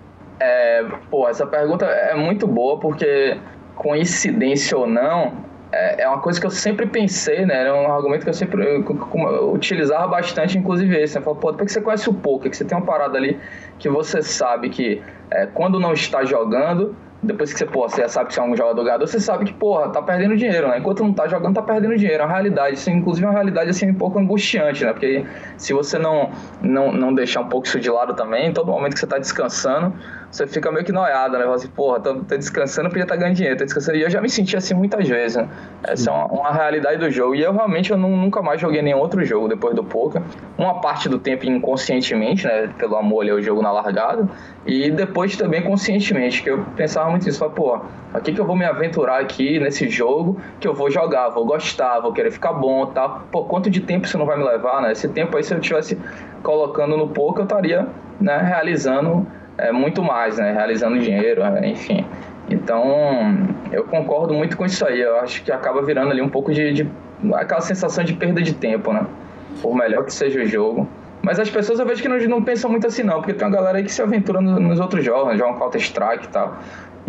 É, 0.41 0.85
pô, 1.11 1.29
essa 1.29 1.47
pergunta 1.47 1.87
é 1.87 2.17
muito 2.17 2.47
boa 2.47 2.79
porque, 2.81 3.39
coincidência 3.77 4.77
ou 4.77 4.87
não, 4.87 5.44
é, 5.75 6.03
é 6.03 6.09
uma 6.09 6.21
coisa 6.21 6.41
que 6.41 6.47
eu 6.47 6.51
sempre 6.51 6.87
pensei, 6.87 7.45
né? 7.45 7.63
Era 7.63 7.75
um 7.75 7.93
argumento 7.93 8.23
que 8.23 8.31
eu 8.31 8.35
sempre 8.35 8.65
eu, 8.65 8.85
eu 8.85 9.53
utilizava 9.53 10.07
bastante, 10.07 10.57
inclusive 10.57 10.97
esse. 10.97 11.19
Né? 11.19 11.25
Falei, 11.25 11.41
pô, 11.41 11.53
por 11.53 11.67
que 11.67 11.73
você 11.73 11.81
conhece 11.81 12.09
o 12.09 12.15
poker? 12.15 12.51
Que 12.51 12.57
você 12.57 12.65
tem 12.65 12.79
uma 12.79 12.87
parada 12.87 13.19
ali 13.19 13.39
que 13.79 13.89
você 13.89 14.23
sabe 14.23 14.71
que 14.71 15.03
é, 15.31 15.47
quando 15.47 15.81
não 15.81 15.93
está 15.93 16.25
jogando, 16.25 16.95
depois 17.21 17.53
que 17.53 17.59
você, 17.59 17.67
pô, 17.67 17.89
você 17.89 18.09
sabe 18.09 18.29
que 18.29 18.35
você 18.35 18.41
é 18.41 18.43
um 18.43 18.57
jogador 18.57 18.85
ganhador, 18.85 19.09
você 19.09 19.19
sabe 19.19 19.47
que, 19.47 19.53
porra, 19.53 19.89
tá 19.89 20.01
perdendo 20.01 20.37
dinheiro, 20.37 20.69
né? 20.69 20.79
Enquanto 20.79 21.03
não 21.03 21.13
tá 21.13 21.27
jogando, 21.27 21.55
tá 21.55 21.63
perdendo 21.63 21.97
dinheiro. 21.97 22.23
É 22.23 22.27
uma 22.27 22.33
realidade. 22.33 22.77
Isso, 22.77 22.91
inclusive, 22.91 23.27
é 23.27 23.29
uma 23.29 23.35
realidade, 23.35 23.71
assim, 23.71 23.91
um 23.91 23.95
pouco 23.95 24.19
angustiante, 24.19 24.85
né? 24.85 24.93
Porque 24.93 25.25
se 25.57 25.73
você 25.73 25.99
não, 25.99 26.31
não, 26.63 26.93
não 26.93 27.13
deixar 27.13 27.41
um 27.41 27.49
pouco 27.49 27.67
isso 27.67 27.81
de 27.81 27.91
lado 27.91 28.15
também, 28.15 28.53
todo 28.53 28.71
momento 28.71 28.95
que 28.95 29.01
você 29.01 29.07
tá 29.07 29.19
descansando, 29.19 29.93
você 30.35 30.49
fica 30.49 30.73
meio 30.73 30.85
que 30.85 30.91
noiado, 30.91 31.39
né? 31.39 31.45
Fala 31.45 31.55
assim, 31.55 31.69
porra, 31.69 32.01
tô, 32.01 32.17
tô 32.17 32.37
descansando, 32.37 32.89
podia 32.89 33.05
estar 33.05 33.15
tá 33.15 33.21
ganhando 33.21 33.37
dinheiro, 33.37 33.57
tô 33.57 33.65
descansando. 33.65 33.99
E 33.99 34.03
eu 34.03 34.11
já 34.11 34.21
me 34.21 34.29
senti 34.29 34.57
assim 34.57 34.75
muitas 34.75 35.09
vezes, 35.09 35.37
né? 35.37 35.49
Essa 35.85 36.11
é 36.11 36.13
uma, 36.13 36.27
uma, 36.27 36.53
realidade 36.53 36.99
do 36.99 37.09
jogo. 37.09 37.37
E 37.37 37.43
eu 37.43 37.53
realmente 37.53 37.93
eu 37.93 37.97
não, 37.97 38.11
nunca 38.11 38.43
mais 38.43 38.61
joguei 38.61 38.83
nenhum 38.83 38.99
outro 38.99 39.25
jogo 39.25 39.47
depois 39.47 39.77
do 39.77 39.85
poker. 39.85 40.21
Uma 40.59 40.81
parte 40.81 41.09
do 41.09 41.21
tempo 41.21 41.47
inconscientemente, 41.47 42.49
né? 42.49 42.69
Pelo 42.77 42.97
amor 42.97 43.21
ali 43.21 43.31
ao 43.31 43.41
jogo 43.41 43.63
na 43.63 43.71
largada. 43.71 44.29
E 44.67 44.91
depois 44.91 45.37
também 45.37 45.63
conscientemente, 45.63 46.43
que 46.43 46.51
eu 46.51 46.65
pensava 46.75 47.09
muito 47.11 47.29
isso. 47.29 47.39
Falei, 47.39 47.55
pô, 47.55 47.81
aqui 48.13 48.33
que 48.33 48.41
eu 48.41 48.45
vou 48.45 48.57
me 48.57 48.65
aventurar 48.65 49.21
aqui 49.21 49.61
nesse 49.61 49.89
jogo, 49.89 50.41
que 50.59 50.67
eu 50.67 50.75
vou 50.75 50.91
jogar, 50.91 51.29
vou 51.29 51.47
gostar, 51.47 52.01
vou 52.01 52.13
querer 52.13 52.33
ficar 52.33 52.53
bom 52.55 52.87
tal. 52.87 53.09
Tá? 53.09 53.23
Pô, 53.31 53.45
quanto 53.45 53.71
de 53.71 53.81
tempo 53.81 54.05
isso 54.05 54.19
não 54.19 54.27
vai 54.27 54.37
me 54.37 54.43
levar, 54.43 54.83
né? 54.83 54.91
Esse 54.91 55.09
tempo 55.09 55.37
aí, 55.37 55.45
se 55.45 55.55
eu 55.55 55.61
estivesse 55.61 55.97
colocando 56.43 56.97
no 56.97 57.07
poker, 57.07 57.43
eu 57.43 57.45
estaria 57.45 57.87
né, 58.21 58.39
realizando 58.39 59.25
é, 59.59 59.73
muito 59.73 60.03
mais, 60.03 60.39
né? 60.39 60.53
Realizando 60.53 60.99
dinheiro, 60.99 61.43
né? 61.43 61.69
enfim. 61.69 62.05
Então, 62.51 63.49
eu 63.73 63.85
concordo 63.85 64.35
muito 64.35 64.57
com 64.57 64.65
isso 64.67 64.87
aí. 64.87 65.01
Eu 65.01 65.19
acho 65.21 65.43
que 65.43 65.51
acaba 65.51 65.83
virando 65.83 66.11
ali 66.11 66.21
um 66.21 66.29
pouco 66.29 66.53
de, 66.53 66.73
de 66.73 66.91
aquela 67.35 67.61
sensação 67.61 68.05
de 68.05 68.13
perda 68.13 68.43
de 68.43 68.55
tempo, 68.55 68.93
né? 68.93 69.07
Por 69.63 69.75
melhor 69.75 70.05
que 70.05 70.13
seja 70.13 70.43
o 70.43 70.47
jogo. 70.47 70.89
Mas 71.23 71.41
as 71.41 71.49
pessoas 71.49 71.81
eu 71.81 71.87
vejo 71.87 72.03
que 72.03 72.09
não, 72.09 72.19
não 72.19 72.43
pensam 72.43 72.71
muito 72.71 72.87
assim, 72.87 73.03
não, 73.03 73.15
porque 73.15 73.33
tem 73.33 73.49
uma 73.49 73.55
galera 73.55 73.79
aí 73.79 73.85
que 73.85 73.93
se 73.93 74.03
aventura 74.03 74.43
nos, 74.43 74.61
nos 74.61 74.79
outros 74.79 75.03
jogos, 75.03 75.33
né? 75.33 75.39
jogam 75.39 75.59
Counter-Strike 75.59 76.27
e 76.27 76.29
tal. 76.29 76.59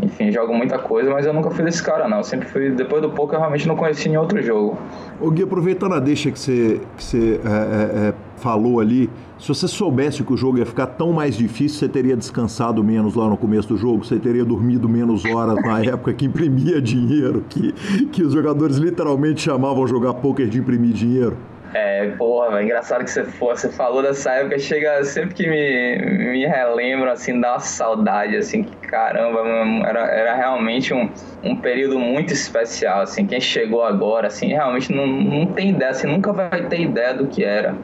Enfim, 0.02 0.32
jogo 0.32 0.54
muita 0.54 0.78
coisa, 0.78 1.10
mas 1.12 1.26
eu 1.26 1.34
nunca 1.34 1.50
fui 1.50 1.64
desse 1.64 1.82
cara, 1.82 2.08
não. 2.08 2.18
Eu 2.18 2.24
sempre 2.24 2.48
fui, 2.48 2.70
depois 2.70 3.02
do 3.02 3.10
pouco, 3.10 3.34
eu 3.34 3.40
realmente 3.40 3.68
não 3.68 3.76
conheci 3.76 4.08
nenhum 4.08 4.22
outro 4.22 4.42
jogo. 4.42 4.78
O 5.20 5.32
Gui, 5.32 5.44
aproveitando 5.44 5.96
a 5.96 6.00
deixa 6.00 6.32
que 6.32 6.40
você, 6.40 6.82
que 6.98 7.04
você 7.04 7.40
é, 7.44 7.50
é, 7.50 8.08
é, 8.10 8.14
falou 8.38 8.80
ali, 8.80 9.10
se 9.38 9.48
você 9.48 9.68
soubesse 9.68 10.24
que 10.24 10.34
o 10.34 10.38
jogo 10.38 10.58
ia 10.58 10.66
ficar 10.66 10.88
tão 10.88 11.12
mais 11.12 11.36
difícil, 11.36 11.80
você 11.80 11.90
teria 11.90 12.16
descansado 12.16 12.84
menos 12.84 13.16
lá 13.16 13.28
no 13.28 13.38
começo 13.38 13.68
do 13.68 13.78
jogo, 13.78 14.06
você 14.06 14.18
teria 14.18 14.46
dormido 14.46 14.88
menos 14.88 15.26
horas 15.26 15.56
na 15.64 15.84
época 15.86 16.14
que 16.14 16.26
imprimia 16.26 16.82
dinheiro, 16.82 17.46
que, 17.50 17.72
que 18.12 18.24
os 18.24 18.34
jogadores 18.34 18.78
literalmente 18.78 19.42
chamavam 19.42 19.88
jogar 19.88 20.14
poker 20.16 20.48
de 20.48 20.60
imprimir 20.60 20.94
dinheiro? 20.94 21.38
É, 21.74 22.08
porra, 22.12 22.64
engraçado 22.64 23.04
que 23.04 23.12
você, 23.12 23.24
você 23.24 23.70
falou 23.70 24.02
dessa 24.02 24.32
época, 24.32 24.58
chega 24.58 25.04
sempre 25.04 25.36
que 25.36 25.46
me, 25.46 26.32
me 26.32 26.46
relembro, 26.46 27.12
assim, 27.12 27.38
dá 27.38 27.52
uma 27.52 27.60
saudade, 27.60 28.38
assim, 28.38 28.64
que 28.64 28.88
caramba, 28.88 29.42
era, 29.86 30.00
era 30.06 30.36
realmente 30.36 30.94
um, 30.94 31.10
um 31.44 31.54
período 31.58 32.00
muito 32.00 32.32
especial, 32.32 33.02
assim, 33.02 33.26
quem 33.26 33.42
chegou 33.42 33.84
agora, 33.84 34.28
assim, 34.28 34.48
realmente 34.48 34.94
não, 34.94 35.06
não 35.06 35.48
tem 35.48 35.72
ideia, 35.72 35.92
assim, 35.92 36.08
nunca 36.08 36.32
vai 36.32 36.66
ter 36.70 36.80
ideia 36.80 37.14
do 37.14 37.28
que 37.28 37.44
era 37.44 37.76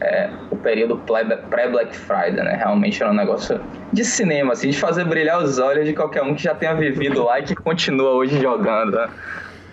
é, 0.00 0.30
o 0.50 0.56
período 0.56 0.96
pré-Black 1.50 1.94
Friday, 1.94 2.42
né? 2.42 2.56
Realmente 2.56 3.02
era 3.02 3.12
um 3.12 3.14
negócio 3.14 3.60
de 3.92 4.04
cinema, 4.04 4.52
assim, 4.52 4.70
de 4.70 4.78
fazer 4.78 5.04
brilhar 5.04 5.42
os 5.42 5.58
olhos 5.58 5.86
de 5.86 5.92
qualquer 5.92 6.22
um 6.22 6.34
que 6.34 6.42
já 6.42 6.54
tenha 6.54 6.74
vivido 6.74 7.24
lá 7.24 7.38
e 7.38 7.42
que 7.42 7.54
continua 7.54 8.12
hoje 8.12 8.40
jogando, 8.40 8.96
né? 8.96 9.08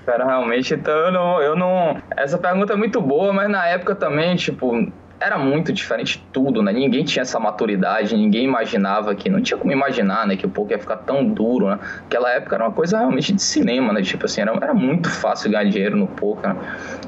Cara, 0.05 0.25
realmente, 0.25 0.73
então 0.73 0.93
eu 0.93 1.11
não, 1.11 1.41
eu 1.41 1.55
não. 1.55 2.01
Essa 2.15 2.37
pergunta 2.37 2.73
é 2.73 2.75
muito 2.75 3.01
boa, 3.01 3.33
mas 3.33 3.49
na 3.49 3.67
época 3.67 3.93
também, 3.93 4.35
tipo, 4.35 4.73
era 5.19 5.37
muito 5.37 5.73
diferente 5.73 6.23
tudo, 6.31 6.61
né? 6.61 6.71
Ninguém 6.71 7.03
tinha 7.03 7.23
essa 7.23 7.39
maturidade, 7.39 8.15
ninguém 8.15 8.45
imaginava 8.45 9.15
que. 9.15 9.29
Não 9.29 9.41
tinha 9.41 9.57
como 9.57 9.71
imaginar, 9.71 10.27
né? 10.27 10.35
Que 10.35 10.45
o 10.45 10.49
poker 10.49 10.77
ia 10.77 10.81
ficar 10.81 10.97
tão 10.97 11.25
duro, 11.25 11.67
né? 11.67 11.79
Aquela 12.05 12.29
época 12.31 12.55
era 12.55 12.65
uma 12.65 12.71
coisa 12.71 12.99
realmente 12.99 13.33
de 13.33 13.41
cinema, 13.41 13.91
né? 13.91 14.01
Tipo 14.01 14.25
assim, 14.25 14.41
era, 14.41 14.53
era 14.53 14.73
muito 14.73 15.09
fácil 15.09 15.49
ganhar 15.49 15.63
dinheiro 15.65 15.97
no 15.97 16.07
poker. 16.07 16.53
Né? 16.53 16.59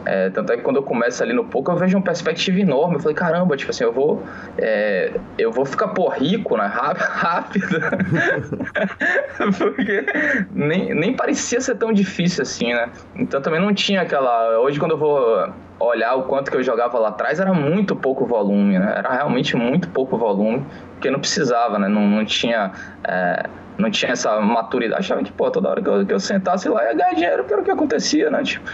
É, 0.05 0.29
tanto 0.31 0.51
é 0.53 0.57
que 0.57 0.63
quando 0.63 0.77
eu 0.77 0.83
começo 0.83 1.21
ali 1.21 1.33
no 1.33 1.45
poker, 1.45 1.75
eu 1.75 1.79
vejo 1.79 1.97
uma 1.97 2.03
perspectiva 2.03 2.59
enorme. 2.59 2.95
Eu 2.95 2.99
falei, 2.99 3.15
caramba, 3.15 3.55
tipo 3.55 3.69
assim, 3.69 3.83
eu 3.83 3.93
vou. 3.93 4.23
É, 4.57 5.11
eu 5.37 5.51
vou 5.51 5.65
ficar, 5.65 5.89
pô, 5.89 6.09
rico, 6.09 6.57
né? 6.57 6.65
Rápido. 6.73 7.79
Porque 9.57 10.05
nem, 10.51 10.95
nem 10.95 11.13
parecia 11.13 11.61
ser 11.61 11.75
tão 11.75 11.93
difícil 11.93 12.41
assim, 12.41 12.73
né? 12.73 12.89
Então 13.15 13.39
também 13.41 13.61
não 13.61 13.73
tinha 13.73 14.01
aquela. 14.01 14.59
Hoje, 14.59 14.79
quando 14.79 14.91
eu 14.91 14.97
vou 14.97 15.53
olhar 15.79 16.15
o 16.15 16.23
quanto 16.23 16.51
que 16.51 16.57
eu 16.57 16.63
jogava 16.63 16.99
lá 16.99 17.09
atrás, 17.09 17.39
era 17.39 17.53
muito 17.53 17.95
pouco 17.95 18.25
volume, 18.25 18.77
né? 18.77 18.93
Era 18.97 19.11
realmente 19.13 19.55
muito 19.55 19.89
pouco 19.89 20.17
volume, 20.17 20.65
porque 20.93 21.09
não 21.09 21.19
precisava, 21.19 21.79
né? 21.79 21.87
Não, 21.87 22.01
não 22.01 22.25
tinha... 22.25 22.71
É, 23.03 23.43
não 23.77 23.89
tinha 23.89 24.11
essa 24.11 24.41
maturidade. 24.41 24.99
Achava 24.99 25.23
que, 25.23 25.31
pô, 25.31 25.49
toda 25.49 25.69
hora 25.69 25.81
que 25.81 25.87
eu, 25.87 26.05
que 26.05 26.13
eu 26.13 26.19
sentasse 26.19 26.67
lá 26.67 26.83
ia 26.83 26.93
ganhar 26.93 27.13
dinheiro, 27.13 27.45
que 27.45 27.53
era 27.53 27.61
o 27.61 27.65
que 27.65 27.71
acontecia, 27.71 28.29
né? 28.29 28.43
Tipo, 28.43 28.69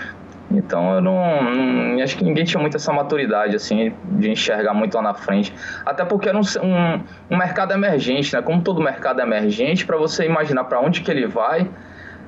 então 0.52 0.96
eu 0.96 1.02
não, 1.02 1.44
não, 1.44 2.04
Acho 2.04 2.18
que 2.18 2.24
ninguém 2.24 2.44
tinha 2.44 2.60
muito 2.60 2.78
essa 2.78 2.92
maturidade, 2.92 3.56
assim, 3.56 3.94
de 4.04 4.32
enxergar 4.32 4.74
muito 4.74 4.96
lá 4.96 5.02
na 5.02 5.14
frente. 5.14 5.54
Até 5.86 6.04
porque 6.06 6.30
era 6.30 6.38
um, 6.38 6.42
um, 6.42 7.04
um 7.32 7.38
mercado 7.38 7.74
emergente, 7.74 8.34
né? 8.36 8.42
Como 8.42 8.62
todo 8.62 8.82
mercado 8.82 9.22
emergente, 9.22 9.86
para 9.86 9.98
você 9.98 10.26
imaginar 10.26 10.64
para 10.66 10.80
onde 10.80 11.02
que 11.02 11.10
ele 11.10 11.28
vai, 11.28 11.70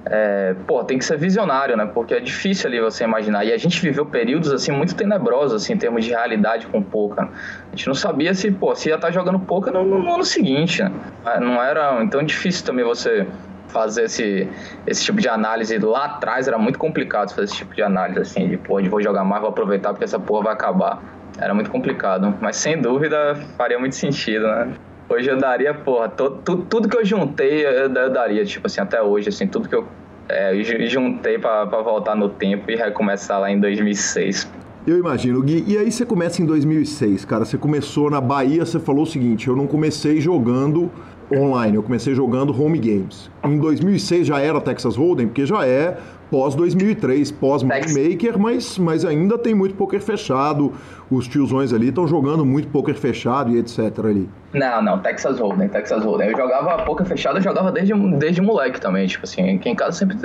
é, 0.09 0.55
pô, 0.65 0.83
tem 0.83 0.97
que 0.97 1.05
ser 1.05 1.17
visionário, 1.17 1.75
né? 1.75 1.85
Porque 1.85 2.13
é 2.13 2.19
difícil 2.19 2.67
ali 2.67 2.79
você 2.79 3.03
imaginar. 3.03 3.45
E 3.45 3.51
a 3.51 3.57
gente 3.57 3.81
viveu 3.81 4.05
períodos, 4.05 4.51
assim, 4.51 4.71
muito 4.71 4.95
tenebrosos, 4.95 5.63
assim, 5.63 5.73
em 5.73 5.77
termos 5.77 6.05
de 6.05 6.11
realidade 6.11 6.67
com 6.67 6.81
poker. 6.81 7.25
A 7.25 7.75
gente 7.75 7.87
não 7.87 7.95
sabia 7.95 8.33
se, 8.33 8.51
pô, 8.51 8.73
se 8.75 8.89
ia 8.89 8.95
estar 8.95 9.07
tá 9.07 9.13
jogando 9.13 9.39
poker 9.39 9.73
no, 9.73 9.83
no, 9.83 10.13
ano 10.13 10.23
seguinte, 10.23 10.83
né? 10.83 10.91
Não 11.39 11.61
era... 11.61 12.01
Então, 12.03 12.23
difícil 12.23 12.65
também 12.65 12.85
você 12.85 13.27
fazer 13.67 14.05
esse, 14.05 14.47
esse 14.85 15.03
tipo 15.03 15.19
de 15.19 15.27
análise 15.27 15.77
lá 15.77 16.05
atrás. 16.05 16.47
Era 16.47 16.57
muito 16.57 16.79
complicado 16.79 17.29
fazer 17.29 17.45
esse 17.45 17.55
tipo 17.55 17.75
de 17.75 17.81
análise, 17.81 18.19
assim, 18.19 18.47
de, 18.47 18.57
pô, 18.57 18.81
de 18.81 18.89
vou 18.89 19.01
jogar 19.01 19.23
mais, 19.23 19.41
vou 19.41 19.49
aproveitar 19.49 19.89
porque 19.89 20.05
essa 20.05 20.19
porra 20.19 20.45
vai 20.45 20.53
acabar. 20.53 21.01
Era 21.39 21.53
muito 21.53 21.69
complicado. 21.69 22.35
Mas, 22.41 22.55
sem 22.57 22.81
dúvida, 22.81 23.35
faria 23.57 23.77
muito 23.77 23.95
sentido, 23.95 24.47
né? 24.47 24.73
Hoje 25.09 25.29
eu 25.29 25.37
daria, 25.37 25.73
porra, 25.73 26.09
to, 26.09 26.31
tu, 26.43 26.57
tudo 26.57 26.89
que 26.89 26.97
eu 26.97 27.05
juntei, 27.05 27.65
eu, 27.65 27.93
eu, 27.93 28.09
daria, 28.09 28.43
tipo 28.43 28.67
assim, 28.67 28.81
até 28.81 29.01
hoje, 29.01 29.29
assim, 29.29 29.47
tudo 29.47 29.69
que 29.69 29.75
eu 29.75 29.87
é, 30.27 30.53
juntei 30.87 31.39
para 31.39 31.63
voltar 31.81 32.15
no 32.15 32.27
tempo 32.27 32.69
e 32.69 32.75
recomeçar 32.75 33.39
lá 33.39 33.49
em 33.49 33.59
2006. 33.59 34.51
Eu 34.85 34.97
imagino, 34.97 35.41
Gui. 35.41 35.63
E 35.67 35.77
aí 35.77 35.91
você 35.91 36.05
começa 36.05 36.41
em 36.41 36.45
2006, 36.45 37.25
cara. 37.25 37.45
Você 37.45 37.57
começou 37.57 38.09
na 38.09 38.21
Bahia, 38.21 38.65
você 38.65 38.79
falou 38.79 39.03
o 39.03 39.05
seguinte: 39.05 39.47
eu 39.47 39.55
não 39.55 39.67
comecei 39.67 40.21
jogando 40.21 40.89
online, 41.31 41.75
eu 41.75 41.83
comecei 41.83 42.13
jogando 42.15 42.51
home 42.57 42.79
games. 42.79 43.29
Em 43.43 43.59
2006 43.59 44.27
já 44.27 44.39
era 44.39 44.61
Texas 44.61 44.95
Hold'em, 44.95 45.27
porque 45.27 45.45
já 45.45 45.65
é 45.65 45.97
pós 46.29 46.55
2003, 46.55 47.31
pós 47.31 47.63
Moneymaker, 47.63 48.37
mas, 48.37 48.77
mas 48.77 49.05
ainda 49.05 49.37
tem 49.37 49.53
muito 49.53 49.75
poker 49.75 50.01
fechado. 50.01 50.73
Os 51.09 51.27
tiozões 51.27 51.71
ali 51.71 51.89
estão 51.89 52.07
jogando 52.07 52.45
muito 52.45 52.67
poker 52.67 52.95
fechado 52.95 53.51
e 53.51 53.59
etc 53.59 53.79
ali. 53.99 54.29
Não, 54.53 54.81
não, 54.81 54.99
Texas 54.99 55.39
Hold'em, 55.39 55.69
Texas 55.69 56.03
Hold'em. 56.03 56.29
Eu 56.29 56.37
jogava 56.37 56.83
poker 56.83 57.05
fechado, 57.05 57.37
eu 57.37 57.41
jogava 57.41 57.71
desde, 57.71 57.93
desde 58.17 58.41
moleque 58.41 58.81
também, 58.81 59.07
tipo 59.07 59.23
assim, 59.23 59.55
aqui 59.55 59.69
em 59.69 59.75
casa 59.75 59.97
sempre... 59.97 60.17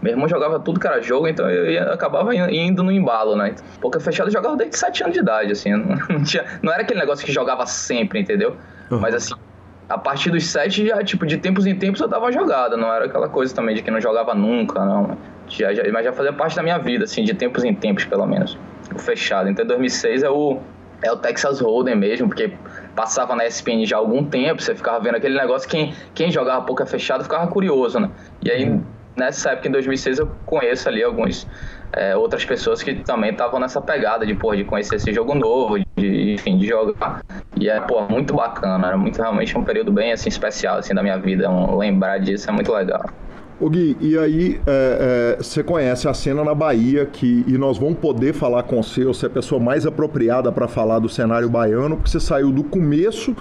Meu 0.00 0.12
irmão 0.12 0.28
jogava 0.28 0.60
tudo 0.60 0.78
que 0.78 0.86
era 0.86 1.00
jogo, 1.02 1.26
então 1.26 1.48
eu 1.50 1.70
ia, 1.70 1.84
acabava 1.92 2.34
indo 2.34 2.82
no 2.82 2.92
embalo, 2.92 3.36
né? 3.36 3.54
Poker 3.80 4.00
fechado 4.00 4.28
eu 4.28 4.32
jogava 4.32 4.56
desde 4.56 4.78
7 4.78 5.02
anos 5.02 5.14
de 5.14 5.20
idade, 5.20 5.52
assim, 5.52 5.70
não, 6.08 6.22
tinha, 6.22 6.44
não 6.62 6.72
era 6.72 6.82
aquele 6.82 7.00
negócio 7.00 7.24
que 7.24 7.32
jogava 7.32 7.66
sempre, 7.66 8.20
entendeu? 8.20 8.56
Uhum. 8.90 9.00
Mas 9.00 9.14
assim, 9.14 9.34
a 9.88 9.96
partir 9.96 10.30
dos 10.30 10.46
sete, 10.46 10.86
já, 10.86 11.02
tipo, 11.02 11.26
de 11.26 11.38
tempos 11.38 11.66
em 11.66 11.74
tempos 11.74 12.00
eu 12.00 12.08
dava 12.08 12.30
jogada, 12.30 12.76
não 12.76 12.92
era 12.92 13.06
aquela 13.06 13.28
coisa 13.28 13.54
também 13.54 13.74
de 13.74 13.82
que 13.82 13.90
não 13.90 14.00
jogava 14.00 14.34
nunca, 14.34 14.84
não. 14.84 15.16
Já, 15.48 15.72
já, 15.72 15.82
mas 15.92 16.04
já 16.04 16.12
fazia 16.12 16.32
parte 16.32 16.56
da 16.56 16.62
minha 16.62 16.78
vida, 16.78 17.04
assim, 17.04 17.24
de 17.24 17.34
tempos 17.34 17.64
em 17.64 17.74
tempos, 17.74 18.04
pelo 18.04 18.26
menos. 18.26 18.58
O 18.94 18.98
fechado. 18.98 19.48
Então, 19.48 19.66
2006 19.66 20.22
é 20.22 20.30
o, 20.30 20.58
é 21.02 21.12
o 21.12 21.16
Texas 21.16 21.60
Hold'em 21.60 21.96
mesmo, 21.96 22.28
porque 22.28 22.52
passava 22.94 23.34
na 23.34 23.46
ESPN 23.46 23.84
já 23.84 23.96
há 23.96 24.00
algum 24.00 24.24
tempo, 24.24 24.62
você 24.62 24.74
ficava 24.74 25.00
vendo 25.00 25.16
aquele 25.16 25.36
negócio, 25.36 25.68
quem, 25.68 25.94
quem 26.14 26.30
jogava 26.30 26.64
poker 26.64 26.86
fechado 26.86 27.22
ficava 27.22 27.46
curioso, 27.46 28.00
né? 28.00 28.10
E 28.42 28.50
aí, 28.50 28.80
nessa 29.16 29.50
época, 29.50 29.68
em 29.68 29.72
2006, 29.72 30.18
eu 30.18 30.30
conheço 30.46 30.88
ali 30.88 31.02
alguns 31.02 31.46
é, 31.92 32.16
outras 32.16 32.44
pessoas 32.44 32.82
que 32.82 32.94
também 32.96 33.30
estavam 33.30 33.58
nessa 33.58 33.80
pegada 33.80 34.26
de, 34.26 34.34
pô, 34.34 34.54
de 34.54 34.64
conhecer 34.64 34.96
esse 34.96 35.12
jogo 35.12 35.34
novo, 35.34 35.78
de, 35.96 36.34
enfim, 36.34 36.58
de 36.58 36.66
jogar. 36.66 37.22
E 37.58 37.68
é, 37.68 37.80
pô, 37.80 38.02
muito 38.02 38.34
bacana, 38.34 38.88
era 38.88 38.96
muito 38.96 39.20
realmente 39.20 39.56
um 39.56 39.64
período 39.64 39.90
bem, 39.90 40.12
assim, 40.12 40.28
especial, 40.28 40.78
assim, 40.78 40.94
da 40.94 41.02
minha 41.02 41.18
vida. 41.18 41.50
Um, 41.50 41.76
lembrar 41.76 42.18
disso 42.18 42.48
é 42.50 42.52
muito 42.52 42.72
legal. 42.72 43.04
O 43.60 43.68
Gui, 43.68 43.96
e 44.00 44.16
aí 44.16 44.60
é, 44.64 45.36
é, 45.36 45.42
você 45.42 45.64
conhece 45.64 46.06
a 46.06 46.14
cena 46.14 46.44
na 46.44 46.54
Bahia 46.54 47.04
que 47.06 47.44
e 47.44 47.58
nós 47.58 47.76
vamos 47.76 47.98
poder 47.98 48.32
falar 48.32 48.62
com 48.62 48.80
você, 48.80 49.04
você 49.04 49.26
é 49.26 49.28
a 49.28 49.30
pessoa 49.30 49.60
mais 49.60 49.84
apropriada 49.84 50.52
para 50.52 50.68
falar 50.68 51.00
do 51.00 51.08
cenário 51.08 51.48
baiano, 51.48 51.96
porque 51.96 52.08
você 52.08 52.20
saiu 52.20 52.52
do 52.52 52.62
começo 52.62 53.34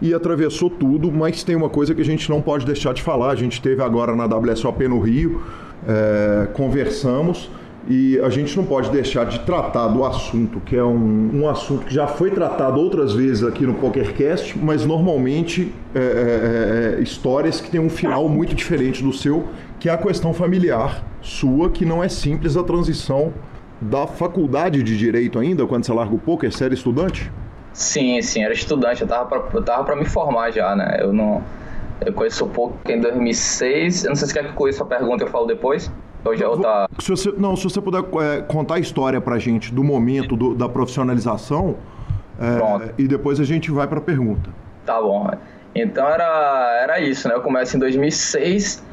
e 0.00 0.14
atravessou 0.14 0.70
tudo, 0.70 1.12
mas 1.12 1.44
tem 1.44 1.54
uma 1.54 1.68
coisa 1.68 1.94
que 1.94 2.00
a 2.00 2.04
gente 2.04 2.30
não 2.30 2.40
pode 2.40 2.64
deixar 2.64 2.94
de 2.94 3.02
falar. 3.02 3.30
A 3.30 3.34
gente 3.34 3.60
teve 3.60 3.82
agora 3.82 4.16
na 4.16 4.24
WSOP 4.24 4.88
no 4.88 5.00
Rio, 5.00 5.42
é, 5.86 6.46
conversamos 6.54 7.50
e 7.86 8.18
a 8.20 8.28
gente 8.28 8.56
não 8.56 8.64
pode 8.64 8.90
deixar 8.90 9.24
de 9.24 9.40
tratar 9.40 9.88
do 9.88 10.04
assunto, 10.04 10.60
que 10.60 10.76
é 10.76 10.82
um, 10.82 11.42
um 11.42 11.48
assunto 11.48 11.86
que 11.86 11.94
já 11.94 12.06
foi 12.06 12.30
tratado 12.30 12.80
outras 12.80 13.14
vezes 13.14 13.44
aqui 13.44 13.64
no 13.64 13.74
PokerCast, 13.74 14.58
mas 14.58 14.84
normalmente 14.84 15.72
é, 15.94 15.98
é, 15.98 16.98
é, 16.98 17.02
histórias 17.02 17.60
que 17.60 17.70
têm 17.70 17.80
um 17.80 17.88
final 17.88 18.28
muito 18.28 18.54
diferente 18.54 19.02
do 19.02 19.12
seu, 19.12 19.48
que 19.78 19.88
é 19.88 19.92
a 19.92 19.96
questão 19.96 20.34
familiar 20.34 21.04
sua, 21.22 21.70
que 21.70 21.84
não 21.84 22.02
é 22.02 22.08
simples 22.08 22.56
a 22.56 22.62
transição 22.62 23.32
da 23.80 24.06
faculdade 24.06 24.82
de 24.82 24.96
Direito 24.96 25.38
ainda, 25.38 25.66
quando 25.66 25.84
você 25.84 25.92
larga 25.92 26.14
o 26.14 26.18
poker, 26.18 26.52
você 26.52 26.64
era 26.64 26.74
estudante? 26.74 27.30
Sim, 27.72 28.20
sim, 28.22 28.42
era 28.42 28.52
estudante, 28.52 29.02
eu 29.02 29.08
tava 29.08 29.48
eu 29.54 29.62
tava 29.62 29.94
me 29.94 30.04
formar 30.04 30.50
já, 30.50 30.74
né? 30.74 30.98
Eu 31.00 31.12
não... 31.12 31.42
Eu 32.04 32.12
conheço 32.12 32.44
o 32.44 32.48
poker 32.48 32.96
em 32.96 33.00
2006, 33.00 34.04
eu 34.04 34.10
não 34.10 34.16
sei 34.16 34.28
se 34.28 34.34
quer 34.34 34.44
que 34.44 34.50
eu 34.50 34.54
conheça 34.54 34.82
a 34.82 34.86
pergunta, 34.86 35.24
eu 35.24 35.28
falo 35.28 35.46
depois. 35.46 35.90
Hoje 36.24 36.42
é 36.42 36.48
outra... 36.48 36.88
se 36.98 37.10
você, 37.10 37.32
não, 37.36 37.56
se 37.56 37.64
você 37.64 37.80
puder 37.80 38.02
é, 38.20 38.42
contar 38.42 38.74
a 38.74 38.78
história 38.78 39.20
pra 39.20 39.38
gente 39.38 39.72
do 39.72 39.84
momento 39.84 40.36
do, 40.36 40.54
da 40.54 40.68
profissionalização 40.68 41.76
é, 42.38 42.92
e 42.98 43.08
depois 43.08 43.40
a 43.40 43.44
gente 43.44 43.70
vai 43.70 43.86
pra 43.86 44.00
pergunta. 44.00 44.50
Tá 44.84 45.00
bom. 45.00 45.30
Então 45.74 46.08
era, 46.08 46.80
era 46.82 47.00
isso, 47.00 47.28
né? 47.28 47.34
Eu 47.34 47.40
começo 47.40 47.76
em 47.76 47.80
2006, 47.80 48.84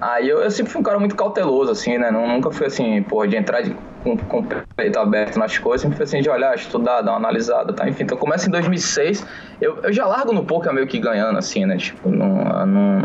aí 0.00 0.28
eu, 0.28 0.38
eu 0.38 0.50
sempre 0.50 0.72
fui 0.72 0.80
um 0.80 0.84
cara 0.84 0.98
muito 0.98 1.14
cauteloso, 1.14 1.70
assim, 1.70 1.98
né? 1.98 2.10
Nunca 2.10 2.50
fui 2.50 2.66
assim, 2.66 3.02
porra, 3.02 3.28
de 3.28 3.36
entrar 3.36 3.62
de, 3.62 3.74
com, 4.06 4.16
com 4.16 4.38
o 4.40 4.46
peito 4.76 4.98
aberto 4.98 5.36
nas 5.36 5.58
coisas, 5.58 5.82
sempre 5.82 6.04
assim, 6.04 6.20
de 6.20 6.30
olhar, 6.30 6.54
estudar, 6.54 7.02
dar 7.02 7.12
uma 7.12 7.18
analisada, 7.18 7.72
tá? 7.72 7.88
Enfim, 7.88 8.04
então 8.04 8.16
começa 8.16 8.46
em 8.46 8.52
2006, 8.52 9.26
eu, 9.60 9.80
eu 9.82 9.92
já 9.92 10.06
largo 10.06 10.32
no 10.32 10.44
poker 10.44 10.72
meio 10.72 10.86
que 10.86 10.98
ganhando, 10.98 11.36
assim, 11.36 11.66
né? 11.66 11.76
Tipo, 11.76 12.10
não, 12.10 12.66
não, 12.66 13.02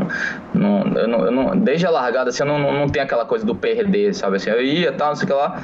não, 0.54 0.94
eu 0.96 1.08
não, 1.08 1.26
eu 1.26 1.32
não 1.32 1.58
desde 1.58 1.88
a 1.88 1.90
largada, 1.90 2.30
assim, 2.30 2.44
eu 2.44 2.48
não, 2.48 2.60
não, 2.60 2.72
não 2.72 2.88
tem 2.88 3.02
aquela 3.02 3.26
coisa 3.26 3.44
do 3.44 3.56
perder, 3.56 4.14
sabe? 4.14 4.36
Assim, 4.36 4.52
eu 4.52 4.62
ia, 4.62 4.92
tal, 4.92 5.10
não 5.10 5.16
sei 5.16 5.26
o 5.26 5.28
que 5.28 5.34
lá, 5.34 5.60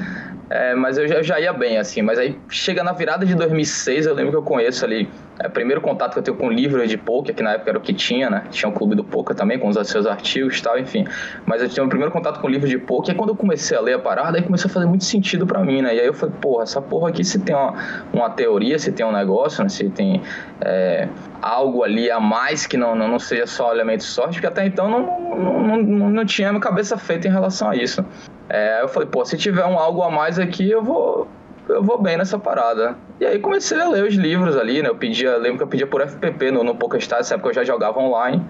é, 0.49 0.73
mas 0.75 0.97
eu 0.97 1.07
já, 1.07 1.15
eu 1.15 1.23
já, 1.23 1.39
ia 1.39 1.51
bem, 1.51 1.77
assim. 1.77 2.01
Mas 2.01 2.17
aí 2.17 2.37
chega 2.49 2.83
na 2.83 2.93
virada 2.93 3.25
de 3.25 3.35
2006, 3.35 4.05
eu 4.05 4.13
lembro 4.13 4.31
que 4.31 4.37
eu 4.37 4.43
conheço 4.43 4.85
ali. 4.85 5.09
É, 5.39 5.49
primeiro 5.49 5.81
contato 5.81 6.13
que 6.13 6.19
eu 6.19 6.23
tenho 6.23 6.37
com 6.37 6.49
livros 6.49 6.89
de 6.89 6.97
poker, 6.97 7.35
que 7.35 7.43
na 7.43 7.51
época 7.51 7.69
era 7.69 7.77
o 7.77 7.81
que 7.81 7.93
tinha, 7.93 8.29
né? 8.29 8.43
Tinha 8.49 8.69
um 8.69 8.71
clube 8.71 8.95
do 8.95 9.03
poker 9.03 9.35
também, 9.35 9.59
com 9.59 9.67
os 9.67 9.87
seus 9.87 10.05
artigos 10.05 10.57
e 10.57 10.63
tal, 10.63 10.79
enfim. 10.79 11.05
Mas 11.45 11.61
eu 11.61 11.67
tinha 11.67 11.83
o 11.83 11.89
primeiro 11.89 12.11
contato 12.11 12.39
com 12.39 12.47
livro 12.47 12.67
de 12.67 12.77
poker. 12.77 13.13
E 13.13 13.17
quando 13.17 13.31
eu 13.31 13.35
comecei 13.35 13.77
a 13.77 13.81
ler 13.81 13.95
a 13.95 13.99
parada, 13.99 14.37
aí 14.37 14.43
começou 14.43 14.69
a 14.69 14.73
fazer 14.73 14.85
muito 14.85 15.03
sentido 15.03 15.45
para 15.45 15.59
mim, 15.63 15.81
né? 15.81 15.95
E 15.95 15.99
aí 15.99 16.07
eu 16.07 16.13
falei, 16.13 16.33
porra, 16.41 16.63
essa 16.63 16.81
porra 16.81 17.09
aqui, 17.09 17.23
se 17.23 17.39
tem 17.39 17.53
uma, 17.53 17.73
uma 18.13 18.29
teoria, 18.29 18.79
se 18.79 18.91
tem 18.91 19.05
um 19.05 19.11
negócio, 19.11 19.61
né? 19.63 19.69
Se 19.69 19.89
tem 19.89 20.21
é, 20.61 21.09
algo 21.41 21.83
ali 21.83 22.09
a 22.09 22.21
mais 22.21 22.65
que 22.65 22.77
não, 22.77 22.95
não, 22.95 23.07
não 23.07 23.19
seja 23.19 23.45
só 23.45 23.73
elemento 23.73 24.03
sorte, 24.03 24.35
porque 24.35 24.47
até 24.47 24.65
então 24.65 24.89
não, 24.89 25.37
não, 25.37 25.77
não, 25.77 26.09
não 26.09 26.25
tinha 26.25 26.49
minha 26.49 26.61
cabeça 26.61 26.97
feita 26.97 27.27
em 27.27 27.31
relação 27.31 27.69
a 27.69 27.75
isso. 27.75 28.03
É, 28.49 28.81
eu 28.81 28.87
falei, 28.87 29.09
pô, 29.09 29.25
se 29.25 29.37
tiver 29.37 29.65
um 29.65 29.77
algo 29.77 30.01
a 30.01 30.09
mais 30.09 30.39
aqui, 30.39 30.69
eu 30.69 30.81
vou 30.81 31.27
eu 31.69 31.83
vou 31.83 32.01
bem 32.01 32.17
nessa 32.17 32.39
parada. 32.39 32.95
E 33.19 33.25
aí 33.25 33.39
comecei 33.39 33.79
a 33.79 33.89
ler 33.89 34.03
os 34.03 34.15
livros 34.15 34.55
ali, 34.55 34.81
né? 34.81 34.89
Eu 34.89 34.95
pedia, 34.95 35.35
lembro 35.37 35.57
que 35.57 35.63
eu 35.63 35.67
pedia 35.67 35.87
por 35.87 36.01
FPP 36.01 36.51
no, 36.51 36.63
no 36.63 36.75
PokerStars, 36.75 37.25
nessa 37.25 37.35
época 37.35 37.49
eu 37.49 37.53
já 37.53 37.63
jogava 37.63 37.99
online, 37.99 38.43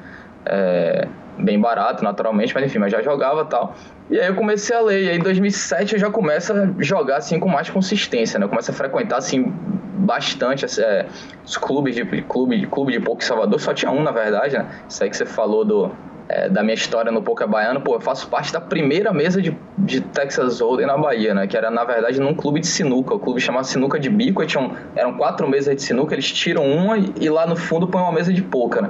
é, 0.46 1.08
bem 1.38 1.60
barato, 1.60 2.04
naturalmente, 2.04 2.54
mas 2.54 2.66
enfim, 2.66 2.80
mas 2.80 2.92
já 2.92 3.02
jogava 3.02 3.46
tal. 3.46 3.76
E 4.10 4.20
aí 4.20 4.28
eu 4.28 4.36
comecei 4.36 4.76
a 4.76 4.82
ler, 4.82 5.04
e 5.04 5.10
aí 5.10 5.18
em 5.18 5.22
2007 5.22 5.94
eu 5.94 6.00
já 6.00 6.10
começo 6.10 6.54
a 6.54 6.70
jogar 6.80 7.18
assim 7.18 7.40
com 7.40 7.50
mais 7.50 7.70
consistência, 7.70 8.40
né? 8.40 8.46
Eu 8.46 8.50
começo 8.50 8.72
a 8.72 8.74
frequentar 8.74 9.18
assim 9.18 9.52
bastante 9.98 10.66
é, 10.80 11.08
os 11.44 11.58
clubes 11.58 11.96
de 11.96 12.06
clube, 12.24 12.66
clube 12.68 12.94
de 12.94 13.00
poker 13.00 13.26
Salvador, 13.26 13.60
só 13.60 13.74
tinha 13.74 13.92
um 13.92 14.04
na 14.04 14.12
verdade, 14.12 14.58
né? 14.58 14.68
Isso 14.88 15.04
aí 15.04 15.10
que 15.10 15.18
você 15.18 15.26
falou 15.26 15.66
do 15.66 15.92
é, 16.30 16.50
da 16.50 16.62
minha 16.62 16.74
história 16.74 17.12
no 17.12 17.22
poker 17.22 17.48
baiano, 17.48 17.80
pô, 17.82 17.96
eu 17.96 18.02
faço 18.02 18.28
parte 18.28 18.52
da 18.52 18.60
primeira 18.60 19.14
mesa 19.14 19.42
de, 19.42 19.56
de 19.78 20.02
Texas 20.02 20.60
Hold'em 20.60 20.86
na 20.86 20.98
Bahia, 20.98 21.34
né? 21.34 21.48
Que 21.48 21.56
era, 21.56 21.72
na 21.72 21.84
verdade, 21.84 22.20
num 22.20 22.34
clube 22.34 22.60
de 22.60 22.68
sinuca. 22.68 23.14
O 23.16 23.20
clube 23.20 23.40
chamava 23.40 23.64
Sinuca 23.64 24.00
de 24.00 24.10
Bico, 24.10 24.46
tinham, 24.46 24.74
eram 24.96 25.14
quatro 25.14 25.48
mesas 25.48 25.76
de 25.76 25.82
sinuca, 25.82 26.14
eles 26.14 26.32
tiram 26.32 26.66
uma 26.66 26.98
e, 26.98 27.14
e 27.22 27.30
lá 27.30 27.48
no 27.48 27.56
fundo 27.56 27.88
põem 27.88 28.02
uma 28.02 28.12
mesa 28.12 28.34
de 28.34 28.42
poker, 28.42 28.82
né? 28.82 28.90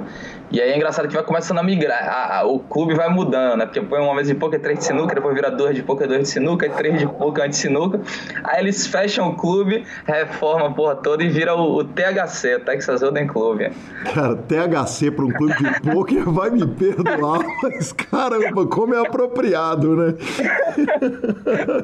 E 0.50 0.60
aí 0.60 0.70
é 0.70 0.76
engraçado 0.76 1.06
que 1.08 1.14
vai 1.14 1.22
começando 1.22 1.58
a 1.58 1.62
migrar, 1.62 2.08
a, 2.08 2.38
a, 2.38 2.46
o 2.46 2.58
clube 2.58 2.94
vai 2.94 3.08
mudando, 3.10 3.58
né? 3.58 3.66
Porque 3.66 3.82
põe 3.82 4.00
uma 4.00 4.14
mesa 4.14 4.32
de 4.32 4.38
poker, 4.38 4.58
três 4.58 4.78
de 4.78 4.84
sinuca, 4.86 5.14
depois 5.14 5.34
vira 5.34 5.50
duas 5.50 5.74
de 5.74 5.82
poker, 5.82 6.08
dois 6.08 6.22
de 6.22 6.28
sinuca, 6.28 6.68
três 6.70 6.98
de 6.98 7.06
poker, 7.06 7.44
um 7.44 7.48
de 7.48 7.56
sinuca. 7.56 8.00
Aí 8.44 8.60
eles 8.60 8.86
fecham 8.86 9.28
o 9.28 9.36
clube, 9.36 9.84
reformam 10.06 10.68
a 10.68 10.70
porra 10.70 10.96
toda 10.96 11.22
e 11.22 11.28
vira 11.28 11.54
o, 11.54 11.76
o 11.76 11.84
THC, 11.84 12.60
Texas 12.60 13.02
Hold'em 13.02 13.26
Club. 13.26 13.70
Cara, 14.14 14.36
THC 14.36 15.10
para 15.10 15.24
um 15.26 15.30
clube 15.30 15.54
de 15.54 15.80
poker 15.92 16.30
vai 16.30 16.50
me 16.50 16.66
perdoar, 16.66 17.40
mas 17.62 17.92
caramba, 17.92 18.66
como 18.66 18.94
é 18.94 19.00
apropriado, 19.00 19.96
né? 19.96 20.14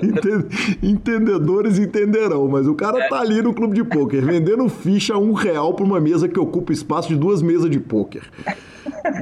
Entendedores 0.82 1.78
entenderão, 1.78 2.48
mas 2.48 2.66
o 2.66 2.74
cara 2.74 3.08
tá 3.08 3.20
ali 3.20 3.42
no 3.42 3.52
clube 3.52 3.74
de 3.74 3.84
poker 3.84 4.24
vendendo 4.24 4.68
ficha 4.70 5.18
um 5.18 5.32
real 5.32 5.74
para 5.74 5.84
uma 5.84 6.00
mesa 6.00 6.28
que 6.28 6.40
ocupa 6.40 6.72
espaço 6.72 7.08
de 7.08 7.16
duas 7.16 7.42
mesas 7.42 7.68
de 7.68 7.78
poker. 7.78 8.22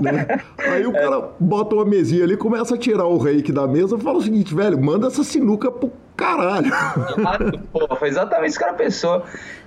Né? 0.01 0.27
Aí 0.59 0.87
o 0.87 0.93
cara 0.93 1.31
bota 1.39 1.75
uma 1.75 1.85
mesinha 1.85 2.25
ali, 2.25 2.37
começa 2.37 2.75
a 2.75 2.79
tirar 2.79 3.07
o 3.07 3.19
reiki 3.19 3.53
da 3.53 3.67
mesa 3.67 3.97
e 3.97 4.01
fala 4.01 4.19
o 4.19 4.23
seguinte, 4.23 4.55
velho, 4.55 4.83
manda 4.83 5.07
essa 5.07 5.23
sinuca 5.23 5.71
pro 5.71 5.93
caralho. 6.17 6.71
Pô, 7.73 7.97
foi 7.97 8.09
exatamente 8.09 8.51
isso 8.51 8.59
que 8.59 8.65
o 8.65 8.67
cara 8.67 8.79
pensou. 8.79 9.23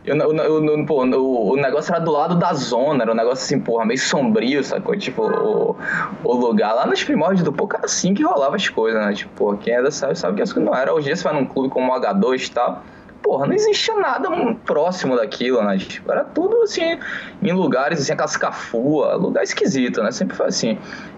Eu, 0.05 0.15
eu, 0.15 0.65
eu, 0.65 0.85
pô, 0.85 1.03
o, 1.03 1.55
negócio 1.55 1.93
era 1.93 2.03
do 2.03 2.11
lado 2.11 2.35
da 2.35 2.53
zona, 2.53 3.03
era 3.03 3.11
um 3.11 3.15
negócio 3.15 3.43
assim, 3.43 3.59
porra, 3.59 3.85
meio 3.85 3.99
sombrio, 3.99 4.63
sacou? 4.63 4.95
Tipo, 4.97 5.23
o, 5.23 5.75
o 6.23 6.33
lugar 6.33 6.73
lá 6.73 6.85
nos 6.85 7.03
primórdios 7.03 7.43
do 7.43 7.51
pouco 7.51 7.75
era 7.75 7.85
assim 7.85 8.13
que 8.13 8.23
rolava 8.23 8.55
as 8.55 8.69
coisas, 8.69 9.03
né? 9.03 9.13
Tipo, 9.13 9.57
quem 9.57 9.73
é 9.73 9.81
da 9.81 9.91
sabe, 9.91 10.17
sabe 10.17 10.35
que 10.35 10.41
as 10.43 10.53
coisas 10.53 10.71
não 10.71 10.77
era. 10.77 10.93
Hoje 10.93 11.05
em 11.05 11.07
dia 11.07 11.15
você 11.15 11.23
vai 11.23 11.33
num 11.33 11.45
clube 11.45 11.69
como 11.69 11.91
o 11.91 11.99
H2 11.99 12.47
e 12.47 12.51
tal 12.51 12.83
porra, 13.25 13.47
não 13.47 13.55
existia 13.55 13.95
nada 13.95 14.29
próximo 14.63 15.15
daquilo, 15.15 15.63
né? 15.63 15.79
Tipo, 15.79 16.11
era 16.11 16.23
tudo 16.23 16.61
assim, 16.61 16.99
em 17.41 17.51
lugares 17.51 17.99
assim, 17.99 18.15
cascafua, 18.15 19.15
lugar 19.15 19.43
esquisito, 19.43 20.03
né? 20.03 20.11
Sempre 20.11 20.37
foi 20.37 20.45
assim. 20.45 20.77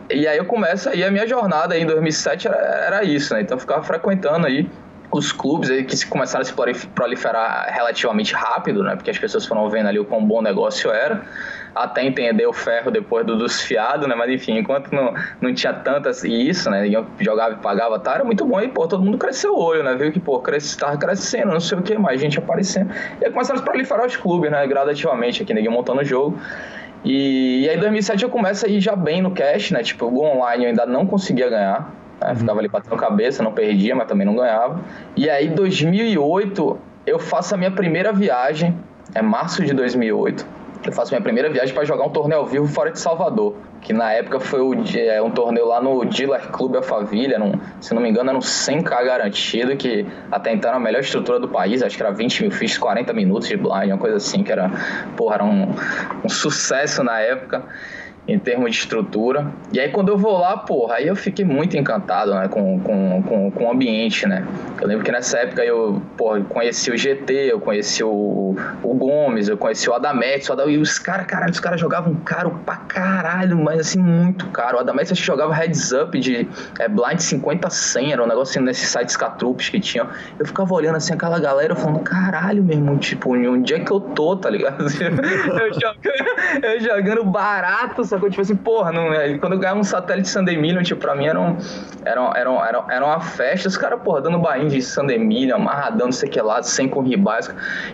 E 0.10 0.26
aí 0.26 0.38
eu 0.38 0.45
começo 0.45 0.88
a 0.88 1.12
minha 1.12 1.28
jornada 1.28 1.76
aí 1.76 1.82
em 1.82 1.86
2007 1.86 2.47
era, 2.47 2.55
era 2.55 3.03
isso, 3.03 3.34
né? 3.34 3.41
Então 3.41 3.58
eu 3.58 3.60
ficava 3.60 3.84
frequentando 3.84 4.47
aí 4.47 4.70
os 5.12 5.34
clubes 5.34 5.70
aí 5.70 5.84
que 5.84 6.05
começaram 6.05 6.43
a 6.43 6.45
se 6.45 6.53
proliferar 6.95 7.68
relativamente 7.74 8.34
rápido, 8.34 8.84
né? 8.84 8.95
Porque 8.95 9.12
as 9.12 9.18
pessoas 9.18 9.45
foram 9.45 9.70
vendo 9.70 9.88
ali 9.88 9.99
o 9.99 10.05
quão 10.05 10.26
bom 10.26 10.41
negócio 10.41 10.89
era 10.89 11.22
até 11.84 12.06
entender 12.06 12.46
o 12.46 12.54
ferro 12.54 12.92
depois 12.92 13.26
do, 13.26 13.38
dos 13.38 13.62
fiados, 13.62 14.08
né? 14.08 14.16
Mas 14.16 14.30
enfim, 14.32 14.58
enquanto 14.58 14.92
não, 14.92 15.14
não 15.42 15.54
tinha 15.54 15.74
tantas 15.74 16.24
isso, 16.24 16.70
né? 16.70 16.82
Ninguém 16.84 17.06
jogava 17.20 17.54
e 17.54 17.58
pagava, 17.58 18.00
tá? 18.00 18.16
Era 18.16 18.24
muito 18.24 18.46
bom 18.46 18.60
e, 18.62 18.68
pô, 18.68 18.88
todo 18.88 19.04
mundo 19.04 19.18
cresceu 19.18 19.54
o 19.54 19.62
olho, 19.62 19.84
né? 19.84 19.96
Viu 19.96 20.12
que, 20.12 20.20
pô, 20.20 20.40
cresce, 20.40 20.78
tava 20.78 20.98
crescendo, 20.98 21.52
não 21.52 21.60
sei 21.60 21.78
o 21.78 21.82
que 21.82 21.98
mais, 21.98 22.20
gente 22.20 22.38
aparecendo. 22.38 22.92
E 23.22 23.26
aí 23.26 23.32
começaram 23.32 23.60
a 23.60 23.64
proliferar 23.64 24.06
os 24.06 24.16
clubes, 24.16 24.52
né? 24.52 24.66
Gradativamente 24.68 25.44
aqui, 25.44 25.54
ninguém 25.54 25.72
montando 25.72 26.02
o 26.02 26.06
jogo. 26.06 26.40
E, 27.04 27.64
e 27.64 27.70
aí, 27.70 27.78
em 27.78 27.80
2007, 27.80 28.24
eu 28.24 28.30
começo 28.30 28.66
a 28.66 28.70
ir 28.70 28.82
já 28.82 28.96
bem 28.96 29.22
no 29.22 29.32
cash, 29.32 29.72
né? 29.72 29.84
Tipo, 29.84 30.06
o 30.06 30.24
online 30.24 30.66
eu 30.66 30.70
ainda 30.70 30.86
não 30.86 31.06
conseguia 31.06 31.50
ganhar. 31.50 31.92
Né? 32.20 32.36
Ficava 32.36 32.60
ali 32.60 32.68
batendo 32.68 32.96
cabeça, 32.98 33.44
não 33.44 33.52
perdia, 33.52 33.96
mas 33.96 34.08
também 34.08 34.26
não 34.26 34.36
ganhava. 34.36 34.82
E 35.16 35.30
aí, 35.30 35.48
2008, 35.48 36.80
eu 37.06 37.20
faço 37.20 37.54
a 37.54 37.58
minha 37.58 37.72
primeira 37.72 38.12
viagem, 38.12 38.78
é 39.14 39.22
março 39.22 39.64
de 39.64 39.74
2008 39.74 40.58
eu 40.86 40.92
faço 40.92 41.12
minha 41.12 41.22
primeira 41.22 41.50
viagem 41.50 41.74
para 41.74 41.84
jogar 41.86 42.06
um 42.06 42.10
torneio 42.10 42.42
ao 42.42 42.46
vivo 42.46 42.68
fora 42.68 42.92
de 42.92 43.00
Salvador. 43.00 43.56
Que 43.82 43.94
na 43.94 44.12
época 44.12 44.40
foi 44.40 44.60
o, 44.60 44.74
é, 44.98 45.22
um 45.22 45.32
torneio 45.32 45.68
lá 45.68 45.82
no 45.82 46.04
Dealer 46.06 46.50
Club 46.52 46.76
Alphaville, 46.76 47.38
num, 47.38 47.54
se 47.80 47.94
não 47.94 48.02
me 48.02 48.10
engano, 48.10 48.30
era 48.30 48.38
um 48.38 48.42
100k 48.42 49.06
garantido, 49.06 49.76
que 49.78 50.06
até 50.32 50.52
então 50.52 50.70
era 50.70 50.78
a 50.78 50.80
melhor 50.80 51.00
estrutura 51.00 51.40
do 51.40 51.48
país, 51.48 51.82
acho 51.82 51.96
que 51.96 52.04
era 52.04 52.12
20 52.12 52.42
mil 52.42 52.52
fichas, 52.52 52.78
40 52.78 53.14
minutos 53.14 53.48
de 53.48 53.56
blind, 53.56 53.88
uma 53.88 53.98
coisa 53.98 54.18
assim, 54.18 54.44
que 54.44 54.52
era, 54.52 54.70
porra, 55.16 55.36
era 55.36 55.44
um, 55.46 55.74
um 56.24 56.30
sucesso 56.30 57.04
na 57.04 57.20
época 57.20 57.64
em 58.28 58.38
termos 58.38 58.72
de 58.72 58.78
estrutura. 58.78 59.48
E 59.72 59.80
aí 59.80 59.90
quando 59.90 60.10
eu 60.10 60.18
vou 60.18 60.38
lá, 60.38 60.58
porra, 60.58 60.96
aí 60.96 61.08
eu 61.08 61.16
fiquei 61.16 61.46
muito 61.46 61.78
encantado, 61.78 62.34
né, 62.34 62.48
com, 62.48 62.80
com, 62.80 63.24
com, 63.24 63.52
com 63.52 63.66
o 63.66 63.72
ambiente, 63.72 64.28
né. 64.28 64.46
Eu 64.82 64.88
lembro 64.88 65.04
que 65.04 65.12
nessa 65.12 65.40
época 65.40 65.64
eu, 65.64 66.02
porra, 66.18 66.42
conheci 66.42 66.92
o 66.92 66.98
GT, 66.98 67.52
eu 67.52 67.60
conheci 67.60 68.04
o, 68.04 68.56
o 68.84 68.94
Gomes, 68.94 69.48
eu 69.48 69.58
conheci 69.58 69.90
o 69.90 69.94
Adametes, 69.94 70.50
o 70.50 70.70
e 70.70 70.78
os 70.78 71.00
caras, 71.00 71.26
caralho, 71.28 71.52
os 71.52 71.60
caras 71.60 71.80
jogavam 71.80 72.16
caro 72.16 72.60
pra 72.66 72.76
caralho, 72.76 73.58
mas 73.58 73.80
assim, 73.80 74.00
muito 74.00 74.48
caro. 74.48 74.78
O 74.78 74.80
Adametes 74.80 75.12
acho 75.12 75.24
jogava 75.24 75.54
heads 75.54 75.92
up 75.92 76.20
de 76.20 76.48
é, 76.80 76.88
blind 76.88 77.20
50 77.20 77.70
100, 77.70 78.14
era 78.14 78.24
um 78.24 78.28
negócio 78.28 78.52
assim, 78.52 78.66
nesses 78.66 78.90
sites 78.90 79.16
catrups 79.16 79.70
que 79.70 79.80
tinham. 79.80 80.08
Eu 80.38 80.46
ficava 80.46 80.74
olhando 80.74 80.96
assim 80.96 81.14
aquela 81.14 81.40
galera 81.40 81.76
falando, 81.76 82.00
caralho, 82.00 82.64
meu 82.64 82.76
irmão, 82.76 82.98
tipo, 82.98 83.34
onde 83.36 83.74
é 83.74 83.80
que 83.80 83.92
eu 83.92 84.00
tô, 84.00 84.36
tá 84.36 84.50
ligado? 84.50 84.84
eu, 84.90 85.74
jogando, 85.74 86.66
eu 86.66 86.80
jogando 86.80 87.24
barato, 87.24 88.04
sabe? 88.04 88.16
Sacou? 88.18 88.30
Tipo 88.30 88.41
assim, 88.41 88.55
porra, 88.55 88.91
não, 88.91 89.13
é, 89.13 89.38
quando 89.38 89.53
eu 89.53 89.59
ganhava 89.59 89.80
um 89.80 89.84
satélite 89.84 90.30
Sunday 90.30 90.57
Million, 90.57 90.82
tipo, 90.82 90.99
pra 90.99 91.15
mim 91.15 91.28
era, 91.28 91.39
um, 91.39 91.57
era, 92.03 92.22
era, 92.36 92.49
era, 92.68 92.86
era 92.89 93.05
uma 93.05 93.22
festa, 93.22 93.68
os 93.68 93.78
caras, 93.78 94.01
porra, 94.01 94.22
dando 94.22 94.39
bainha 94.39 94.70
de 94.70 94.82
Sunday 94.82 95.18
Million, 95.18 95.55
amarradão, 95.55 96.07
não 96.07 96.11
sei 96.11 96.28
o 96.28 96.32
que 96.32 96.41
lá, 96.41 96.61
sem 96.61 96.88
com. 96.88 97.07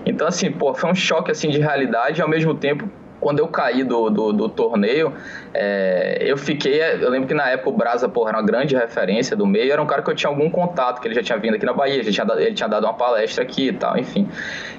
Então, 0.05 0.28
assim, 0.28 0.51
pô, 0.51 0.74
foi 0.74 0.89
um 0.89 0.95
choque, 0.95 1.32
assim, 1.32 1.49
de 1.49 1.59
realidade 1.59 2.19
e 2.19 2.21
ao 2.21 2.28
mesmo 2.28 2.55
tempo 2.55 2.89
quando 3.24 3.39
eu 3.39 3.47
caí 3.47 3.86
do, 3.86 4.09
do, 4.09 4.34
do 4.34 4.49
torneio, 4.49 5.13
é, 5.53 6.17
eu 6.19 6.36
fiquei. 6.36 6.82
Eu 6.82 7.09
lembro 7.09 7.28
que 7.28 7.34
na 7.34 7.49
época 7.49 7.69
o 7.69 7.71
Brasa, 7.71 8.09
porra, 8.09 8.32
era 8.32 8.38
uma 8.39 8.45
grande 8.45 8.76
referência 8.76 9.34
do 9.34 9.47
meio, 9.47 9.71
era 9.71 9.82
um 9.82 9.86
cara 9.86 10.01
que 10.01 10.11
eu 10.11 10.15
tinha 10.15 10.30
algum 10.30 10.49
contato, 10.49 10.99
que 10.99 11.07
ele 11.07 11.15
já 11.15 11.24
tinha 11.24 11.38
vindo 11.38 11.55
aqui 11.55 11.65
na 11.65 11.71
Bahia, 11.71 11.95
ele 11.95 12.11
tinha, 12.11 12.28
ele 12.38 12.53
tinha 12.53 12.67
dado 12.67 12.84
uma 12.84 12.93
palestra 12.93 13.41
aqui 13.41 13.69
e 13.69 13.74
tal, 13.74 13.97
enfim. 13.97 14.28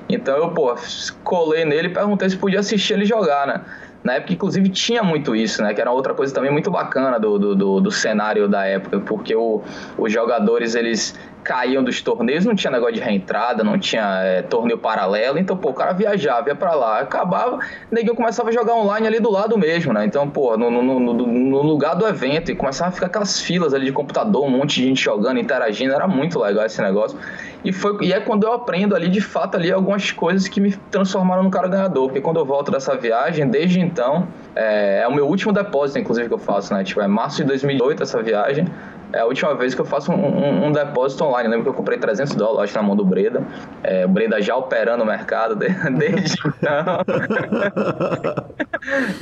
Então 0.09 0.37
eu, 0.37 0.51
pô, 0.51 0.75
colei 1.23 1.65
nele 1.65 1.89
e 1.89 1.91
perguntei 1.91 2.29
se 2.29 2.37
podia 2.37 2.61
assistir 2.61 2.93
ele 2.93 3.07
jogar, 3.07 3.47
né? 3.47 3.63
Na 4.05 4.15
época, 4.15 4.35
inclusive, 4.35 4.69
tinha 4.69 5.03
muito 5.03 5.35
isso, 5.35 5.63
né? 5.63 5.73
Que 5.73 5.81
era 5.81 5.91
outra 5.91 6.13
coisa 6.13 6.33
também 6.33 6.51
muito 6.51 6.71
bacana 6.71 7.19
do, 7.19 7.39
do, 7.39 7.55
do, 7.57 7.81
do 7.81 7.91
cenário 7.91 8.47
da 8.47 8.67
época, 8.67 9.01
porque 9.01 9.35
o, 9.35 9.63
os 9.97 10.13
jogadores, 10.13 10.75
eles 10.75 11.19
caíam 11.45 11.85
dos 11.85 12.01
torneios, 12.01 12.45
não 12.45 12.55
tinha 12.55 12.71
negócio 12.71 12.95
de 12.95 13.01
reentrada, 13.01 13.63
não 13.63 13.79
tinha 13.79 14.21
é, 14.23 14.43
torneio 14.43 14.79
paralelo, 14.79 15.39
então, 15.39 15.57
pô, 15.57 15.71
o 15.71 15.75
cara 15.75 15.93
viajava, 15.93 16.49
ia 16.49 16.55
pra 16.55 16.75
lá, 16.75 17.01
acabava, 17.01 17.59
neguinho 17.91 18.15
começava 18.15 18.49
a 18.49 18.53
jogar 18.53 18.75
online 18.75 19.07
ali 19.07 19.21
do 19.21 19.31
lado 19.31 19.57
mesmo, 19.59 19.93
né? 19.93 20.07
Então, 20.07 20.29
pô, 20.29 20.57
no, 20.57 20.71
no, 20.71 20.83
no, 20.83 21.13
no, 21.15 21.63
lugar 21.63 21.95
do 21.95 22.07
evento, 22.07 22.51
e 22.51 22.57
começava 22.57 22.89
a 22.89 22.93
ficar 22.93 23.07
aquelas 23.07 23.39
filas 23.41 23.75
ali 23.75 23.85
de 23.85 23.93
computador, 23.93 24.45
um 24.45 24.51
monte 24.51 24.81
de 24.81 24.89
gente 24.89 25.03
jogando, 25.03 25.39
interagindo, 25.39 25.93
era 25.93 26.09
muito 26.09 26.39
legal 26.41 26.65
esse 26.65 26.81
negócio. 26.81 27.19
E, 27.63 27.73
foi, 27.73 27.97
e 28.03 28.13
é 28.13 28.21
quando 28.21 28.45
eu 28.45 28.53
aprendo 28.53 28.95
ali, 28.95 29.09
de 29.09 29.21
fato, 29.21 29.57
ali, 29.57 29.71
algumas 29.71 30.11
coisas 30.11 30.49
que 30.49 30.61
me 30.61 30.73
transformaram 30.91 31.43
num 31.43 31.51
cara 31.51 31.69
ganhador, 31.69 32.07
porque 32.07 32.21
quando 32.21 32.39
eu 32.39 32.45
volto 32.45 32.71
dessa 32.71 32.97
viagem, 32.97 33.49
desde 33.49 33.81
então, 33.81 34.29
é, 34.55 35.01
é 35.03 35.09
o 35.09 35.15
meu 35.15 35.27
último 35.27 35.53
depósito, 35.53 35.99
inclusive, 35.99 36.29
que 36.29 36.35
eu 36.35 36.39
faço, 36.39 36.75
né? 36.75 36.85
Tipo, 36.85 37.01
é 37.01 37.07
março 37.07 37.39
de 37.39 37.45
2008 37.45 38.03
essa 38.03 38.23
viagem, 38.23 38.67
é 39.15 39.21
a 39.21 39.27
última 39.27 39.55
vez 39.55 39.75
que 39.75 39.81
eu 39.81 39.85
faço 39.85 40.11
um, 40.11 40.17
um, 40.17 40.67
um 40.67 40.73
depósito 40.73 41.25
online. 41.25 41.47
Eu 41.47 41.51
lembro 41.51 41.65
que 41.65 41.71
eu 41.71 41.75
comprei 41.75 41.99
300 41.99 42.35
dólares 42.35 42.71
acho, 42.71 42.75
na 42.75 42.83
mão 42.83 42.97
do 42.97 43.05
Breda. 43.05 43.43
É, 43.83 44.05
o 44.05 44.09
Breda 44.09 44.43
já 44.43 44.57
operando 44.57 45.05
o 45.05 45.07
mercado 45.07 45.55
desde 45.97 46.35
então. 46.47 47.05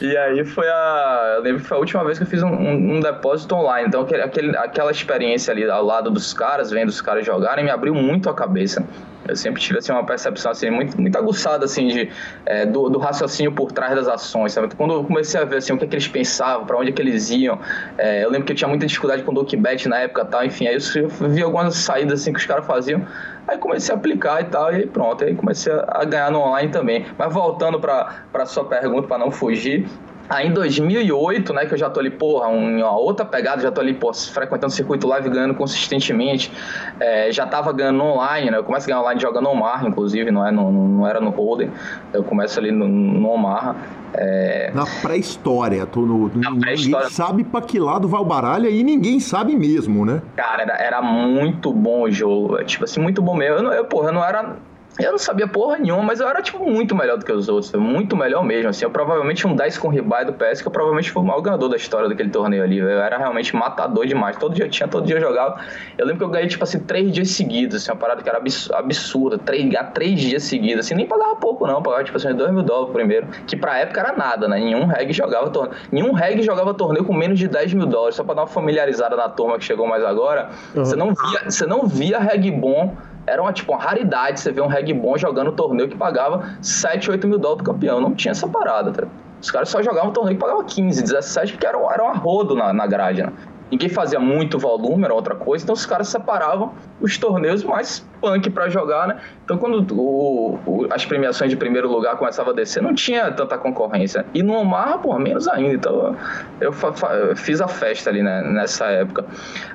e 0.01 0.17
aí 0.17 0.45
foi 0.45 0.67
a. 0.67 1.35
Eu 1.37 1.43
lembro 1.43 1.61
que 1.61 1.69
foi 1.69 1.77
a 1.77 1.81
última 1.81 2.05
vez 2.05 2.19
que 2.19 2.25
eu 2.25 2.29
fiz 2.29 2.43
um, 2.43 2.49
um, 2.49 3.01
depósito 3.01 3.55
online. 3.55 3.89
Então, 3.89 4.01
aquele, 4.01 4.57
aquela 4.57 4.91
experiência 4.91 5.53
ali 5.53 5.69
ao 5.69 5.85
lado 5.85 6.11
dos 6.11 6.33
caras, 6.33 6.71
vendo 6.71 6.89
os 6.89 7.01
caras 7.01 7.27
jogarem, 7.27 7.65
me 7.65 7.71
abriu 7.71 7.95
muito 7.95 8.31
a 8.31 8.35
cabeça. 8.35 8.83
Eu 9.27 9.37
sempre 9.37 9.61
tive 9.63 9.79
assim, 9.79 9.93
uma 9.93 10.05
percepção 10.05 10.51
assim, 10.51 10.71
muito, 10.71 11.01
muito 11.01 11.17
aguçada 11.17 11.65
assim, 11.65 11.87
de, 11.87 12.11
é, 12.45 12.67
do, 12.67 12.89
do, 12.89 12.99
raciocínio 12.99 13.53
por 13.53 13.71
trás 13.71 13.95
das 13.95 14.09
ações. 14.09 14.53
Sabe? 14.53 14.75
Quando 14.75 14.95
eu 14.95 15.05
comecei 15.05 15.41
a 15.41 15.45
ver 15.45 15.57
assim, 15.57 15.73
o 15.73 15.79
que, 15.79 15.85
é 15.85 15.89
que 15.89 15.95
eles 15.95 16.09
pensavam, 16.09 16.67
para 16.67 16.77
onde 16.77 16.91
é 16.91 16.93
que 16.93 17.01
eles 17.01 17.31
iam, 17.31 17.59
é, 17.97 18.25
eu 18.25 18.31
lembro 18.31 18.47
que 18.47 18.53
eu 18.53 18.57
tinha 18.57 18.69
muita 18.69 18.87
dificuldade 18.87 19.23
com 19.23 19.31
o 19.31 19.35
Dokibet 19.35 19.82
na 19.89 19.99
época, 19.99 20.25
tal, 20.25 20.45
enfim, 20.45 20.67
aí 20.67 20.77
eu 20.95 21.09
vi 21.29 21.43
algumas 21.43 21.77
saídas 21.77 22.21
assim, 22.21 22.33
que 22.33 22.39
os 22.39 22.47
caras 22.47 22.67
faziam. 22.67 23.03
Aí 23.47 23.59
comecei 23.59 23.95
a 23.95 23.99
aplicar 23.99 24.41
e 24.41 24.45
tal, 24.45 24.73
e 24.73 24.87
pronto, 24.87 25.25
aí 25.25 25.35
comecei 25.35 25.73
a 25.73 26.05
ganhar 26.05 26.31
no 26.31 26.41
online 26.41 26.71
também. 26.71 27.07
Mas 27.19 27.33
voltando 27.33 27.81
para 27.81 28.47
sua 28.47 28.65
pergunta, 28.65 29.09
para 29.09 29.19
não 29.19 29.31
fugir, 29.31 29.87
Aí 30.33 30.49
em 30.49 30.53
2008, 30.53 31.53
né, 31.53 31.67
que 31.67 31.75
eu 31.75 31.79
já 31.79 31.91
tô 31.91 32.01
ali, 32.01 32.11
porra, 32.11 32.49
uma 32.49 32.97
outra 32.97 33.23
pegada, 33.23 33.61
já 33.61 33.71
tô 33.71 33.83
ali, 33.83 33.93
pô, 33.93 34.15
frequentando 34.15 34.73
o 34.73 34.75
circuito 34.75 35.07
live, 35.07 35.29
ganhando 35.29 35.55
consistentemente, 35.55 36.51
é, 36.99 37.31
já 37.31 37.47
tava 37.47 37.71
ganhando 37.73 38.03
online, 38.03 38.51
né, 38.51 38.57
eu 38.57 38.65
começo 38.65 38.87
a 38.87 38.89
ganhar 38.89 39.03
online 39.03 39.21
jogando 39.21 39.51
Omar, 39.51 39.87
inclusive, 39.87 40.31
não, 40.31 40.47
é, 40.47 40.51
não, 40.51 40.73
não 40.73 41.07
era 41.07 41.21
no 41.21 41.29
Holden, 41.29 41.71
eu 42.15 42.25
começo 42.25 42.59
ali 42.59 42.71
no, 42.71 42.89
no 42.89 43.29
Omar. 43.29 43.77
É... 44.15 44.71
Na 44.75 44.85
pré-história, 45.01 45.87
tô 45.87 46.03
no, 46.03 46.31
Na 46.35 46.55
pré 46.57 46.75
ninguém 46.75 47.11
sabe 47.11 47.45
pra 47.45 47.63
que 47.63 47.79
lado 47.79 48.09
vai 48.09 48.21
o 48.21 48.25
baralho 48.25 48.69
e 48.69 48.83
ninguém 48.83 49.19
sabe 49.21 49.57
mesmo, 49.57 50.05
né? 50.05 50.21
Cara, 50.37 50.63
era, 50.63 50.75
era 50.75 51.03
muito 51.03 51.73
bom 51.73 52.03
o 52.03 52.11
jogo, 52.11 52.63
tipo 52.65 52.85
assim, 52.85 53.01
muito 53.01 53.23
bom 53.23 53.35
mesmo, 53.35 53.69
eu, 53.69 53.73
eu 53.73 53.85
porra, 53.85 54.09
eu 54.09 54.13
não 54.13 54.25
era 54.25 54.57
eu 54.99 55.13
não 55.13 55.19
sabia 55.19 55.49
porra 55.49 55.79
nenhuma, 55.79 56.03
mas 56.03 56.21
eu 56.21 56.29
era, 56.29 56.43
tipo, 56.43 56.65
muito 56.65 56.95
melhor 56.95 57.17
do 57.17 57.25
que 57.25 57.33
os 57.33 57.49
outros. 57.49 57.73
Muito 57.73 58.15
melhor 58.15 58.45
mesmo, 58.45 58.69
assim. 58.69 58.85
Eu 58.85 58.91
provavelmente 58.91 59.47
um 59.47 59.57
10 59.57 59.79
com 59.79 59.89
ribai 59.89 60.25
do 60.25 60.35
PS, 60.35 60.61
que 60.61 60.69
eu 60.69 60.73
provavelmente 60.73 61.11
fui 61.11 61.23
o 61.23 61.25
maior 61.25 61.41
ganhador 61.41 61.71
da 61.71 61.77
história 61.77 62.09
daquele 62.09 62.29
torneio 62.29 62.63
ali. 62.63 62.79
Eu 62.79 62.89
era 62.89 63.17
realmente 63.17 63.57
matador 63.57 64.07
demais. 64.07 64.37
Todo 64.37 64.55
dia 64.55 64.69
tinha, 64.69 64.87
todo 64.87 65.07
dia 65.07 65.17
eu 65.17 65.21
jogava. 65.21 65.61
Eu 65.97 66.05
lembro 66.05 66.19
que 66.19 66.25
eu 66.25 66.29
ganhei, 66.29 66.47
tipo 66.47 66.63
assim, 66.63 66.79
três 66.81 67.11
dias 67.11 67.31
seguidos, 67.31 67.77
assim, 67.77 67.91
uma 67.91 67.97
parada 67.97 68.23
que 68.23 68.29
era 68.29 68.41
absurda. 68.75 69.39
Três, 69.39 69.73
três 69.95 70.21
dias 70.21 70.43
seguidos, 70.43 70.85
assim. 70.85 70.95
Nem 70.95 71.07
pagava 71.07 71.37
pouco, 71.37 71.67
não. 71.67 71.83
Pagava, 71.83 72.05
tipo 72.05 72.19
assim, 72.19 72.35
2 72.35 72.53
mil 72.53 72.63
dólares 72.63 72.93
primeiro. 72.93 73.27
Que 73.47 73.57
pra 73.57 73.79
época 73.79 74.01
era 74.01 74.13
nada, 74.13 74.47
né? 74.47 74.61
Nenhum 74.61 74.85
reg 74.85 75.11
jogava 75.13 75.49
torneio. 75.49 75.77
Nenhum 75.91 76.13
reg 76.13 76.43
jogava 76.43 76.75
torneio 76.75 77.05
com 77.05 77.15
menos 77.15 77.39
de 77.39 77.49
10 77.49 77.73
mil 77.73 77.87
dólares. 77.87 78.17
Só 78.17 78.25
pra 78.25 78.35
dar 78.35 78.43
uma 78.43 78.47
familiarizada 78.47 79.17
na 79.17 79.29
turma 79.31 79.59
que 79.59 79.65
chegou 79.65 79.87
mais 79.87 80.05
agora. 80.05 80.51
Uhum. 80.75 80.85
Você 80.85 80.97
não 80.97 81.15
via, 81.15 81.51
você 81.51 81.67
não 81.67 81.87
via 81.87 82.19
reg 82.19 82.51
bom 82.51 82.95
era 83.27 83.41
uma, 83.41 83.53
tipo, 83.53 83.73
uma 83.73 83.81
raridade 83.81 84.41
você 84.41 84.51
ver 84.51 84.63
um 84.63 84.67
reg 84.67 84.93
bom 84.93 85.17
jogando 85.17 85.51
um 85.51 85.55
torneio 85.55 85.89
que 85.89 85.97
pagava 85.97 86.57
7, 86.61 87.11
8 87.11 87.27
mil 87.27 87.39
dólares 87.39 87.63
pro 87.63 87.73
campeão. 87.73 88.01
Não 88.01 88.15
tinha 88.15 88.33
essa 88.33 88.49
parada, 88.49 88.91
tá? 88.91 89.07
Os 89.41 89.51
caras 89.51 89.69
só 89.69 89.83
jogavam 89.83 90.11
um 90.11 90.13
torneio 90.13 90.37
que 90.37 90.41
pagava 90.41 90.63
15, 90.65 91.03
17, 91.03 91.53
porque 91.53 91.67
era, 91.67 91.79
era 91.79 92.05
um 92.05 92.09
arrodo 92.09 92.55
na, 92.55 92.73
na 92.73 92.87
grade, 92.87 93.23
né? 93.23 93.33
Ninguém 93.73 93.89
fazia 93.89 94.21
muito 94.21 94.59
volume, 94.59 95.03
era 95.03 95.15
outra 95.15 95.35
coisa, 95.35 95.65
então 95.65 95.73
os 95.73 95.87
caras 95.87 96.07
separavam 96.09 96.75
os 97.01 97.17
torneios 97.17 97.65
mais 97.65 98.07
punk 98.21 98.51
para 98.51 98.69
jogar, 98.69 99.09
né? 99.09 99.17
Então 99.43 99.57
quando 99.57 99.99
o, 99.99 100.59
o, 100.67 100.87
as 100.91 101.07
premiações 101.07 101.51
de 101.51 101.57
primeiro 101.57 101.91
lugar 101.91 102.19
começavam 102.19 102.53
a 102.53 102.55
descer, 102.55 102.83
não 102.83 102.95
tinha 102.95 103.33
tanta 103.33 103.57
concorrência. 103.57 104.27
E 104.35 104.43
no 104.43 104.53
Omar, 104.53 104.99
pô, 104.99 105.19
menos 105.19 105.49
ainda. 105.49 105.73
Então 105.73 106.15
eu, 106.61 106.71
eu 106.71 107.35
fiz 107.35 107.63
a 107.63 107.67
festa 107.67 108.11
ali 108.11 108.23
né, 108.23 108.43
nessa 108.43 108.89
época. 108.89 109.25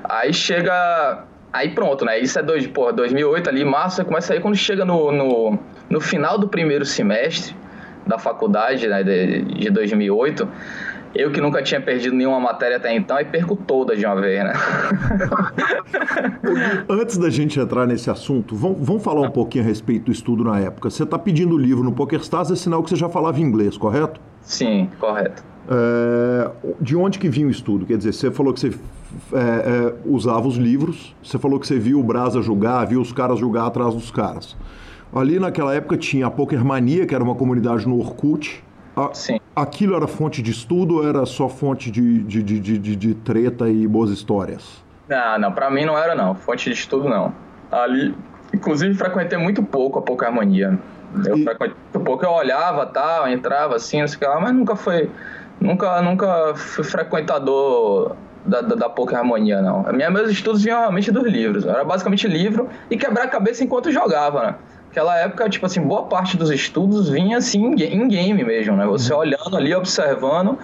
Aí 0.04 0.32
chega 0.32 1.24
Aí 1.52 1.70
pronto, 1.70 2.04
né? 2.04 2.18
Isso 2.18 2.38
é 2.38 2.42
dois, 2.42 2.66
porra, 2.66 2.92
2008 2.92 3.48
ali, 3.48 3.64
março, 3.64 4.04
começa 4.04 4.34
aí 4.34 4.40
quando 4.40 4.56
chega 4.56 4.84
no, 4.84 5.10
no, 5.10 5.58
no 5.88 6.00
final 6.00 6.38
do 6.38 6.48
primeiro 6.48 6.84
semestre 6.84 7.56
da 8.06 8.18
faculdade, 8.18 8.86
né, 8.88 9.02
de, 9.02 9.42
de 9.42 9.70
2008, 9.70 10.48
eu 11.14 11.30
que 11.30 11.40
nunca 11.40 11.62
tinha 11.62 11.80
perdido 11.80 12.14
nenhuma 12.14 12.40
matéria 12.40 12.76
até 12.76 12.94
então, 12.94 13.16
aí 13.16 13.24
perco 13.24 13.56
todas 13.56 13.98
de 13.98 14.06
uma 14.06 14.20
vez, 14.20 14.44
né? 14.44 14.52
Antes 16.88 17.18
da 17.18 17.30
gente 17.30 17.58
entrar 17.58 17.86
nesse 17.86 18.10
assunto, 18.10 18.54
vamos, 18.54 18.78
vamos 18.80 19.02
falar 19.02 19.22
um 19.22 19.30
pouquinho 19.30 19.64
a 19.64 19.66
respeito 19.66 20.06
do 20.06 20.12
estudo 20.12 20.44
na 20.44 20.58
época. 20.58 20.90
Você 20.90 21.02
está 21.02 21.18
pedindo 21.18 21.54
o 21.54 21.58
livro 21.58 21.82
no 21.82 21.92
PokerStars, 21.92 22.50
é 22.50 22.56
sinal 22.56 22.82
que 22.82 22.90
você 22.90 22.96
já 22.96 23.08
falava 23.08 23.40
inglês, 23.40 23.76
correto? 23.76 24.20
Sim, 24.42 24.88
correto. 24.98 25.42
É, 25.70 26.50
de 26.80 26.96
onde 26.96 27.18
que 27.18 27.28
vinha 27.28 27.46
o 27.46 27.50
estudo? 27.50 27.84
Quer 27.84 27.98
dizer, 27.98 28.14
você 28.14 28.30
falou 28.30 28.54
que 28.54 28.60
você 28.60 28.68
é, 29.32 29.38
é, 29.38 29.94
usava 30.06 30.48
os 30.48 30.56
livros, 30.56 31.14
você 31.22 31.38
falou 31.38 31.60
que 31.60 31.66
você 31.66 31.78
viu 31.78 32.00
o 32.00 32.02
Brasa 32.02 32.40
julgar, 32.40 32.86
viu 32.86 33.00
os 33.00 33.12
caras 33.12 33.38
julgar 33.38 33.66
atrás 33.66 33.94
dos 33.94 34.10
caras. 34.10 34.56
Ali 35.14 35.38
naquela 35.38 35.74
época 35.74 35.96
tinha 35.96 36.26
a 36.26 36.30
Pokermania, 36.30 37.06
que 37.06 37.14
era 37.14 37.22
uma 37.22 37.34
comunidade 37.34 37.86
no 37.86 37.98
Orkut. 37.98 38.62
A, 38.96 39.10
Sim. 39.12 39.38
Aquilo 39.54 39.94
era 39.94 40.06
fonte 40.06 40.40
de 40.42 40.50
estudo 40.50 40.96
ou 40.96 41.08
era 41.08 41.24
só 41.26 41.48
fonte 41.48 41.90
de, 41.90 42.22
de, 42.22 42.42
de, 42.42 42.78
de, 42.78 42.96
de 42.96 43.14
treta 43.14 43.68
e 43.68 43.86
boas 43.86 44.10
histórias? 44.10 44.82
Não, 45.08 45.38
não, 45.38 45.52
pra 45.52 45.70
mim 45.70 45.84
não 45.84 45.96
era 45.96 46.14
não. 46.14 46.34
Fonte 46.34 46.70
de 46.70 46.76
estudo 46.76 47.08
não. 47.08 47.32
Ali, 47.70 48.14
inclusive, 48.54 48.94
frequentei 48.94 49.38
muito 49.38 49.62
pouco 49.62 49.98
a 49.98 50.02
Pokermania. 50.02 50.78
Eu 51.26 51.38
e... 51.38 51.44
frequentei 51.44 51.76
muito 51.94 52.04
pouco, 52.04 52.24
eu 52.24 52.30
olhava, 52.30 52.86
tal, 52.86 53.28
entrava 53.28 53.76
assim, 53.76 54.00
não 54.00 54.08
sei 54.08 54.16
o 54.16 54.20
que 54.20 54.26
lá, 54.26 54.40
mas 54.40 54.54
nunca 54.54 54.76
foi 54.76 55.10
Nunca, 55.60 56.00
nunca 56.02 56.54
fui 56.54 56.84
frequentador 56.84 58.16
da, 58.44 58.60
da, 58.60 58.74
da 58.74 58.88
Poker 58.88 59.18
Harmonia, 59.18 59.60
não. 59.60 59.84
Minha, 59.92 60.10
meus 60.10 60.30
estudos 60.30 60.62
vinham 60.62 60.78
realmente 60.78 61.10
dos 61.10 61.24
livros. 61.24 61.66
Era 61.66 61.84
basicamente 61.84 62.26
livro 62.26 62.68
e 62.90 62.96
quebrar 62.96 63.24
a 63.24 63.28
cabeça 63.28 63.62
enquanto 63.62 63.90
jogava, 63.90 64.42
né? 64.42 64.54
Naquela 64.86 65.18
época, 65.18 65.48
tipo 65.48 65.66
assim, 65.66 65.82
boa 65.82 66.04
parte 66.04 66.36
dos 66.36 66.50
estudos 66.50 67.08
vinha 67.10 67.36
assim 67.36 67.66
em 67.66 68.08
game 68.08 68.42
mesmo, 68.42 68.74
né? 68.74 68.86
Você 68.86 69.12
uhum. 69.12 69.20
olhando 69.20 69.56
ali, 69.56 69.74
observando 69.74 70.58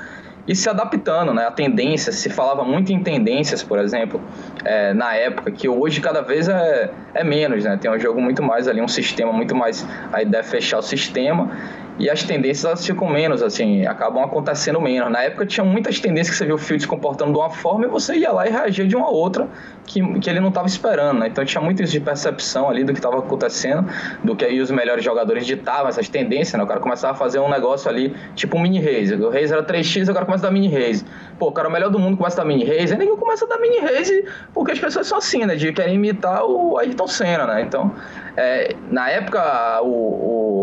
e 0.47 0.55
se 0.55 0.69
adaptando, 0.69 1.33
né? 1.33 1.47
A 1.47 1.51
tendência, 1.51 2.11
se 2.11 2.31
falava 2.31 2.65
muito 2.65 2.93
em 2.93 3.03
tendências, 3.03 3.63
por 3.63 3.79
exemplo, 3.79 4.21
é, 4.65 4.93
na 4.93 5.15
época, 5.15 5.51
que 5.51 5.69
hoje 5.69 6.01
cada 6.01 6.21
vez 6.21 6.49
é, 6.49 6.91
é 7.15 7.23
menos, 7.23 7.65
né? 7.65 7.77
Tem 7.81 7.91
um 7.91 7.99
jogo 7.99 8.21
muito 8.21 8.43
mais 8.43 8.67
ali, 8.67 8.81
um 8.81 8.89
sistema 8.89 9.33
muito 9.33 9.55
mais. 9.55 9.87
A 10.13 10.23
ideia 10.23 10.41
é 10.41 10.45
fechar 10.45 10.79
o 10.79 10.83
sistema 10.83 11.51
e 11.99 12.11
as 12.11 12.25
tendências 12.25 12.65
elas 12.65 12.85
ficam 12.85 13.09
menos, 13.09 13.43
assim, 13.43 13.87
acabam 13.87 14.25
acontecendo 14.25 14.81
menos. 14.81 15.11
Na 15.11 15.23
época 15.23 15.47
tinha 15.47 15.65
muitas 15.65 16.01
tendências 16.01 16.31
que 16.31 16.37
você 16.37 16.45
viu 16.45 16.57
o 16.57 16.59
fio 16.59 16.79
se 16.79 16.87
comportando 16.87 17.33
de 17.33 17.39
uma 17.39 17.51
forma 17.51 17.85
e 17.85 17.89
você 17.89 18.17
ia 18.17 18.33
lá 18.33 18.47
e 18.47 18.51
reagia 18.51 18.87
de 18.87 18.97
uma 18.97 19.09
outra 19.09 19.49
que, 19.87 20.19
que 20.19 20.29
ele 20.29 20.41
não 20.41 20.49
estava 20.49 20.67
esperando, 20.67 21.21
né? 21.21 21.29
Então 21.29 21.45
tinha 21.45 21.61
muito 21.61 21.83
isso 21.83 21.93
de 21.93 22.01
percepção 22.01 22.69
ali 22.69 22.83
do 22.83 22.93
que 22.93 22.99
estava 22.99 23.19
acontecendo, 23.19 23.89
do 24.25 24.35
que 24.35 24.45
aí 24.45 24.61
os 24.61 24.71
melhores 24.71 25.05
jogadores 25.05 25.47
ditavam 25.47 25.89
essas 25.89 26.09
tendências, 26.09 26.59
né? 26.59 26.65
O 26.65 26.67
cara 26.67 26.81
começava 26.81 27.13
a 27.13 27.17
fazer 27.17 27.39
um 27.39 27.49
negócio 27.49 27.89
ali, 27.89 28.15
tipo 28.35 28.57
um 28.57 28.61
mini 28.61 28.81
raise. 28.81 29.15
O 29.15 29.31
raise 29.31 29.53
era 29.53 29.63
3x, 29.63 30.11
o 30.11 30.15
cara 30.15 30.27
começa 30.27 30.47
a 30.47 30.49
dar 30.49 30.53
mini 30.53 30.69
raise. 30.69 31.05
Pô, 31.39 31.49
o 31.49 31.53
cara 31.53 31.71
melhor 31.71 31.91
do 31.91 31.99
mundo 31.99 32.17
começa 32.17 32.41
a 32.41 32.45
dar 32.45 32.49
mini 32.49 32.65
raise, 32.65 32.93
aí 32.93 32.99
ninguém 32.99 33.17
começa 33.17 33.45
a 33.45 33.49
dar 33.49 33.59
mini 33.59 33.79
raise 33.79 34.25
porque 34.53 34.73
as 34.73 34.79
pessoas 34.81 35.07
são 35.07 35.19
assim, 35.19 35.45
né? 35.45 35.55
De 35.55 35.73
querem 35.73 35.95
imitar 35.95 36.45
o 36.45 36.77
Ayrton 36.79 37.07
Senna, 37.07 37.47
né? 37.47 37.63
Então, 37.63 37.95
é, 38.37 38.75
na 38.91 39.09
época, 39.11 39.81
o, 39.83 39.89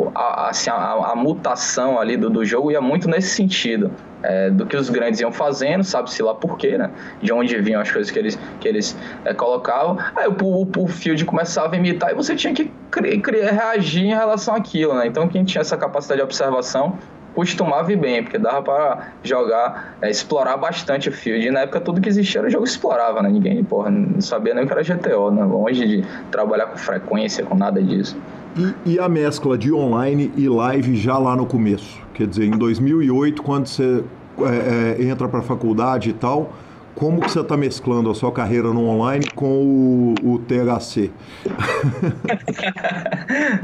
o 0.05 0.11
a, 0.13 0.49
assim, 0.49 0.69
a, 0.69 0.75
a, 0.75 1.15
mutação 1.15 1.99
ali 1.99 2.17
do, 2.17 2.29
do 2.29 2.43
jogo 2.43 2.71
ia 2.71 2.81
muito 2.81 3.09
nesse 3.09 3.29
sentido. 3.29 3.91
É, 4.23 4.51
do 4.51 4.67
que 4.67 4.77
os 4.77 4.87
grandes 4.87 5.19
iam 5.19 5.31
fazendo, 5.31 5.83
sabe-se 5.83 6.21
lá 6.21 6.35
por 6.35 6.55
quê, 6.55 6.77
né? 6.77 6.91
De 7.23 7.33
onde 7.33 7.59
vinham 7.59 7.81
as 7.81 7.89
coisas 7.89 8.11
que 8.11 8.19
eles, 8.19 8.37
que 8.59 8.67
eles 8.67 8.95
é, 9.25 9.33
colocavam. 9.33 9.97
Aí 10.15 10.27
o, 10.27 10.35
o, 10.43 10.83
o 10.83 10.87
field 10.87 11.25
começava 11.25 11.73
a 11.73 11.77
imitar 11.77 12.11
e 12.11 12.13
você 12.13 12.35
tinha 12.35 12.53
que 12.53 12.71
criar, 12.91 13.51
reagir 13.51 14.03
em 14.03 14.13
relação 14.13 14.53
àquilo, 14.53 14.93
né? 14.93 15.07
Então 15.07 15.27
quem 15.27 15.43
tinha 15.43 15.61
essa 15.61 15.75
capacidade 15.75 16.19
de 16.19 16.23
observação 16.23 16.99
costumava 17.33 17.91
ir 17.91 17.95
bem, 17.95 18.23
porque 18.23 18.37
dava 18.37 18.61
para 18.61 19.07
jogar, 19.23 19.95
é, 20.01 20.09
explorar 20.09 20.57
bastante 20.57 21.09
o 21.09 21.11
field. 21.11 21.47
E 21.47 21.51
na 21.51 21.61
época 21.61 21.79
tudo 21.79 22.01
que 22.01 22.09
existia 22.09 22.39
era 22.39 22.47
o 22.47 22.51
jogo 22.51 22.65
explorava, 22.65 23.21
né? 23.21 23.29
Ninguém, 23.29 23.63
porra, 23.63 23.89
não 23.89 24.21
sabia 24.21 24.53
nem 24.53 24.63
o 24.63 24.67
que 24.67 24.73
era 24.73 24.83
GTO, 24.83 25.31
né? 25.31 25.43
Longe 25.43 25.87
de 25.87 26.05
trabalhar 26.31 26.67
com 26.67 26.77
frequência, 26.77 27.43
com 27.45 27.55
nada 27.55 27.81
disso. 27.81 28.17
E, 28.57 28.93
e, 28.93 28.99
a 28.99 29.07
mescla 29.07 29.57
de 29.57 29.71
online 29.71 30.31
e 30.35 30.49
live 30.49 30.97
já 30.97 31.17
lá 31.17 31.35
no 31.37 31.45
começo? 31.45 32.01
Quer 32.13 32.27
dizer, 32.27 32.45
em 32.45 32.51
2008, 32.51 33.41
quando 33.41 33.67
você 33.67 34.03
é, 34.39 34.99
é, 34.99 35.03
entra 35.05 35.27
para 35.29 35.39
a 35.39 35.43
faculdade 35.43 36.09
e 36.09 36.13
tal, 36.13 36.51
como 36.95 37.21
que 37.21 37.31
você 37.31 37.39
está 37.39 37.55
mesclando 37.55 38.09
a 38.09 38.15
sua 38.15 38.31
carreira 38.31 38.69
no 38.69 38.87
online 38.87 39.25
com 39.35 39.45
o, 39.45 40.15
o 40.23 40.39
THC? 40.39 41.11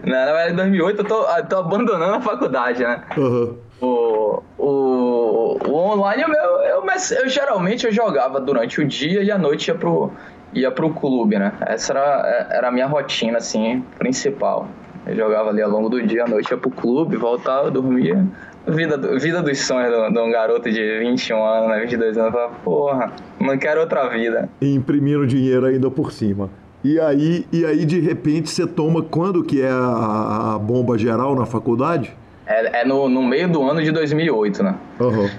Na 0.03 0.25
verdade, 0.25 0.53
em 0.53 0.55
2008 0.55 1.01
eu 1.01 1.05
tô, 1.05 1.25
tô 1.49 1.57
abandonando 1.57 2.15
a 2.15 2.21
faculdade, 2.21 2.83
né? 2.83 3.01
Uhum. 3.17 3.57
O, 3.79 4.41
o, 4.57 5.57
o 5.67 5.75
online, 5.75 6.23
eu, 6.23 6.33
eu, 6.33 6.61
eu, 6.63 6.83
eu, 7.21 7.29
geralmente 7.29 7.85
eu 7.85 7.91
jogava 7.91 8.39
durante 8.39 8.81
o 8.81 8.87
dia 8.87 9.21
e 9.21 9.29
à 9.29 9.37
noite 9.37 9.67
ia 9.67 9.75
pro, 9.75 10.11
ia 10.53 10.71
pro 10.71 10.89
clube, 10.89 11.37
né? 11.37 11.53
Essa 11.61 11.93
era, 11.93 12.47
era 12.51 12.67
a 12.69 12.71
minha 12.71 12.87
rotina, 12.87 13.37
assim, 13.37 13.83
principal. 13.99 14.67
Eu 15.05 15.15
jogava 15.15 15.49
ali 15.49 15.61
ao 15.61 15.69
longo 15.69 15.89
do 15.89 16.01
dia, 16.01 16.25
à 16.25 16.27
noite 16.27 16.49
ia 16.51 16.57
pro 16.57 16.71
clube, 16.71 17.15
voltava, 17.15 17.69
dormia. 17.69 18.25
Vida, 18.67 18.97
vida 19.17 19.41
dos 19.41 19.59
sonhos 19.59 19.91
de, 19.91 20.13
de 20.13 20.19
um 20.19 20.29
garoto 20.29 20.69
de 20.69 20.99
21 20.99 21.43
anos, 21.43 21.69
né, 21.69 21.79
22 21.81 22.17
anos, 22.17 22.33
fala, 22.33 22.49
porra, 22.63 23.11
não 23.39 23.57
quero 23.57 23.79
outra 23.79 24.09
vida. 24.09 24.49
E 24.59 24.73
imprimindo 24.73 25.25
dinheiro 25.25 25.65
ainda 25.65 25.89
por 25.89 26.11
cima. 26.11 26.49
E 26.83 26.99
aí, 26.99 27.45
e 27.51 27.65
aí 27.65 27.85
de 27.85 27.99
repente, 27.99 28.49
você 28.49 28.67
toma 28.67 29.01
quando 29.01 29.43
que 29.43 29.61
é 29.61 29.69
a, 29.69 30.55
a 30.55 30.59
bomba 30.59 30.97
geral 30.97 31.35
na 31.35 31.45
faculdade? 31.45 32.15
É, 32.45 32.81
é 32.81 32.85
no, 32.85 33.09
no 33.09 33.21
meio 33.21 33.49
do 33.49 33.61
ano 33.63 33.81
de 33.81 33.91
2008, 33.91 34.63
né? 34.63 34.75
Uhum. 34.99 35.29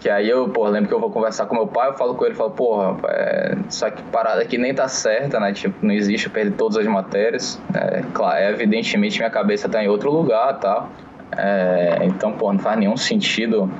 Que 0.00 0.08
aí 0.08 0.28
eu, 0.28 0.48
pô, 0.48 0.68
lembro 0.68 0.88
que 0.88 0.94
eu 0.94 1.00
vou 1.00 1.10
conversar 1.10 1.46
com 1.46 1.56
meu 1.56 1.66
pai, 1.66 1.88
eu 1.88 1.94
falo 1.94 2.14
com 2.14 2.24
ele, 2.24 2.34
falo, 2.34 2.50
porra, 2.50 2.96
é, 3.08 3.56
só 3.68 3.90
que 3.90 4.00
parada 4.04 4.40
aqui 4.40 4.56
nem 4.56 4.72
tá 4.72 4.86
certa, 4.86 5.40
né? 5.40 5.52
Tipo, 5.52 5.84
não 5.84 5.92
existe, 5.92 6.26
eu 6.26 6.32
perdi 6.32 6.52
todas 6.52 6.76
as 6.76 6.86
matérias. 6.86 7.60
É, 7.74 8.02
claro, 8.12 8.36
é, 8.36 8.50
evidentemente 8.50 9.18
minha 9.18 9.30
cabeça 9.30 9.68
tá 9.68 9.82
em 9.82 9.88
outro 9.88 10.10
lugar 10.10 10.54
e 10.54 10.60
tal. 10.60 10.88
É, 11.36 12.00
então, 12.02 12.32
pô, 12.32 12.52
não 12.52 12.58
faz 12.58 12.78
nenhum 12.78 12.96
sentido 12.96 13.70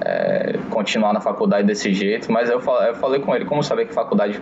é, 0.00 0.58
continuar 0.70 1.12
na 1.12 1.20
faculdade 1.20 1.66
desse 1.66 1.92
jeito. 1.92 2.30
Mas 2.30 2.48
eu 2.48 2.60
eu 2.60 2.94
falei 2.94 3.20
com 3.20 3.34
ele, 3.34 3.44
como 3.44 3.62
saber 3.62 3.86
que 3.86 3.94
faculdade 3.94 4.40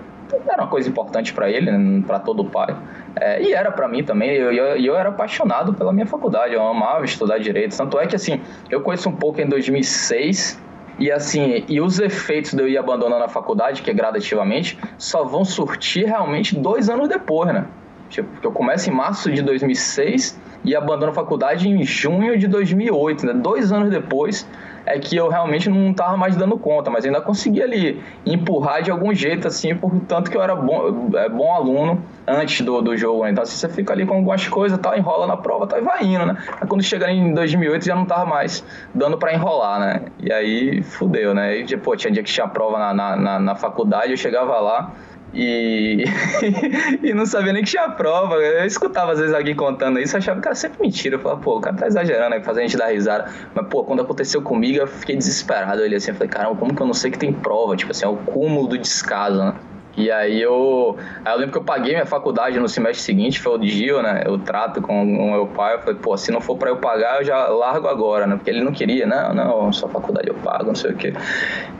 era 0.48 0.62
uma 0.62 0.68
coisa 0.68 0.88
importante 0.88 1.32
para 1.32 1.48
ele, 1.50 1.70
né, 1.70 2.02
para 2.06 2.18
todo 2.18 2.44
pai. 2.44 2.76
É, 3.14 3.42
e 3.42 3.52
era 3.52 3.70
para 3.70 3.86
mim 3.88 4.02
também. 4.02 4.30
Eu, 4.30 4.52
eu, 4.52 4.76
eu, 4.76 4.96
era 4.96 5.08
apaixonado 5.10 5.72
pela 5.74 5.92
minha 5.92 6.06
faculdade. 6.06 6.54
Eu 6.54 6.66
amava 6.66 7.04
estudar 7.04 7.38
direito. 7.38 7.76
Tanto 7.76 7.98
é 7.98 8.06
que, 8.06 8.16
assim, 8.16 8.40
eu 8.70 8.80
conheço 8.80 9.08
um 9.08 9.16
pouco 9.16 9.40
em 9.40 9.48
2006 9.48 10.60
e 10.98 11.12
assim, 11.12 11.62
e 11.68 11.78
os 11.78 12.00
efeitos 12.00 12.54
de 12.54 12.62
eu 12.62 12.68
ir 12.68 12.78
abandonando 12.78 13.22
a 13.22 13.28
faculdade, 13.28 13.82
que 13.82 13.90
é 13.90 13.94
gradativamente, 13.94 14.78
só 14.96 15.24
vão 15.24 15.44
surtir 15.44 16.06
realmente 16.06 16.56
dois 16.56 16.88
anos 16.88 17.06
depois, 17.06 17.52
né? 17.52 17.66
Tipo, 18.08 18.28
eu 18.42 18.50
começo 18.50 18.88
em 18.88 18.92
março 18.94 19.30
de 19.30 19.42
2006 19.42 20.40
e 20.64 20.74
abandono 20.74 21.12
a 21.12 21.14
faculdade 21.14 21.68
em 21.68 21.84
junho 21.84 22.38
de 22.38 22.46
2008, 22.46 23.26
né? 23.26 23.32
Dois 23.32 23.72
anos 23.72 23.90
depois 23.90 24.46
é 24.86 24.98
que 25.00 25.16
eu 25.16 25.28
realmente 25.28 25.68
não 25.68 25.90
estava 25.90 26.16
mais 26.16 26.36
dando 26.36 26.56
conta, 26.56 26.88
mas 26.88 27.04
ainda 27.04 27.20
consegui 27.20 27.60
ali 27.60 28.00
empurrar 28.24 28.82
de 28.82 28.90
algum 28.90 29.12
jeito, 29.12 29.48
assim, 29.48 29.74
por 29.74 29.92
tanto 30.06 30.30
que 30.30 30.36
eu 30.36 30.42
era 30.42 30.54
bom, 30.54 31.10
é, 31.14 31.28
bom 31.28 31.52
aluno 31.52 32.00
antes 32.24 32.64
do, 32.64 32.80
do 32.80 32.96
jogo, 32.96 33.24
né? 33.24 33.30
Então, 33.32 33.42
assim, 33.42 33.56
você 33.56 33.68
fica 33.68 33.92
ali 33.92 34.06
com 34.06 34.14
algumas 34.14 34.46
coisas, 34.46 34.78
tá, 34.78 34.96
enrola 34.96 35.26
na 35.26 35.36
prova, 35.36 35.66
tá, 35.66 35.78
e 35.78 35.82
vai 35.82 36.04
indo, 36.04 36.24
né? 36.24 36.36
Quando 36.68 36.82
chega 36.84 37.10
em 37.10 37.34
2008 37.34 37.84
já 37.84 37.96
não 37.96 38.06
tava 38.06 38.24
mais 38.26 38.64
dando 38.94 39.18
para 39.18 39.34
enrolar, 39.34 39.80
né? 39.80 40.02
E 40.20 40.32
aí, 40.32 40.82
fudeu, 40.82 41.34
né? 41.34 41.58
E, 41.58 41.76
pô, 41.76 41.96
tinha 41.96 42.12
dia 42.12 42.22
que 42.22 42.30
tinha 42.30 42.46
prova 42.46 42.78
na, 42.78 42.94
na, 42.94 43.16
na, 43.16 43.38
na 43.40 43.54
faculdade, 43.56 44.12
eu 44.12 44.16
chegava 44.16 44.58
lá, 44.60 44.92
e, 45.34 46.04
e 47.02 47.12
não 47.12 47.26
sabia 47.26 47.52
nem 47.52 47.62
que 47.62 47.70
tinha 47.70 47.88
prova. 47.90 48.36
Eu 48.36 48.64
escutava 48.64 49.12
às 49.12 49.18
vezes 49.18 49.34
alguém 49.34 49.54
contando 49.54 49.98
isso, 49.98 50.16
achava 50.16 50.40
que 50.40 50.48
era 50.48 50.54
sempre 50.54 50.80
mentira. 50.80 51.16
Eu 51.16 51.20
falava, 51.20 51.40
pô, 51.40 51.58
o 51.58 51.60
cara 51.60 51.76
tá 51.76 51.86
exagerando, 51.86 52.30
né? 52.30 52.40
Fazer 52.42 52.60
a 52.60 52.62
gente 52.62 52.76
dar 52.76 52.86
risada. 52.86 53.30
Mas, 53.54 53.66
pô, 53.68 53.84
quando 53.84 54.02
aconteceu 54.02 54.40
comigo, 54.42 54.78
eu 54.78 54.86
fiquei 54.86 55.16
desesperado. 55.16 55.82
Olhei 55.82 55.96
assim, 55.96 56.10
eu 56.10 56.14
falei, 56.14 56.28
caramba, 56.28 56.56
como 56.56 56.74
que 56.74 56.80
eu 56.80 56.86
não 56.86 56.94
sei 56.94 57.10
que 57.10 57.18
tem 57.18 57.32
prova? 57.32 57.76
Tipo 57.76 57.90
assim, 57.90 58.04
é 58.04 58.08
o 58.08 58.16
cúmulo 58.16 58.68
do 58.68 58.78
descaso, 58.78 59.38
né? 59.38 59.54
E 59.96 60.10
aí 60.10 60.40
eu, 60.42 60.96
aí 61.24 61.32
eu 61.32 61.38
lembro 61.38 61.52
que 61.52 61.58
eu 61.58 61.64
paguei 61.64 61.94
minha 61.94 62.04
faculdade 62.04 62.58
no 62.60 62.68
semestre 62.68 63.02
seguinte, 63.02 63.40
foi 63.40 63.54
o 63.54 63.58
dia, 63.58 64.02
né? 64.02 64.22
Eu 64.26 64.38
trato 64.38 64.82
com 64.82 65.02
o 65.02 65.30
meu 65.32 65.46
pai, 65.46 65.74
eu 65.74 65.78
falei, 65.80 65.94
pô, 65.94 66.16
se 66.16 66.30
não 66.30 66.40
for 66.40 66.56
para 66.58 66.68
eu 66.68 66.76
pagar, 66.76 67.20
eu 67.20 67.24
já 67.24 67.46
largo 67.48 67.88
agora, 67.88 68.26
né? 68.26 68.36
Porque 68.36 68.50
ele 68.50 68.62
não 68.62 68.72
queria, 68.72 69.06
não, 69.06 69.32
não, 69.32 69.72
sua 69.72 69.88
faculdade 69.88 70.28
eu 70.28 70.34
pago, 70.34 70.66
não 70.66 70.74
sei 70.74 70.90
o 70.90 70.96
quê. 70.96 71.14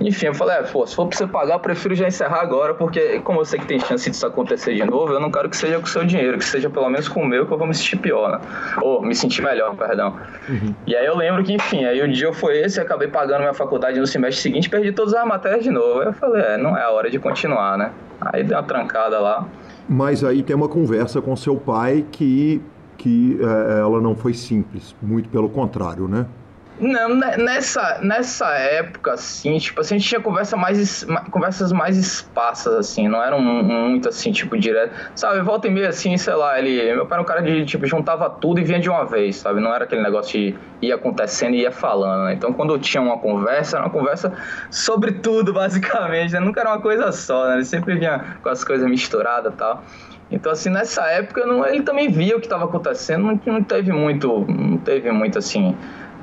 Enfim, 0.00 0.26
eu 0.26 0.34
falei, 0.34 0.56
é, 0.56 0.62
pô, 0.62 0.86
se 0.86 0.94
for 0.94 1.06
pra 1.06 1.18
você 1.18 1.26
pagar, 1.26 1.54
eu 1.54 1.60
prefiro 1.60 1.94
já 1.94 2.08
encerrar 2.08 2.40
agora, 2.40 2.72
porque 2.72 3.20
como 3.20 3.40
eu 3.40 3.44
sei 3.44 3.60
que 3.60 3.66
tem 3.66 3.78
chance 3.78 4.10
disso 4.10 4.26
acontecer 4.26 4.74
de 4.74 4.84
novo, 4.84 5.12
eu 5.12 5.20
não 5.20 5.30
quero 5.30 5.50
que 5.50 5.56
seja 5.56 5.78
com 5.78 5.84
o 5.84 5.88
seu 5.88 6.04
dinheiro, 6.04 6.38
que 6.38 6.44
seja 6.44 6.70
pelo 6.70 6.88
menos 6.88 7.08
com 7.08 7.20
o 7.20 7.26
meu, 7.26 7.46
que 7.46 7.52
eu 7.52 7.58
vou 7.58 7.66
me 7.66 7.74
sentir 7.74 7.96
pior, 7.96 8.30
né? 8.30 8.40
Ou 8.80 9.02
me 9.02 9.14
sentir 9.14 9.42
melhor, 9.42 9.76
perdão. 9.76 10.16
Uhum. 10.48 10.74
E 10.86 10.96
aí 10.96 11.04
eu 11.04 11.16
lembro 11.16 11.44
que, 11.44 11.52
enfim, 11.52 11.84
aí 11.84 12.00
o 12.02 12.10
dia 12.10 12.32
foi 12.32 12.58
esse, 12.60 12.80
eu 12.80 12.84
acabei 12.84 13.08
pagando 13.08 13.40
minha 13.40 13.54
faculdade 13.54 14.00
no 14.00 14.06
semestre 14.06 14.42
seguinte, 14.42 14.70
perdi 14.70 14.90
todas 14.92 15.12
as 15.12 15.26
matérias 15.26 15.62
de 15.62 15.70
novo. 15.70 16.00
Aí 16.00 16.06
eu 16.06 16.12
falei, 16.14 16.42
é, 16.42 16.56
não 16.56 16.76
é 16.76 16.82
a 16.82 16.90
hora 16.90 17.10
de 17.10 17.18
continuar, 17.18 17.76
né? 17.76 17.90
Aí 18.20 18.42
deu 18.44 18.56
uma 18.56 18.62
trancada 18.62 19.18
lá. 19.20 19.46
Mas 19.88 20.24
aí 20.24 20.42
tem 20.42 20.56
uma 20.56 20.68
conversa 20.68 21.20
com 21.20 21.36
seu 21.36 21.56
pai 21.56 22.04
que, 22.10 22.60
que 22.96 23.38
é, 23.40 23.80
ela 23.80 24.00
não 24.00 24.14
foi 24.14 24.34
simples, 24.34 24.94
muito 25.00 25.28
pelo 25.28 25.48
contrário, 25.48 26.08
né? 26.08 26.26
Não, 26.78 27.14
nessa, 27.14 28.00
nessa 28.02 28.50
época, 28.50 29.14
assim, 29.14 29.56
tipo 29.56 29.80
assim, 29.80 29.94
a 29.94 29.98
gente 29.98 30.08
tinha 30.08 30.20
conversa 30.20 30.58
mais, 30.58 31.06
conversas 31.30 31.72
mais 31.72 31.96
esparsas, 31.96 32.74
assim, 32.74 33.08
não 33.08 33.22
eram 33.22 33.40
muito, 33.40 34.10
assim, 34.10 34.30
tipo, 34.30 34.58
direto. 34.58 34.92
Sabe, 35.14 35.40
volta 35.40 35.68
e 35.68 35.70
meia, 35.70 35.88
assim, 35.88 36.18
sei 36.18 36.34
lá, 36.34 36.58
ele... 36.58 36.94
Meu 36.94 37.06
pai 37.06 37.16
era 37.16 37.22
um 37.22 37.24
cara 37.24 37.40
de, 37.40 37.64
tipo, 37.64 37.86
juntava 37.86 38.28
tudo 38.28 38.60
e 38.60 38.64
vinha 38.64 38.78
de 38.78 38.90
uma 38.90 39.06
vez, 39.06 39.36
sabe? 39.36 39.58
Não 39.58 39.74
era 39.74 39.84
aquele 39.84 40.02
negócio 40.02 40.38
de 40.38 40.54
ir 40.82 40.92
acontecendo 40.92 41.54
e 41.54 41.62
ia 41.62 41.72
falando, 41.72 42.26
né? 42.26 42.34
Então, 42.34 42.52
quando 42.52 42.78
tinha 42.78 43.02
uma 43.02 43.18
conversa, 43.18 43.78
era 43.78 43.86
uma 43.86 43.92
conversa 43.92 44.34
sobre 44.70 45.12
tudo, 45.12 45.52
basicamente, 45.54 46.34
né? 46.34 46.40
Nunca 46.40 46.60
era 46.60 46.68
uma 46.68 46.80
coisa 46.80 47.10
só, 47.10 47.48
né? 47.48 47.54
Ele 47.54 47.64
sempre 47.64 47.94
vinha 47.94 48.36
com 48.42 48.50
as 48.50 48.62
coisas 48.62 48.86
misturadas 48.86 49.54
e 49.54 49.56
tal. 49.56 49.82
Então, 50.30 50.52
assim, 50.52 50.68
nessa 50.68 51.06
época, 51.06 51.46
não, 51.46 51.64
ele 51.64 51.82
também 51.82 52.10
via 52.10 52.36
o 52.36 52.40
que 52.40 52.46
estava 52.46 52.64
acontecendo, 52.64 53.24
não, 53.24 53.40
não 53.46 53.62
teve 53.62 53.92
muito, 53.92 54.44
não 54.46 54.76
teve 54.76 55.10
muito, 55.10 55.38
assim 55.38 55.74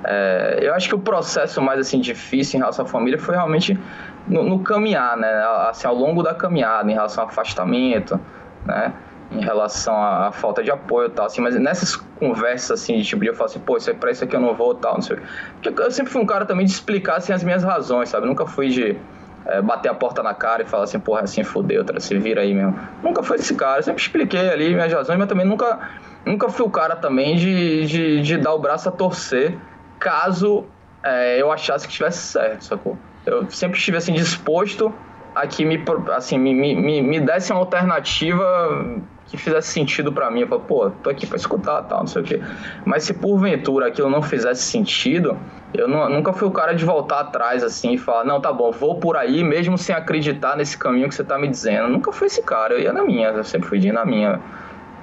é, 0.05 0.59
eu 0.61 0.73
acho 0.73 0.89
que 0.89 0.95
o 0.95 0.99
processo 0.99 1.61
mais 1.61 1.79
assim 1.79 1.99
difícil 1.99 2.57
em 2.57 2.61
relação 2.61 2.85
à 2.85 2.87
família 2.87 3.17
foi 3.17 3.35
realmente 3.35 3.79
no, 4.27 4.43
no, 4.43 4.59
caminhar, 4.59 5.17
né? 5.17 5.31
Assim, 5.69 5.87
ao 5.87 5.95
longo 5.95 6.21
da 6.21 6.33
caminhada, 6.33 6.89
em 6.89 6.93
relação 6.93 7.23
ao 7.23 7.29
afastamento, 7.29 8.19
né? 8.65 8.93
Em 9.31 9.41
relação 9.41 9.95
à, 9.95 10.27
à 10.27 10.31
falta 10.31 10.61
de 10.61 10.71
apoio 10.71 11.07
e 11.07 11.11
tal, 11.11 11.25
assim, 11.25 11.41
mas 11.41 11.55
nessas 11.55 11.95
conversas, 11.95 12.81
assim, 12.81 12.97
de 12.97 13.03
tipo, 13.03 13.23
eu 13.23 13.33
falo 13.33 13.49
assim, 13.49 13.59
pô, 13.59 13.77
isso 13.77 13.89
é 13.89 13.93
pra 13.93 14.11
isso 14.11 14.23
aqui 14.23 14.35
eu 14.35 14.39
não 14.39 14.53
vou 14.53 14.75
tal, 14.75 14.95
não 14.95 15.01
sei. 15.01 15.17
Porque 15.61 15.81
eu 15.81 15.91
sempre 15.91 16.11
fui 16.11 16.21
um 16.21 16.25
cara 16.25 16.45
também 16.45 16.65
de 16.65 16.71
explicar, 16.71 17.17
assim, 17.17 17.33
as 17.33 17.43
minhas 17.43 17.63
razões, 17.63 18.09
sabe? 18.09 18.27
nunca 18.27 18.45
fui 18.45 18.69
de 18.69 18.97
é, 19.45 19.61
bater 19.61 19.89
a 19.89 19.93
porta 19.93 20.21
na 20.21 20.33
cara 20.33 20.63
e 20.63 20.65
falar 20.65 20.83
assim, 20.83 20.99
porra, 20.99 21.21
assim, 21.21 21.43
fodeu, 21.43 21.83
tá? 21.83 21.97
se 21.99 22.17
vira 22.19 22.41
aí 22.41 22.53
mesmo. 22.53 22.77
Nunca 23.01 23.23
fui 23.23 23.37
esse 23.37 23.55
cara, 23.55 23.79
eu 23.79 23.83
sempre 23.83 24.01
expliquei 24.01 24.49
ali 24.49 24.73
minhas 24.73 24.91
razões, 24.93 25.17
mas 25.17 25.27
também 25.27 25.45
nunca, 25.45 25.79
nunca 26.25 26.49
fui 26.49 26.65
o 26.65 26.69
cara 26.69 26.95
também 26.95 27.35
de, 27.35 27.85
de, 27.87 28.21
de 28.21 28.37
dar 28.37 28.53
o 28.53 28.59
braço 28.59 28.89
a 28.89 28.91
torcer 28.91 29.57
caso 30.03 30.65
é, 31.01 31.41
eu 31.41 31.51
achasse 31.51 31.87
que 31.87 31.91
estivesse 31.91 32.19
certo, 32.19 32.65
sacou? 32.65 32.97
Eu 33.25 33.49
sempre 33.49 33.77
estive 33.77 33.97
assim 33.97 34.13
disposto 34.13 34.93
a 35.33 35.47
que 35.47 35.63
me, 35.65 35.81
assim, 36.15 36.37
me, 36.37 36.53
me, 36.53 37.01
me 37.01 37.19
desse 37.21 37.51
uma 37.51 37.59
alternativa 37.59 39.01
que 39.27 39.37
fizesse 39.37 39.69
sentido 39.69 40.11
para 40.11 40.29
mim. 40.29 40.41
Eu 40.41 40.59
pô, 40.59 40.89
tô 40.89 41.09
aqui 41.09 41.25
para 41.25 41.37
escutar 41.37 41.81
tal, 41.83 42.01
não 42.01 42.07
sei 42.07 42.21
o 42.21 42.25
quê. 42.25 42.41
Mas 42.85 43.03
se 43.03 43.13
porventura 43.13 43.87
aquilo 43.87 44.09
não 44.09 44.21
fizesse 44.21 44.63
sentido, 44.63 45.37
eu 45.73 45.87
não, 45.87 46.09
nunca 46.09 46.33
fui 46.33 46.47
o 46.47 46.51
cara 46.51 46.73
de 46.73 46.83
voltar 46.83 47.21
atrás 47.21 47.63
assim 47.63 47.93
e 47.93 47.97
falar, 47.97 48.25
não, 48.25 48.41
tá 48.41 48.51
bom, 48.51 48.71
vou 48.71 48.99
por 48.99 49.15
aí 49.15 49.43
mesmo 49.43 49.77
sem 49.77 49.95
acreditar 49.95 50.57
nesse 50.57 50.77
caminho 50.77 51.07
que 51.07 51.15
você 51.15 51.23
tá 51.23 51.39
me 51.39 51.47
dizendo. 51.47 51.87
nunca 51.87 52.11
fui 52.11 52.27
esse 52.27 52.43
cara, 52.43 52.73
eu 52.73 52.79
ia 52.79 52.93
na 52.93 53.03
minha, 53.03 53.29
eu 53.29 53.43
sempre 53.43 53.69
fui 53.69 53.79
de 53.79 53.87
ir 53.87 53.93
na 53.93 54.05
minha. 54.05 54.39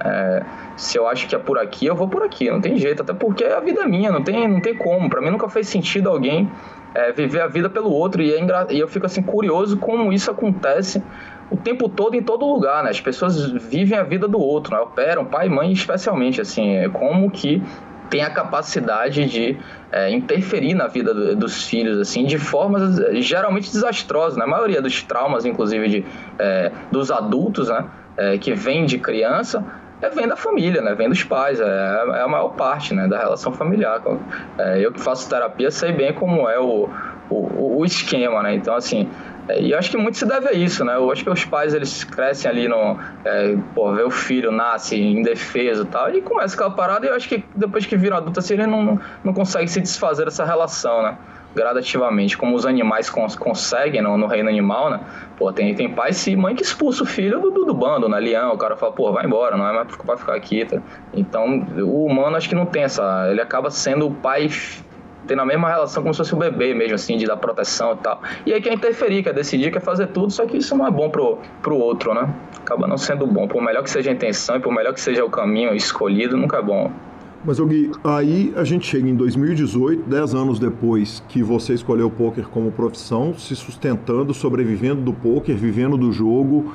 É, 0.03 0.43
se 0.75 0.97
eu 0.97 1.07
acho 1.07 1.27
que 1.27 1.35
é 1.35 1.39
por 1.39 1.57
aqui, 1.57 1.85
eu 1.85 1.95
vou 1.95 2.07
por 2.07 2.23
aqui, 2.23 2.49
não 2.49 2.59
tem 2.59 2.77
jeito, 2.77 3.01
até 3.01 3.13
porque 3.13 3.43
a 3.43 3.59
vida 3.59 3.81
é 3.81 3.85
minha, 3.85 4.11
não 4.11 4.23
tem, 4.23 4.47
não 4.47 4.59
tem 4.59 4.75
como. 4.75 5.09
Para 5.09 5.21
mim 5.21 5.29
nunca 5.29 5.47
fez 5.47 5.67
sentido 5.67 6.09
alguém 6.09 6.49
é, 6.93 7.11
viver 7.11 7.41
a 7.41 7.47
vida 7.47 7.69
pelo 7.69 7.91
outro 7.91 8.21
e, 8.21 8.33
é 8.33 8.39
e 8.69 8.79
eu 8.79 8.87
fico 8.87 9.05
assim 9.05 9.21
curioso 9.21 9.77
como 9.77 10.11
isso 10.11 10.29
acontece 10.29 11.01
o 11.49 11.57
tempo 11.57 11.89
todo 11.89 12.15
em 12.15 12.23
todo 12.23 12.45
lugar, 12.45 12.83
né? 12.83 12.89
As 12.89 13.01
pessoas 13.01 13.45
vivem 13.45 13.97
a 13.97 14.03
vida 14.03 14.27
do 14.27 14.39
outro, 14.39 14.73
né? 14.73 14.81
operam, 14.81 15.25
pai 15.25 15.47
e 15.47 15.49
mãe 15.49 15.71
especialmente, 15.71 16.39
assim, 16.39 16.77
é 16.77 16.87
como 16.87 17.29
que 17.29 17.61
tem 18.09 18.23
a 18.23 18.29
capacidade 18.29 19.25
de 19.25 19.57
é, 19.91 20.09
interferir 20.11 20.73
na 20.73 20.87
vida 20.87 21.13
do, 21.13 21.35
dos 21.35 21.65
filhos, 21.65 21.97
assim, 21.97 22.25
de 22.25 22.37
formas 22.37 22.97
geralmente 23.21 23.69
desastrosas. 23.71 24.37
Né? 24.37 24.45
maioria 24.45 24.81
dos 24.81 25.03
traumas, 25.03 25.45
inclusive, 25.45 25.87
de, 25.87 26.05
é, 26.39 26.71
dos 26.89 27.11
adultos, 27.11 27.67
né? 27.67 27.85
É, 28.17 28.37
que 28.37 28.53
vem 28.53 28.85
de 28.85 28.97
criança, 28.97 29.63
é, 30.01 30.09
vem 30.09 30.27
da 30.27 30.35
família, 30.35 30.81
né? 30.81 30.95
Vem 30.95 31.09
dos 31.09 31.23
pais, 31.23 31.59
é, 31.59 31.63
é 31.65 32.21
a 32.21 32.27
maior 32.27 32.49
parte, 32.49 32.93
né? 32.93 33.07
Da 33.07 33.17
relação 33.17 33.53
familiar. 33.53 34.01
É, 34.57 34.79
eu 34.79 34.91
que 34.91 34.99
faço 34.99 35.29
terapia 35.29 35.69
sei 35.69 35.91
bem 35.91 36.13
como 36.13 36.49
é 36.49 36.59
o, 36.59 36.89
o, 37.29 37.79
o 37.79 37.85
esquema, 37.85 38.41
né? 38.41 38.55
Então, 38.55 38.75
assim, 38.75 39.09
é, 39.47 39.61
e 39.61 39.71
eu 39.71 39.77
acho 39.77 39.89
que 39.91 39.97
muito 39.97 40.17
se 40.17 40.25
deve 40.25 40.47
a 40.47 40.53
isso, 40.53 40.83
né? 40.83 40.95
Eu 40.95 41.11
acho 41.11 41.23
que 41.23 41.29
os 41.29 41.45
pais, 41.45 41.73
eles 41.73 42.03
crescem 42.03 42.49
ali 42.49 42.67
no... 42.67 42.97
É, 43.25 43.55
pô, 43.75 43.93
vê 43.93 44.03
o 44.03 44.11
filho, 44.11 44.51
nasce 44.51 44.99
indefeso 44.99 45.83
e 45.83 45.87
tal, 45.87 46.09
e 46.09 46.21
começa 46.21 46.55
aquela 46.55 46.71
parada 46.71 47.05
e 47.05 47.09
eu 47.09 47.15
acho 47.15 47.27
que 47.27 47.43
depois 47.55 47.85
que 47.85 47.95
vira 47.95 48.17
adulto, 48.17 48.39
assim, 48.39 48.53
ele 48.55 48.67
não, 48.67 48.99
não 49.23 49.33
consegue 49.33 49.67
se 49.67 49.81
desfazer 49.81 50.25
dessa 50.25 50.45
relação, 50.45 51.03
né? 51.03 51.17
Gradativamente, 51.55 52.37
como 52.37 52.55
os 52.55 52.65
animais 52.65 53.09
cons 53.09 53.35
conseguem 53.35 54.01
no, 54.01 54.17
no, 54.17 54.27
reino 54.27 54.49
animal, 54.49 54.89
né? 54.89 54.99
Pô, 55.37 55.51
tem, 55.51 55.73
tem 55.75 55.89
pai 55.89 56.11
e 56.27 56.35
mãe 56.35 56.55
que 56.55 56.63
expulsa 56.63 57.03
o 57.03 57.05
filho 57.05 57.39
do, 57.39 57.51
do, 57.51 57.65
do, 57.65 57.73
bando, 57.73 58.07
né? 58.07 58.19
Leão, 58.19 58.53
o 58.53 58.57
cara 58.57 58.75
fala, 58.75 58.91
pô, 58.91 59.11
vai 59.11 59.25
embora, 59.25 59.57
não 59.57 59.67
é 59.67 59.73
mais 59.73 59.95
pra 59.95 60.17
ficar 60.17 60.35
aqui, 60.35 60.65
tá? 60.65 60.81
Então, 61.13 61.65
o 61.77 62.05
humano 62.05 62.37
acho 62.37 62.47
que 62.47 62.55
não 62.55 62.65
tem 62.65 62.83
essa... 62.83 63.29
Ele 63.29 63.41
acaba 63.41 63.69
sendo 63.69 64.07
o 64.07 64.11
pai 64.11 64.49
tendo 65.27 65.41
a 65.41 65.45
mesma 65.45 65.69
relação 65.69 66.01
como 66.01 66.13
se 66.13 66.17
fosse 66.17 66.33
o 66.33 66.37
bebê 66.37 66.73
mesmo, 66.73 66.95
assim, 66.95 67.17
de 67.17 67.25
dar 67.25 67.37
proteção 67.37 67.93
e 67.93 67.97
tal. 67.97 68.21
E 68.45 68.53
aí 68.53 68.61
quer 68.61 68.73
interferir, 68.73 69.23
quer 69.23 69.33
decidir, 69.33 69.71
quer 69.71 69.79
fazer 69.79 70.07
tudo, 70.07 70.31
só 70.31 70.45
que 70.45 70.57
isso 70.57 70.75
não 70.75 70.87
é 70.87 70.91
bom 70.91 71.09
pro, 71.09 71.37
pro 71.61 71.77
outro, 71.77 72.13
né? 72.13 72.33
Acaba 72.59 72.87
não 72.87 72.97
sendo 72.97 73.25
bom. 73.25 73.47
Por 73.47 73.61
melhor 73.61 73.83
que 73.83 73.89
seja 73.89 74.09
a 74.09 74.13
intenção 74.13 74.55
e 74.55 74.59
por 74.59 74.73
melhor 74.73 74.93
que 74.93 75.01
seja 75.01 75.23
o 75.23 75.29
caminho 75.29 75.73
escolhido, 75.73 76.35
nunca 76.37 76.57
é 76.57 76.61
bom. 76.61 76.91
Mas, 77.43 77.59
Gui, 77.59 77.91
aí 78.03 78.53
a 78.55 78.63
gente 78.63 78.85
chega 78.85 79.09
em 79.09 79.15
2018, 79.15 80.07
10 80.07 80.35
anos 80.35 80.59
depois 80.59 81.23
que 81.27 81.41
você 81.41 81.73
escolheu 81.73 82.05
o 82.05 82.11
poker 82.11 82.47
como 82.47 82.71
profissão, 82.71 83.33
se 83.35 83.55
sustentando, 83.55 84.31
sobrevivendo 84.31 85.01
do 85.01 85.11
poker, 85.11 85.55
vivendo 85.55 85.97
do 85.97 86.11
jogo, 86.11 86.71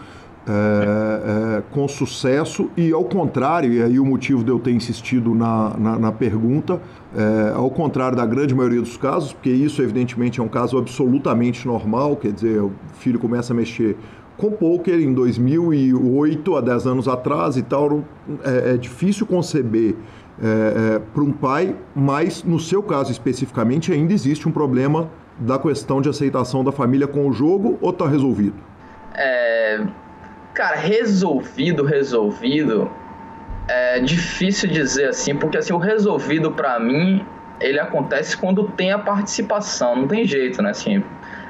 é, 0.48 1.58
é, 1.58 1.62
com 1.70 1.86
sucesso. 1.86 2.68
E 2.76 2.92
ao 2.92 3.04
contrário, 3.04 3.72
e 3.72 3.80
aí 3.80 4.00
o 4.00 4.04
motivo 4.04 4.42
de 4.42 4.50
eu 4.50 4.58
ter 4.58 4.72
insistido 4.72 5.36
na, 5.36 5.76
na, 5.78 5.98
na 6.00 6.12
pergunta, 6.12 6.80
é, 7.16 7.52
ao 7.54 7.70
contrário 7.70 8.16
da 8.16 8.26
grande 8.26 8.52
maioria 8.52 8.80
dos 8.80 8.96
casos, 8.96 9.32
porque 9.32 9.50
isso 9.50 9.80
evidentemente 9.80 10.40
é 10.40 10.42
um 10.42 10.48
caso 10.48 10.76
absolutamente 10.78 11.64
normal, 11.64 12.16
quer 12.16 12.32
dizer, 12.32 12.60
o 12.60 12.72
filho 12.98 13.20
começa 13.20 13.52
a 13.52 13.56
mexer 13.56 13.96
com 14.36 14.50
poker 14.50 15.00
em 15.00 15.14
2008, 15.14 16.56
há 16.56 16.60
10 16.60 16.86
anos 16.86 17.08
atrás 17.08 17.56
e 17.56 17.62
tal, 17.62 18.04
é, 18.44 18.74
é 18.74 18.76
difícil 18.76 19.26
conceber 19.26 19.96
é, 20.42 20.96
é, 20.96 20.98
para 20.98 21.22
um 21.22 21.32
pai, 21.32 21.74
mas 21.94 22.44
no 22.44 22.60
seu 22.60 22.82
caso 22.82 23.10
especificamente 23.10 23.92
ainda 23.92 24.12
existe 24.12 24.48
um 24.48 24.52
problema 24.52 25.10
da 25.38 25.58
questão 25.58 26.00
de 26.00 26.08
aceitação 26.08 26.64
da 26.64 26.72
família 26.72 27.06
com 27.06 27.28
o 27.28 27.32
jogo 27.32 27.78
ou 27.80 27.90
está 27.90 28.06
resolvido? 28.06 28.56
É, 29.14 29.80
cara, 30.54 30.76
resolvido, 30.76 31.84
resolvido, 31.84 32.90
é 33.68 34.00
difícil 34.00 34.70
dizer 34.70 35.08
assim, 35.08 35.34
porque 35.34 35.58
assim, 35.58 35.72
o 35.72 35.78
resolvido 35.78 36.52
para 36.52 36.78
mim 36.78 37.24
ele 37.60 37.80
acontece 37.80 38.36
quando 38.36 38.64
tem 38.64 38.92
a 38.92 38.98
participação, 38.98 39.96
não 39.96 40.06
tem 40.06 40.24
jeito, 40.24 40.60
né? 40.62 40.70
Assim, 40.70 41.02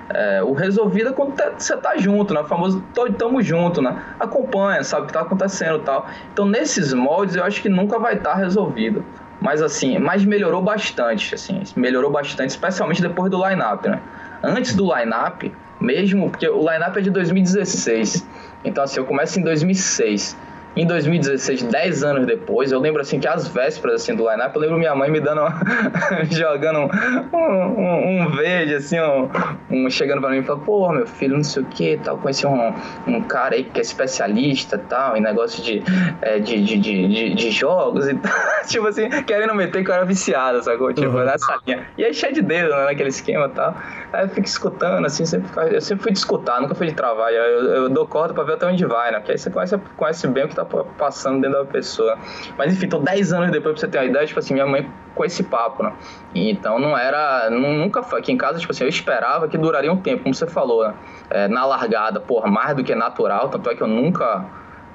é, 0.09 0.43
o 0.43 0.53
resolvido 0.53 1.11
é 1.11 1.13
quando 1.13 1.35
tá, 1.35 1.53
você 1.57 1.77
tá 1.77 1.97
junto, 1.97 2.33
né? 2.33 2.41
O 2.41 2.45
famoso 2.45 2.83
tamo 3.19 3.43
junto, 3.43 3.83
né? 3.83 4.03
Acompanha, 4.21 4.83
sabe 4.85 5.05
o 5.05 5.07
que 5.07 5.13
tá 5.13 5.21
acontecendo 5.21 5.81
tal. 5.81 6.07
Então, 6.33 6.47
nesses 6.47 6.93
moldes, 6.93 7.37
eu 7.37 7.45
acho 7.45 7.61
que 7.61 7.69
nunca 7.69 7.99
vai 7.99 8.15
estar 8.15 8.33
tá 8.33 8.37
resolvido. 8.37 9.05
Mas 9.41 9.61
assim, 9.61 9.99
mas 9.99 10.25
melhorou 10.25 10.63
bastante, 10.63 11.35
assim, 11.35 11.63
melhorou 11.77 12.11
bastante, 12.11 12.51
especialmente 12.51 13.03
depois 13.03 13.31
do 13.31 13.47
line-up, 13.47 13.87
né? 13.89 14.01
Antes 14.43 14.75
do 14.75 14.85
line-up, 14.95 15.53
mesmo, 15.81 16.31
porque 16.31 16.49
o 16.49 16.61
line-up 16.61 16.99
é 16.99 17.03
de 17.03 17.11
2016. 17.11 18.27
Então, 18.65 18.83
assim, 18.85 18.99
eu 18.99 19.05
começo 19.05 19.39
em 19.39 19.43
2006 19.43 20.37
em 20.77 20.87
2016, 20.87 21.63
10 21.63 22.05
anos 22.05 22.27
depois, 22.27 22.71
eu 22.71 22.79
lembro 22.79 23.01
assim 23.01 23.19
que 23.19 23.27
as 23.27 23.49
vésperas 23.49 24.03
assim, 24.03 24.15
do 24.15 24.31
line-up, 24.31 24.55
eu 24.55 24.61
lembro 24.61 24.77
minha 24.77 24.95
mãe 24.95 25.11
me 25.11 25.21
dando 25.21 25.41
uma, 25.41 25.59
jogando 26.31 26.81
um, 26.81 27.37
um, 27.39 28.23
um, 28.23 28.31
verde, 28.37 28.75
assim, 28.75 29.01
um, 29.01 29.31
um 29.71 29.89
chegando 29.89 30.21
pra 30.21 30.29
mim 30.29 30.39
e 30.39 30.43
falando, 30.43 30.65
pô, 30.65 30.93
meu 30.93 31.07
filho, 31.07 31.37
não 31.37 31.43
sei 31.43 31.63
o 31.63 31.67
que, 31.67 31.99
tal, 32.05 32.19
conheci 32.19 32.47
um, 32.47 32.75
um 33.07 33.23
cara 33.23 33.55
aí 33.55 33.65
que 33.65 33.79
é 33.79 33.83
especialista 33.83 34.77
tal, 34.77 35.17
em 35.17 35.21
negócio 35.23 35.63
de, 35.63 35.83
é, 36.21 36.39
de, 36.39 36.63
de, 36.63 36.77
de, 36.77 37.35
de, 37.35 37.51
jogos 37.51 38.07
e 38.07 38.15
tal. 38.15 38.33
tipo 38.69 38.87
assim, 38.87 39.09
querendo 39.23 39.55
meter 39.55 39.83
que 39.83 39.91
eu 39.91 39.95
era 39.95 40.05
viciado, 40.05 40.63
sacou? 40.63 40.93
Tipo, 40.93 41.09
uhum. 41.09 41.25
nessa 41.25 41.59
linha. 41.67 41.87
E 41.97 42.05
aí 42.05 42.13
cheio 42.13 42.35
de 42.35 42.43
dedo, 42.43 42.69
né, 42.69 42.85
naquele 42.85 43.09
esquema 43.09 43.47
e 43.47 43.51
tal. 43.51 43.75
Aí 44.13 44.25
eu 44.25 44.29
fico 44.29 44.47
escutando, 44.47 45.07
assim, 45.07 45.25
sempre, 45.25 45.49
eu 45.75 45.81
sempre 45.81 46.03
fui 46.03 46.13
de 46.13 46.19
escutar, 46.19 46.61
nunca 46.61 46.75
fui 46.75 46.89
de 46.89 46.95
travar. 46.95 47.33
Eu, 47.33 47.43
eu, 47.43 47.65
eu 47.77 47.89
dou 47.89 48.07
corda 48.07 48.35
pra 48.35 48.45
ver 48.45 48.55
até 48.55 48.67
onde 48.67 48.85
vai, 48.85 49.11
né? 49.11 49.19
Porque 49.19 49.33
aí 49.33 49.39
você 49.39 49.49
conhece, 49.49 49.79
conhece 49.97 50.29
bem 50.29 50.45
o 50.45 50.49
que 50.49 50.55
tá 50.55 50.66
passando 50.99 51.41
dentro 51.41 51.59
da 51.59 51.65
pessoa. 51.65 52.19
Mas 52.57 52.73
enfim, 52.73 52.87
então 52.87 53.03
10 53.03 53.33
anos 53.33 53.51
depois 53.51 53.75
pra 53.75 53.81
você 53.81 53.89
ter 53.89 53.99
uma 53.99 54.05
ideia, 54.05 54.27
tipo 54.27 54.39
assim, 54.39 54.55
minha 54.55 54.67
mãe 54.67 54.89
com 55.15 55.25
esse 55.25 55.43
papo, 55.43 55.83
né? 55.83 55.93
Então 56.35 56.79
não 56.79 56.97
era. 56.97 57.49
Nunca 57.51 58.03
foi. 58.03 58.21
Aqui 58.21 58.33
em 58.33 58.37
casa, 58.37 58.59
tipo 58.59 58.73
assim, 58.73 58.85
eu 58.85 58.89
esperava 58.89 59.49
que 59.49 59.57
duraria 59.57 59.93
um 59.93 59.97
tempo, 59.97 60.25
como 60.25 60.35
você 60.35 60.47
falou, 60.47 60.87
né? 60.87 60.95
É, 61.31 61.49
na 61.49 61.65
largada, 61.65 62.21
porra, 62.21 62.49
mais 62.49 62.77
do 62.77 62.85
que 62.85 62.95
natural, 62.95 63.49
tanto 63.49 63.71
é 63.71 63.75
que 63.75 63.83
eu 63.83 63.89
nunca. 63.89 64.45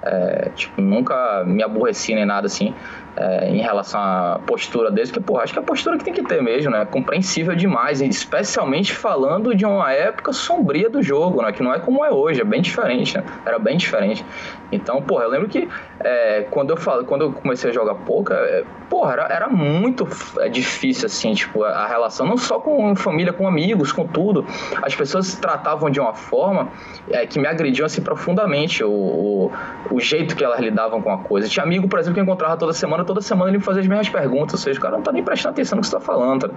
É, 0.04 0.50
tipo, 0.56 0.82
nunca 0.82 1.44
me 1.46 1.62
aborreci 1.62 2.16
nem 2.16 2.26
nada 2.26 2.48
assim 2.48 2.74
é, 3.16 3.50
em 3.50 3.62
relação 3.62 4.00
à 4.00 4.40
postura 4.46 4.90
deles, 4.90 5.12
que, 5.12 5.20
pô, 5.20 5.38
acho 5.38 5.54
que 5.54 5.60
é 5.60 5.62
a 5.62 5.66
postura 5.66 5.98
que 5.98 6.04
tem 6.04 6.14
que 6.14 6.24
ter 6.24 6.42
mesmo, 6.42 6.72
né? 6.72 6.86
Compreensível 6.86 7.56
demais, 7.56 8.02
especialmente 8.02 8.94
falando 8.94 9.54
de 9.54 9.66
uma 9.66 9.92
época 9.92 10.32
sombria 10.32 10.90
do 10.90 11.02
jogo, 11.02 11.42
né? 11.42 11.52
Que 11.52 11.62
não 11.62 11.74
é 11.74 11.80
como 11.80 12.06
é 12.06 12.12
hoje, 12.12 12.42
é 12.42 12.46
bem 12.46 12.62
diferente, 12.62 13.18
né? 13.18 13.24
Era 13.46 13.60
bem 13.60 13.78
diferente. 13.78 14.26
Então, 14.72 15.02
porra, 15.02 15.26
eu 15.26 15.30
lembro 15.30 15.50
que 15.50 15.68
é, 16.00 16.46
quando, 16.50 16.70
eu 16.70 16.78
falo, 16.78 17.04
quando 17.04 17.22
eu 17.24 17.34
comecei 17.34 17.70
a 17.70 17.74
jogar 17.74 17.96
poker, 17.96 18.38
é, 18.38 18.64
porra, 18.90 19.14
era, 19.14 19.24
era 19.24 19.50
muito 19.50 20.08
é, 20.40 20.48
difícil, 20.48 21.08
assim, 21.08 21.34
tipo, 21.34 21.64
a 21.64 21.86
relação, 21.88 22.26
não 22.26 22.38
só 22.38 22.60
com 22.60 22.96
família, 22.96 23.34
com 23.34 23.48
amigos, 23.48 23.92
com 23.92 24.08
tudo. 24.08 24.46
As 24.82 24.96
pessoas 24.96 25.28
se 25.28 25.42
tratavam 25.42 25.90
de 25.90 26.00
uma 26.00 26.14
forma 26.14 26.70
é, 27.10 27.26
que 27.26 27.38
me 27.40 27.48
agrediam, 27.48 27.86
assim, 27.86 28.02
profundamente, 28.02 28.84
o, 28.84 28.90
o, 28.90 29.52
o 29.92 30.00
jeito 30.00 30.36
que 30.36 30.44
elas 30.44 30.60
lidavam 30.60 31.02
com 31.02 31.12
a 31.12 31.18
coisa. 31.18 31.48
Tinha 31.50 31.66
amigo, 31.66 31.88
por 31.88 32.00
exemplo, 32.00 32.14
que 32.16 32.20
eu 32.22 32.24
encontrava 32.24 32.56
toda 32.56 32.72
semana 32.72 33.01
toda 33.06 33.22
semana 33.22 33.52
ele 33.52 33.58
me 33.58 33.64
as 33.68 33.88
mesmas 33.88 34.10
perguntas. 34.10 34.54
Ou 34.54 34.60
seja, 34.60 34.80
o 34.80 34.82
cara 34.82 34.96
não 34.96 35.04
tá 35.04 35.12
nem 35.12 35.24
prestando 35.24 35.54
atenção 35.54 35.76
no 35.78 35.82
que 35.82 35.88
você 35.88 35.96
tá 35.96 36.02
falando. 36.02 36.54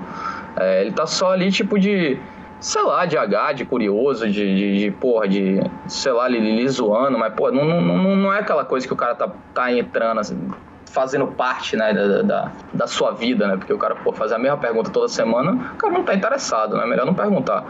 É, 0.57 0.83
ele 0.83 0.93
tá 0.93 1.07
só 1.07 1.33
ali, 1.33 1.51
tipo, 1.51 1.79
de. 1.79 2.19
Sei 2.61 2.83
lá, 2.83 3.05
de 3.05 3.19
H, 3.19 3.53
de 3.53 3.65
curioso, 3.67 4.27
de, 4.27 4.57
de, 4.57 4.79
de 4.79 4.91
porra, 4.91 5.29
de. 5.29 5.61
Sei 5.87 6.13
lá, 6.13 6.29
li 6.29 6.67
zoando, 6.69 7.19
mas, 7.19 7.35
pô, 7.35 7.51
não, 7.51 7.81
não, 7.81 8.17
não 8.17 8.33
é 8.33 8.41
aquela 8.41 8.65
coisa 8.65 8.87
que 8.87 8.93
o 8.93 8.97
cara 8.97 9.15
tá, 9.15 9.29
tá 9.53 9.71
entrando, 9.71 10.21
assim, 10.21 10.51
fazendo 10.87 11.27
parte, 11.27 11.77
né, 11.77 11.93
da, 11.93 12.23
da, 12.23 12.53
da, 12.73 12.87
sua 12.87 13.11
vida, 13.11 13.49
né? 13.49 13.57
Porque 13.57 13.73
o 13.73 13.79
cara, 13.79 13.97
pô, 13.97 14.13
fazer 14.13 14.37
a 14.37 14.39
mesma 14.39 14.57
pergunta 14.57 14.91
toda 14.91 15.09
semana, 15.09 15.73
o 15.75 15.77
cara 15.77 15.93
não 15.93 16.05
tá 16.05 16.15
interessado, 16.15 16.77
né? 16.77 16.87
Melhor 16.87 17.05
não 17.05 17.15
perguntar. 17.15 17.65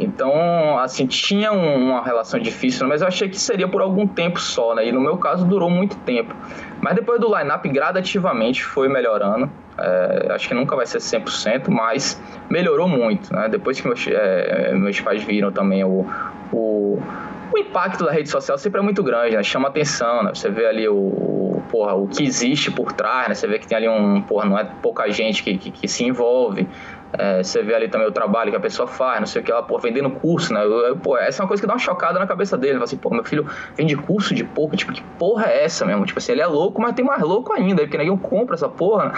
Então, 0.00 0.78
assim, 0.78 1.06
tinha 1.06 1.52
uma 1.52 2.02
relação 2.02 2.38
difícil, 2.40 2.86
mas 2.86 3.02
eu 3.02 3.08
achei 3.08 3.28
que 3.28 3.38
seria 3.38 3.68
por 3.68 3.80
algum 3.80 4.06
tempo 4.06 4.40
só, 4.40 4.74
né? 4.74 4.86
E 4.86 4.92
no 4.92 5.00
meu 5.00 5.16
caso 5.16 5.44
durou 5.44 5.70
muito 5.70 5.96
tempo. 5.98 6.34
Mas 6.80 6.94
depois 6.94 7.20
do 7.20 7.26
line-up, 7.26 7.68
gradativamente 7.68 8.64
foi 8.64 8.88
melhorando. 8.88 9.50
É, 9.78 10.28
acho 10.30 10.48
que 10.48 10.54
nunca 10.54 10.74
vai 10.74 10.86
ser 10.86 10.98
100%, 10.98 11.68
mas 11.68 12.20
melhorou 12.48 12.88
muito, 12.88 13.34
né? 13.34 13.48
Depois 13.48 13.80
que 13.80 13.86
meus, 13.86 14.06
é, 14.08 14.72
meus 14.74 14.98
pais 15.00 15.22
viram 15.22 15.52
também 15.52 15.84
o, 15.84 16.06
o, 16.50 16.98
o, 17.52 17.58
impacto 17.58 18.04
da 18.04 18.10
rede 18.10 18.30
social 18.30 18.56
sempre 18.56 18.80
é 18.80 18.82
muito 18.82 19.02
grande, 19.02 19.36
né? 19.36 19.42
Chama 19.42 19.68
atenção, 19.68 20.22
né? 20.22 20.30
Você 20.34 20.48
vê 20.48 20.66
ali 20.66 20.88
o, 20.88 21.60
porra, 21.70 21.94
o 21.94 22.06
que 22.06 22.24
existe 22.24 22.70
por 22.70 22.92
trás, 22.92 23.28
né? 23.28 23.34
Você 23.34 23.46
vê 23.46 23.58
que 23.58 23.66
tem 23.66 23.76
ali 23.76 23.88
um, 23.88 24.22
porra, 24.22 24.46
não 24.46 24.58
é 24.58 24.64
pouca 24.64 25.10
gente 25.10 25.42
que, 25.42 25.58
que, 25.58 25.70
que 25.70 25.88
se 25.88 26.04
envolve. 26.04 26.66
É, 27.12 27.42
você 27.42 27.62
vê 27.62 27.74
ali 27.74 27.88
também 27.88 28.06
o 28.06 28.12
trabalho 28.12 28.50
que 28.50 28.56
a 28.56 28.60
pessoa 28.60 28.86
faz, 28.86 29.20
não 29.20 29.26
sei 29.26 29.40
o 29.40 29.44
que, 29.44 29.50
ela, 29.50 29.62
pô, 29.62 29.78
vendendo 29.78 30.10
curso, 30.10 30.52
né? 30.52 30.64
Eu, 30.64 30.70
eu, 30.86 30.96
pô, 30.96 31.16
essa 31.16 31.42
é 31.42 31.44
uma 31.44 31.48
coisa 31.48 31.60
que 31.62 31.66
dá 31.66 31.72
uma 31.74 31.78
chocada 31.78 32.18
na 32.18 32.26
cabeça 32.26 32.56
dele. 32.56 32.72
Ele 32.72 32.78
fala 32.78 32.84
assim, 32.84 32.96
pô, 32.96 33.10
meu 33.10 33.24
filho 33.24 33.46
vende 33.76 33.96
curso 33.96 34.34
de 34.34 34.44
pouco, 34.44 34.76
tipo, 34.76 34.92
que 34.92 35.02
porra 35.18 35.46
é 35.46 35.64
essa 35.64 35.84
mesmo? 35.84 36.04
Tipo 36.04 36.18
assim, 36.18 36.32
ele 36.32 36.40
é 36.40 36.46
louco, 36.46 36.80
mas 36.80 36.94
tem 36.94 37.04
mais 37.04 37.22
louco 37.22 37.52
ainda, 37.52 37.82
porque 37.82 37.96
ninguém 37.96 38.16
compra 38.16 38.54
essa 38.54 38.68
porra. 38.68 39.06
Né? 39.06 39.12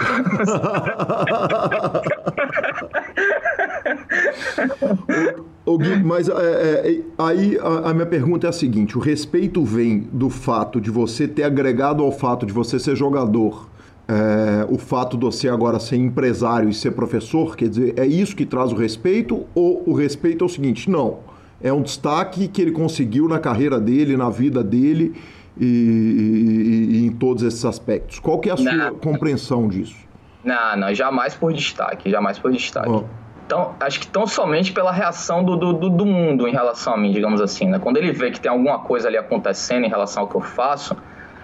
Ô, 5.65 5.77
Gui, 5.77 6.03
mas 6.03 6.27
é, 6.29 6.33
é, 6.33 7.01
aí 7.17 7.57
a, 7.59 7.89
a, 7.89 7.93
minha 7.93 8.05
pergunta 8.05 8.47
é 8.47 8.49
a 8.49 8.53
seguinte: 8.53 8.97
o 8.97 9.01
respeito 9.01 9.63
vem 9.63 9.99
do 10.11 10.29
fato 10.29 10.81
de 10.81 10.89
você 10.89 11.27
ter 11.27 11.43
agregado 11.43 12.03
ao 12.03 12.11
fato 12.11 12.45
de 12.45 12.53
você 12.53 12.79
ser 12.79 12.95
jogador 12.95 13.69
é, 14.09 14.65
o 14.67 14.79
fato 14.79 15.15
de 15.15 15.23
você 15.23 15.47
agora 15.47 15.79
ser 15.79 15.97
empresário 15.97 16.67
e 16.67 16.73
ser 16.73 16.91
professor, 16.91 17.55
quer 17.55 17.69
dizer, 17.69 17.93
é 17.95 18.07
isso 18.07 18.35
que 18.35 18.43
traz 18.43 18.71
o 18.71 18.75
respeito? 18.75 19.45
Ou 19.53 19.83
o 19.85 19.93
respeito 19.93 20.43
é 20.43 20.47
o 20.47 20.49
seguinte, 20.49 20.89
não, 20.89 21.19
é 21.61 21.71
um 21.71 21.83
destaque 21.83 22.47
que 22.47 22.59
ele 22.59 22.71
conseguiu 22.71 23.27
na 23.27 23.37
carreira 23.37 23.79
dele, 23.79 24.17
na 24.17 24.31
vida 24.31 24.63
dele 24.63 25.13
e, 25.55 25.65
e, 25.65 26.95
e 26.95 27.05
em 27.05 27.11
todos 27.11 27.43
esses 27.43 27.63
aspectos. 27.63 28.17
Qual 28.17 28.39
que 28.39 28.49
é 28.49 28.53
a 28.53 28.57
sua 28.57 28.71
não, 28.71 28.95
compreensão 28.95 29.67
disso? 29.67 29.97
Não, 30.43 30.75
não, 30.75 30.91
jamais 30.91 31.35
por 31.35 31.53
destaque, 31.53 32.09
jamais 32.09 32.39
por 32.39 32.51
destaque. 32.51 32.89
Oh. 32.89 33.03
Então, 33.45 33.75
acho 33.79 33.99
que 33.99 34.07
tão 34.07 34.25
somente 34.25 34.71
pela 34.71 34.91
reação 34.91 35.43
do, 35.43 35.55
do, 35.55 35.89
do, 35.89 36.05
mundo 36.05 36.47
em 36.47 36.51
relação 36.51 36.93
a 36.93 36.97
mim, 36.97 37.11
digamos 37.11 37.41
assim. 37.41 37.67
Né? 37.67 37.77
Quando 37.77 37.97
ele 37.97 38.11
vê 38.11 38.31
que 38.31 38.39
tem 38.39 38.49
alguma 38.49 38.79
coisa 38.79 39.07
ali 39.07 39.17
acontecendo 39.17 39.85
em 39.85 39.89
relação 39.89 40.23
ao 40.23 40.29
que 40.29 40.35
eu 40.35 40.41
faço, 40.41 40.95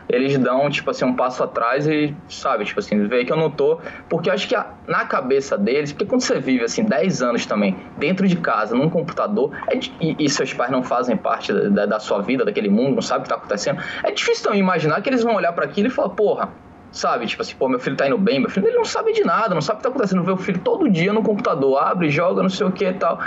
eles 0.08 0.38
dão, 0.38 0.70
tipo 0.70 0.91
assim, 0.91 1.06
um 1.06 1.16
passo 1.16 1.43
atrás 1.43 1.88
e, 1.88 2.16
sabe, 2.30 2.66
tipo 2.66 2.80
assim, 2.80 3.08
vê 3.08 3.26
que 3.26 3.32
eu 3.32 3.38
não 3.38 3.49
tô. 3.49 3.80
Porque 4.08 4.30
eu 4.30 4.34
acho 4.34 4.47
que 4.47 4.56
a, 4.56 4.68
na 4.88 5.06
cabeça 5.06 5.58
deles, 5.58 5.91
porque 5.91 6.06
quando 6.06 6.22
você 6.22 6.39
vive, 6.39 6.64
assim, 6.64 6.84
10 6.84 7.22
anos 7.22 7.45
também, 7.45 7.76
dentro 7.97 8.28
de 8.28 8.36
casa, 8.36 8.76
num 8.76 8.89
computador, 8.89 9.51
é, 9.70 9.80
e, 9.99 10.16
e, 10.20 10.30
seus 10.30 10.53
pais 10.53 10.72
não 10.72 10.84
fazem 10.84 11.18
parte 11.18 11.51
da, 11.51 11.86
da, 11.86 11.99
sua 11.99 12.22
vida, 12.22 12.45
daquele 12.45 12.70
mundo, 12.70 12.95
não 12.95 13.01
sabe 13.01 13.22
o 13.22 13.24
que 13.24 13.30
tá 13.30 13.36
acontecendo, 13.36 13.82
é 14.03 14.12
difícil 14.12 14.43
também 14.43 14.60
imaginar 14.60 15.01
que 15.01 15.10
eles 15.10 15.24
vão 15.24 15.36
olhar 15.36 15.53
para 15.53 15.66
aquilo 15.66 15.88
e 15.88 15.91
falar, 15.91 16.10
porra, 16.10 16.49
sabe? 16.91 17.26
Tipo 17.26 17.41
assim, 17.41 17.56
pô, 17.56 17.68
meu 17.68 17.80
filho 17.80 17.95
tá 17.95 18.08
indo 18.08 18.18
bem, 18.18 18.39
meu 18.39 18.49
filho 18.49 18.68
ele 18.68 18.78
não 18.78 18.86
sabe 18.86 19.12
de 19.12 19.24
nada, 19.24 19.53
não 19.53 19.62
sabe 19.62 19.78
o 19.78 19.78
que 19.78 19.84
tá 19.84 19.89
acontecendo, 19.89 20.24
vê 20.24 20.32
o 20.32 20.38
filho 20.38 20.60
todo 20.60 20.89
dia 20.89 21.12
no 21.12 21.24
computador, 21.24 21.78
abre, 21.82 22.10
joga, 22.10 22.41
não 22.41 22.49
sei 22.49 22.68
o 22.68 22.72
que 22.72 22.86
e 22.86 22.93
tal 22.93 23.20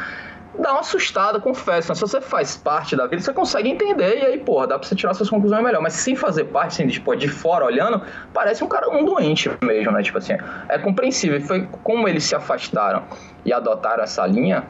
dá 0.59 0.73
uma 0.73 0.81
assustada, 0.81 1.41
confesso. 1.41 1.89
Né? 1.91 1.95
Se 1.95 2.01
você 2.01 2.21
faz 2.21 2.57
parte 2.57 2.97
da 2.97 3.07
vida, 3.07 3.23
você 3.23 3.33
consegue 3.33 3.69
entender 3.69 4.19
e 4.19 4.27
aí, 4.27 4.39
porra, 4.39 4.67
dá 4.67 4.79
pra 4.79 4.87
você 4.87 4.95
tirar 4.95 5.15
suas 5.15 5.31
conclusões 5.31 5.63
melhor. 5.63 5.81
Mas 5.81 5.95
sem 5.95 6.17
fazer 6.17 6.45
parte, 6.45 6.83
assim, 6.83 6.89
tipo, 6.89 7.15
de 7.15 7.29
fora 7.29 7.65
olhando, 7.65 8.03
parece 8.33 8.63
um 8.65 8.69
cara, 8.69 8.91
um 8.91 9.05
doente 9.05 9.51
mesmo, 9.63 9.93
né? 9.93 10.03
Tipo 10.03 10.19
assim, 10.19 10.35
é 10.69 10.79
compreensível. 10.79 11.41
Foi 11.41 11.69
como 11.83 12.09
eles 12.09 12.25
se 12.25 12.35
afastaram 12.35 13.05
e 13.45 13.53
adotaram 13.53 14.03
essa 14.03 14.27
linha, 14.27 14.65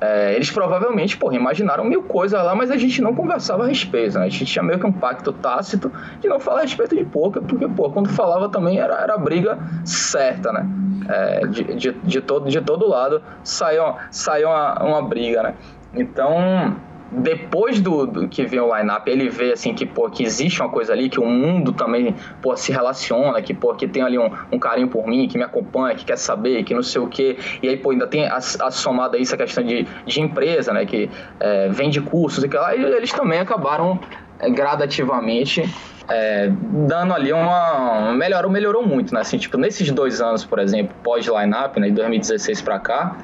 é, 0.00 0.34
eles 0.34 0.50
provavelmente, 0.50 1.16
porra, 1.16 1.36
imaginaram 1.36 1.84
mil 1.84 2.02
coisas 2.02 2.42
lá, 2.42 2.54
mas 2.54 2.70
a 2.70 2.76
gente 2.76 3.00
não 3.00 3.14
conversava 3.14 3.64
a 3.64 3.68
respeito, 3.68 4.18
né? 4.18 4.26
A 4.26 4.28
gente 4.28 4.44
tinha 4.46 4.62
meio 4.62 4.78
que 4.78 4.86
um 4.86 4.92
pacto 4.92 5.32
tácito 5.32 5.90
de 6.20 6.28
não 6.28 6.40
falar 6.40 6.60
a 6.60 6.62
respeito 6.62 6.96
de 6.96 7.04
pouca, 7.04 7.40
porque, 7.40 7.66
pô, 7.68 7.90
quando 7.90 8.08
falava 8.08 8.48
também 8.48 8.78
era, 8.78 8.94
era 8.94 9.16
briga 9.16 9.58
certa, 9.84 10.52
né? 10.52 10.66
É, 11.08 11.46
de, 11.46 11.64
de, 11.74 11.92
de, 11.92 12.20
todo, 12.20 12.48
de 12.48 12.60
todo 12.60 12.88
lado 12.88 13.22
saiu, 13.42 13.94
saiu 14.10 14.48
uma, 14.48 14.82
uma 14.82 15.02
briga, 15.02 15.42
né? 15.42 15.54
Então, 15.94 16.76
depois 17.16 17.80
do, 17.80 18.06
do, 18.06 18.28
que 18.28 18.44
vem 18.44 18.60
o 18.60 18.76
line-up, 18.76 19.08
ele 19.08 19.28
vê 19.28 19.52
assim 19.52 19.72
que, 19.74 19.86
pô, 19.86 20.10
que 20.10 20.24
existe 20.24 20.60
uma 20.60 20.68
coisa 20.68 20.92
ali, 20.92 21.08
que 21.08 21.20
o 21.20 21.26
mundo 21.26 21.72
também 21.72 22.14
pô, 22.42 22.56
se 22.56 22.72
relaciona, 22.72 23.40
que, 23.40 23.54
pô, 23.54 23.74
que 23.74 23.86
tem 23.86 24.02
ali 24.02 24.18
um, 24.18 24.30
um 24.50 24.58
carinho 24.58 24.88
por 24.88 25.06
mim, 25.06 25.28
que 25.28 25.38
me 25.38 25.44
acompanha, 25.44 25.94
que 25.94 26.04
quer 26.04 26.18
saber, 26.18 26.64
que 26.64 26.74
não 26.74 26.82
sei 26.82 27.00
o 27.00 27.06
quê. 27.06 27.36
E 27.62 27.68
aí, 27.68 27.76
pô, 27.76 27.90
ainda 27.90 28.06
tem 28.06 28.26
a, 28.26 28.36
a 28.36 29.18
isso 29.18 29.34
a 29.34 29.38
questão 29.38 29.62
de, 29.64 29.86
de 30.06 30.20
empresa, 30.20 30.72
né? 30.72 30.84
Que 30.84 31.08
é, 31.38 31.68
vende 31.68 32.00
cursos 32.00 32.42
e 32.42 32.48
que 32.48 32.56
lá, 32.56 32.74
e 32.74 32.82
eles 32.82 33.12
também 33.12 33.38
acabaram 33.38 34.00
é, 34.38 34.50
gradativamente 34.50 35.62
é, 36.08 36.50
dando 36.86 37.14
ali 37.14 37.32
uma. 37.32 38.12
Melhorou, 38.12 38.50
melhorou 38.50 38.86
muito, 38.86 39.14
né? 39.14 39.20
Assim, 39.20 39.38
tipo, 39.38 39.56
nesses 39.56 39.90
dois 39.90 40.20
anos, 40.20 40.44
por 40.44 40.58
exemplo, 40.58 40.94
pós-line-up, 41.02 41.78
né, 41.80 41.88
de 41.88 41.94
2016 41.94 42.60
para 42.60 42.78
cá 42.78 43.16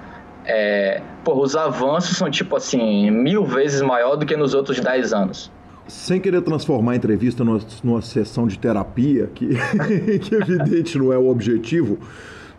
é, 0.51 1.03
pô, 1.25 1.41
os 1.41 1.55
avanços 1.55 2.17
são 2.17 2.29
tipo 2.29 2.57
assim, 2.57 3.11
mil 3.11 3.45
vezes 3.45 3.81
maior 3.81 4.17
do 4.17 4.27
que 4.27 4.37
nos 4.37 4.53
outros 4.53 4.81
dez 4.81 5.13
anos. 5.13 5.51
Sem 5.87 6.21
querer 6.21 6.43
transformar 6.43 6.93
a 6.93 6.97
entrevista 6.97 7.45
numa, 7.45 7.61
numa 7.83 8.03
sessão 8.03 8.47
de 8.47 8.59
terapia, 8.59 9.31
que, 9.35 9.49
que 10.21 10.35
evidente 10.35 10.99
não 10.99 11.13
é 11.13 11.19
o 11.19 11.29
objetivo, 11.29 11.99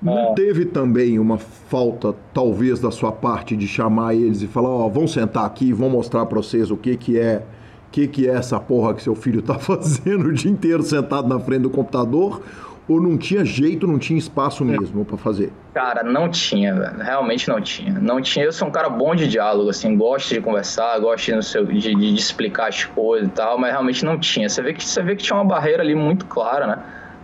não 0.01 0.17
é. 0.17 0.33
teve 0.33 0.65
também 0.65 1.19
uma 1.19 1.37
falta, 1.37 2.15
talvez, 2.33 2.79
da 2.79 2.91
sua 2.91 3.11
parte 3.11 3.55
de 3.55 3.67
chamar 3.67 4.15
eles 4.15 4.41
e 4.41 4.47
falar, 4.47 4.69
ó, 4.69 4.85
oh, 4.85 4.89
vamos 4.89 5.11
sentar 5.11 5.45
aqui 5.45 5.65
e 5.65 5.73
vamos 5.73 5.93
mostrar 5.93 6.25
para 6.25 6.37
vocês 6.37 6.71
o 6.71 6.77
que 6.77 6.95
que 6.95 7.19
é 7.19 7.43
que 7.91 8.07
que 8.07 8.25
é 8.25 8.31
essa 8.31 8.57
porra 8.57 8.93
que 8.93 9.03
seu 9.03 9.13
filho 9.13 9.41
tá 9.41 9.55
fazendo 9.59 10.29
o 10.29 10.33
dia 10.33 10.49
inteiro 10.49 10.81
sentado 10.81 11.27
na 11.27 11.39
frente 11.39 11.63
do 11.63 11.69
computador? 11.69 12.41
Ou 12.88 12.99
não 12.99 13.17
tinha 13.17 13.45
jeito, 13.45 13.88
não 13.88 13.99
tinha 13.99 14.17
espaço 14.17 14.65
mesmo 14.65 15.05
para 15.05 15.17
fazer? 15.17 15.53
Cara, 15.73 16.03
não 16.03 16.29
tinha, 16.29 16.73
velho. 16.73 16.97
Realmente 16.97 17.47
não 17.47 17.61
tinha. 17.61 17.93
Não 17.93 18.21
tinha. 18.21 18.43
Eu 18.43 18.51
sou 18.51 18.67
um 18.67 18.71
cara 18.71 18.89
bom 18.89 19.15
de 19.15 19.27
diálogo, 19.27 19.69
assim, 19.69 19.95
gosto 19.95 20.34
de 20.34 20.41
conversar, 20.41 20.99
gosto 20.99 21.32
de, 21.32 21.45
seu, 21.45 21.65
de, 21.65 21.95
de, 21.95 22.15
explicar 22.15 22.67
as 22.69 22.84
coisas 22.84 23.27
e 23.27 23.32
tal, 23.32 23.57
mas 23.57 23.71
realmente 23.71 24.03
não 24.03 24.19
tinha. 24.19 24.49
Você 24.49 24.61
vê 24.61 24.73
que, 24.73 24.84
você 24.84 25.01
vê 25.01 25.15
que 25.15 25.23
tinha 25.23 25.38
uma 25.38 25.45
barreira 25.45 25.84
ali 25.84 25.95
muito 25.95 26.25
clara, 26.25 26.67
né? 26.67 26.79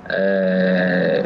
É... 0.10 1.26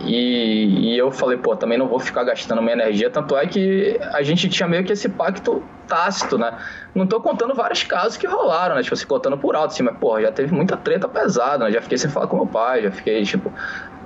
E, 0.00 0.92
e, 0.92 0.98
eu 0.98 1.10
falei, 1.10 1.36
pô, 1.36 1.56
também 1.56 1.76
não 1.76 1.88
vou 1.88 1.98
ficar 1.98 2.24
gastando 2.24 2.62
minha 2.62 2.74
energia. 2.74 3.10
Tanto 3.10 3.36
é 3.36 3.46
que 3.46 3.98
a 4.12 4.22
gente 4.22 4.48
tinha 4.48 4.68
meio 4.68 4.84
que 4.84 4.92
esse 4.92 5.08
pacto 5.08 5.62
tácito, 5.86 6.38
né? 6.38 6.52
Não 6.94 7.06
tô 7.06 7.20
contando 7.20 7.54
vários 7.54 7.82
casos 7.82 8.16
que 8.16 8.26
rolaram, 8.26 8.76
né? 8.76 8.82
Tipo, 8.82 8.94
assim, 8.94 9.06
contando 9.06 9.38
por 9.38 9.56
alto, 9.56 9.72
assim, 9.72 9.82
mas, 9.82 9.96
porra, 9.96 10.22
já 10.22 10.32
teve 10.32 10.54
muita 10.54 10.76
treta 10.76 11.08
pesada, 11.08 11.64
né? 11.64 11.72
Já 11.72 11.80
fiquei 11.80 11.98
sem 11.98 12.10
falar 12.10 12.26
com 12.26 12.36
meu 12.36 12.46
pai, 12.46 12.82
já 12.82 12.90
fiquei, 12.90 13.22
tipo, 13.24 13.52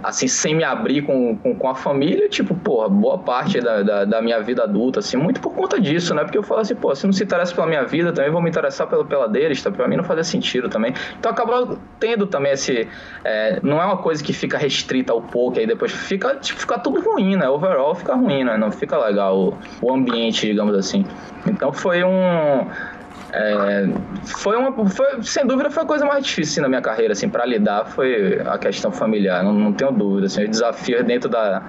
assim, 0.03 0.27
sem 0.27 0.55
me 0.55 0.65
abrir 0.65 1.03
com, 1.03 1.37
com, 1.37 1.55
com, 1.55 1.69
a 1.69 1.75
família, 1.75 2.29
tipo, 2.29 2.55
porra, 2.55 2.89
boa 2.89 3.19
parte 3.19 3.61
da, 3.61 3.83
da, 3.83 4.05
da, 4.05 4.23
minha 4.23 4.41
vida 4.41 4.65
adulta, 4.65 5.01
assim, 5.01 5.17
muito 5.17 5.41
por 5.41 5.55
conta 5.55 5.81
disso, 5.81 6.15
né? 6.15 6.23
Porque 6.23 6.39
eu 6.39 6.43
falo 6.43 6.61
assim, 6.61 6.75
pô, 6.75 6.95
se 6.95 7.07
não 7.07 7.13
se 7.13 7.23
interessa 7.23 7.55
pela 7.55 7.67
minha 7.67 7.85
vida, 7.85 8.13
também 8.13 8.31
vou 8.31 8.43
me 8.43 8.51
interessar 8.51 8.87
pela, 8.87 9.05
pela 9.05 9.29
deles, 9.29 9.63
tá? 9.63 9.71
Pra 9.71 9.87
mim 9.87 9.97
não 9.97 10.05
fazia 10.05 10.25
sentido 10.25 10.69
também. 10.69 10.93
Então 11.19 11.31
acabou 11.31 11.79
tendo 12.01 12.27
também 12.27 12.53
esse. 12.53 12.89
É, 13.25 13.61
não 13.63 13.81
é 13.81 13.85
uma 13.85 13.99
coisa 13.99 14.23
que 14.23 14.33
fica 14.33 14.59
restrita 14.59 15.13
ao 15.13 15.23
pouco, 15.23 15.59
aí 15.59 15.67
depois 15.67 15.93
fica, 15.93 16.35
tipo, 16.37 16.61
fica 16.61 16.79
tudo 16.79 17.01
ruim, 17.01 17.37
né? 17.37 17.49
Overall 17.49 17.95
fica 17.95 18.15
ruim, 18.15 18.45
né? 18.45 18.57
Não 18.57 18.71
fica 18.71 18.99
legal 18.99 19.39
o, 19.39 19.59
o 19.81 19.93
ambiente, 19.93 20.47
digamos 20.47 20.75
assim. 20.77 21.05
Então 21.47 21.73
foi 21.73 22.03
um. 22.05 22.67
É, 23.33 23.87
foi 24.25 24.57
uma, 24.57 24.87
foi, 24.89 25.23
sem 25.23 25.47
dúvida, 25.47 25.71
foi 25.71 25.83
a 25.83 25.87
coisa 25.87 26.05
mais 26.05 26.25
difícil 26.25 26.63
na 26.63 26.69
minha 26.69 26.83
carreira, 26.83 27.13
assim, 27.13 27.29
para 27.29 27.45
lidar 27.47 27.87
foi 27.87 28.41
a 28.45 28.59
questão 28.59 28.91
familiar, 28.91 29.43
não, 29.43 29.53
não 29.53 29.73
tenho 29.73 29.93
dúvida. 29.93 30.27
Assim, 30.27 30.45
os 30.45 30.51
desafios 30.51 31.05
dentro 31.05 31.29
da, 31.29 31.63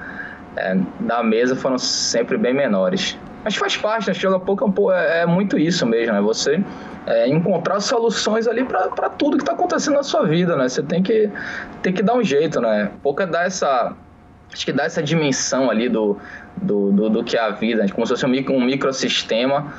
é, 0.57 0.77
da 0.99 1.23
mesa 1.23 1.55
foram 1.55 1.77
sempre 1.77 2.37
bem 2.37 2.53
menores. 2.53 3.17
Mas 3.43 3.55
faz 3.55 3.75
parte, 3.75 4.07
né? 4.07 4.13
Joga 4.13 4.39
pouco 4.39 4.91
é, 4.91 5.21
é, 5.21 5.25
muito 5.25 5.57
isso 5.57 5.85
mesmo, 5.85 6.13
né? 6.13 6.21
Você 6.21 6.63
é, 7.05 7.27
encontrar 7.27 7.79
soluções 7.81 8.47
ali 8.47 8.63
para 8.63 9.09
tudo 9.09 9.37
que 9.37 9.43
está 9.43 9.53
acontecendo 9.53 9.95
na 9.95 10.03
sua 10.03 10.23
vida, 10.25 10.55
né? 10.55 10.69
Você 10.69 10.81
tem 10.81 11.03
que, 11.03 11.29
tem 11.81 11.91
que 11.91 12.01
dar 12.01 12.15
um 12.15 12.23
jeito, 12.23 12.61
né? 12.61 12.91
Pouco 13.01 13.25
dá 13.25 13.43
essa. 13.43 13.93
Acho 14.51 14.65
que 14.65 14.71
dá 14.71 14.83
essa 14.83 15.01
dimensão 15.01 15.69
ali 15.69 15.89
do, 15.89 16.17
do, 16.55 16.91
do, 16.91 17.09
do 17.09 17.23
que 17.23 17.35
é 17.35 17.41
a 17.41 17.49
vida, 17.49 17.81
né? 17.81 17.89
como 17.89 18.05
se 18.05 18.13
fosse 18.13 18.23
um, 18.23 18.29
micro, 18.29 18.53
um 18.53 18.63
microsistema 18.63 19.73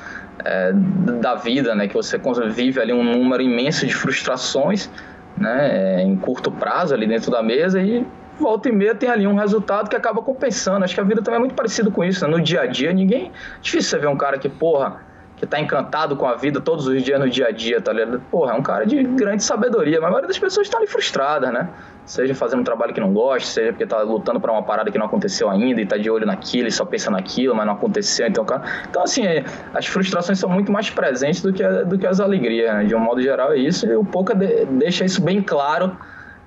é, 0.44 0.72
da 0.72 1.34
vida, 1.34 1.74
né? 1.74 1.86
Que 1.88 1.94
você 1.94 2.18
vive 2.48 2.80
ali 2.80 2.92
um 2.92 3.04
número 3.04 3.42
imenso 3.42 3.86
de 3.86 3.94
frustrações, 3.94 4.90
né? 5.36 6.02
Em 6.02 6.16
curto 6.16 6.50
prazo 6.50 6.94
ali 6.94 7.06
dentro 7.06 7.30
da 7.30 7.42
mesa 7.42 7.80
e 7.80 8.06
volta 8.38 8.68
e 8.68 8.72
meia 8.72 8.94
tem 8.94 9.08
ali 9.08 9.26
um 9.26 9.36
resultado 9.36 9.88
que 9.88 9.96
acaba 9.96 10.20
compensando. 10.22 10.84
Acho 10.84 10.94
que 10.94 11.00
a 11.00 11.04
vida 11.04 11.22
também 11.22 11.36
é 11.36 11.40
muito 11.40 11.54
parecido 11.54 11.90
com 11.90 12.04
isso, 12.04 12.24
né? 12.24 12.30
No 12.30 12.40
dia 12.40 12.62
a 12.62 12.66
dia, 12.66 12.92
ninguém... 12.92 13.30
Difícil 13.62 13.90
você 13.90 13.98
ver 13.98 14.08
um 14.08 14.16
cara 14.16 14.38
que, 14.38 14.48
porra, 14.48 15.00
que 15.36 15.46
tá 15.46 15.60
encantado 15.60 16.16
com 16.16 16.26
a 16.26 16.34
vida 16.34 16.60
todos 16.60 16.86
os 16.86 17.02
dias 17.02 17.20
no 17.20 17.28
dia 17.28 17.48
a 17.48 17.50
dia, 17.50 17.80
tá 17.80 17.92
ligado? 17.92 18.20
Porra, 18.30 18.52
é 18.52 18.54
um 18.56 18.62
cara 18.62 18.84
de 18.86 19.02
grande 19.02 19.44
sabedoria, 19.44 20.00
mas 20.00 20.08
a 20.08 20.10
maioria 20.10 20.28
das 20.28 20.38
pessoas 20.38 20.66
estão 20.66 20.80
ali 20.80 20.88
frustradas, 20.88 21.52
né? 21.52 21.68
Seja 22.06 22.34
fazendo 22.34 22.60
um 22.60 22.64
trabalho 22.64 22.92
que 22.92 23.00
não 23.00 23.12
gosta, 23.12 23.48
seja 23.48 23.72
porque 23.72 23.86
tá 23.86 24.02
lutando 24.02 24.38
para 24.38 24.52
uma 24.52 24.62
parada 24.62 24.90
que 24.90 24.98
não 24.98 25.06
aconteceu 25.06 25.48
ainda 25.48 25.80
e 25.80 25.86
tá 25.86 25.96
de 25.96 26.10
olho 26.10 26.26
naquilo 26.26 26.68
e 26.68 26.70
só 26.70 26.84
pensa 26.84 27.10
naquilo, 27.10 27.54
mas 27.54 27.64
não 27.66 27.72
aconteceu. 27.72 28.26
Então, 28.26 28.44
cara... 28.44 28.62
então 28.88 29.02
assim, 29.02 29.24
é, 29.26 29.42
as 29.72 29.86
frustrações 29.86 30.38
são 30.38 30.50
muito 30.50 30.70
mais 30.70 30.90
presentes 30.90 31.40
do 31.40 31.52
que, 31.52 31.66
do 31.84 31.98
que 31.98 32.06
as 32.06 32.20
alegrias, 32.20 32.74
né? 32.74 32.84
De 32.84 32.94
um 32.94 33.00
modo 33.00 33.22
geral 33.22 33.52
é 33.52 33.58
isso, 33.58 33.86
e 33.86 33.96
o 33.96 34.04
Pouca 34.04 34.34
de, 34.34 34.66
deixa 34.66 35.04
isso 35.04 35.22
bem 35.22 35.40
claro 35.42 35.96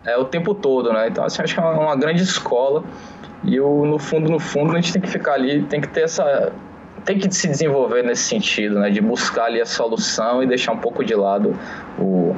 é, 0.05 0.17
o 0.17 0.23
tempo 0.23 0.53
todo, 0.53 0.93
né? 0.93 1.09
Então, 1.09 1.23
assim, 1.25 1.41
acho 1.41 1.53
que 1.53 1.59
é 1.59 1.63
uma, 1.63 1.73
uma 1.73 1.95
grande 1.95 2.21
escola. 2.21 2.83
E 3.43 3.59
no 3.59 3.99
fundo, 3.99 4.29
no 4.29 4.39
fundo, 4.39 4.71
a 4.71 4.75
gente 4.75 4.93
tem 4.93 5.01
que 5.01 5.09
ficar 5.09 5.33
ali, 5.33 5.63
tem 5.63 5.81
que 5.81 5.87
ter 5.87 6.01
essa. 6.01 6.51
Tem 7.03 7.17
que 7.17 7.33
se 7.33 7.47
desenvolver 7.47 8.03
nesse 8.03 8.23
sentido, 8.23 8.79
né? 8.79 8.89
De 8.89 9.01
buscar 9.01 9.45
ali 9.45 9.61
a 9.61 9.65
solução 9.65 10.41
e 10.41 10.47
deixar 10.47 10.71
um 10.71 10.77
pouco 10.77 11.03
de 11.03 11.13
lado 11.13 11.57
o, 11.99 12.35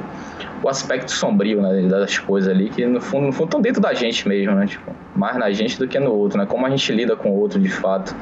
o 0.62 0.68
aspecto 0.68 1.10
sombrio 1.10 1.62
né, 1.62 1.82
das 1.88 2.18
coisas 2.18 2.52
ali, 2.52 2.68
que 2.68 2.84
no 2.86 3.00
fundo, 3.00 3.26
no 3.26 3.32
fundo 3.32 3.46
estão 3.46 3.60
dentro 3.60 3.80
da 3.80 3.94
gente 3.94 4.28
mesmo, 4.28 4.54
né? 4.54 4.66
Tipo, 4.66 4.92
mais 5.14 5.36
na 5.36 5.50
gente 5.50 5.78
do 5.78 5.88
que 5.88 5.98
no 5.98 6.12
outro, 6.12 6.38
né? 6.38 6.46
Como 6.46 6.66
a 6.66 6.70
gente 6.70 6.92
lida 6.92 7.16
com 7.16 7.30
o 7.30 7.38
outro 7.38 7.58
de 7.58 7.68
fato. 7.68 8.14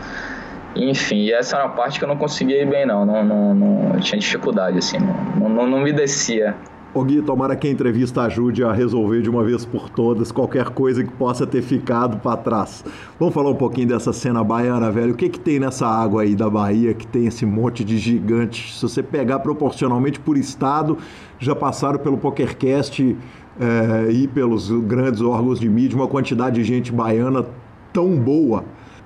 Enfim, 0.77 1.31
essa 1.31 1.57
era 1.57 1.67
uma 1.67 1.75
parte 1.75 1.99
que 1.99 2.05
eu 2.05 2.09
não 2.09 2.17
conseguia 2.17 2.63
ir 2.63 2.67
bem, 2.67 2.87
não. 2.87 3.05
não, 3.05 3.25
não, 3.25 3.55
não 3.55 4.01
tinha 4.01 4.19
dificuldade, 4.19 4.79
assim, 4.79 4.99
não, 4.99 5.49
não, 5.49 5.67
não 5.67 5.81
me 5.81 5.93
descia. 5.93 6.55
Ô 6.95 7.05
Gui, 7.05 7.21
tomara 7.21 7.55
que 7.55 7.69
a 7.69 7.71
entrevista 7.71 8.23
ajude 8.23 8.65
a 8.65 8.73
resolver 8.73 9.21
de 9.21 9.29
uma 9.29 9.45
vez 9.45 9.63
por 9.63 9.91
todas 9.91 10.33
qualquer 10.33 10.71
coisa 10.71 11.05
que 11.05 11.13
possa 11.13 11.47
ter 11.47 11.61
ficado 11.61 12.17
para 12.19 12.35
trás. 12.39 12.83
Vamos 13.21 13.35
falar 13.35 13.51
um 13.51 13.55
pouquinho 13.55 13.89
dessa 13.89 14.11
cena 14.11 14.43
baiana, 14.43 14.91
velho. 14.91 15.13
O 15.13 15.17
que 15.17 15.29
que 15.29 15.39
tem 15.39 15.61
nessa 15.61 15.87
água 15.87 16.23
aí 16.23 16.35
da 16.35 16.49
Bahia 16.49 16.95
que 16.95 17.07
tem 17.07 17.27
esse 17.27 17.45
monte 17.45 17.85
de 17.85 17.99
gigantes? 17.99 18.79
Se 18.79 18.83
você 18.83 19.03
pegar 19.03 19.41
proporcionalmente 19.41 20.19
por 20.19 20.39
estado, 20.39 20.97
já 21.39 21.55
passaram 21.55 21.99
pelo 21.99 22.17
PokerCast 22.17 23.15
é, 23.61 24.11
e 24.11 24.27
pelos 24.27 24.71
grandes 24.71 25.21
órgãos 25.21 25.61
de 25.61 25.69
mídia 25.69 25.95
uma 25.95 26.09
quantidade 26.09 26.57
de 26.57 26.65
gente 26.65 26.91
baiana 26.91 27.45
tão 27.93 28.17
boa. 28.17 28.65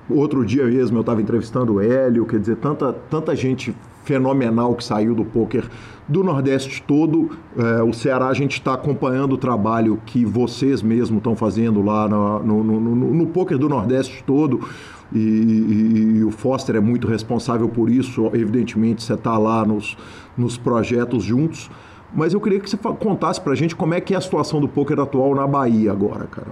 Outro 0.08 0.46
dia 0.46 0.66
mesmo 0.66 0.98
eu 0.98 1.00
estava 1.00 1.20
entrevistando 1.20 1.74
o 1.74 1.80
Hélio, 1.80 2.26
quer 2.26 2.38
dizer, 2.38 2.56
tanta, 2.56 2.92
tanta 3.10 3.34
gente 3.34 3.74
fenomenal 4.04 4.74
que 4.74 4.84
saiu 4.84 5.14
do 5.14 5.24
poker 5.24 5.64
do 6.08 6.22
Nordeste 6.22 6.82
todo. 6.82 7.30
É, 7.56 7.82
o 7.82 7.92
Ceará, 7.92 8.28
a 8.28 8.34
gente 8.34 8.52
está 8.52 8.74
acompanhando 8.74 9.32
o 9.32 9.38
trabalho 9.38 10.00
que 10.04 10.24
vocês 10.24 10.82
mesmos 10.82 11.18
estão 11.18 11.36
fazendo 11.36 11.82
lá 11.82 12.08
no, 12.08 12.42
no, 12.42 12.62
no, 12.62 12.94
no 12.94 13.26
poker 13.26 13.58
do 13.58 13.68
Nordeste 13.68 14.22
todo. 14.24 14.68
E, 15.14 15.18
e, 15.18 16.18
e, 16.18 16.24
o 16.24 16.30
Foster 16.30 16.76
é 16.76 16.80
muito 16.80 17.06
responsável 17.06 17.68
por 17.68 17.90
isso. 17.90 18.30
Evidentemente, 18.32 19.02
você 19.02 19.14
está 19.14 19.36
lá 19.36 19.64
nos, 19.64 19.96
nos 20.36 20.56
projetos 20.56 21.22
juntos. 21.22 21.70
Mas 22.14 22.34
eu 22.34 22.40
queria 22.40 22.60
que 22.60 22.68
você 22.68 22.76
contasse 22.76 23.40
pra 23.40 23.54
gente 23.54 23.74
como 23.74 23.94
é 23.94 24.00
que 24.00 24.14
é 24.14 24.16
a 24.16 24.20
situação 24.20 24.60
do 24.60 24.68
poker 24.68 25.00
atual 25.00 25.34
na 25.34 25.46
Bahia 25.46 25.90
agora, 25.92 26.26
cara. 26.26 26.48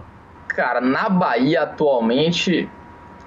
Cara, 0.49 0.81
na 0.81 1.09
Bahia 1.09 1.63
atualmente, 1.63 2.69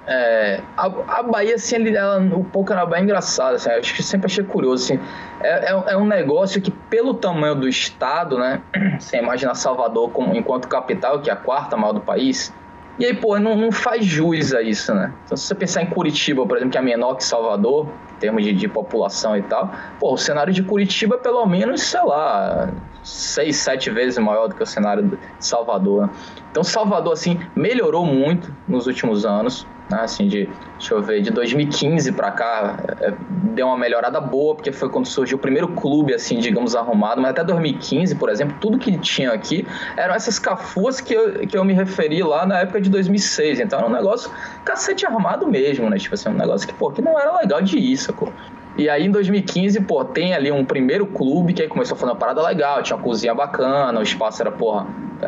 é, 0.06 0.60
a, 0.76 0.86
a, 1.18 1.22
Bahia, 1.22 1.54
assim, 1.54 1.76
ela, 1.88 2.20
o 2.20 2.44
poker 2.44 2.76
na 2.76 2.84
Bahia 2.84 3.02
é 3.02 3.04
engraçado, 3.04 3.54
assim, 3.54 3.70
acho 3.70 3.94
que 3.94 4.02
sempre 4.02 4.26
achei 4.26 4.44
curioso, 4.44 4.84
assim, 4.84 5.00
é, 5.40 5.72
é, 5.72 5.84
é, 5.92 5.96
um 5.96 6.04
negócio 6.06 6.60
que 6.60 6.70
pelo 6.70 7.14
tamanho 7.14 7.54
do 7.54 7.66
estado, 7.66 8.38
né, 8.38 8.60
você 9.00 9.16
imagina 9.16 9.54
Salvador 9.54 10.10
como, 10.10 10.34
enquanto 10.36 10.68
capital, 10.68 11.20
que 11.20 11.30
é 11.30 11.32
a 11.32 11.36
quarta 11.36 11.76
maior 11.76 11.92
do 11.92 12.00
país, 12.00 12.52
e 12.98 13.04
aí, 13.04 13.14
pô, 13.14 13.38
não, 13.40 13.56
não 13.56 13.72
faz 13.72 14.04
jus 14.04 14.54
a 14.54 14.62
isso, 14.62 14.94
né? 14.94 15.12
Então, 15.24 15.36
se 15.36 15.46
você 15.46 15.54
pensar 15.56 15.82
em 15.82 15.86
Curitiba, 15.86 16.46
por 16.46 16.56
exemplo, 16.56 16.70
que 16.70 16.78
é 16.78 16.80
menor 16.80 17.16
que 17.16 17.24
Salvador, 17.24 17.88
em 18.14 18.20
termos 18.20 18.44
de, 18.44 18.52
de 18.52 18.68
população 18.68 19.36
e 19.36 19.42
tal, 19.42 19.72
pô, 19.98 20.12
o 20.12 20.16
cenário 20.16 20.52
de 20.52 20.62
Curitiba 20.62 21.16
é 21.16 21.18
pelo 21.18 21.44
menos, 21.44 21.82
sei 21.82 22.04
lá, 22.04 22.68
seis, 23.02 23.56
sete 23.56 23.90
vezes 23.90 24.16
maior 24.18 24.46
do 24.46 24.54
que 24.54 24.62
o 24.62 24.66
cenário 24.66 25.02
de 25.02 25.18
Salvador. 25.40 26.02
Né? 26.02 26.10
Então, 26.52 26.62
Salvador, 26.62 27.14
assim, 27.14 27.40
melhorou 27.56 28.06
muito 28.06 28.54
nos 28.68 28.86
últimos 28.86 29.26
anos 29.26 29.66
né? 29.88 30.00
Assim, 30.00 30.26
de, 30.26 30.48
deixa 30.78 30.94
eu 30.94 31.02
ver, 31.02 31.20
de 31.20 31.30
2015 31.30 32.12
para 32.12 32.30
cá, 32.30 32.76
é, 33.00 33.12
deu 33.54 33.66
uma 33.66 33.78
melhorada 33.78 34.20
boa, 34.20 34.54
porque 34.54 34.72
foi 34.72 34.88
quando 34.88 35.06
surgiu 35.06 35.36
o 35.36 35.40
primeiro 35.40 35.68
clube, 35.68 36.14
assim, 36.14 36.38
digamos, 36.38 36.74
arrumado, 36.74 37.20
mas 37.20 37.32
até 37.32 37.44
2015, 37.44 38.14
por 38.16 38.28
exemplo, 38.28 38.56
tudo 38.60 38.78
que 38.78 38.96
tinha 38.98 39.32
aqui 39.32 39.66
eram 39.96 40.14
essas 40.14 40.38
cafuas 40.38 41.00
que 41.00 41.14
eu, 41.14 41.46
que 41.46 41.56
eu 41.56 41.64
me 41.64 41.72
referi 41.72 42.22
lá 42.22 42.46
na 42.46 42.60
época 42.60 42.80
de 42.80 42.90
2006, 42.90 43.60
então 43.60 43.78
era 43.78 43.88
um 43.88 43.92
negócio 43.92 44.30
cacete 44.64 45.06
armado 45.06 45.46
mesmo, 45.46 45.88
né, 45.90 45.98
tipo 45.98 46.14
assim, 46.14 46.28
um 46.28 46.34
negócio 46.34 46.66
que, 46.66 46.74
pô, 46.74 46.90
que 46.90 47.02
não 47.02 47.18
era 47.18 47.36
legal 47.38 47.60
de 47.60 47.96
sacou? 47.96 48.32
E 48.76 48.88
aí 48.88 49.06
em 49.06 49.10
2015, 49.10 49.80
pô, 49.82 50.04
tem 50.04 50.34
ali 50.34 50.50
um 50.50 50.64
primeiro 50.64 51.06
clube 51.06 51.52
que 51.52 51.62
aí 51.62 51.68
começou 51.68 51.94
a 51.94 51.98
fazer 51.98 52.10
uma 52.10 52.18
parada 52.18 52.42
legal, 52.42 52.82
tinha 52.82 52.96
uma 52.96 53.02
cozinha 53.02 53.32
bacana, 53.32 54.00
o 54.00 54.02
espaço 54.02 54.42
era, 54.42 54.50
porra, 54.50 54.86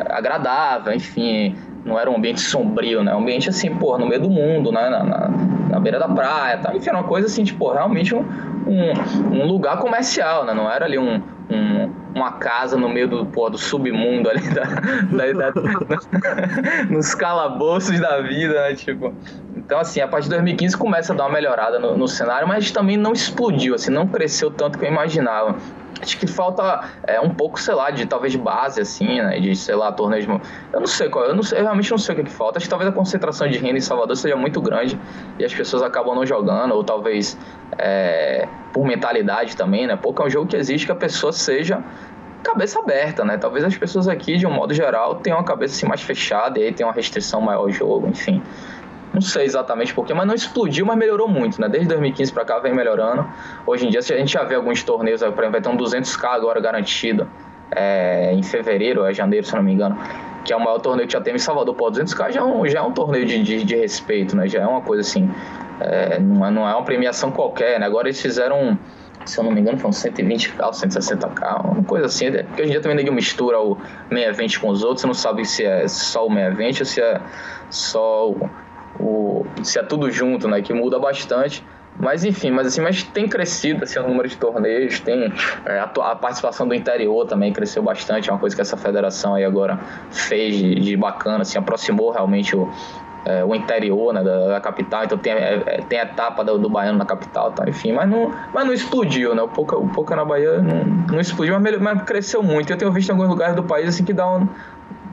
agradável, 0.09 0.93
enfim, 0.93 1.55
não 1.87 1.97
era 1.97 2.11
um 2.11 2.17
ambiente 2.17 2.41
sombrio, 2.41 3.03
né? 3.03 3.15
Um 3.15 3.19
ambiente 3.19 3.49
assim, 3.49 3.73
pô, 3.73 3.97
no 3.97 4.05
meio 4.05 4.21
do 4.21 4.29
mundo, 4.29 4.71
né? 4.71 4.89
Na, 4.89 5.03
na, 5.03 5.29
na 5.69 5.79
beira 5.79 5.97
da 5.97 6.07
praia, 6.07 6.57
tá? 6.57 6.75
Enfim, 6.75 6.89
era 6.89 6.97
uma 6.97 7.07
coisa 7.07 7.27
assim, 7.27 7.43
tipo, 7.43 7.71
realmente 7.71 8.13
um, 8.13 8.19
um, 8.67 9.37
um 9.41 9.47
lugar 9.47 9.79
comercial, 9.79 10.45
né? 10.45 10.53
Não 10.53 10.69
era 10.69 10.85
ali 10.85 10.99
um, 10.99 11.21
um, 11.49 11.91
uma 12.13 12.33
casa 12.33 12.77
no 12.77 12.89
meio 12.89 13.07
do, 13.07 13.25
pô, 13.25 13.49
do 13.49 13.57
submundo 13.57 14.29
ali, 14.29 14.41
da, 14.53 14.63
da, 14.65 15.51
da 15.51 15.61
nos 16.91 17.15
calabouços 17.15 17.99
da 17.99 18.21
vida, 18.21 18.53
né? 18.53 18.75
Tipo, 18.75 19.13
então, 19.55 19.79
assim, 19.79 20.01
a 20.01 20.07
partir 20.07 20.25
de 20.25 20.31
2015 20.31 20.77
começa 20.77 21.13
a 21.13 21.15
dar 21.15 21.25
uma 21.25 21.33
melhorada 21.33 21.79
no, 21.79 21.97
no 21.97 22.07
cenário, 22.07 22.47
mas 22.47 22.69
também 22.71 22.97
não 22.97 23.13
explodiu, 23.13 23.75
assim, 23.75 23.91
não 23.91 24.07
cresceu 24.07 24.51
tanto 24.51 24.77
que 24.77 24.85
eu 24.85 24.89
imaginava. 24.89 25.55
Acho 26.01 26.17
que 26.17 26.27
falta 26.27 26.89
é, 27.03 27.19
um 27.19 27.29
pouco, 27.29 27.59
sei 27.59 27.73
lá, 27.73 27.89
de 27.89 28.05
talvez 28.05 28.35
base, 28.35 28.81
assim, 28.81 29.21
né? 29.21 29.39
De, 29.39 29.55
sei 29.55 29.75
lá, 29.75 29.91
torneios. 29.91 30.27
Eu 30.71 30.79
não 30.79 30.87
sei 30.87 31.09
qual, 31.09 31.25
eu, 31.25 31.35
não 31.35 31.43
sei, 31.43 31.59
eu 31.59 31.63
realmente 31.63 31.89
não 31.91 31.97
sei 31.97 32.13
o 32.13 32.15
que, 32.15 32.21
é 32.21 32.25
que 32.25 32.31
falta. 32.31 32.57
Acho 32.57 32.65
que 32.65 32.69
talvez 32.69 32.89
a 32.89 32.93
concentração 32.93 33.47
de 33.47 33.57
renda 33.57 33.77
em 33.77 33.81
Salvador 33.81 34.15
seja 34.15 34.35
muito 34.35 34.61
grande 34.61 34.99
e 35.39 35.45
as 35.45 35.53
pessoas 35.53 35.81
acabam 35.83 36.15
não 36.15 36.25
jogando, 36.25 36.73
ou 36.73 36.83
talvez 36.83 37.37
é, 37.77 38.47
por 38.73 38.85
mentalidade 38.85 39.55
também, 39.55 39.87
né? 39.87 39.95
Porque 39.95 40.21
é 40.21 40.25
um 40.25 40.29
jogo 40.29 40.47
que 40.47 40.55
existe 40.55 40.85
que 40.85 40.91
a 40.91 40.95
pessoa 40.95 41.31
seja 41.31 41.83
cabeça 42.43 42.79
aberta, 42.79 43.25
né? 43.25 43.37
Talvez 43.37 43.65
as 43.65 43.77
pessoas 43.77 44.07
aqui, 44.07 44.37
de 44.37 44.47
um 44.47 44.51
modo 44.51 44.73
geral, 44.73 45.15
tenham 45.15 45.39
a 45.39 45.43
cabeça 45.43 45.75
assim, 45.75 45.87
mais 45.87 46.01
fechada 46.01 46.59
e 46.59 46.63
aí 46.63 46.71
tem 46.71 46.85
uma 46.85 46.93
restrição 46.93 47.41
maior 47.41 47.61
ao 47.61 47.71
jogo, 47.71 48.07
enfim. 48.07 48.41
Não 49.13 49.21
sei 49.21 49.45
exatamente 49.45 49.93
porquê, 49.93 50.13
mas 50.13 50.27
não 50.27 50.35
explodiu, 50.35 50.85
mas 50.85 50.97
melhorou 50.97 51.27
muito, 51.27 51.59
né? 51.59 51.67
Desde 51.69 51.87
2015 51.89 52.31
para 52.31 52.45
cá 52.45 52.59
vem 52.59 52.73
melhorando. 52.73 53.25
Hoje 53.65 53.87
em 53.87 53.89
dia, 53.89 53.99
a 53.99 54.03
gente 54.03 54.33
já 54.33 54.43
vê 54.43 54.55
alguns 54.55 54.83
torneios, 54.83 55.21
por 55.21 55.29
exemplo, 55.29 55.51
vai 55.51 55.61
ter 55.61 55.69
um 55.69 55.77
200k 55.77 56.25
agora 56.25 56.59
garantido 56.59 57.27
é, 57.71 58.33
em 58.33 58.43
fevereiro, 58.43 59.05
é 59.05 59.13
janeiro, 59.13 59.45
se 59.45 59.55
não 59.55 59.63
me 59.63 59.73
engano, 59.73 59.97
que 60.43 60.53
é 60.53 60.55
o 60.55 60.59
maior 60.59 60.79
torneio 60.79 61.07
que 61.07 61.13
já 61.13 61.21
teve 61.21 61.37
em 61.37 61.39
Salvador. 61.39 61.73
Pô, 61.75 61.91
200k 61.91 62.31
já 62.31 62.41
é 62.41 62.43
um, 62.43 62.67
já 62.67 62.79
é 62.79 62.81
um 62.81 62.91
torneio 62.91 63.25
de, 63.25 63.41
de, 63.41 63.63
de 63.63 63.75
respeito, 63.75 64.35
né? 64.35 64.47
Já 64.47 64.61
é 64.61 64.67
uma 64.67 64.81
coisa 64.81 65.01
assim, 65.01 65.29
é, 65.79 66.19
não, 66.19 66.45
é, 66.45 66.51
não 66.51 66.67
é 66.67 66.73
uma 66.73 66.83
premiação 66.83 67.31
qualquer, 67.31 67.79
né? 67.79 67.85
Agora 67.85 68.07
eles 68.07 68.21
fizeram 68.21 68.77
se 69.27 69.37
eu 69.37 69.43
não 69.43 69.51
me 69.51 69.59
engano, 69.59 69.77
uns 69.85 69.97
120k, 69.97 70.57
160k, 70.57 71.65
uma 71.65 71.83
coisa 71.83 72.05
assim. 72.05 72.31
Porque 72.31 72.61
a 72.61 72.65
gente 72.65 72.75
já 72.75 72.81
também 72.81 72.97
ninguém 72.97 73.13
mistura 73.13 73.59
o 73.59 73.77
620 74.09 74.59
com 74.59 74.69
os 74.69 74.83
outros, 74.83 75.01
você 75.01 75.07
não 75.07 75.13
sabe 75.13 75.45
se 75.45 75.65
é 75.65 75.87
só 75.87 76.25
o 76.25 76.29
620 76.29 76.79
ou 76.79 76.85
se 76.85 77.01
é 77.01 77.21
só 77.69 78.29
o, 78.29 78.49
se 79.63 79.79
é 79.79 79.83
tudo 79.83 80.11
junto, 80.11 80.47
né? 80.47 80.61
Que 80.61 80.73
muda 80.73 80.99
bastante. 80.99 81.63
Mas 81.99 82.23
enfim, 82.23 82.51
mas 82.51 82.67
assim, 82.67 82.81
mas 82.81 83.01
tem 83.01 83.27
crescido 83.27 83.83
assim, 83.83 83.97
o 83.97 84.07
número 84.07 84.27
de 84.27 84.37
torneios, 84.37 84.99
tem 84.99 85.33
é, 85.65 85.79
a, 85.79 85.83
a, 85.85 86.15
participação 86.15 86.67
do 86.67 86.75
interior 86.75 87.25
também 87.25 87.51
cresceu 87.51 87.81
bastante, 87.81 88.29
é 88.29 88.33
uma 88.33 88.37
coisa 88.37 88.55
que 88.55 88.61
essa 88.61 88.77
federação 88.77 89.33
aí 89.33 89.43
agora 89.43 89.79
fez 90.11 90.55
de, 90.55 90.75
de 90.75 90.95
bacana, 90.95 91.41
assim, 91.41 91.57
aproximou 91.57 92.11
realmente 92.11 92.55
o, 92.55 92.69
é, 93.25 93.43
o 93.43 93.55
interior 93.55 94.13
né, 94.13 94.23
da, 94.23 94.47
da, 94.47 94.61
capital, 94.61 95.05
então 95.05 95.17
tem, 95.17 95.33
é, 95.33 95.63
é 95.65 95.81
tem 95.89 95.99
a 95.99 96.03
etapa 96.03 96.43
do, 96.43 96.59
do, 96.59 96.69
baiano 96.69 96.99
na 96.99 97.05
capital, 97.05 97.51
tá, 97.51 97.67
enfim, 97.67 97.93
mas 97.93 98.07
não, 98.07 98.31
mas 98.53 98.63
não 98.63 98.73
explodiu, 98.73 99.33
né? 99.33 99.41
O 99.41 99.47
pouco, 99.47 99.75
o 99.75 99.89
pouco 99.89 100.15
na 100.15 100.23
Bahia 100.23 100.61
não, 100.61 100.85
não 101.13 101.19
explodiu, 101.19 101.59
mas, 101.59 101.79
mas, 101.79 102.03
cresceu 102.03 102.43
muito. 102.43 102.71
Eu 102.71 102.77
tenho 102.77 102.91
visto 102.91 103.09
em 103.09 103.13
alguns 103.13 103.27
lugares 103.27 103.55
do 103.55 103.63
país 103.63 103.89
assim 103.89 104.05
que 104.05 104.13
dá 104.13 104.27
um, 104.29 104.47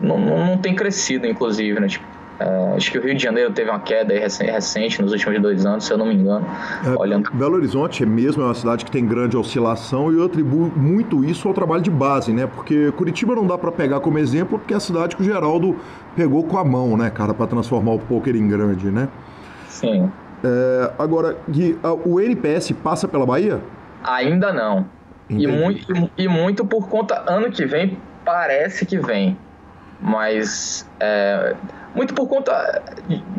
não, 0.00 0.18
não, 0.18 0.46
não 0.46 0.58
tem 0.58 0.74
crescido, 0.74 1.26
inclusive, 1.26 1.80
né? 1.80 1.88
Tipo, 1.88 2.04
é, 2.40 2.74
acho 2.76 2.90
que 2.90 2.98
o 2.98 3.02
Rio 3.02 3.14
de 3.14 3.22
Janeiro 3.22 3.52
teve 3.52 3.70
uma 3.70 3.78
queda 3.78 4.12
recente 4.14 5.00
nos 5.00 5.12
últimos 5.12 5.40
dois 5.40 5.64
anos, 5.64 5.84
se 5.84 5.92
eu 5.92 5.98
não 5.98 6.06
me 6.06 6.14
engano. 6.14 6.44
É, 6.84 6.90
olhando... 6.98 7.30
Belo 7.32 7.54
Horizonte 7.54 8.02
é 8.02 8.06
mesmo 8.06 8.42
é 8.42 8.46
uma 8.46 8.54
cidade 8.54 8.84
que 8.84 8.90
tem 8.90 9.06
grande 9.06 9.36
oscilação 9.36 10.12
e 10.12 10.16
eu 10.16 10.24
atribuo 10.24 10.72
muito 10.74 11.24
isso 11.24 11.46
ao 11.46 11.54
trabalho 11.54 11.82
de 11.82 11.90
base, 11.90 12.32
né? 12.32 12.46
Porque 12.46 12.90
Curitiba 12.92 13.34
não 13.34 13.46
dá 13.46 13.56
para 13.56 13.70
pegar 13.70 14.00
como 14.00 14.18
exemplo 14.18 14.58
porque 14.58 14.74
é 14.74 14.76
a 14.76 14.80
cidade 14.80 15.14
que 15.14 15.22
o 15.22 15.24
Geraldo 15.24 15.76
pegou 16.16 16.44
com 16.44 16.58
a 16.58 16.64
mão, 16.64 16.96
né, 16.96 17.10
cara, 17.10 17.32
para 17.32 17.46
transformar 17.46 17.92
o 17.92 17.98
poker 17.98 18.34
em 18.34 18.48
grande, 18.48 18.90
né? 18.90 19.08
Sim. 19.68 20.10
É, 20.42 20.92
agora, 20.98 21.36
Gui, 21.48 21.78
o 22.04 22.20
NPS 22.20 22.72
passa 22.72 23.06
pela 23.06 23.24
Bahia? 23.24 23.60
Ainda 24.02 24.52
não. 24.52 24.86
E 25.30 25.46
muito, 25.46 26.10
e 26.18 26.28
muito 26.28 26.66
por 26.66 26.88
conta, 26.88 27.24
ano 27.26 27.50
que 27.50 27.64
vem, 27.64 27.96
parece 28.24 28.84
que 28.84 28.98
vem. 28.98 29.38
Mas 30.00 30.86
é, 31.00 31.54
muito 31.94 32.14
por 32.14 32.28
conta 32.28 32.82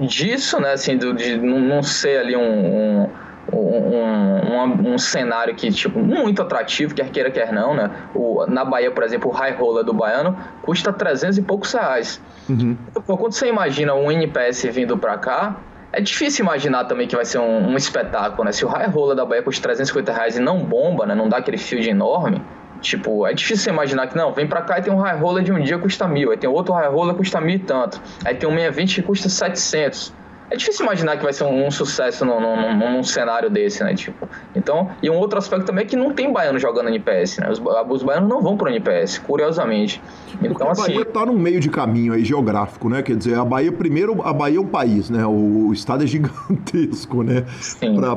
disso, 0.08 0.60
né? 0.60 0.74
Assim, 0.74 0.98
do, 0.98 1.14
de 1.14 1.38
não 1.38 1.84
ser 1.84 2.20
ali 2.20 2.36
um, 2.36 3.04
um 3.04 3.10
um, 3.54 3.58
um, 3.58 4.94
um, 4.94 4.98
cenário 4.98 5.54
que, 5.56 5.72
tipo, 5.72 6.00
muito 6.00 6.42
atrativo, 6.42 6.96
quer 6.96 7.10
queira, 7.10 7.30
quer 7.30 7.54
não, 7.54 7.76
né? 7.76 7.92
O, 8.14 8.46
na 8.48 8.66
Bahia, 8.66 8.92
por 8.92 9.04
exemplo, 9.04 9.30
o 9.30 9.34
high 9.34 9.54
roller 9.54 9.84
do 9.84 9.94
baiano 9.94 10.38
custa 10.64 10.92
300 10.92 11.38
e 11.38 11.42
poucos 11.42 11.72
reais. 11.74 12.22
Uhum. 12.50 12.76
Quando 13.06 13.34
você 13.34 13.48
imagina 13.48 13.94
um 13.94 14.12
NPS 14.12 14.64
vindo 14.72 14.98
para 14.98 15.18
cá, 15.18 15.58
é 15.92 16.02
difícil 16.02 16.44
imaginar 16.44 16.86
também 16.86 17.08
que 17.08 17.16
vai 17.16 17.26
ser 17.26 17.40
um, 17.40 17.70
um, 17.70 17.78
espetáculo, 17.78 18.46
né? 18.46 18.52
Se 18.52 18.66
o 18.66 18.68
high 18.68 18.88
roller 18.88 19.16
da 19.16 19.26
Bahia 19.26 19.44
custa 19.44 19.62
350 19.62 20.12
reais 20.12 20.38
e 20.38 20.42
não 20.42 20.60
bomba, 20.60 21.06
né? 21.06 21.14
Não 21.14 21.30
dá 21.30 21.38
aquele 21.38 21.58
field 21.58 21.88
enorme, 21.90 22.42
Tipo, 22.86 23.26
é 23.26 23.34
difícil 23.34 23.64
você 23.64 23.70
imaginar 23.72 24.06
que 24.06 24.16
não, 24.16 24.32
vem 24.32 24.46
pra 24.46 24.62
cá 24.62 24.78
e 24.78 24.84
tem 24.84 24.94
um 24.94 24.98
high 24.98 25.18
roller 25.18 25.44
de 25.44 25.52
um 25.52 25.60
dia 25.60 25.76
que 25.78 25.82
custa 25.82 26.08
mil, 26.08 26.30
aí 26.30 26.38
tem 26.38 26.48
outro 26.48 26.72
high 26.72 26.88
roller 26.88 27.14
que 27.14 27.18
custa 27.18 27.42
mil 27.42 27.56
e 27.56 27.60
tanto, 27.60 28.00
aí 28.24 28.36
tem 28.36 28.48
um 28.48 28.54
620 28.54 28.96
que 28.96 29.02
custa 29.02 29.28
700. 29.28 30.14
É 30.52 30.56
difícil 30.56 30.86
imaginar 30.86 31.18
que 31.18 31.24
vai 31.24 31.34
ser 31.34 31.44
um, 31.44 31.66
um 31.66 31.72
sucesso 31.72 32.24
num, 32.24 32.40
num, 32.40 32.92
num, 32.92 33.04
cenário 33.04 33.50
desse, 33.50 33.84
né? 33.84 33.96
Tipo, 33.96 34.30
então, 34.56 34.92
e 35.02 35.10
um 35.10 35.16
outro 35.16 35.40
aspecto 35.40 35.66
também 35.66 35.84
é 35.84 35.88
que 35.88 35.96
não 35.96 36.14
tem 36.14 36.32
baiano 36.32 36.60
jogando 36.60 36.90
NPS, 36.90 37.40
né? 37.40 37.50
Os, 37.50 37.60
os 37.90 38.04
baianos 38.04 38.30
não 38.30 38.44
vão 38.44 38.56
pro 38.56 38.70
NPS, 38.70 39.18
curiosamente. 39.18 40.00
Então, 40.36 40.50
Porque 40.50 40.62
a 40.62 40.66
Bahia 40.86 41.02
assim, 41.02 41.26
num 41.26 41.40
meio 41.40 41.60
de 41.60 41.68
caminho 41.68 42.14
aí 42.14 42.24
geográfico, 42.24 42.88
né? 42.88 43.02
Quer 43.02 43.16
dizer, 43.16 43.40
a 43.40 43.44
Bahia, 43.44 43.72
primeiro, 43.72 44.22
a 44.22 44.32
Bahia 44.32 44.58
é 44.58 44.62
um 44.62 44.68
país, 44.68 45.10
né? 45.10 45.26
O, 45.26 45.70
o 45.70 45.74
estado 45.74 46.04
é 46.04 46.06
gigantesco, 46.08 47.24
né? 47.24 47.44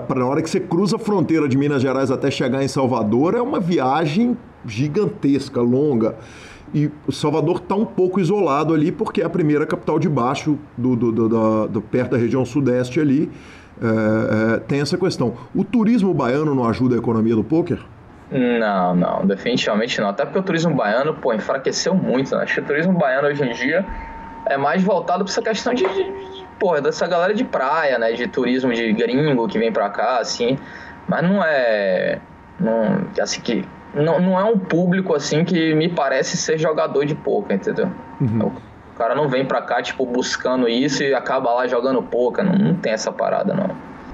Para 0.06 0.20
a 0.20 0.26
hora 0.26 0.42
que 0.42 0.51
você 0.51 0.60
cruza 0.60 0.97
a 0.97 0.98
fronteira 0.98 1.48
de 1.48 1.56
Minas 1.56 1.80
Gerais 1.80 2.10
até 2.10 2.30
chegar 2.30 2.62
em 2.62 2.68
Salvador, 2.68 3.34
é 3.34 3.40
uma 3.40 3.59
viagem 3.59 4.36
gigantesca, 4.66 5.60
longa. 5.60 6.16
E 6.74 6.90
Salvador 7.10 7.56
está 7.56 7.74
um 7.74 7.85
pouco 7.85 8.20
isolado 8.20 8.74
ali, 8.74 8.93
porque 8.93 9.22
é 9.22 9.24
a 9.24 9.30
primeira 9.30 9.66
capital 9.66 9.98
de 9.98 10.09
baixo, 10.09 10.59
do, 10.76 10.94
do, 10.94 11.12
do, 11.12 11.68
do 11.68 11.80
perto 11.80 12.10
da 12.10 12.18
região 12.18 12.44
sudeste 12.44 13.01
ali. 13.01 13.30
É, 13.80 14.56
é, 14.56 14.60
tem 14.60 14.80
essa 14.80 14.98
questão. 14.98 15.35
O 15.55 15.64
turismo 15.64 16.12
baiano 16.12 16.55
não 16.55 16.68
ajuda 16.68 16.97
a 16.97 16.98
economia 16.98 17.35
do 17.35 17.44
poker? 17.44 17.78
Não, 18.30 18.94
não, 18.94 19.26
definitivamente 19.26 20.01
não. 20.01 20.09
Até 20.09 20.24
porque 20.24 20.39
o 20.39 20.43
turismo 20.43 20.74
baiano, 20.74 21.14
pô, 21.14 21.32
enfraqueceu 21.32 21.94
muito. 21.94 22.35
Né? 22.36 22.43
Acho 22.43 22.55
que 22.55 22.60
o 22.60 22.64
turismo 22.64 22.93
baiano 22.93 23.28
hoje 23.28 23.43
em 23.43 23.52
dia 23.55 23.86
é 24.47 24.56
mais 24.56 24.82
voltado 24.82 25.24
para 25.24 25.32
essa 25.32 25.40
questão 25.40 25.72
de, 25.72 25.85
de, 25.85 26.05
de 26.05 26.47
pô, 26.59 26.78
dessa 26.80 27.06
galera 27.06 27.32
de 27.32 27.44
praia, 27.44 27.98
né? 27.98 28.12
De 28.12 28.26
turismo 28.26 28.72
de 28.72 28.93
gringo 28.93 29.48
que 29.48 29.59
vem 29.59 29.72
para 29.72 29.89
cá, 29.89 30.18
assim. 30.18 30.59
Mas 31.09 31.22
não 31.22 31.43
é. 31.43 32.18
Não, 32.60 33.06
assim, 33.22 33.40
que 33.40 33.64
não, 33.94 34.20
não 34.20 34.39
é 34.39 34.44
um 34.44 34.59
público 34.59 35.15
assim 35.15 35.44
que 35.44 35.74
me 35.74 35.89
parece 35.89 36.36
ser 36.36 36.59
jogador 36.59 37.05
de 37.05 37.15
poker, 37.15 37.56
entendeu? 37.56 37.90
Uhum. 38.20 38.52
O 38.94 38.98
cara 38.98 39.15
não 39.15 39.28
vem 39.28 39.44
pra 39.44 39.62
cá, 39.62 39.81
tipo, 39.81 40.05
buscando 40.05 40.69
isso 40.69 41.02
e 41.02 41.15
acaba 41.15 41.52
lá 41.52 41.66
jogando 41.66 42.02
poker. 42.02 42.44
Não, 42.44 42.52
não 42.52 42.74
tem 42.74 42.93
essa 42.93 43.12
parada, 43.12 43.55
não. 43.55 43.70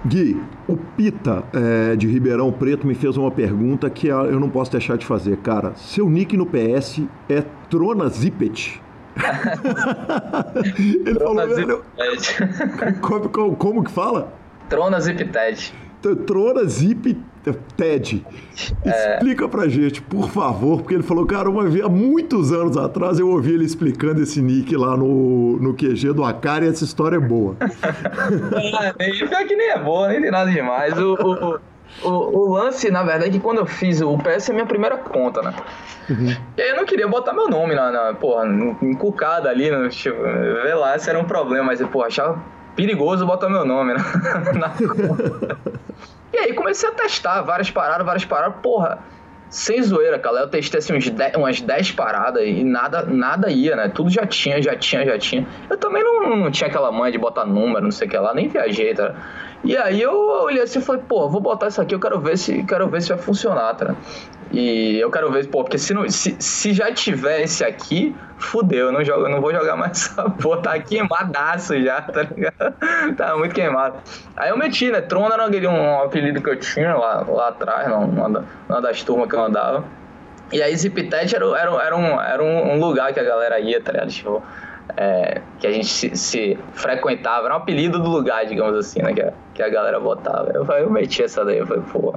Gui, 0.07 0.39
o 0.69 0.77
Pita 0.77 1.43
é, 1.55 1.97
de 1.97 2.07
Ribeirão 2.07 2.53
Preto 2.53 2.87
me 2.87 2.95
fez 2.95 3.17
uma 3.17 3.31
pergunta 3.31 3.89
que 3.89 4.09
eu 4.09 4.39
não 4.39 4.51
posso 4.51 4.71
deixar 4.71 4.99
de 4.99 5.07
fazer, 5.07 5.39
cara. 5.39 5.73
Seu 5.77 6.11
nick 6.11 6.37
no 6.37 6.45
PS 6.45 7.01
é 7.29 7.43
Trona 7.71 8.09
Zippet? 8.09 8.83
Ele 11.07 11.19
falou, 11.19 11.49
velho. 11.49 11.85
Como, 13.01 13.29
como, 13.29 13.57
como, 13.57 13.85
que 13.85 13.91
fala? 13.91 14.33
Trona 14.69 15.01
Zipted. 15.01 15.73
Trona 16.27 16.65
Ted. 17.53 18.25
É... 18.85 19.15
Explica 19.15 19.49
pra 19.49 19.69
gente, 19.69 20.01
por 20.01 20.31
favor, 20.31 20.79
porque 20.79 20.95
ele 20.95 21.03
falou, 21.03 21.27
cara, 21.27 21.51
uma 21.51 21.65
vez, 21.65 21.85
há 21.85 21.89
muitos 21.89 22.53
anos 22.53 22.77
atrás 22.77 23.19
eu 23.19 23.29
ouvi 23.29 23.53
ele 23.53 23.65
explicando 23.65 24.23
esse 24.23 24.41
nick 24.41 24.75
lá 24.77 24.97
no, 24.97 25.59
no 25.59 25.75
QG 25.75 26.13
do 26.13 26.25
Akari 26.25 26.67
e 26.67 26.69
essa 26.69 26.85
história 26.85 27.17
é 27.17 27.21
boa. 27.21 27.57
é, 28.99 29.11
pior 29.11 29.47
que 29.47 29.57
nem 29.57 29.71
é 29.71 29.79
boa, 29.79 30.09
nem 30.09 30.23
tem 30.23 30.31
nada 30.31 30.51
demais. 30.51 30.97
O, 30.99 31.15
o, 31.15 31.61
o, 32.03 32.09
o, 32.09 32.53
lance, 32.53 32.91
na 32.91 33.03
verdade, 33.03 33.29
é 33.29 33.33
que 33.33 33.41
quando 33.41 33.59
eu 33.59 33.67
fiz 33.67 34.01
o 34.01 34.17
PS 34.19 34.49
é 34.49 34.53
minha 34.53 34.67
primeira 34.67 34.97
conta, 34.97 35.43
né? 35.43 35.55
Uhum. 36.09 36.37
E 36.57 36.63
aí 36.63 36.71
eu 36.71 36.77
não 36.77 36.85
queria 36.85 37.09
botar 37.09 37.33
meu 37.33 37.49
nome 37.49 37.75
na, 37.75 37.91
na 37.91 38.15
porra, 38.15 38.47
encucada 38.83 39.49
ali, 39.49 39.71
no, 39.71 39.89
tipo, 39.89 40.17
vê 40.23 40.75
lá 40.75 40.99
se 40.99 41.11
era 41.11 41.19
um 41.19 41.25
problema, 41.25 41.67
mas, 41.67 41.81
porra, 41.89 42.07
achava 42.07 42.43
perigoso 42.75 43.25
botar 43.25 43.49
meu 43.49 43.65
nome 43.65 43.95
né? 43.95 44.01
na 44.59 44.71
conta. 44.71 45.59
E 46.35 46.39
aí 46.39 46.53
comecei 46.53 46.89
a 46.89 46.93
testar 46.93 47.43
várias 47.43 47.71
paradas, 47.71 48.05
várias 48.05 48.25
paradas, 48.25 48.57
porra. 48.61 48.99
Sem 49.49 49.81
zoeira, 49.81 50.19
cara. 50.19 50.39
Eu 50.39 50.49
testei 50.49 50.79
assim, 50.79 50.97
uns 50.97 51.09
10, 51.09 51.37
umas 51.37 51.61
10 51.61 51.93
paradas 51.93 52.43
e 52.45 52.65
nada, 52.65 53.03
nada 53.03 53.49
ia, 53.51 53.77
né? 53.77 53.89
Tudo 53.89 54.11
já 54.11 54.27
tinha, 54.27 54.61
já 54.61 54.75
tinha, 54.75 55.05
já 55.07 55.17
tinha. 55.17 55.47
Eu 55.71 55.77
também 55.77 56.03
não, 56.03 56.37
não 56.37 56.51
tinha 56.51 56.67
aquela 56.69 56.91
mãe 56.91 57.13
de 57.13 57.19
botar 57.19 57.45
número, 57.47 57.85
não 57.85 57.93
sei 57.93 58.09
o 58.09 58.11
que 58.11 58.19
lá, 58.19 58.35
nem 58.35 58.49
viajei, 58.49 58.93
tá? 58.95 59.15
E 59.63 59.77
aí 59.77 60.03
eu 60.03 60.13
olhei 60.13 60.61
assim 60.61 60.81
e 60.81 60.83
falei, 60.83 61.03
pô, 61.09 61.29
vou 61.29 61.41
botar 61.41 61.69
isso 61.69 61.81
aqui, 61.81 61.95
eu 61.95 62.01
quero 62.01 62.21
ver 62.21 62.37
se, 62.37 62.65
quero 62.65 62.89
ver 62.89 63.01
se 63.01 63.11
vai 63.11 63.19
funcionar, 63.19 63.75
tá? 63.75 63.95
E 64.55 65.01
eu 65.01 65.11
quero 65.11 65.33
ver, 65.33 65.49
pô, 65.49 65.65
porque 65.65 65.79
se, 65.79 65.93
não, 65.93 66.09
se, 66.09 66.37
se 66.39 66.73
já 66.73 66.93
tiver 66.93 67.41
esse 67.41 67.65
aqui, 67.65 68.15
fudeu, 68.39 68.87
eu 68.87 68.93
não, 68.93 69.05
jogo, 69.05 69.27
eu 69.27 69.29
não 69.29 69.41
vou 69.41 69.53
jogar 69.53 69.75
mais 69.75 69.91
essa 69.93 70.31
porra, 70.41 70.63
tá 70.63 70.79
queimadaço 70.79 71.81
já, 71.83 72.01
tá 72.01 72.23
ligado? 72.23 72.75
tá 73.19 73.37
muito 73.37 73.53
queimado. 73.53 73.97
Aí 74.37 74.51
eu 74.51 74.57
meti, 74.57 74.93
né? 74.93 75.01
Trona 75.01 75.35
era 75.35 75.69
um, 75.69 75.73
um 75.73 76.03
apelido 76.03 76.41
que 76.41 76.49
eu 76.49 76.57
tinha 76.57 76.95
lá, 76.95 77.25
lá 77.27 77.49
atrás, 77.49 77.89
numa, 77.89 78.29
numa 78.29 78.81
das 78.81 79.03
turmas 79.03 79.29
que 79.29 79.35
eu 79.35 79.43
andava. 79.43 79.85
E 80.53 80.63
aí 80.63 80.77
Zipitet 80.77 81.35
era, 81.35 81.47
era, 81.59 81.83
era, 81.83 81.97
um, 81.97 82.21
era 82.21 82.43
um 82.43 82.79
lugar 82.79 83.13
que 83.13 83.19
a 83.19 83.25
galera 83.25 83.59
ia, 83.59 83.81
tá 83.81 83.91
ligado? 83.91 84.11
Tipo, 84.11 84.41
é, 84.97 85.41
que 85.59 85.67
a 85.67 85.73
gente 85.73 85.87
se, 85.87 86.15
se, 86.15 86.59
frequentava, 86.73 87.47
era 87.47 87.55
um 87.55 87.59
apelido 87.59 87.99
do 87.99 88.09
lugar, 88.09 88.45
digamos 88.47 88.77
assim, 88.77 89.03
né? 89.03 89.13
Que 89.13 89.23
a, 89.23 89.33
que 89.55 89.63
a 89.63 89.69
galera 89.69 89.99
botava. 89.99 90.51
Eu, 90.53 90.65
eu 90.65 90.91
meti 90.91 91.23
essa 91.23 91.45
daí, 91.45 91.59
eu 91.59 91.67
falei, 91.67 91.83
pô, 91.93 92.15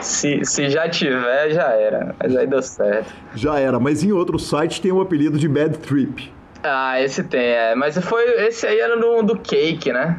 se, 0.00 0.44
se 0.44 0.68
já 0.68 0.88
tiver, 0.88 1.50
já 1.50 1.68
era. 1.70 2.14
Mas 2.18 2.36
aí 2.36 2.46
deu 2.46 2.62
certo. 2.62 3.12
Já 3.34 3.58
era, 3.58 3.80
mas 3.80 4.04
em 4.04 4.12
outro 4.12 4.38
site 4.38 4.80
tem 4.80 4.92
o 4.92 5.00
apelido 5.00 5.38
de 5.38 5.48
Bad 5.48 5.78
Trip. 5.78 6.32
Ah, 6.62 7.00
esse 7.00 7.24
tem, 7.24 7.40
é. 7.40 7.74
Mas 7.74 7.96
foi, 7.98 8.22
esse 8.46 8.66
aí 8.66 8.78
era 8.78 8.96
do, 8.96 9.22
do 9.22 9.38
Cake, 9.38 9.92
né? 9.92 10.18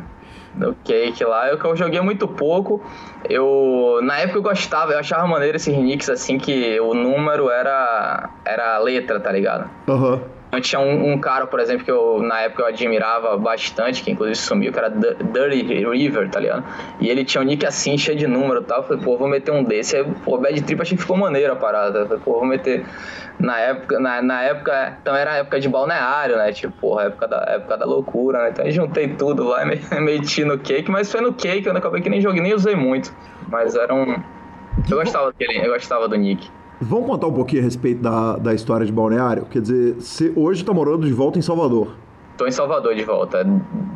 Do 0.56 0.76
Cake 0.84 1.23
lá, 1.23 1.48
eu, 1.48 1.57
eu 1.57 1.76
joguei 1.76 2.02
muito 2.02 2.28
pouco. 2.28 2.84
Eu, 3.30 3.99
na 4.03 4.18
época 4.19 4.40
eu 4.40 4.44
gostava, 4.44 4.91
eu 4.91 4.99
achava 4.99 5.26
maneiro 5.28 5.56
esses 5.56 5.78
nicks 5.78 6.10
assim, 6.10 6.38
que 6.38 6.80
o 6.82 6.94
número 6.94 7.49
era, 7.49 8.30
era 8.44 8.76
a 8.76 8.80
letra, 8.80 9.19
tá 9.19 9.32
ligado? 9.32 9.69
Aham. 9.88 10.14
Uhum. 10.14 10.41
Tinha 10.60 10.82
um, 10.82 11.14
um, 11.14 11.19
cara, 11.19 11.48
por 11.48 11.61
exemplo, 11.61 11.86
que 11.86 11.91
eu 11.91 12.22
na 12.22 12.41
época 12.41 12.64
eu 12.64 12.68
admirava 12.68 13.38
bastante, 13.38 14.03
que 14.03 14.11
inclusive 14.11 14.36
sumiu, 14.36 14.73
que 14.73 14.80
era 14.80 14.90
Dirty 14.90 15.86
River, 15.86 16.30
tá 16.30 16.41
ligado? 16.41 16.65
E 16.99 17.10
ele 17.10 17.23
tinha 17.23 17.41
um 17.41 17.45
nick 17.45 17.65
assim, 17.65 17.98
cheio 17.98 18.18
de 18.18 18.28
número 18.28 18.61
e 18.61 18.64
tal. 18.65 18.80
Eu 18.80 18.84
falei, 18.84 19.02
pô, 19.02 19.18
vou 19.18 19.30
meter 19.30 19.52
um 19.52 19.64
desse. 19.64 19.95
Aí, 19.95 20.03
pô, 20.26 20.38
Bad 20.38 20.61
Trip 20.64 20.82
achei 20.82 20.98
que 20.98 21.03
ficou 21.03 21.15
maneiro 21.15 21.53
a 21.53 21.56
parada. 21.56 21.99
Eu 21.99 22.07
falei, 22.07 22.22
pô, 22.23 22.34
vou 22.34 22.45
meter. 22.45 22.86
Na 23.40 23.57
época, 23.60 23.99
na, 23.99 24.22
na 24.22 24.44
época, 24.44 24.98
então 25.02 25.15
era 25.15 25.32
a 25.32 25.36
época 25.38 25.60
de 25.60 25.69
balneário, 25.69 26.36
né? 26.36 26.52
Tipo, 26.52 26.73
porra, 26.73 27.06
época 27.06 27.28
da, 27.28 27.45
época 27.48 27.78
da 27.78 27.86
loucura, 27.86 28.44
né? 28.44 28.49
Então 28.49 28.65
eu 28.65 28.72
juntei 28.72 29.07
tudo 29.07 29.45
lá 29.45 29.64
e 29.64 29.99
meti 30.02 30.44
no 30.44 30.60
cake, 30.60 30.91
mas 30.91 31.10
foi 31.10 31.22
no 31.22 31.34
cake, 31.34 31.65
eu 31.65 31.76
acabei 31.76 32.02
que 32.02 32.10
nem 32.10 32.19
joguei, 32.19 32.41
nem 32.41 32.53
usei 32.53 32.76
muito. 32.76 33.15
Mas 33.48 33.76
era 33.76 33.94
um. 33.94 34.22
Eu 34.90 34.98
gostava 34.98 35.32
dele, 35.32 35.65
eu 35.65 35.72
gostava 35.72 36.07
do 36.07 36.15
nick. 36.18 36.49
Vamos 36.82 37.06
contar 37.06 37.28
um 37.28 37.34
pouquinho 37.34 37.62
a 37.62 37.66
respeito 37.66 38.02
da, 38.02 38.38
da 38.38 38.53
história 38.56 38.86
de 38.86 38.91
Balneário? 38.91 39.45
Quer 39.45 39.62
dizer, 39.62 39.94
você 39.94 40.34
hoje 40.36 40.62
está 40.62 40.74
morando 40.74 41.06
de 41.06 41.14
volta 41.14 41.38
em 41.38 41.41
Salvador. 41.41 41.95
Estou 42.32 42.48
em 42.48 42.52
Salvador 42.52 42.95
de 42.95 43.03
volta. 43.03 43.44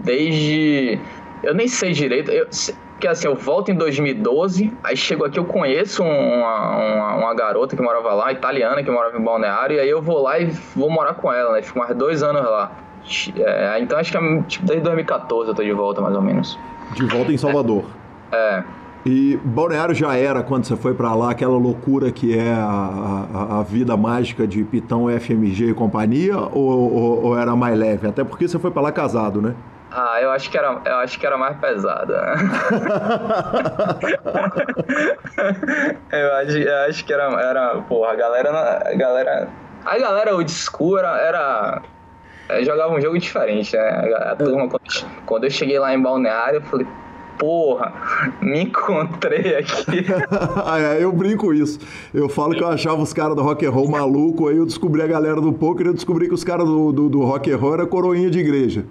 Desde. 0.03 0.99
Eu 1.41 1.55
nem 1.55 1.67
sei 1.67 1.93
direito. 1.93 2.29
Eu, 2.29 2.47
porque 2.95 3.07
assim, 3.07 3.27
eu 3.27 3.35
volto 3.35 3.71
em 3.71 3.75
2012, 3.75 4.71
aí 4.81 4.95
chego 4.95 5.25
aqui, 5.25 5.37
eu 5.37 5.43
conheço 5.43 6.01
uma, 6.01 6.77
uma, 6.77 7.15
uma, 7.15 7.33
garota 7.33 7.75
que 7.75 7.81
morava 7.81 8.13
lá, 8.13 8.31
italiana, 8.31 8.81
que 8.81 8.89
morava 8.89 9.17
em 9.17 9.21
Balneário, 9.21 9.75
e 9.75 9.79
aí 9.81 9.89
eu 9.89 10.01
vou 10.01 10.21
lá 10.21 10.39
e 10.39 10.45
vou 10.73 10.89
morar 10.89 11.15
com 11.15 11.31
ela, 11.33 11.53
né? 11.53 11.61
Fico 11.61 11.77
mais 11.77 11.93
dois 11.95 12.23
anos 12.23 12.43
lá. 12.43 12.71
É, 13.35 13.79
então 13.81 13.99
acho 13.99 14.11
que 14.11 14.17
é, 14.17 14.41
tipo, 14.43 14.65
desde 14.65 14.83
2014 14.83 15.49
eu 15.49 15.55
tô 15.55 15.61
de 15.61 15.73
volta, 15.73 16.01
mais 16.01 16.15
ou 16.15 16.21
menos. 16.21 16.57
De 16.93 17.05
volta 17.05 17.33
em 17.33 17.37
Salvador. 17.37 17.83
É. 18.31 18.63
E 19.05 19.37
Balneário 19.43 19.93
já 19.93 20.15
era, 20.15 20.41
quando 20.41 20.65
você 20.65 20.75
foi 20.75 20.95
para 20.95 21.13
lá, 21.13 21.29
aquela 21.29 21.55
loucura 21.57 22.11
que 22.11 22.35
é 22.35 22.51
a, 22.51 23.27
a, 23.33 23.59
a, 23.59 23.63
vida 23.63 23.95
mágica 23.95 24.47
de 24.47 24.63
Pitão, 24.63 25.07
FMG 25.07 25.69
e 25.69 25.73
companhia, 25.75 26.35
ou, 26.35 26.91
ou, 26.91 27.25
ou 27.25 27.37
era 27.37 27.55
mais 27.55 27.77
leve? 27.77 28.07
Até 28.07 28.23
porque 28.23 28.47
você 28.47 28.57
foi 28.57 28.71
para 28.71 28.81
lá 28.81 28.91
casado, 28.91 29.39
né? 29.43 29.53
Ah, 29.91 30.19
eu 30.19 30.31
acho 30.31 30.49
que 30.49 30.57
era, 30.57 30.81
eu 30.83 30.95
acho 30.95 31.19
que 31.19 31.25
era 31.25 31.37
mais 31.37 31.55
pesada. 31.57 32.33
eu, 36.11 36.33
acho, 36.33 36.57
eu 36.57 36.77
acho 36.89 37.05
que 37.05 37.13
era, 37.13 37.25
era 37.41 37.81
porra, 37.81 38.11
a 38.11 38.15
galera, 38.15 38.81
a 38.91 38.95
galera, 38.95 39.47
a 39.85 39.99
galera 39.99 40.35
old 40.35 40.51
school 40.51 40.97
era, 40.97 41.15
era 41.19 41.81
jogava 42.63 42.91
um 42.91 42.99
jogo 42.99 43.19
diferente, 43.19 43.77
né? 43.77 44.13
A, 44.15 44.31
a 44.31 44.35
turma, 44.35 44.67
quando, 44.67 44.83
quando 45.27 45.43
eu 45.43 45.51
cheguei 45.51 45.77
lá 45.77 45.93
em 45.93 46.01
Balneário, 46.01 46.57
eu 46.57 46.63
falei, 46.63 46.87
porra, 47.37 47.93
me 48.41 48.63
encontrei 48.63 49.57
aqui. 49.57 50.05
É, 50.75 51.03
eu 51.03 51.11
brinco 51.11 51.53
isso. 51.53 51.79
Eu 52.13 52.27
falo 52.27 52.53
que 52.53 52.61
eu 52.61 52.67
achava 52.67 53.01
os 53.01 53.13
caras 53.13 53.35
do 53.35 53.41
rock 53.41 53.65
and 53.65 53.69
roll 53.69 53.89
maluco, 53.89 54.47
aí 54.47 54.57
eu 54.57 54.65
descobri 54.65 55.01
a 55.01 55.07
galera 55.07 55.39
do 55.39 55.53
poker 55.53 55.85
e 55.85 55.89
eu 55.89 55.93
descobri 55.93 56.27
que 56.27 56.33
os 56.33 56.43
caras 56.43 56.65
do, 56.65 56.91
do, 56.91 57.09
do 57.09 57.23
rock 57.23 57.51
and 57.51 57.57
roll 57.57 57.73
era 57.73 57.85
coroinha 57.85 58.29
de 58.29 58.39
igreja. 58.39 58.85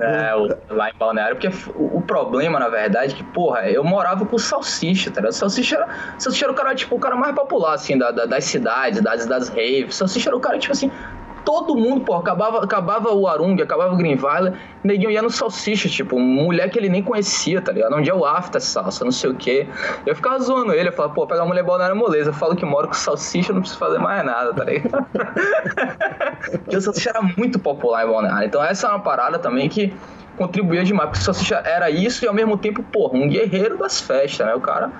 É, 0.00 0.32
lá 0.70 0.88
em 0.88 0.94
Balneário, 0.98 1.36
porque 1.36 1.48
o, 1.74 1.98
o, 1.98 2.02
problema, 2.02 2.58
na 2.58 2.70
verdade, 2.70 3.12
é 3.12 3.16
que, 3.16 3.22
porra, 3.22 3.70
eu 3.70 3.84
morava 3.84 4.24
com 4.24 4.36
o 4.36 4.38
Salsicha, 4.38 5.10
tá 5.10 5.20
ligado? 5.20 5.34
Salsicha 5.34 5.76
era, 5.76 5.88
Salsicha 6.18 6.46
era 6.46 6.52
o 6.52 6.54
cara, 6.54 6.74
tipo, 6.74 6.96
o 6.96 6.98
cara 6.98 7.16
mais 7.16 7.34
popular, 7.34 7.74
assim, 7.74 7.98
da, 7.98 8.10
da, 8.10 8.24
das 8.24 8.44
cidades, 8.44 9.02
das, 9.02 9.26
das 9.26 9.48
raves. 9.50 9.94
Salsicha 9.94 10.30
era 10.30 10.36
o 10.36 10.40
cara, 10.40 10.58
tipo 10.58 10.72
assim, 10.72 10.90
todo 11.44 11.74
mundo, 11.76 12.04
pô, 12.04 12.14
acabava, 12.14 12.62
acabava 12.62 13.12
o 13.12 13.26
Arung, 13.26 13.60
acabava 13.60 13.94
o 13.94 13.96
Greenweiler, 13.96 14.54
neguinho 14.82 15.10
ia 15.10 15.22
no 15.22 15.30
Salsicha, 15.30 15.88
tipo, 15.88 16.18
mulher 16.18 16.70
que 16.70 16.78
ele 16.78 16.88
nem 16.88 17.02
conhecia, 17.02 17.60
tá 17.60 17.72
ligado? 17.72 17.94
Onde 17.94 18.10
é 18.10 18.14
o 18.14 18.24
after 18.24 18.60
salsa, 18.60 19.04
não 19.04 19.12
sei 19.12 19.30
o 19.30 19.34
quê. 19.34 19.66
Eu 20.06 20.14
ficava 20.14 20.38
zoando 20.38 20.72
ele, 20.72 20.88
eu 20.88 20.92
falava, 20.92 21.14
pô, 21.14 21.26
pegar 21.26 21.44
mulher 21.44 21.62
boa 21.62 21.78
na 21.78 21.94
moleza, 21.94 22.30
eu 22.30 22.34
falo 22.34 22.56
que 22.56 22.64
moro 22.64 22.88
com 22.88 22.94
Salsicha, 22.94 23.52
não 23.52 23.60
preciso 23.60 23.78
fazer 23.78 23.98
mais 23.98 24.24
nada, 24.24 24.52
tá 24.52 24.64
ligado? 24.64 25.06
Porque 26.64 26.76
o 26.76 26.80
Salsicha 26.80 27.10
era 27.10 27.22
muito 27.22 27.58
popular 27.58 28.04
em 28.04 28.10
Balneário, 28.10 28.46
então 28.46 28.62
essa 28.62 28.86
é 28.86 28.90
uma 28.90 29.00
parada 29.00 29.38
também 29.38 29.68
que 29.68 29.92
contribuía 30.36 30.82
demais, 30.82 31.10
porque 31.10 31.20
o 31.20 31.24
Salsicha 31.24 31.56
era 31.66 31.90
isso 31.90 32.24
e 32.24 32.28
ao 32.28 32.32
mesmo 32.32 32.56
tempo, 32.56 32.82
porra, 32.82 33.18
um 33.18 33.28
guerreiro 33.28 33.76
das 33.76 34.00
festas, 34.00 34.46
né? 34.46 34.54
O 34.54 34.60
cara 34.60 34.90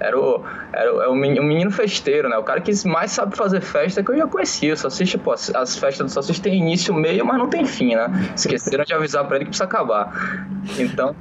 era 0.00 0.18
o, 0.18 0.42
era 0.72 0.94
o, 0.94 1.02
é 1.02 1.08
o 1.08 1.14
menino 1.14 1.70
festeiro, 1.70 2.28
né? 2.28 2.36
O 2.38 2.42
cara 2.42 2.60
que 2.60 2.72
mais 2.88 3.12
sabe 3.12 3.36
fazer 3.36 3.60
festa 3.60 4.02
que 4.02 4.10
eu 4.10 4.16
já 4.16 4.26
conhecia. 4.26 4.72
O 4.72 4.76
Salsicha, 4.76 5.18
pô, 5.18 5.32
as 5.32 5.76
festas 5.76 6.06
do 6.06 6.10
Salsicha 6.10 6.42
tem 6.42 6.58
início, 6.58 6.94
meio, 6.94 7.24
mas 7.24 7.38
não 7.38 7.48
tem 7.48 7.64
fim, 7.66 7.94
né? 7.94 8.32
Esqueceram 8.34 8.84
de 8.84 8.94
avisar 8.94 9.26
pra 9.26 9.36
ele 9.36 9.44
que 9.44 9.50
precisa 9.50 9.64
acabar. 9.64 10.12
Então, 10.78 11.14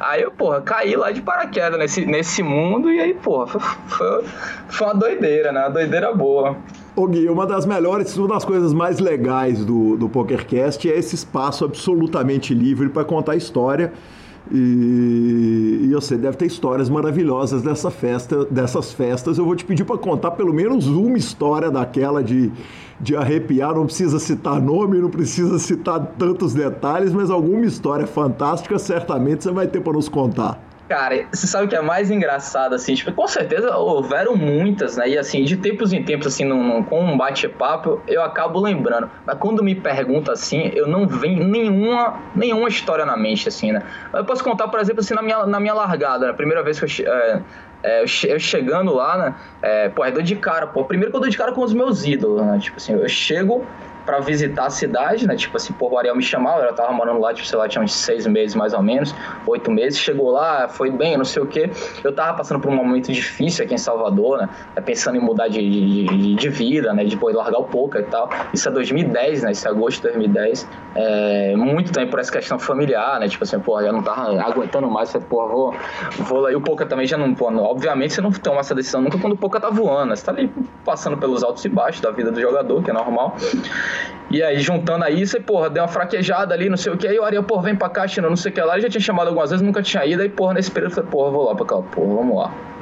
Aí 0.00 0.22
eu, 0.22 0.30
porra, 0.30 0.60
caí 0.60 0.96
lá 0.96 1.12
de 1.12 1.22
paraquedas 1.22 1.78
nesse, 1.78 2.04
nesse 2.04 2.42
mundo 2.42 2.90
e 2.90 3.00
aí, 3.00 3.14
porra, 3.14 3.46
foi, 3.46 3.60
foi, 3.86 4.24
foi 4.68 4.86
uma 4.88 4.94
doideira, 4.94 5.52
né? 5.52 5.60
Uma 5.60 5.70
doideira 5.70 6.12
boa. 6.12 6.56
Ô 6.96 7.06
Gui, 7.06 7.28
uma 7.28 7.46
das 7.46 7.64
melhores, 7.64 8.16
uma 8.16 8.28
das 8.28 8.44
coisas 8.44 8.72
mais 8.72 8.98
legais 8.98 9.64
do, 9.64 9.96
do 9.96 10.08
PokerCast 10.08 10.90
é 10.90 10.98
esse 10.98 11.14
espaço 11.14 11.64
absolutamente 11.64 12.52
livre 12.54 12.88
para 12.88 13.04
contar 13.04 13.36
história. 13.36 13.92
E, 14.52 15.86
e, 15.88 15.94
você 15.94 16.16
deve 16.16 16.36
ter 16.36 16.46
histórias 16.46 16.90
maravilhosas 16.90 17.62
dessa 17.62 17.90
festa, 17.90 18.44
dessas 18.44 18.92
festas. 18.92 19.38
Eu 19.38 19.44
vou 19.44 19.56
te 19.56 19.64
pedir 19.64 19.84
para 19.84 19.96
contar 19.96 20.32
pelo 20.32 20.52
menos 20.52 20.86
uma 20.86 21.16
história 21.16 21.70
daquela 21.70 22.22
de, 22.22 22.52
de 23.00 23.16
arrepiar. 23.16 23.74
Não 23.74 23.86
precisa 23.86 24.18
citar 24.18 24.60
nome, 24.60 24.98
não 24.98 25.10
precisa 25.10 25.58
citar 25.58 26.14
tantos 26.18 26.52
detalhes, 26.52 27.12
mas 27.12 27.30
alguma 27.30 27.64
história 27.64 28.06
fantástica 28.06 28.78
certamente 28.78 29.44
você 29.44 29.50
vai 29.50 29.66
ter 29.66 29.80
para 29.80 29.94
nos 29.94 30.08
contar. 30.08 30.63
Cara, 30.88 31.26
você 31.32 31.46
sabe 31.46 31.64
o 31.64 31.68
que 31.68 31.74
é 31.74 31.80
mais 31.80 32.10
engraçado, 32.10 32.74
assim? 32.74 32.94
Tipo, 32.94 33.10
com 33.10 33.26
certeza 33.26 33.74
houveram 33.74 34.36
muitas, 34.36 34.98
né? 34.98 35.08
E 35.08 35.18
assim, 35.18 35.42
de 35.42 35.56
tempos 35.56 35.94
em 35.94 36.02
tempos, 36.02 36.26
assim, 36.26 36.44
num, 36.44 36.62
num 36.62 36.82
com 36.82 37.02
um 37.02 37.16
bate-papo, 37.16 38.02
eu 38.06 38.22
acabo 38.22 38.60
lembrando. 38.60 39.10
Mas 39.24 39.38
quando 39.38 39.64
me 39.64 39.74
pergunta 39.74 40.32
assim, 40.32 40.70
eu 40.74 40.86
não 40.86 41.06
venho 41.06 41.42
nenhuma, 41.42 42.20
nenhuma 42.34 42.68
história 42.68 43.06
na 43.06 43.16
mente, 43.16 43.48
assim, 43.48 43.72
né? 43.72 43.82
Eu 44.12 44.26
posso 44.26 44.44
contar, 44.44 44.68
por 44.68 44.78
exemplo, 44.78 45.00
assim, 45.00 45.14
na 45.14 45.22
minha, 45.22 45.46
na 45.46 45.58
minha 45.58 45.72
largada, 45.72 46.26
né? 46.26 46.32
A 46.32 46.34
primeira 46.34 46.62
vez 46.62 46.78
que 46.78 47.02
eu. 47.02 47.12
É, 47.12 47.42
é, 47.82 48.02
eu, 48.02 48.38
chegando 48.38 48.94
lá, 48.94 49.16
né? 49.16 49.34
É, 49.62 49.88
pô, 49.88 50.04
eu 50.04 50.12
dou 50.12 50.22
de 50.22 50.36
cara, 50.36 50.66
pô. 50.66 50.84
Primeiro 50.84 51.10
que 51.10 51.16
eu 51.16 51.20
dou 51.20 51.30
de 51.30 51.36
cara 51.36 51.52
com 51.52 51.62
os 51.62 51.72
meus 51.72 52.04
ídolos, 52.04 52.44
né? 52.44 52.58
Tipo 52.58 52.76
assim, 52.76 52.92
eu 52.92 53.08
chego 53.08 53.66
para 54.04 54.20
visitar 54.20 54.66
a 54.66 54.70
cidade, 54.70 55.26
né? 55.26 55.36
Tipo 55.36 55.56
assim, 55.56 55.72
pô, 55.72 55.88
o 55.88 55.98
Ariel 55.98 56.14
me 56.14 56.22
chamava, 56.22 56.62
eu 56.62 56.74
tava 56.74 56.92
morando 56.92 57.20
lá, 57.20 57.32
tipo, 57.32 57.46
sei 57.46 57.58
lá, 57.58 57.68
tinha 57.68 57.82
uns 57.82 57.94
seis 57.94 58.26
meses 58.26 58.54
mais 58.54 58.74
ou 58.74 58.82
menos, 58.82 59.14
oito 59.46 59.70
meses, 59.70 59.98
chegou 59.98 60.30
lá, 60.30 60.68
foi 60.68 60.90
bem, 60.90 61.16
não 61.16 61.24
sei 61.24 61.42
o 61.42 61.46
quê. 61.46 61.70
Eu 62.02 62.14
tava 62.14 62.36
passando 62.36 62.60
por 62.60 62.70
um 62.70 62.76
momento 62.76 63.12
difícil 63.12 63.64
aqui 63.64 63.74
em 63.74 63.78
Salvador, 63.78 64.38
né? 64.38 64.48
É, 64.76 64.80
pensando 64.80 65.16
em 65.16 65.20
mudar 65.20 65.48
de, 65.48 65.58
de, 65.58 66.34
de 66.34 66.48
vida, 66.48 66.92
né? 66.92 67.04
De 67.04 67.10
depois 67.10 67.34
largar 67.34 67.58
o 67.58 67.64
poker 67.64 68.02
e 68.02 68.04
tal. 68.04 68.28
Isso 68.52 68.68
é 68.68 68.72
2010, 68.72 69.42
né? 69.42 69.52
Isso 69.52 69.66
é 69.66 69.70
agosto 69.70 69.96
de 69.96 70.02
2010. 70.02 70.68
É, 70.94 71.56
muito 71.56 71.92
também 71.92 72.08
por 72.08 72.18
essa 72.18 72.30
questão 72.30 72.58
familiar, 72.58 73.18
né? 73.20 73.28
Tipo 73.28 73.44
assim, 73.44 73.58
pô, 73.58 73.80
eu 73.80 73.92
não 73.92 74.02
tava 74.02 74.40
aguentando 74.42 74.88
mais, 74.90 75.10
falei, 75.10 75.26
pô, 75.28 75.48
vou, 75.48 75.74
vou 76.18 76.40
lá. 76.40 76.52
E 76.52 76.56
o 76.56 76.60
poker 76.60 76.86
também 76.86 77.06
já 77.06 77.16
não, 77.16 77.34
pô, 77.34 77.46
obviamente 77.46 78.14
você 78.14 78.20
não 78.20 78.30
toma 78.30 78.60
essa 78.60 78.74
decisão 78.74 79.00
nunca 79.00 79.18
quando 79.18 79.32
o 79.32 79.36
poker 79.36 79.60
tá 79.60 79.70
voando, 79.70 80.10
né? 80.10 80.16
Você 80.16 80.24
tá 80.24 80.32
ali 80.32 80.52
passando 80.84 81.16
pelos 81.16 81.42
altos 81.42 81.64
e 81.64 81.68
baixos 81.68 82.00
da 82.00 82.10
vida 82.10 82.30
do 82.30 82.40
jogador, 82.40 82.82
que 82.82 82.90
é 82.90 82.92
normal. 82.92 83.36
E 84.30 84.42
aí, 84.42 84.58
juntando 84.58 85.04
a 85.04 85.10
isso, 85.10 85.36
e, 85.36 85.40
porra, 85.40 85.70
deu 85.70 85.82
uma 85.82 85.88
fraquejada 85.88 86.54
ali, 86.54 86.68
não 86.68 86.76
sei 86.76 86.92
o 86.92 86.96
que. 86.96 87.06
Aí 87.06 87.18
o 87.18 87.24
Ariel, 87.24 87.44
porra, 87.44 87.62
vem 87.62 87.76
pra 87.76 87.88
cá, 87.88 88.06
China, 88.06 88.28
não 88.28 88.36
sei 88.36 88.50
o 88.50 88.54
que 88.54 88.60
lá. 88.60 88.74
Ele 88.74 88.82
já 88.82 88.88
tinha 88.88 89.00
chamado 89.00 89.28
algumas 89.28 89.50
vezes, 89.50 89.64
nunca 89.64 89.82
tinha 89.82 90.04
ido. 90.04 90.22
Aí, 90.22 90.28
porra, 90.28 90.54
nesse 90.54 90.70
período 90.70 90.92
eu 90.92 90.94
falei, 90.96 91.10
porra, 91.10 91.30
vou 91.30 91.44
lá 91.44 91.54
pra 91.54 91.66
cá, 91.66 91.76
porra, 91.76 92.14
vamos 92.16 92.36
lá. 92.36 92.73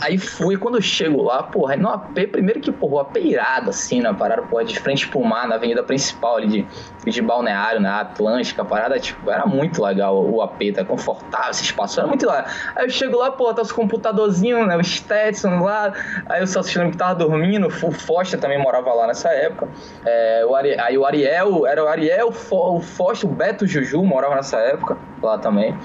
Aí 0.00 0.18
fui, 0.18 0.56
quando 0.56 0.76
eu 0.76 0.82
chego 0.82 1.22
lá, 1.22 1.42
porra, 1.42 1.76
no 1.76 1.88
AP, 1.88 2.28
primeiro 2.30 2.60
que, 2.60 2.72
porra, 2.72 2.94
o 2.94 2.98
AP 3.00 3.16
irado, 3.16 3.70
assim, 3.70 4.00
na 4.00 4.14
parada, 4.14 4.42
porra, 4.42 4.64
de 4.64 4.78
frente 4.78 5.08
pro 5.08 5.22
mar, 5.22 5.46
na 5.46 5.56
avenida 5.56 5.82
principal 5.82 6.36
ali 6.36 6.66
de, 7.04 7.10
de 7.10 7.22
Balneário, 7.22 7.80
na 7.80 8.00
Atlântica, 8.00 8.62
a 8.62 8.64
parada, 8.64 8.98
tipo, 8.98 9.30
era 9.30 9.46
muito 9.46 9.82
legal 9.82 10.24
o 10.24 10.40
AP, 10.42 10.72
tá 10.74 10.84
confortável, 10.84 11.50
esse 11.50 11.64
espaço, 11.64 12.00
era 12.00 12.08
muito 12.08 12.26
legal. 12.26 12.44
Aí 12.76 12.86
eu 12.86 12.90
chego 12.90 13.16
lá, 13.18 13.30
porra, 13.30 13.54
tá 13.54 13.62
os 13.62 13.72
computadorzinhos, 13.72 14.66
né, 14.66 14.76
o 14.76 14.84
Stetson 14.84 15.60
lá, 15.60 15.92
aí 16.26 16.46
só 16.46 16.60
assistindo 16.60 16.90
que 16.90 16.96
tava 16.96 17.14
dormindo, 17.14 17.66
o 17.66 17.70
Foster 17.70 18.38
também 18.38 18.58
morava 18.58 18.92
lá 18.92 19.06
nessa 19.06 19.28
época, 19.30 19.68
é, 20.04 20.44
o 20.46 20.54
Ari, 20.54 20.78
aí 20.78 20.96
o 20.96 21.04
Ariel, 21.04 21.66
era 21.66 21.84
o 21.84 21.88
Ariel, 21.88 22.28
o 22.28 22.80
Foster, 22.80 23.28
o 23.28 23.32
Beto 23.32 23.66
Juju 23.66 24.02
morava 24.04 24.34
nessa 24.34 24.58
época 24.58 24.96
lá 25.22 25.38
também. 25.38 25.76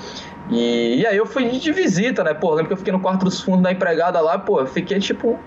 E, 0.49 1.02
e 1.02 1.07
aí 1.07 1.18
eu 1.18 1.26
fui 1.26 1.49
de 1.49 1.72
visita, 1.72 2.24
né? 2.24 2.34
Pô, 2.34 2.52
lembro 2.52 2.68
que 2.68 2.74
eu 2.74 2.78
fiquei 2.78 2.94
no 2.94 2.99
quarto 2.99 3.26
dos 3.26 3.41
fundos 3.41 3.64
da 3.64 3.72
empregada 3.72 4.19
lá, 4.22 4.38
pô, 4.38 4.61
eu 4.61 4.68
fiquei 4.68 4.99
tipo. 4.99 5.40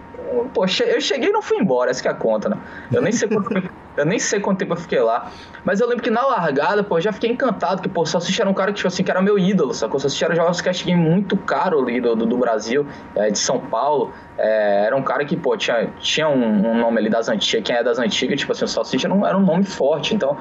Pô, 0.54 0.64
eu 0.64 1.00
cheguei 1.00 1.30
e 1.30 1.32
não 1.32 1.42
fui 1.42 1.58
embora, 1.58 1.90
essa 1.90 2.00
que 2.00 2.06
é 2.06 2.10
a 2.10 2.14
conta, 2.14 2.48
né? 2.48 2.56
Eu 2.92 3.02
nem 3.02 3.10
sei 3.10 3.28
quanto 3.28 3.50
eu 3.96 4.06
nem 4.06 4.18
sei 4.18 4.40
quanto 4.40 4.58
tempo 4.58 4.72
eu 4.72 4.76
fiquei 4.76 5.00
lá. 5.00 5.30
Mas 5.64 5.80
eu 5.80 5.88
lembro 5.88 6.02
que 6.02 6.10
na 6.10 6.24
largada, 6.26 6.82
pô, 6.82 6.98
eu 6.98 7.02
já 7.02 7.12
fiquei 7.12 7.30
encantado, 7.30 7.82
que, 7.82 7.88
pô, 7.88 8.06
só 8.06 8.18
era 8.38 8.48
um 8.48 8.54
cara 8.54 8.70
que, 8.70 8.76
tipo 8.76 8.88
assim, 8.88 9.02
que 9.02 9.10
era 9.10 9.20
meu 9.20 9.38
ídolo, 9.38 9.74
sacou? 9.74 9.98
Salsicha 9.98 10.26
era 10.26 10.34
jogos 10.34 10.60
cash 10.60 10.82
game 10.82 11.00
muito 11.00 11.36
caro 11.36 11.80
ali 11.80 12.00
do, 12.00 12.14
do, 12.14 12.26
do 12.26 12.36
Brasil, 12.36 12.86
é, 13.14 13.30
de 13.30 13.38
São 13.38 13.58
Paulo. 13.58 14.12
É, 14.38 14.86
era 14.86 14.96
um 14.96 15.02
cara 15.02 15.24
que, 15.24 15.36
pô, 15.36 15.56
tinha, 15.56 15.88
tinha 15.98 16.28
um, 16.28 16.70
um, 16.70 16.78
nome 16.78 16.98
ali 16.98 17.10
das 17.10 17.28
antigas, 17.28 17.66
quem 17.66 17.76
é 17.76 17.82
das 17.82 17.98
antigas, 17.98 18.38
tipo 18.38 18.52
assim, 18.52 18.64
o 18.64 18.68
Salsicha 18.68 19.06
era 19.06 19.14
um, 19.14 19.26
era 19.26 19.36
um 19.36 19.44
nome 19.44 19.64
forte. 19.64 20.14
Então, 20.14 20.36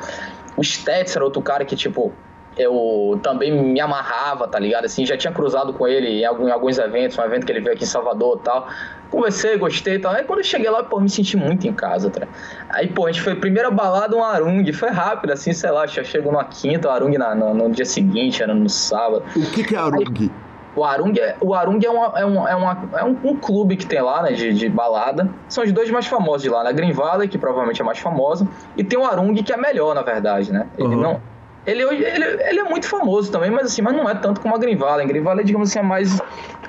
o 0.56 0.64
Stetson 0.64 1.20
era 1.20 1.26
outro 1.26 1.42
cara 1.42 1.66
que, 1.66 1.76
tipo, 1.76 2.14
eu 2.58 3.20
também 3.24 3.52
me 3.52 3.80
amarrava, 3.80 4.48
tá 4.48 4.60
ligado? 4.60 4.86
Assim, 4.86 5.06
já 5.06 5.16
tinha 5.16 5.32
cruzado 5.32 5.74
com 5.74 5.88
ele 5.88 6.22
em, 6.22 6.26
alguns 6.26 6.78
eventos, 6.78 7.18
um 7.18 7.24
evento 7.24 7.46
que 7.46 7.52
ele 7.52 7.62
veio 7.62 7.76
aqui 7.76 7.84
em 7.84 7.88
Salvador 7.88 8.40
e 8.42 8.44
tal. 8.44 8.68
Conversei, 9.10 9.58
gostei 9.58 9.96
e 9.96 10.00
tal. 10.00 10.14
Aí 10.14 10.24
quando 10.24 10.40
eu 10.40 10.46
cheguei 10.46 10.70
lá, 10.70 10.84
pô, 10.84 11.00
me 11.00 11.10
senti 11.10 11.38
muito 11.38 11.68
em 11.68 11.74
casa, 11.74 12.10
tá? 12.10 12.28
Aí, 12.70 12.88
pô, 12.88 13.08
a 13.08 13.12
gente 13.12 13.22
foi 13.22 13.36
primeira 13.36 13.72
balada 13.72 14.16
um 14.16 14.24
Arung, 14.24 14.72
foi 14.74 14.90
rápido, 14.90 15.32
assim, 15.32 15.54
sei 15.54 15.72
lá, 15.72 15.88
já 15.88 16.04
chegou 16.04 16.32
na 16.32 16.44
quinta, 16.44 16.88
o 16.88 16.92
Arung 16.92 17.18
na, 17.18 17.34
no, 17.34 17.54
no, 17.54 17.70
dia 17.70 17.86
seguinte, 17.86 18.44
era 18.44 18.54
no 18.54 18.70
sábado. 18.70 19.24
O 19.36 19.52
que, 19.52 19.64
que 19.64 19.76
é 19.76 19.80
Arung? 19.80 20.04
Aí, 20.20 20.32
o 20.76 20.84
Arung 20.84 21.14
é, 21.18 21.36
o 21.42 21.54
Arung 21.54 21.80
é, 21.84 21.90
uma, 21.90 22.20
é, 22.20 22.26
um, 22.26 22.48
é, 22.48 22.56
uma, 22.56 22.90
é 22.98 23.04
um, 23.04 23.18
um, 23.24 23.36
clube 23.36 23.76
que 23.76 23.86
tem 23.86 24.02
lá, 24.02 24.22
né, 24.22 24.34
de, 24.34 24.54
de 24.54 24.70
balada. 24.70 25.30
São 25.48 25.64
os 25.64 25.72
dois 25.72 25.90
mais 25.90 26.06
famosos 26.06 26.44
de 26.44 26.50
lá, 26.50 26.64
né? 26.64 26.72
Green 26.72 26.92
Valley, 26.92 27.28
que 27.28 27.38
provavelmente 27.38 27.82
é 27.82 27.86
mais 27.86 28.00
famoso, 28.00 28.48
e 28.78 28.84
tem 28.84 29.00
o 29.00 29.04
Arung, 29.04 29.34
que 29.34 29.52
é 29.52 29.58
melhor, 29.58 29.96
na 29.96 30.04
verdade, 30.04 30.52
né? 30.52 30.68
Ele 30.78 30.90
uhum. 30.90 31.02
não 31.02 31.22
ele, 31.66 31.84
ele, 31.84 32.26
ele 32.26 32.60
é 32.60 32.64
muito 32.64 32.88
famoso 32.88 33.32
também, 33.32 33.52
mas 33.52 33.66
assim, 33.66 33.82
mas 33.82 33.96
não 33.96 34.10
é 34.10 34.16
tanto 34.16 34.42
como 34.42 34.56
a 34.56 34.58
Grinvala. 34.58 35.02
A 35.02 35.06
Grinvala, 35.06 35.44
digamos 35.44 35.70
assim, 35.70 35.80
é 35.80 35.84
mais 35.84 36.20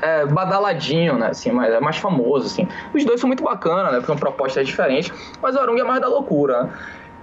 é, 0.03 0.27
badaladinho, 0.27 1.17
né? 1.19 1.29
Assim, 1.29 1.51
mais, 1.51 1.73
é 1.73 1.81
mais 1.81 1.97
famoso, 1.97 2.47
assim. 2.47 2.69
Os 2.95 3.05
dois 3.05 3.21
são 3.21 3.29
muito 3.29 3.43
bacanas, 3.43 3.93
né? 3.93 3.93
Porque 3.93 4.07
são 4.07 4.17
propostas 4.17 4.67
diferentes, 4.67 5.13
mas 5.41 5.55
o 5.55 5.61
Arung 5.61 5.79
é 5.79 5.85
mais 5.85 6.01
da 6.01 6.09
loucura, 6.09 6.65
né? 6.65 6.71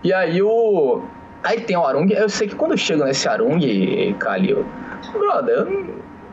E 0.04 0.14
aí 0.14 0.42
o... 0.42 1.02
Aí 1.44 1.62
tem 1.62 1.78
o 1.78 1.86
Arung, 1.86 2.10
eu 2.12 2.30
sei 2.30 2.48
que 2.48 2.56
quando 2.56 2.72
eu 2.72 2.78
chego 2.78 3.04
nesse 3.04 3.28
Arung, 3.28 3.60
Calil, 4.20 4.66
brother, 5.14 5.68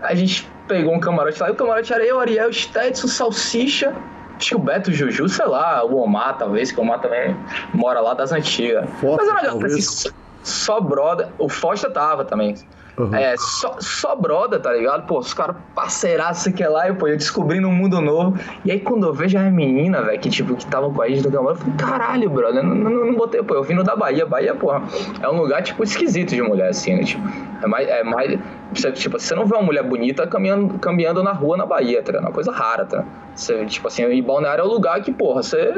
a 0.00 0.14
gente 0.14 0.48
pegou 0.66 0.94
um 0.94 1.00
camarote 1.00 1.40
lá, 1.40 1.48
e 1.48 1.52
o 1.52 1.54
camarote 1.54 1.92
era 1.92 2.04
eu, 2.04 2.18
Ariel, 2.18 2.52
Stetson, 2.52 3.06
Salsicha, 3.06 3.94
acho 4.36 4.48
que 4.48 4.56
o 4.56 4.58
Beto 4.58 4.92
Juju, 4.92 5.28
sei 5.28 5.46
lá, 5.46 5.84
o 5.84 5.96
Omar, 5.96 6.38
talvez, 6.38 6.72
que 6.72 6.80
o 6.80 6.82
Omar 6.82 7.00
também 7.00 7.36
mora 7.72 8.00
lá 8.00 8.14
das 8.14 8.32
antigas. 8.32 8.88
Foto, 9.00 9.24
Mas 9.24 9.28
era 9.28 9.52
assim, 9.52 10.10
só 10.44 10.80
broda. 10.80 11.32
O 11.38 11.48
Foster 11.48 11.90
tava 11.90 12.24
também. 12.24 12.54
Uhum. 12.96 13.12
É, 13.12 13.34
só, 13.36 13.76
só 13.80 14.14
broda, 14.14 14.60
tá 14.60 14.72
ligado? 14.72 15.04
Pô, 15.06 15.18
os 15.18 15.34
caras 15.34 15.56
parceiraço 15.74 16.52
que 16.52 16.62
é 16.62 16.68
lá, 16.68 16.88
e, 16.88 16.94
pô, 16.94 17.08
eu 17.08 17.16
descobrindo 17.16 17.66
um 17.66 17.72
mundo 17.72 18.00
novo. 18.00 18.38
E 18.64 18.70
aí 18.70 18.78
quando 18.78 19.06
eu 19.06 19.12
vejo 19.12 19.36
as 19.36 19.52
meninas, 19.52 20.04
velho, 20.06 20.20
que 20.20 20.30
tipo, 20.30 20.54
que 20.54 20.64
estavam 20.64 20.92
com 20.92 21.02
a 21.02 21.08
gente 21.08 21.22
do 21.22 21.30
camarote, 21.30 21.60
eu 21.60 21.64
falei, 21.66 21.76
caralho, 21.76 22.30
brother, 22.30 22.62
não, 22.62 22.74
não, 22.74 23.06
não, 23.06 23.14
botei, 23.14 23.42
pô, 23.42 23.54
eu 23.54 23.64
vim 23.64 23.74
no 23.74 23.82
da 23.82 23.96
Bahia. 23.96 24.24
Bahia, 24.24 24.54
pô, 24.54 24.72
é 24.72 25.28
um 25.28 25.36
lugar, 25.36 25.62
tipo, 25.62 25.82
esquisito 25.82 26.30
de 26.30 26.42
mulher, 26.42 26.68
assim, 26.68 26.94
né? 26.94 27.02
Tipo, 27.02 27.28
é 27.62 27.66
mais. 27.66 27.88
É 27.88 28.04
mais 28.04 28.38
você, 28.72 28.92
tipo, 28.92 29.18
você 29.18 29.34
não 29.34 29.46
vê 29.46 29.54
uma 29.54 29.62
mulher 29.62 29.82
bonita 29.82 30.26
caminhando, 30.26 30.78
caminhando 30.78 31.22
na 31.22 31.32
rua 31.32 31.56
na 31.56 31.66
Bahia, 31.66 32.02
tá? 32.02 32.12
É 32.12 32.20
uma 32.20 32.32
coisa 32.32 32.52
rara, 32.52 32.84
tá? 32.84 33.04
Você, 33.34 33.64
tipo 33.66 33.88
assim, 33.88 34.04
e 34.04 34.22
Balneário 34.22 34.62
é 34.62 34.64
o 34.64 34.68
lugar 34.70 35.00
que, 35.02 35.12
porra, 35.12 35.42
você 35.42 35.72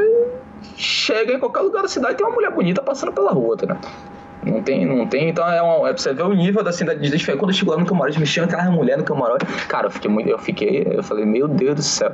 chega 0.76 1.32
em 1.32 1.38
qualquer 1.38 1.60
lugar 1.60 1.82
da 1.82 1.88
cidade 1.88 2.14
e 2.14 2.16
tem 2.16 2.26
uma 2.26 2.34
mulher 2.34 2.50
bonita 2.50 2.82
passando 2.82 3.12
pela 3.12 3.32
rua, 3.32 3.56
tá? 3.56 3.76
Não 4.46 4.62
tem, 4.62 4.86
não 4.86 5.06
tem. 5.06 5.28
Então 5.28 5.46
é, 5.50 5.60
uma, 5.60 5.88
é 5.88 5.92
pra 5.92 6.00
você 6.00 6.14
ver 6.14 6.22
o 6.22 6.32
nível 6.32 6.62
da 6.62 6.72
cidade 6.72 7.00
de 7.00 7.10
desfile. 7.10 7.36
Quando 7.36 7.50
eu 7.50 7.54
chego 7.54 7.72
lá 7.72 7.78
no 7.78 7.84
camarote, 7.84 8.20
me 8.20 8.26
chama 8.26 8.46
aquela 8.46 8.70
mulher 8.70 8.96
no 8.96 9.02
camarote. 9.02 9.44
Cara, 9.66 9.88
eu 9.88 9.90
fiquei 9.90 10.08
muito. 10.08 10.28
Eu 10.28 10.38
fiquei. 10.38 10.86
Eu 10.88 11.02
falei, 11.02 11.24
meu 11.24 11.48
Deus 11.48 11.74
do 11.74 11.82
céu. 11.82 12.12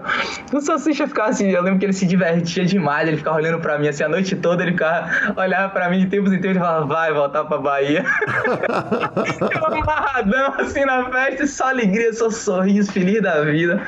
O 0.50 0.60
Salsicha 0.60 1.06
ficava 1.06 1.28
assim, 1.28 1.50
eu 1.50 1.62
lembro 1.62 1.78
que 1.78 1.84
ele 1.84 1.92
se 1.92 2.06
divertia 2.06 2.64
demais, 2.64 3.06
ele 3.06 3.18
ficava 3.18 3.36
olhando 3.36 3.60
pra 3.60 3.78
mim 3.78 3.88
assim 3.88 4.02
a 4.02 4.08
noite 4.08 4.34
toda, 4.34 4.62
ele 4.62 4.72
ficava, 4.72 5.10
olhava 5.36 5.68
pra 5.68 5.90
mim 5.90 5.98
de 5.98 6.06
tempos 6.06 6.32
em 6.32 6.40
tempos 6.40 6.56
e 6.56 6.60
falava, 6.60 6.86
vai 6.86 7.12
voltar 7.12 7.44
pra 7.44 7.58
Bahia. 7.58 8.02
eu 9.54 9.66
amarradão 9.66 10.54
assim 10.58 10.84
na 10.86 11.10
festa, 11.10 11.46
só 11.46 11.68
alegria, 11.68 12.12
só 12.14 12.30
sorriso, 12.30 12.90
feliz 12.90 13.20
da 13.20 13.42
vida. 13.42 13.82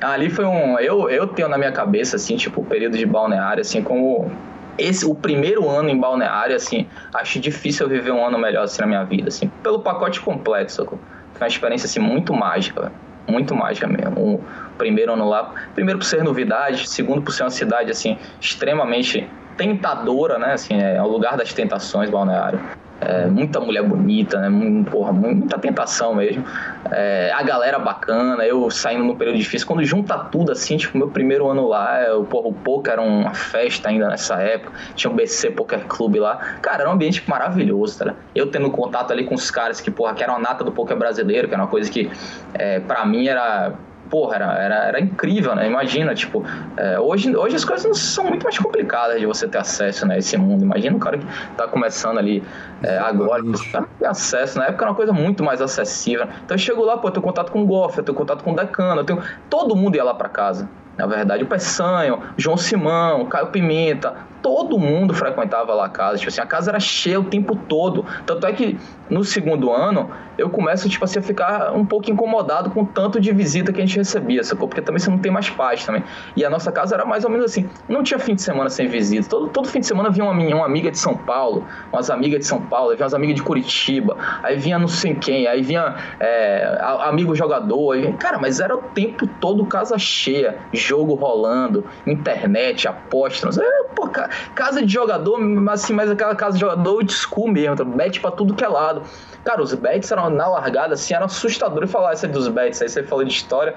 Ali 0.00 0.28
foi 0.28 0.44
um. 0.44 0.78
Eu, 0.78 1.08
eu 1.08 1.26
tenho 1.28 1.48
na 1.48 1.56
minha 1.56 1.72
cabeça, 1.72 2.16
assim, 2.16 2.36
tipo, 2.36 2.60
o 2.60 2.64
período 2.64 2.98
de 2.98 3.06
balneário, 3.06 3.60
assim, 3.60 3.82
como 3.82 4.30
esse 4.78 5.06
o 5.06 5.14
primeiro 5.14 5.68
ano 5.68 5.88
em 5.88 5.98
balneário, 5.98 6.54
assim, 6.54 6.86
acho 7.14 7.40
difícil 7.40 7.86
eu 7.86 7.90
viver 7.90 8.10
um 8.10 8.24
ano 8.24 8.38
melhor 8.38 8.64
assim 8.64 8.80
na 8.80 8.86
minha 8.86 9.04
vida, 9.04 9.28
assim, 9.28 9.48
pelo 9.62 9.80
pacote 9.80 10.20
completo? 10.20 10.72
Foi 10.74 10.98
uma 11.40 11.46
experiência 11.46 11.86
assim 11.86 12.00
muito 12.00 12.32
mágica, 12.32 12.92
muito 13.28 13.54
mágica 13.54 13.86
mesmo. 13.86 14.34
O 14.36 14.44
primeiro 14.78 15.12
ano 15.12 15.28
lá, 15.28 15.52
primeiro 15.74 15.98
por 15.98 16.04
ser 16.04 16.22
novidade, 16.22 16.88
segundo 16.88 17.22
por 17.22 17.32
ser 17.32 17.42
uma 17.42 17.50
cidade 17.50 17.90
assim 17.90 18.18
extremamente 18.40 19.28
tentadora, 19.56 20.38
né? 20.38 20.52
Assim, 20.52 20.80
é 20.80 21.02
o 21.02 21.06
lugar 21.06 21.36
das 21.36 21.52
tentações 21.52 22.10
balneário. 22.10 22.60
É, 23.00 23.26
muita 23.26 23.60
mulher 23.60 23.82
bonita, 23.82 24.38
né? 24.38 24.84
Porra, 24.90 25.12
muita 25.12 25.58
tentação 25.58 26.14
mesmo. 26.14 26.44
É, 26.90 27.30
a 27.34 27.42
galera 27.42 27.78
bacana, 27.78 28.44
eu 28.44 28.70
saindo 28.70 29.04
no 29.04 29.14
período 29.16 29.36
difícil. 29.36 29.66
Quando 29.66 29.84
junta 29.84 30.16
tudo 30.18 30.52
assim, 30.52 30.76
tipo, 30.76 30.96
meu 30.96 31.08
primeiro 31.08 31.48
ano 31.48 31.68
lá, 31.68 32.02
eu, 32.02 32.24
porra, 32.24 32.48
o 32.48 32.52
poker 32.54 32.94
era 32.94 33.02
uma 33.02 33.34
festa 33.34 33.90
ainda 33.90 34.08
nessa 34.08 34.36
época. 34.36 34.72
Tinha 34.94 35.10
o 35.10 35.14
BC 35.14 35.50
Poker 35.50 35.86
Club 35.86 36.16
lá. 36.16 36.36
Cara, 36.62 36.82
era 36.82 36.90
um 36.90 36.92
ambiente 36.92 37.22
maravilhoso, 37.28 37.98
tá? 37.98 38.14
Eu 38.34 38.50
tendo 38.50 38.70
contato 38.70 39.12
ali 39.12 39.24
com 39.24 39.34
os 39.34 39.50
caras 39.50 39.80
que, 39.80 39.90
porra, 39.90 40.14
que 40.14 40.22
eram 40.22 40.36
a 40.36 40.38
nata 40.38 40.64
do 40.64 40.72
poker 40.72 40.96
brasileiro, 40.96 41.48
que 41.48 41.54
era 41.54 41.62
uma 41.62 41.68
coisa 41.68 41.90
que, 41.90 42.10
é, 42.54 42.80
pra 42.80 43.04
mim, 43.04 43.28
era 43.28 43.74
porra, 44.10 44.36
era, 44.36 44.58
era, 44.58 44.74
era 44.86 45.00
incrível, 45.00 45.54
né? 45.54 45.66
Imagina, 45.66 46.14
tipo, 46.14 46.44
é, 46.76 46.98
hoje, 46.98 47.34
hoje 47.36 47.56
as 47.56 47.64
coisas 47.64 47.98
são 47.98 48.24
muito 48.24 48.44
mais 48.44 48.58
complicadas 48.58 49.20
de 49.20 49.26
você 49.26 49.46
ter 49.46 49.58
acesso 49.58 50.06
né, 50.06 50.16
a 50.16 50.18
esse 50.18 50.36
mundo. 50.36 50.62
Imagina 50.62 50.96
um 50.96 50.98
cara 50.98 51.18
que 51.18 51.26
tá 51.56 51.66
começando 51.68 52.18
ali 52.18 52.42
é, 52.82 52.98
agora, 52.98 53.42
que 53.42 53.70
cara 53.70 53.86
tem 53.98 54.08
acesso. 54.08 54.58
Na 54.58 54.66
época 54.66 54.84
era 54.84 54.90
uma 54.90 54.96
coisa 54.96 55.12
muito 55.12 55.44
mais 55.44 55.60
acessível. 55.60 56.26
Então 56.44 56.54
eu 56.54 56.58
chego 56.58 56.84
lá, 56.84 56.96
pô, 56.96 57.08
eu 57.08 57.12
tenho 57.12 57.24
contato 57.24 57.50
com 57.50 57.62
o 57.62 57.66
Goff, 57.66 57.98
eu 57.98 58.04
tenho 58.04 58.16
contato 58.16 58.42
com 58.42 58.52
o 58.52 58.56
Decano, 58.56 59.00
eu 59.00 59.04
tenho... 59.04 59.22
todo 59.50 59.74
mundo 59.76 59.96
ia 59.96 60.04
lá 60.04 60.14
para 60.14 60.28
casa. 60.28 60.68
Na 60.96 61.06
verdade, 61.06 61.44
o 61.44 61.46
Peçanho, 61.46 62.20
João 62.36 62.56
Simão, 62.56 63.26
Caio 63.26 63.48
Pimenta, 63.48 64.14
todo 64.42 64.78
mundo 64.78 65.12
frequentava 65.12 65.74
lá 65.74 65.86
a 65.86 65.88
casa. 65.88 66.18
Tipo 66.18 66.28
assim, 66.28 66.40
a 66.40 66.46
casa 66.46 66.70
era 66.70 66.78
cheia 66.78 67.18
o 67.18 67.24
tempo 67.24 67.56
todo. 67.56 68.04
Tanto 68.24 68.46
é 68.46 68.52
que 68.52 68.78
no 69.10 69.24
segundo 69.24 69.72
ano 69.72 70.10
eu 70.38 70.50
começo 70.50 70.88
tipo 70.88 71.04
assim, 71.04 71.18
a 71.18 71.22
ficar 71.22 71.72
um 71.72 71.84
pouco 71.84 72.10
incomodado 72.10 72.70
com 72.70 72.82
o 72.82 72.86
tanto 72.86 73.20
de 73.20 73.32
visita 73.32 73.72
que 73.72 73.80
a 73.80 73.86
gente 73.86 73.96
recebia, 73.96 74.44
sacou? 74.44 74.68
Porque 74.68 74.82
também 74.82 74.98
você 74.98 75.10
não 75.10 75.18
tem 75.18 75.32
mais 75.32 75.48
paz 75.50 75.84
também. 75.84 76.04
E 76.36 76.44
a 76.44 76.50
nossa 76.50 76.70
casa 76.70 76.94
era 76.94 77.04
mais 77.04 77.24
ou 77.24 77.30
menos 77.30 77.46
assim, 77.46 77.68
não 77.88 78.02
tinha 78.02 78.18
fim 78.18 78.34
de 78.34 78.42
semana 78.42 78.68
sem 78.68 78.86
visita. 78.86 79.28
Todo, 79.28 79.48
todo 79.48 79.66
fim 79.66 79.80
de 79.80 79.86
semana 79.86 80.10
vinha 80.10 80.24
uma, 80.24 80.32
uma 80.32 80.66
amiga 80.66 80.90
de 80.90 80.98
São 80.98 81.16
Paulo, 81.16 81.66
umas 81.92 82.10
amigas 82.10 82.40
de 82.40 82.46
São 82.46 82.60
Paulo, 82.60 82.90
vinha 82.90 83.02
umas 83.02 83.14
amigas 83.14 83.34
de 83.36 83.42
Curitiba, 83.42 84.16
aí 84.42 84.56
vinha 84.56 84.78
não 84.78 84.88
sei 84.88 85.14
quem, 85.14 85.46
aí 85.46 85.62
vinha 85.62 85.96
é, 86.20 86.78
amigo 87.00 87.34
jogador. 87.34 87.92
Aí 87.92 88.02
vinha... 88.02 88.12
Cara, 88.14 88.38
mas 88.38 88.60
era 88.60 88.76
o 88.76 88.82
tempo 88.82 89.26
todo 89.40 89.64
casa 89.66 89.98
cheia, 89.98 90.58
jogo 90.86 91.14
rolando, 91.14 91.84
internet, 92.06 92.86
apostas. 92.86 93.58
Era, 93.58 93.84
pô, 93.94 94.08
casa 94.54 94.84
de 94.84 94.92
jogador, 94.92 95.40
assim, 95.70 95.92
mas 95.92 96.10
aquela 96.10 96.34
casa 96.34 96.54
de 96.54 96.60
jogador 96.60 96.94
old 96.94 97.12
school 97.12 97.48
mesmo, 97.48 97.84
bet 97.84 98.20
pra 98.20 98.30
tudo 98.30 98.54
que 98.54 98.64
é 98.64 98.68
lado. 98.68 99.02
Cara, 99.44 99.62
os 99.62 99.72
bets 99.74 100.10
eram 100.10 100.30
na 100.30 100.48
largada, 100.48 100.94
assim, 100.94 101.14
era 101.14 101.24
assustador 101.24 101.82
eu 101.82 101.88
falar 101.88 102.12
essa 102.12 102.26
dos 102.26 102.48
bets. 102.48 102.82
Aí 102.82 102.88
você 102.88 103.02
falou 103.02 103.24
de 103.24 103.32
história. 103.32 103.74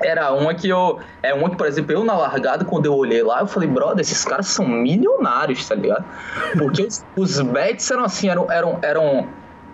Era 0.00 0.32
uma 0.32 0.54
que 0.54 0.68
eu. 0.68 1.00
É 1.22 1.32
uma 1.34 1.50
que, 1.50 1.56
por 1.56 1.66
exemplo, 1.66 1.92
eu 1.92 2.04
na 2.04 2.16
largada, 2.16 2.64
quando 2.64 2.86
eu 2.86 2.94
olhei 2.94 3.22
lá, 3.22 3.40
eu 3.40 3.46
falei, 3.46 3.68
brother, 3.68 4.00
esses 4.00 4.24
caras 4.24 4.46
são 4.48 4.66
milionários, 4.66 5.68
tá 5.68 5.74
ligado? 5.74 6.04
Porque 6.58 6.82
os, 6.82 7.04
os 7.16 7.40
bets 7.40 7.90
eram 7.90 8.04
assim, 8.04 8.28
eram, 8.28 8.50
eram, 8.50 8.78
eram. 8.82 9.28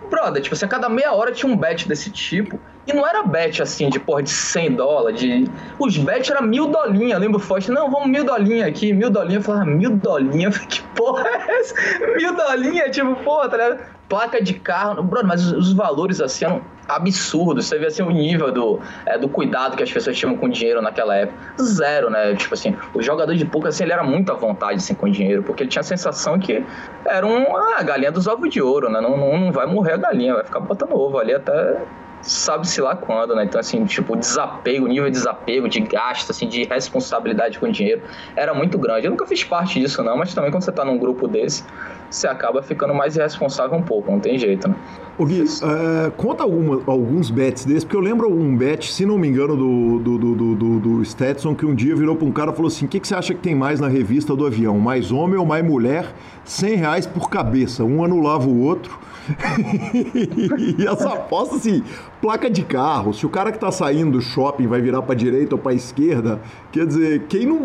Brother, 0.09 0.41
tipo 0.41 0.55
assim, 0.55 0.65
a 0.65 0.67
cada 0.67 0.89
meia 0.89 1.13
hora 1.13 1.31
tinha 1.31 1.51
um 1.51 1.55
bet 1.55 1.87
desse 1.87 2.09
tipo. 2.09 2.59
E 2.89 2.93
não 2.93 3.07
era 3.07 3.21
bet 3.21 3.61
assim, 3.61 3.87
de 3.87 3.99
porra, 3.99 4.23
de 4.23 4.31
100 4.31 4.73
dólares. 4.73 5.19
De... 5.19 5.45
Os 5.77 5.95
bets 5.95 6.31
era 6.31 6.41
mil 6.41 6.65
dolinha. 6.67 7.19
Lembro 7.19 7.39
forte, 7.39 7.69
não, 7.69 7.91
vamos 7.91 8.07
mil 8.07 8.23
dolinha 8.23 8.65
aqui, 8.65 8.91
mil 8.91 9.11
dolinha. 9.11 9.37
Eu 9.37 9.43
falava, 9.43 9.65
mil 9.65 9.95
dolinha? 9.95 10.49
Que 10.69 10.81
porra 10.95 11.23
é 11.27 11.59
essa? 11.59 11.75
Mil 12.17 12.35
dolinha? 12.35 12.89
Tipo, 12.89 13.15
porra, 13.17 13.47
tá 13.47 13.57
ligado? 13.57 13.79
Placa 14.09 14.41
de 14.41 14.55
carro. 14.55 15.03
Brother, 15.03 15.27
mas 15.27 15.51
os, 15.51 15.71
valores 15.71 16.19
assim 16.19 16.45
eram 16.45 16.61
absurdos. 16.87 17.67
Você 17.67 17.77
vê 17.77 17.85
assim 17.85 18.01
o 18.01 18.09
nível 18.09 18.51
do, 18.51 18.79
é, 19.05 19.19
do 19.19 19.29
cuidado 19.29 19.77
que 19.77 19.83
as 19.83 19.91
pessoas 19.91 20.17
tinham 20.17 20.35
com 20.35 20.49
dinheiro 20.49 20.81
naquela 20.81 21.15
época. 21.15 21.37
Zero, 21.61 22.09
né? 22.09 22.35
Tipo 22.35 22.55
assim, 22.55 22.75
o 22.95 23.03
jogador 23.03 23.35
de 23.35 23.45
poker, 23.45 23.69
assim, 23.69 23.83
ele 23.83 23.93
era 23.93 24.03
muito 24.03 24.31
à 24.31 24.35
vontade 24.35 24.77
assim, 24.77 24.95
com 24.95 25.07
dinheiro, 25.07 25.43
porque 25.43 25.61
ele 25.61 25.69
tinha 25.69 25.81
a 25.81 25.83
sensação 25.83 26.39
que 26.39 26.65
era 27.05 27.25
um, 27.25 27.55
ah, 27.55 27.75
a 27.77 27.83
galinha 27.83 28.11
dos 28.11 28.25
ovos 28.25 28.49
de 28.49 28.59
ouro, 28.59 28.89
né? 28.89 28.99
Não, 28.99 29.15
não, 29.15 29.37
não 29.37 29.51
vai 29.51 29.67
morrer 29.67 29.93
a 29.93 29.97
galinha, 29.97 30.33
vai 30.33 30.43
ficar 30.43 30.59
botando 30.59 30.95
ovo 30.95 31.19
ali 31.19 31.35
até 31.35 31.77
sabe-se 32.21 32.81
lá 32.81 32.95
quando, 32.95 33.35
né? 33.35 33.43
Então, 33.43 33.59
assim, 33.59 33.83
tipo, 33.85 34.13
o 34.13 34.15
desapego, 34.15 34.85
o 34.85 34.87
nível 34.87 35.05
de 35.05 35.11
desapego, 35.11 35.67
de 35.67 35.79
gasto, 35.81 36.31
assim, 36.31 36.47
de 36.47 36.63
responsabilidade 36.63 37.59
com 37.59 37.69
dinheiro 37.69 38.01
era 38.35 38.53
muito 38.53 38.77
grande. 38.77 39.05
Eu 39.05 39.11
nunca 39.11 39.25
fiz 39.25 39.43
parte 39.43 39.79
disso, 39.79 40.03
não, 40.03 40.17
mas 40.17 40.33
também 40.33 40.51
quando 40.51 40.63
você 40.63 40.71
tá 40.71 40.83
num 40.83 40.97
grupo 40.97 41.27
desse, 41.27 41.63
você 42.09 42.27
acaba 42.27 42.61
ficando 42.61 42.93
mais 42.93 43.15
irresponsável 43.15 43.77
um 43.77 43.83
pouco, 43.83 44.11
não 44.11 44.19
tem 44.19 44.37
jeito, 44.37 44.67
né? 44.67 44.75
Ô 45.17 45.25
Gui, 45.25 45.41
uh, 45.41 46.11
conta 46.15 46.43
alguma, 46.43 46.81
alguns 46.87 47.29
bets 47.29 47.65
desses, 47.65 47.83
porque 47.83 47.97
eu 47.97 48.01
lembro 48.01 48.31
um 48.33 48.55
bet, 48.55 48.89
se 48.89 49.05
não 49.05 49.17
me 49.17 49.27
engano, 49.27 49.55
do, 49.55 49.99
do, 49.99 50.17
do, 50.17 50.55
do, 50.55 50.79
do 50.79 51.05
Stetson, 51.05 51.53
que 51.53 51.65
um 51.65 51.75
dia 51.75 51.93
virou 51.93 52.15
para 52.15 52.25
um 52.25 52.31
cara 52.31 52.51
e 52.51 52.55
falou 52.55 52.69
assim: 52.69 52.85
o 52.85 52.87
que, 52.87 53.01
que 53.01 53.07
você 53.07 53.15
acha 53.15 53.33
que 53.33 53.41
tem 53.41 53.53
mais 53.53 53.81
na 53.81 53.89
revista 53.89 54.33
do 54.33 54.45
avião? 54.45 54.79
Mais 54.79 55.11
homem 55.11 55.37
ou 55.37 55.45
mais 55.45 55.63
mulher? 55.63 56.05
100 56.45 56.75
reais 56.75 57.05
por 57.05 57.29
cabeça. 57.29 57.83
Um 57.83 58.01
anulava 58.01 58.47
o 58.47 58.61
outro. 58.61 58.97
e 60.77 60.87
essa 60.87 61.13
aposta, 61.13 61.55
assim, 61.55 61.83
placa 62.21 62.49
de 62.49 62.63
carro, 62.63 63.13
se 63.13 63.25
o 63.25 63.29
cara 63.29 63.51
que 63.51 63.59
tá 63.59 63.71
saindo 63.71 64.11
do 64.11 64.21
shopping 64.21 64.67
vai 64.67 64.81
virar 64.81 65.01
pra 65.01 65.15
direita 65.15 65.55
ou 65.55 65.61
pra 65.61 65.73
esquerda, 65.73 66.39
quer 66.71 66.85
dizer, 66.85 67.23
quem 67.27 67.45
não, 67.45 67.59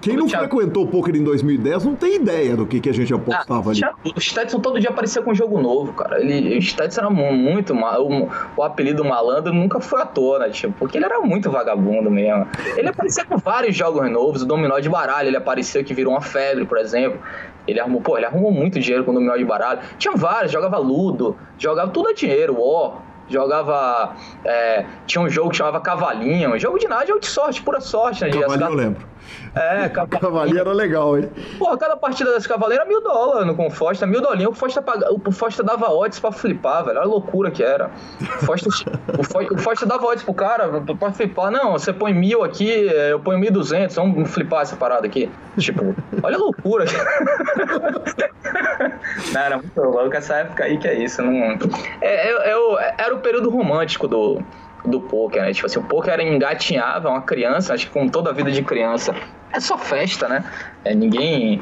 quem 0.00 0.16
não 0.16 0.28
frequentou 0.28 0.84
o 0.84 0.86
poker 0.88 1.14
em 1.14 1.24
2010 1.24 1.84
não 1.84 1.94
tem 1.94 2.16
ideia 2.16 2.56
do 2.56 2.66
que, 2.66 2.80
que 2.80 2.88
a 2.88 2.94
gente 2.94 3.12
apostava 3.12 3.70
ah, 3.70 3.72
ali. 3.72 3.80
O 4.16 4.20
Stetson 4.20 4.60
todo 4.60 4.80
dia 4.80 4.90
aparecia 4.90 5.22
com 5.22 5.30
um 5.30 5.34
jogo 5.34 5.60
novo, 5.60 5.92
cara. 5.92 6.20
Ele, 6.20 6.56
o 6.58 6.62
Stetson 6.62 7.00
era 7.00 7.10
muito 7.10 7.74
mal. 7.74 8.06
O, 8.06 8.28
o 8.56 8.62
apelido 8.62 9.04
malandro 9.04 9.52
nunca 9.52 9.80
foi 9.80 10.02
à 10.02 10.06
toa, 10.06 10.38
né? 10.40 10.50
Tipo, 10.50 10.72
porque 10.78 10.98
ele 10.98 11.04
era 11.04 11.20
muito 11.20 11.50
vagabundo 11.50 12.10
mesmo. 12.10 12.46
Ele 12.76 12.88
aparecia 12.88 13.24
com 13.24 13.36
vários 13.36 13.76
jogos 13.76 14.10
novos, 14.10 14.42
o 14.42 14.46
dominó 14.46 14.78
de 14.78 14.88
baralho, 14.88 15.28
ele 15.28 15.36
apareceu 15.36 15.84
que 15.84 15.94
virou 15.94 16.12
uma 16.12 16.20
febre, 16.20 16.64
por 16.64 16.78
exemplo. 16.78 17.18
Ele 17.66 17.80
arrumou, 17.80 18.00
pô, 18.00 18.16
ele 18.16 18.26
arrumou 18.26 18.50
muito 18.50 18.78
dinheiro 18.80 19.04
com 19.04 19.10
o 19.10 19.14
dominó 19.14 19.36
de 19.36 19.44
baralho. 19.44 19.80
Tinha 19.98 20.14
vários, 20.14 20.52
jogava 20.52 20.78
Ludo, 20.78 21.36
jogava 21.58 21.90
tudo 21.90 22.08
a 22.08 22.12
dinheiro, 22.12 22.56
ó. 22.58 22.98
Jogava. 23.28 24.14
É, 24.44 24.84
tinha 25.06 25.22
um 25.22 25.28
jogo 25.28 25.50
que 25.50 25.56
chamava 25.56 25.80
Cavalinho. 25.80 26.58
Jogo 26.58 26.78
de 26.78 26.88
nada, 26.88 27.06
jogo 27.06 27.20
de 27.20 27.28
sorte, 27.28 27.62
pura 27.62 27.80
sorte, 27.80 28.24
né? 28.24 28.30
Cavalinho 28.30 28.68
eu 28.68 28.74
lembro. 28.74 29.11
É, 29.54 29.88
Cavalinho 29.88 30.60
era 30.60 30.72
legal, 30.72 31.18
hein? 31.18 31.30
Porra, 31.58 31.76
cada 31.76 31.96
partida 31.96 32.32
desse 32.32 32.48
Cavaleiro 32.48 32.82
era 32.82 32.88
mil 32.88 33.02
dólares 33.02 33.56
com 33.56 33.66
o 33.66 33.70
Fosta, 33.70 34.06
mil 34.06 34.20
dolinhos. 34.20 34.52
O 34.52 34.54
Fosta, 34.54 34.80
paga... 34.80 35.08
o 35.12 35.32
Fosta 35.32 35.62
dava 35.62 35.90
odds 35.90 36.18
pra 36.18 36.32
flipar, 36.32 36.84
velho. 36.84 36.98
Olha 36.98 37.06
a 37.06 37.10
loucura 37.10 37.50
que 37.50 37.62
era. 37.62 37.90
O 38.20 38.46
Fosta, 38.46 38.68
o 39.18 39.24
Fosta, 39.24 39.54
o 39.54 39.58
Fosta 39.58 39.86
dava 39.86 40.06
odds 40.06 40.24
pro 40.24 40.34
cara 40.34 40.68
pra 40.98 41.12
flipar. 41.12 41.50
Não, 41.50 41.72
você 41.72 41.92
põe 41.92 42.14
mil 42.14 42.42
aqui, 42.42 42.70
eu 42.70 43.20
ponho 43.20 43.38
mil 43.38 43.52
duzentos, 43.52 43.96
vamos 43.96 44.30
flipar 44.30 44.62
essa 44.62 44.76
parada 44.76 45.06
aqui. 45.06 45.30
Tipo, 45.58 45.94
olha 46.22 46.36
a 46.36 46.38
loucura. 46.38 46.86
não, 49.32 49.40
era 49.40 49.58
muito 49.58 49.80
louco 49.80 50.16
essa 50.16 50.36
época 50.36 50.64
aí 50.64 50.78
que 50.78 50.88
é 50.88 50.94
isso. 50.94 51.20
Não... 51.22 51.58
É, 52.00 52.30
é, 52.30 52.50
é, 52.50 52.94
era 52.98 53.14
o 53.14 53.20
período 53.20 53.50
romântico 53.50 54.08
do 54.08 54.42
do 54.84 55.00
poker, 55.00 55.42
né? 55.42 55.52
Tipo 55.52 55.66
assim, 55.66 55.78
o 55.78 55.84
poker 55.84 56.12
era 56.12 56.22
engatinhava 56.22 57.08
uma 57.08 57.22
criança, 57.22 57.74
acho 57.74 57.86
que 57.86 57.92
com 57.92 58.08
toda 58.08 58.30
a 58.30 58.32
vida 58.32 58.50
de 58.50 58.62
criança. 58.62 59.14
É 59.52 59.60
só 59.60 59.76
festa, 59.76 60.28
né? 60.28 60.44
É, 60.84 60.94
ninguém 60.94 61.60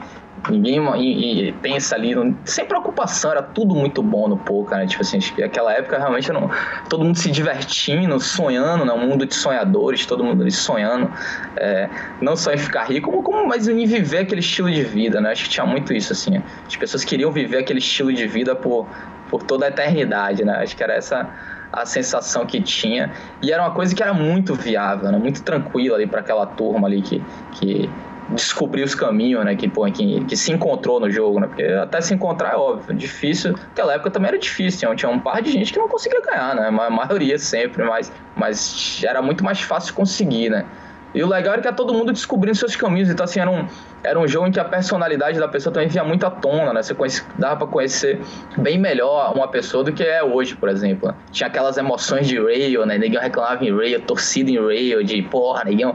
ninguém 0.49 0.81
e, 0.97 1.49
e 1.49 1.53
pensa 1.53 1.95
ali, 1.95 2.15
não, 2.15 2.35
sem 2.45 2.65
preocupação, 2.65 3.33
era 3.33 3.43
tudo 3.43 3.75
muito 3.75 4.03
bom 4.03 4.29
no 4.29 4.39
poker, 4.39 4.79
né? 4.79 4.87
Tipo 4.87 5.03
assim, 5.03 5.19
aquela 5.43 5.73
época 5.73 5.99
realmente 5.99 6.33
não, 6.33 6.49
todo 6.89 7.05
mundo 7.05 7.19
se 7.19 7.31
divertindo, 7.31 8.19
sonhando, 8.21 8.85
né? 8.85 8.93
Um 8.93 9.07
mundo 9.07 9.27
de 9.27 9.35
sonhadores, 9.35 10.07
todo 10.07 10.25
mundo 10.25 10.43
ali 10.43 10.51
sonhando, 10.51 11.11
é, 11.57 11.91
não 12.21 12.37
só 12.37 12.53
em 12.53 12.59
ficar 12.59 12.85
rico, 12.85 13.11
como, 13.11 13.23
como 13.23 13.47
mas 13.47 13.69
em 13.69 13.85
viver 13.85 14.19
aquele 14.19 14.41
estilo 14.41 14.71
de 14.71 14.83
vida, 14.83 15.21
né? 15.21 15.33
Acho 15.33 15.45
que 15.45 15.51
tinha 15.51 15.67
muito 15.67 15.93
isso, 15.93 16.13
assim. 16.13 16.43
As 16.67 16.77
pessoas 16.77 17.05
queriam 17.05 17.31
viver 17.31 17.59
aquele 17.59 17.81
estilo 17.81 18.13
de 18.13 18.27
vida 18.27 18.55
por, 18.55 18.87
por 19.29 19.43
toda 19.43 19.67
a 19.67 19.69
eternidade, 19.69 20.45
né? 20.45 20.55
Acho 20.63 20.77
que 20.77 20.83
era 20.83 20.95
essa 20.95 21.29
a 21.73 21.87
sensação 21.87 22.47
que 22.47 22.61
tinha. 22.61 23.13
E 23.43 23.53
era 23.53 23.63
uma 23.63 23.73
coisa 23.73 23.95
que 23.95 24.03
era 24.03 24.13
muito 24.13 24.55
viável, 24.55 25.11
né? 25.11 25.19
muito 25.19 25.43
tranquila 25.43 25.97
ali 25.97 26.07
para 26.07 26.21
aquela 26.21 26.47
turma 26.47 26.89
ali 26.89 27.03
que, 27.03 27.23
que 27.53 27.89
descobriu 28.31 28.85
os 28.85 28.95
caminhos, 28.95 29.45
né? 29.45 29.55
Que, 29.55 29.69
pô, 29.69 29.85
que, 29.91 30.25
que 30.25 30.37
se 30.37 30.53
encontrou 30.53 31.01
no 31.01 31.11
jogo, 31.11 31.41
né? 31.41 31.47
Porque 31.47 31.63
até 31.63 32.01
se 32.01 32.15
encontrar 32.15 32.53
é 32.53 32.57
óbvio, 32.57 32.95
difícil. 32.95 33.53
Naquela 33.53 33.95
época 33.95 34.11
também 34.11 34.29
era 34.29 34.39
difícil, 34.39 34.81
tinha, 34.81 34.95
tinha 34.95 35.11
um 35.11 35.19
par 35.19 35.43
de 35.43 35.51
gente 35.51 35.73
que 35.73 35.79
não 35.79 35.89
conseguia 35.89 36.21
ganhar, 36.21 36.55
né? 36.55 36.67
A 36.69 36.91
maioria 36.91 37.39
sempre, 37.39 37.85
mas, 37.85 38.13
mas 38.37 39.03
era 39.05 39.21
muito 39.21 39.45
mais 39.45 39.61
fácil 39.61 39.95
conseguir, 39.95 40.51
né? 40.51 40.65
E 41.13 41.23
o 41.23 41.29
legal 41.29 41.55
era 41.55 41.63
que 41.63 41.73
todo 41.73 41.93
mundo 41.93 42.13
descobrindo 42.13 42.57
seus 42.57 42.77
caminhos. 42.77 43.11
Então, 43.11 43.25
assim, 43.25 43.41
era 43.41 43.51
um, 43.51 43.67
era 44.03 44.19
um 44.19 44.29
jogo 44.29 44.47
em 44.47 44.53
que 44.53 44.61
a 44.61 44.65
personalidade 44.65 45.39
da 45.39 45.49
pessoa 45.49 45.73
também 45.73 45.89
vinha 45.89 46.05
muito 46.05 46.25
à 46.25 46.31
tona, 46.31 46.73
né? 46.73 46.83
Você 46.83 46.95
conhece, 46.95 47.25
dava 47.37 47.57
pra 47.57 47.67
conhecer 47.67 48.21
bem 48.57 48.79
melhor 48.79 49.35
uma 49.35 49.49
pessoa 49.49 49.83
do 49.83 49.93
que 49.93 50.05
é 50.05 50.23
hoje, 50.23 50.55
por 50.55 50.69
exemplo. 50.69 51.13
Tinha 51.33 51.49
aquelas 51.49 51.77
emoções 51.77 52.29
de 52.29 52.39
rail, 52.41 52.87
né? 52.87 52.97
Ninguém 52.97 53.21
reclamava 53.21 53.65
em 53.65 53.77
rail, 53.77 54.01
torcida 54.03 54.51
em 54.51 54.59
rail, 54.59 55.03
de 55.03 55.21
porra, 55.23 55.65
ninguém. 55.65 55.93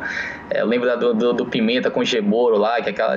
É, 0.49 0.61
eu 0.61 0.65
lembro 0.65 0.97
do, 0.97 1.13
do, 1.13 1.33
do, 1.33 1.45
Pimenta 1.45 1.89
com 1.89 2.03
Geboro 2.03 2.57
lá, 2.57 2.81
que 2.81 2.89
é 2.89 2.91
aquela. 2.91 3.15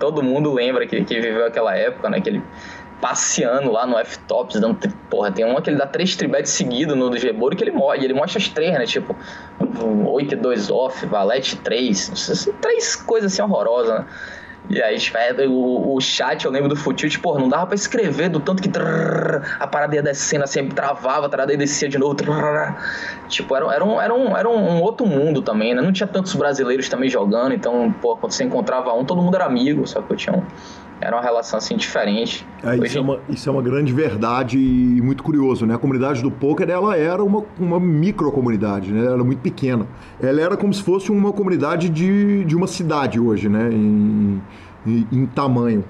Todo 0.00 0.22
mundo 0.22 0.52
lembra 0.52 0.86
que, 0.86 1.04
que 1.04 1.20
viveu 1.20 1.46
aquela 1.46 1.76
época, 1.76 2.08
né? 2.08 2.18
Aquele 2.18 2.42
passeando 3.04 3.70
lá 3.70 3.86
no 3.86 3.98
F-Tops, 3.98 4.58
dando. 4.58 4.78
Porra, 5.10 5.30
tem 5.30 5.44
uma 5.44 5.60
que 5.60 5.68
ele 5.68 5.76
dá 5.76 5.86
três 5.86 6.16
tribetes 6.16 6.52
seguidos 6.52 6.96
no 6.96 7.10
do 7.10 7.18
Geboro 7.18 7.54
que 7.54 7.62
ele 7.62 7.70
morre. 7.70 8.02
Ele 8.02 8.14
mostra 8.14 8.38
as 8.38 8.48
três, 8.48 8.72
né? 8.72 8.86
Tipo, 8.86 9.14
8 10.06 10.32
e 10.32 10.36
2 10.38 10.70
off, 10.70 11.04
valete 11.04 11.54
3. 11.56 12.48
Três 12.62 12.96
coisas 12.96 13.30
assim 13.30 13.42
horrorosas, 13.42 13.98
né? 13.98 14.06
E 14.70 14.80
aí, 14.80 14.96
tipo, 14.96 15.18
é, 15.18 15.34
o, 15.46 15.94
o 15.94 16.00
chat, 16.00 16.46
eu 16.46 16.50
lembro 16.50 16.70
do 16.70 16.76
Futil, 16.76 17.10
tipo, 17.10 17.38
não 17.38 17.50
dava 17.50 17.66
pra 17.66 17.74
escrever 17.74 18.30
do 18.30 18.40
tanto 18.40 18.62
que 18.62 18.68
trrr, 18.70 19.42
a 19.60 19.66
parada 19.66 19.94
ia 19.94 20.02
descendo, 20.02 20.44
assim, 20.44 20.66
travava, 20.70 21.26
a 21.26 21.28
parada 21.28 21.52
ia 21.52 21.58
descia 21.58 21.86
de 21.86 21.98
novo. 21.98 22.14
Trrr, 22.14 22.74
tipo, 23.28 23.54
era, 23.54 23.70
era, 23.74 23.84
um, 23.84 24.00
era, 24.00 24.14
um, 24.14 24.34
era 24.34 24.48
um 24.48 24.80
outro 24.80 25.06
mundo 25.06 25.42
também, 25.42 25.74
né? 25.74 25.82
Não 25.82 25.92
tinha 25.92 26.06
tantos 26.06 26.34
brasileiros 26.34 26.88
também 26.88 27.10
jogando, 27.10 27.54
então, 27.54 27.94
pô, 28.00 28.16
quando 28.16 28.32
você 28.32 28.44
encontrava 28.44 28.94
um, 28.94 29.04
todo 29.04 29.20
mundo 29.20 29.34
era 29.34 29.44
amigo, 29.44 29.86
só 29.86 30.00
que 30.00 30.10
eu 30.10 30.16
tinha 30.16 30.34
um, 30.34 30.42
era 31.04 31.14
uma 31.14 31.22
relação 31.22 31.58
assim 31.58 31.76
diferente. 31.76 32.46
É, 32.62 32.76
isso, 32.76 32.96
é 32.96 33.00
uma, 33.00 33.20
isso, 33.28 33.48
é 33.48 33.52
uma, 33.52 33.60
grande 33.60 33.92
verdade 33.92 34.58
e 34.58 35.02
muito 35.02 35.22
curioso, 35.22 35.66
né? 35.66 35.74
A 35.74 35.78
comunidade 35.78 36.22
do 36.22 36.30
poker 36.30 36.68
ela 36.70 36.96
era 36.96 37.22
uma, 37.22 37.44
uma 37.60 37.78
micro 37.78 38.32
comunidade, 38.32 38.90
né? 38.90 39.00
Ela 39.04 39.14
era 39.16 39.24
muito 39.24 39.40
pequena. 39.40 39.86
Ela 40.20 40.40
era 40.40 40.56
como 40.56 40.72
se 40.72 40.82
fosse 40.82 41.12
uma 41.12 41.30
comunidade 41.30 41.90
de, 41.90 42.44
de 42.44 42.56
uma 42.56 42.66
cidade 42.66 43.20
hoje, 43.20 43.50
né? 43.50 43.68
Em, 43.70 44.42
em, 44.86 45.06
em 45.12 45.26
tamanho. 45.26 45.84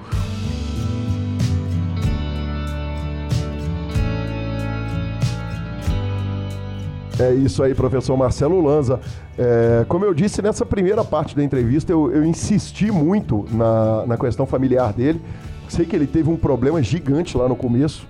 É 7.18 7.32
isso 7.32 7.62
aí, 7.62 7.74
professor 7.74 8.16
Marcelo 8.16 8.60
Lanza. 8.60 9.00
É, 9.38 9.84
como 9.88 10.04
eu 10.04 10.12
disse 10.12 10.42
nessa 10.42 10.66
primeira 10.66 11.04
parte 11.04 11.36
da 11.36 11.44
entrevista, 11.44 11.92
eu, 11.92 12.10
eu 12.10 12.24
insisti 12.24 12.90
muito 12.90 13.46
na, 13.52 14.04
na 14.06 14.16
questão 14.16 14.44
familiar 14.46 14.92
dele. 14.92 15.20
Sei 15.68 15.84
que 15.84 15.94
ele 15.94 16.06
teve 16.06 16.28
um 16.28 16.36
problema 16.36 16.82
gigante 16.82 17.36
lá 17.36 17.48
no 17.48 17.54
começo. 17.54 18.06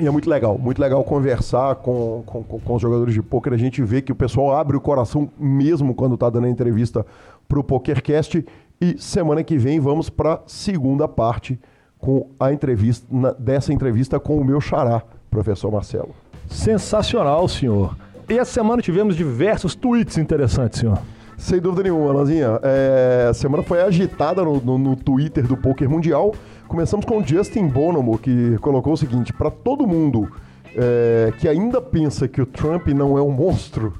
E 0.00 0.06
é 0.06 0.10
muito 0.10 0.28
legal, 0.28 0.58
muito 0.58 0.80
legal 0.80 1.02
conversar 1.02 1.76
com, 1.76 2.22
com, 2.24 2.42
com 2.42 2.74
os 2.74 2.82
jogadores 2.82 3.14
de 3.14 3.22
pôquer. 3.22 3.52
A 3.52 3.56
gente 3.56 3.82
vê 3.82 4.02
que 4.02 4.12
o 4.12 4.14
pessoal 4.14 4.56
abre 4.56 4.76
o 4.76 4.80
coração 4.80 5.28
mesmo 5.38 5.94
quando 5.94 6.14
está 6.14 6.28
dando 6.30 6.46
a 6.46 6.50
entrevista 6.50 7.06
para 7.48 7.58
o 7.58 7.64
PokerCast. 7.64 8.44
E 8.80 8.96
semana 8.98 9.42
que 9.42 9.56
vem 9.56 9.80
vamos 9.80 10.08
para 10.08 10.34
a 10.34 10.40
segunda 10.46 11.08
parte 11.08 11.58
com 11.98 12.30
a 12.38 12.52
entrevista 12.52 13.06
na, 13.10 13.32
dessa 13.32 13.72
entrevista 13.72 14.20
com 14.20 14.38
o 14.38 14.44
meu 14.44 14.60
xará, 14.60 15.02
professor 15.30 15.70
Marcelo. 15.70 16.14
Sensacional, 16.48 17.46
senhor. 17.48 17.96
E 18.28 18.38
essa 18.38 18.52
semana 18.52 18.82
tivemos 18.82 19.16
diversos 19.16 19.74
tweets 19.74 20.18
interessantes, 20.18 20.80
senhor. 20.80 20.98
Sem 21.38 21.60
dúvida 21.60 21.84
nenhuma, 21.84 22.12
Lanzinha. 22.12 22.60
É, 22.62 23.28
a 23.30 23.32
semana 23.32 23.62
foi 23.62 23.80
agitada 23.80 24.44
no, 24.44 24.60
no, 24.60 24.76
no 24.76 24.96
Twitter 24.96 25.46
do 25.46 25.56
Poker 25.56 25.88
Mundial. 25.88 26.34
Começamos 26.66 27.06
com 27.06 27.18
o 27.18 27.26
Justin 27.26 27.68
Bonomo, 27.68 28.18
que 28.18 28.58
colocou 28.58 28.92
o 28.92 28.96
seguinte: 28.98 29.32
para 29.32 29.50
todo 29.50 29.86
mundo 29.86 30.30
é, 30.76 31.32
que 31.38 31.48
ainda 31.48 31.80
pensa 31.80 32.28
que 32.28 32.42
o 32.42 32.44
Trump 32.44 32.88
não 32.88 33.16
é 33.16 33.22
um 33.22 33.30
monstro, 33.30 33.94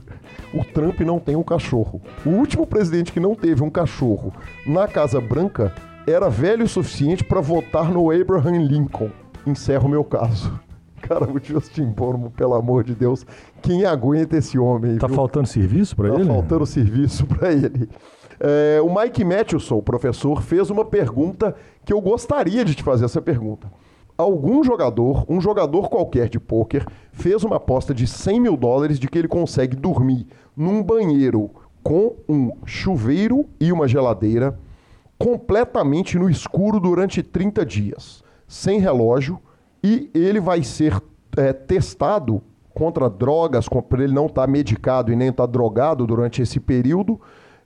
o 0.53 0.63
Trump 0.63 1.01
não 1.01 1.19
tem 1.19 1.35
um 1.35 1.43
cachorro. 1.43 2.03
O 2.27 2.31
último 2.31 2.67
presidente 2.67 3.13
que 3.13 3.21
não 3.21 3.35
teve 3.35 3.63
um 3.63 3.71
cachorro 3.71 4.31
na 4.67 4.87
Casa 4.87 5.23
Branca 5.23 5.73
era 6.07 6.29
velho 6.29 6.65
o 6.65 6.69
suficiente 6.69 7.25
para 7.25 7.41
votar 7.41 7.91
no 7.91 8.11
Abraham 8.11 8.63
Lincoln. 8.63 9.11
Encerro 9.47 9.87
o 9.87 9.91
meu 9.91 10.05
caso. 10.05 10.68
Cara, 11.03 11.25
o 11.31 11.39
Justin 11.43 11.87
Bonomo, 11.87 12.31
pelo 12.31 12.55
amor 12.55 12.85
de 12.85 12.95
Deus, 12.95 13.25
quem 13.63 13.85
aguenta 13.85 14.37
esse 14.37 14.59
homem? 14.59 14.99
Tá 14.99 15.07
viu? 15.07 15.17
faltando 15.17 15.47
serviço 15.47 15.97
para 15.97 16.09
Tá 16.11 16.15
ele? 16.17 16.25
faltando 16.25 16.67
serviço 16.67 17.27
para 17.27 17.53
ele. 17.53 17.89
É, 18.41 18.81
o 18.83 18.95
Mike 18.95 19.25
Mathewson, 19.25 19.81
professor, 19.81 20.43
fez 20.43 20.71
uma 20.71 20.85
pergunta 20.85 21.57
que 21.85 21.93
eu 21.93 22.01
gostaria 22.01 22.65
de 22.65 22.75
te 22.75 22.83
fazer 22.83 23.05
essa 23.05 23.21
pergunta. 23.21 23.71
Algum 24.17 24.63
jogador, 24.65 25.25
um 25.29 25.41
jogador 25.41 25.89
qualquer 25.89 26.29
de 26.29 26.41
pôquer, 26.41 26.85
fez 27.13 27.43
uma 27.45 27.57
aposta 27.57 27.95
de 27.95 28.07
100 28.07 28.41
mil 28.41 28.57
dólares 28.57 28.99
de 28.99 29.09
que 29.09 29.19
ele 29.19 29.29
consegue 29.29 29.77
dormir 29.77 30.27
num 30.57 30.83
banheiro 30.83 31.51
com 31.83 32.17
um 32.29 32.51
chuveiro 32.65 33.47
e 33.61 33.73
uma 33.73 33.87
geladeira 33.89 34.59
completamente 35.17 36.19
no 36.19 36.31
escuro 36.31 36.79
durante 36.79 37.23
30 37.23 37.65
dias, 37.67 38.23
sem 38.47 38.79
relógio, 38.81 39.39
e 39.83 40.11
ele 40.15 40.41
vai 40.41 40.63
ser 40.63 41.01
é, 41.37 41.53
testado 41.53 42.43
contra 42.75 43.11
drogas, 43.11 43.69
para 43.89 44.05
ele 44.05 44.13
não 44.13 44.27
estar 44.27 44.47
medicado 44.47 45.13
e 45.13 45.17
nem 45.17 45.29
estar 45.29 45.47
drogado 45.47 46.07
durante 46.07 46.43
esse 46.43 46.61
período, 46.61 47.21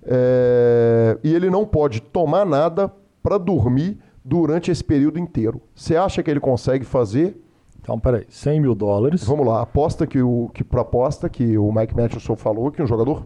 é, 0.05 1.18
e 1.22 1.34
ele 1.34 1.51
não 1.51 1.66
pode 1.66 2.01
tomar 2.01 2.47
nada 2.47 2.90
para 3.22 3.36
dormir 3.39 3.98
durante 4.24 4.70
esse 4.70 4.82
período 4.82 5.18
inteiro. 5.18 5.60
Você 5.74 5.97
acha 5.97 6.22
que 6.22 6.30
ele 6.30 6.40
consegue 6.40 6.84
fazer? 6.84 7.36
Então, 7.80 7.98
peraí, 7.98 8.24
100 8.28 8.60
mil 8.60 8.74
dólares. 8.74 9.24
Vamos 9.24 9.47
lá, 9.47 9.60
aposta 9.60 10.06
que 10.06 10.22
o 10.22 10.48
que 10.55 10.62
proposta 10.62 11.28
que 11.28 11.59
o 11.59 11.72
Mike 11.72 11.97
Matheson 11.97 12.36
falou 12.36 12.70
que 12.70 12.82
um 12.82 12.86
jogador 12.86 13.24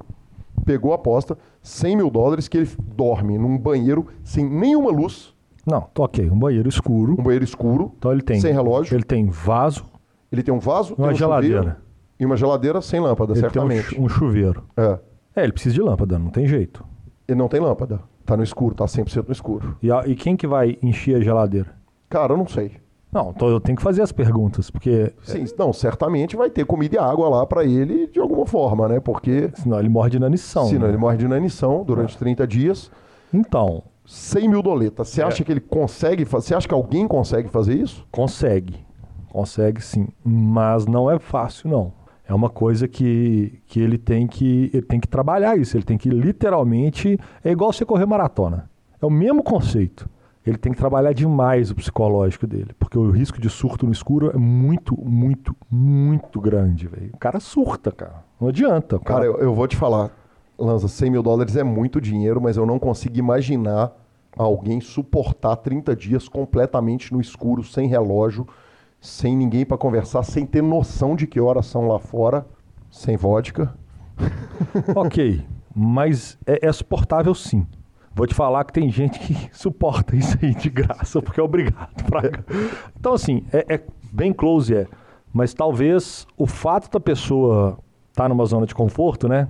pegou 0.64 0.92
a 0.92 0.96
aposta 0.96 1.36
100 1.62 1.96
mil 1.96 2.10
dólares 2.10 2.48
que 2.48 2.56
ele 2.56 2.70
dorme 2.78 3.36
num 3.38 3.58
banheiro 3.58 4.06
sem 4.24 4.44
nenhuma 4.44 4.90
luz, 4.90 5.35
Não, 5.66 5.80
tá 5.82 6.04
ok, 6.04 6.30
um 6.30 6.38
banheiro 6.38 6.68
escuro. 6.68 7.14
um 7.18 7.22
banheiro 7.22 7.44
escuro, 7.44 7.92
Então 7.98 8.12
ele 8.12 8.22
tem. 8.22 8.40
sem 8.40 8.52
relógio. 8.52 8.94
Ele 8.96 9.02
tem 9.04 9.26
vaso, 9.28 9.84
Ele 10.30 10.42
tem 10.42 10.52
um 10.54 10.58
vaso, 10.58 10.94
Uma 10.96 11.08
um 11.08 11.14
geladeira. 11.14 11.56
chuveiro 11.58 11.76
e 12.20 12.24
uma 12.26 12.36
geladeira 12.36 12.80
sem 12.80 13.00
lâmpada, 13.00 13.32
ele 13.32 13.40
certamente. 13.40 13.90
tem 13.94 14.00
um, 14.04 14.08
chu- 14.08 14.18
chuveiro. 14.20 14.64
É. 14.76 14.98
É, 15.36 15.42
ele 15.44 15.52
precisa 15.52 15.74
de 15.74 15.80
lâmpada, 15.82 16.18
não 16.18 16.30
tem 16.30 16.46
jeito. 16.46 16.84
Ele 17.28 17.38
não 17.38 17.48
tem 17.48 17.60
lâmpada. 17.60 18.00
Tá 18.24 18.36
no 18.36 18.42
escuro, 18.42 18.74
tá 18.74 18.86
100% 18.86 19.26
no 19.26 19.32
escuro. 19.32 19.76
E, 19.82 19.90
a- 19.90 20.04
e 20.06 20.14
quem 20.14 20.36
que 20.36 20.46
vai 20.46 20.78
encher 20.82 21.16
a 21.16 21.20
geladeira? 21.20 21.68
Cara, 22.08 22.32
eu 22.32 22.36
não 22.38 22.46
sei. 22.46 22.72
Não, 23.12 23.30
então 23.34 23.48
eu 23.48 23.60
tenho 23.60 23.76
que 23.76 23.82
fazer 23.82 24.02
as 24.02 24.12
perguntas, 24.12 24.70
porque 24.70 25.12
Sim, 25.22 25.44
não, 25.58 25.72
certamente 25.72 26.36
vai 26.36 26.50
ter 26.50 26.64
comida 26.66 26.96
e 26.96 26.98
água 26.98 27.28
lá 27.28 27.46
pra 27.46 27.64
ele 27.64 28.06
de 28.08 28.18
alguma 28.20 28.44
forma, 28.46 28.88
né? 28.88 29.00
Porque 29.00 29.50
senão 29.54 29.78
ele 29.78 29.88
morre 29.88 30.10
de 30.10 30.16
inanição. 30.16 30.66
senão 30.66 30.82
né? 30.82 30.88
ele 30.88 30.98
morre 30.98 31.16
de 31.16 31.24
inanição 31.24 31.84
durante 31.84 32.16
30 32.18 32.46
dias. 32.46 32.90
Então, 33.32 33.82
100 34.06 34.48
mil 34.48 34.62
doletas. 34.62 35.08
Você 35.08 35.22
acha 35.22 35.44
que 35.44 35.52
ele 35.52 35.60
consegue 35.60 36.24
fazer? 36.24 36.46
Você 36.48 36.54
acha 36.54 36.68
que 36.68 36.74
alguém 36.74 37.06
consegue 37.06 37.48
fazer 37.48 37.74
isso? 37.74 38.06
consegue. 38.10 38.86
Consegue 39.28 39.82
sim. 39.82 40.08
Mas 40.24 40.86
não 40.86 41.10
é 41.10 41.18
fácil, 41.18 41.68
não. 41.68 41.92
É 42.26 42.32
uma 42.32 42.48
coisa 42.48 42.88
que, 42.88 43.60
que 43.66 43.78
ele 43.78 43.98
tem 43.98 44.26
que 44.26 44.70
ele 44.72 44.82
tem 44.82 44.98
que 44.98 45.06
trabalhar 45.06 45.58
isso. 45.58 45.76
Ele 45.76 45.84
tem 45.84 45.98
que 45.98 46.08
literalmente. 46.08 47.18
É 47.44 47.50
igual 47.50 47.72
você 47.72 47.84
correr 47.84 48.06
maratona. 48.06 48.70
É 49.00 49.04
o 49.04 49.10
mesmo 49.10 49.42
conceito. 49.42 50.08
Ele 50.44 50.56
tem 50.56 50.72
que 50.72 50.78
trabalhar 50.78 51.12
demais 51.12 51.70
o 51.70 51.74
psicológico 51.74 52.46
dele. 52.46 52.70
Porque 52.78 52.96
o 52.96 53.10
risco 53.10 53.40
de 53.40 53.50
surto 53.50 53.84
no 53.84 53.92
escuro 53.92 54.30
é 54.32 54.38
muito, 54.38 54.96
muito, 54.96 55.54
muito 55.68 56.40
grande, 56.40 56.86
velho. 56.86 57.10
O 57.12 57.18
cara 57.18 57.40
surta, 57.40 57.90
cara. 57.90 58.24
Não 58.40 58.48
adianta. 58.48 58.96
O 58.96 59.00
Cara, 59.00 59.24
eu, 59.24 59.38
eu 59.38 59.54
vou 59.54 59.66
te 59.66 59.76
falar, 59.76 60.10
Lanza, 60.58 60.88
100 60.88 61.10
mil 61.10 61.22
dólares 61.22 61.56
é 61.56 61.62
muito 61.62 62.00
dinheiro, 62.00 62.40
mas 62.40 62.56
eu 62.56 62.64
não 62.64 62.78
consigo 62.78 63.18
imaginar 63.18 63.92
alguém 64.36 64.80
suportar 64.80 65.56
30 65.56 65.94
dias 65.94 66.28
completamente 66.28 67.12
no 67.12 67.20
escuro, 67.20 67.62
sem 67.62 67.88
relógio, 67.88 68.46
sem 69.00 69.36
ninguém 69.36 69.64
pra 69.64 69.78
conversar, 69.78 70.22
sem 70.22 70.46
ter 70.46 70.62
noção 70.62 71.14
de 71.14 71.26
que 71.26 71.40
horas 71.40 71.66
são 71.66 71.86
lá 71.86 71.98
fora, 71.98 72.46
sem 72.90 73.16
vodka. 73.16 73.74
Ok, 74.94 75.44
mas 75.74 76.38
é, 76.46 76.66
é 76.66 76.72
suportável 76.72 77.34
sim. 77.34 77.66
Vou 78.14 78.26
te 78.26 78.34
falar 78.34 78.64
que 78.64 78.72
tem 78.72 78.90
gente 78.90 79.18
que 79.18 79.36
suporta 79.52 80.16
isso 80.16 80.38
aí 80.42 80.54
de 80.54 80.70
graça, 80.70 81.20
porque 81.20 81.38
é 81.38 81.42
obrigado 81.42 81.92
pra... 82.08 82.22
Então, 82.98 83.12
assim, 83.12 83.44
é, 83.52 83.74
é 83.74 83.82
bem 84.10 84.32
close, 84.32 84.74
é. 84.74 84.86
Mas 85.32 85.52
talvez 85.52 86.26
o 86.36 86.46
fato 86.46 86.90
da 86.90 86.98
pessoa 86.98 87.78
estar 88.08 88.26
numa 88.28 88.46
zona 88.46 88.64
de 88.64 88.74
conforto, 88.74 89.28
né? 89.28 89.46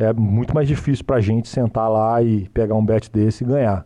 É 0.00 0.14
muito 0.14 0.54
mais 0.54 0.66
difícil 0.66 1.04
pra 1.04 1.20
gente 1.20 1.46
sentar 1.46 1.90
lá 1.90 2.22
e 2.22 2.48
pegar 2.48 2.74
um 2.74 2.82
bet 2.82 3.12
desse 3.12 3.44
e 3.44 3.46
ganhar. 3.46 3.84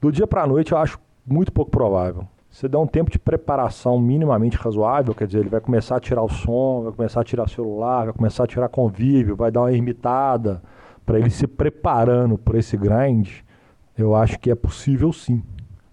Do 0.00 0.12
dia 0.12 0.24
pra 0.24 0.46
noite 0.46 0.70
eu 0.70 0.78
acho 0.78 0.96
muito 1.26 1.50
pouco 1.50 1.72
provável. 1.72 2.24
Você 2.48 2.68
dá 2.68 2.78
um 2.78 2.86
tempo 2.86 3.10
de 3.10 3.18
preparação 3.18 3.98
minimamente 3.98 4.56
razoável, 4.56 5.12
quer 5.12 5.26
dizer, 5.26 5.40
ele 5.40 5.48
vai 5.48 5.60
começar 5.60 5.96
a 5.96 6.00
tirar 6.00 6.22
o 6.22 6.28
som, 6.28 6.84
vai 6.84 6.92
começar 6.92 7.20
a 7.20 7.24
tirar 7.24 7.48
celular, 7.48 8.04
vai 8.04 8.14
começar 8.14 8.44
a 8.44 8.46
tirar 8.46 8.68
convívio, 8.68 9.34
vai 9.34 9.50
dar 9.50 9.62
uma 9.62 9.72
ermitada 9.72 10.62
para 11.04 11.18
ele 11.18 11.30
se 11.30 11.48
preparando 11.48 12.38
por 12.38 12.54
esse 12.54 12.76
grind. 12.76 13.40
Eu 13.98 14.14
acho 14.14 14.38
que 14.38 14.52
é 14.52 14.54
possível 14.54 15.12
sim, 15.12 15.42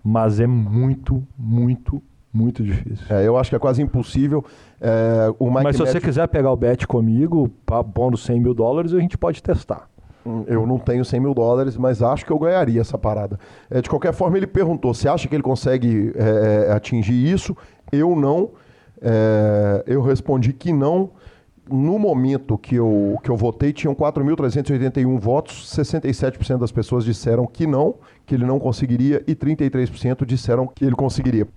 mas 0.04 0.40
é 0.40 0.45
muito, 0.45 1.26
muito, 1.36 2.00
muito 2.34 2.64
difícil. 2.64 3.05
É, 3.10 3.26
eu 3.27 3.38
acho 3.38 3.49
que 3.49 3.55
é 3.55 3.60
quase 3.60 3.81
impossível. 3.81 4.43
É, 4.81 5.34
o 5.38 5.45
Mike 5.51 5.64
mas 5.64 5.76
se 5.76 5.81
você 5.85 6.01
quiser 6.01 6.27
pegar 6.27 6.51
o 6.51 6.55
bet 6.57 6.88
comigo, 6.88 7.49
pondo 7.93 8.18
100 8.18 8.39
mil 8.41 8.53
dólares, 8.53 8.93
a 8.93 8.99
gente 8.99 9.18
pode 9.18 9.41
testar. 9.43 9.88
Hum, 10.26 10.43
Eu 10.47 10.65
não 10.65 10.80
tenho 10.80 11.03
100 11.05 11.19
mil 11.19 11.34
dólares, 11.34 11.77
mas 11.77 12.01
acho 12.01 12.26
que 12.26 12.31
eu 12.31 12.39
ganharia 12.39 12.81
essa 12.81 12.97
parada. 12.97 13.38
É, 13.69 13.81
de 13.81 13.89
qualquer 13.89 14.14
forma, 14.14 14.38
ele 14.38 14.47
perguntou: 14.47 14.93
você 14.93 15.07
acha 15.07 15.27
que 15.27 15.35
ele 15.35 15.43
consegue 15.43 16.14
é, 16.15 16.72
atingir 16.72 17.31
isso? 17.31 17.55
Eu 17.91 18.15
não. 18.15 18.51
É, 19.01 19.84
eu 19.85 20.01
respondi 20.01 20.53
que 20.53 20.72
não. 20.72 21.11
No 21.69 21.98
momento 21.98 22.57
que 22.57 22.76
eu, 22.76 23.18
que 23.23 23.30
eu 23.30 23.38
votei, 23.38 23.72
tinham 23.72 23.95
4.381 23.95 25.18
votos, 25.18 25.73
67% 25.73 26.57
das 26.57 26.73
pessoas 26.73 27.06
disseram 27.06 27.45
que 27.48 27.65
não, 27.65 27.95
que 28.26 28.35
ele 28.35 28.45
não 28.45 28.60
conseguiria, 28.60 29.23
e 29.26 29.34
33% 29.34 30.26
disseram 30.26 30.68
que 30.68 30.84
ele 30.84 30.95
conseguiria. 30.95 31.48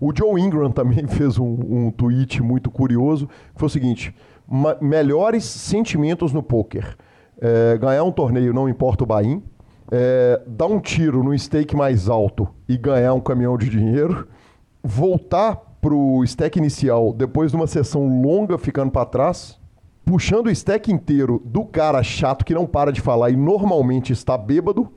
O 0.00 0.12
Joe 0.16 0.40
Ingram 0.40 0.70
também 0.72 1.06
fez 1.08 1.38
um, 1.38 1.58
um 1.68 1.90
tweet 1.90 2.40
muito 2.40 2.70
curioso, 2.70 3.26
que 3.26 3.58
foi 3.58 3.66
o 3.66 3.70
seguinte: 3.70 4.14
"Ma- 4.46 4.76
melhores 4.80 5.44
sentimentos 5.44 6.32
no 6.32 6.42
poker. 6.42 6.96
É, 7.40 7.76
ganhar 7.78 8.04
um 8.04 8.12
torneio 8.12 8.52
não 8.52 8.68
importa 8.68 9.02
o 9.04 9.06
buy-in, 9.06 9.42
é, 9.90 10.40
dar 10.46 10.66
um 10.66 10.78
tiro 10.78 11.22
no 11.22 11.36
stake 11.36 11.74
mais 11.74 12.08
alto 12.08 12.48
e 12.68 12.76
ganhar 12.76 13.12
um 13.14 13.20
caminhão 13.20 13.56
de 13.58 13.68
dinheiro, 13.68 14.28
voltar 14.82 15.60
pro 15.80 16.22
stack 16.24 16.58
inicial 16.58 17.12
depois 17.12 17.50
de 17.50 17.56
uma 17.56 17.66
sessão 17.66 18.22
longa 18.22 18.58
ficando 18.58 18.90
para 18.90 19.06
trás, 19.06 19.58
puxando 20.04 20.46
o 20.46 20.50
stack 20.50 20.90
inteiro 20.92 21.40
do 21.44 21.64
cara 21.64 22.02
chato 22.02 22.44
que 22.44 22.54
não 22.54 22.66
para 22.66 22.92
de 22.92 23.00
falar 23.00 23.30
e 23.30 23.36
normalmente 23.36 24.12
está 24.12 24.36
bêbado, 24.36 24.90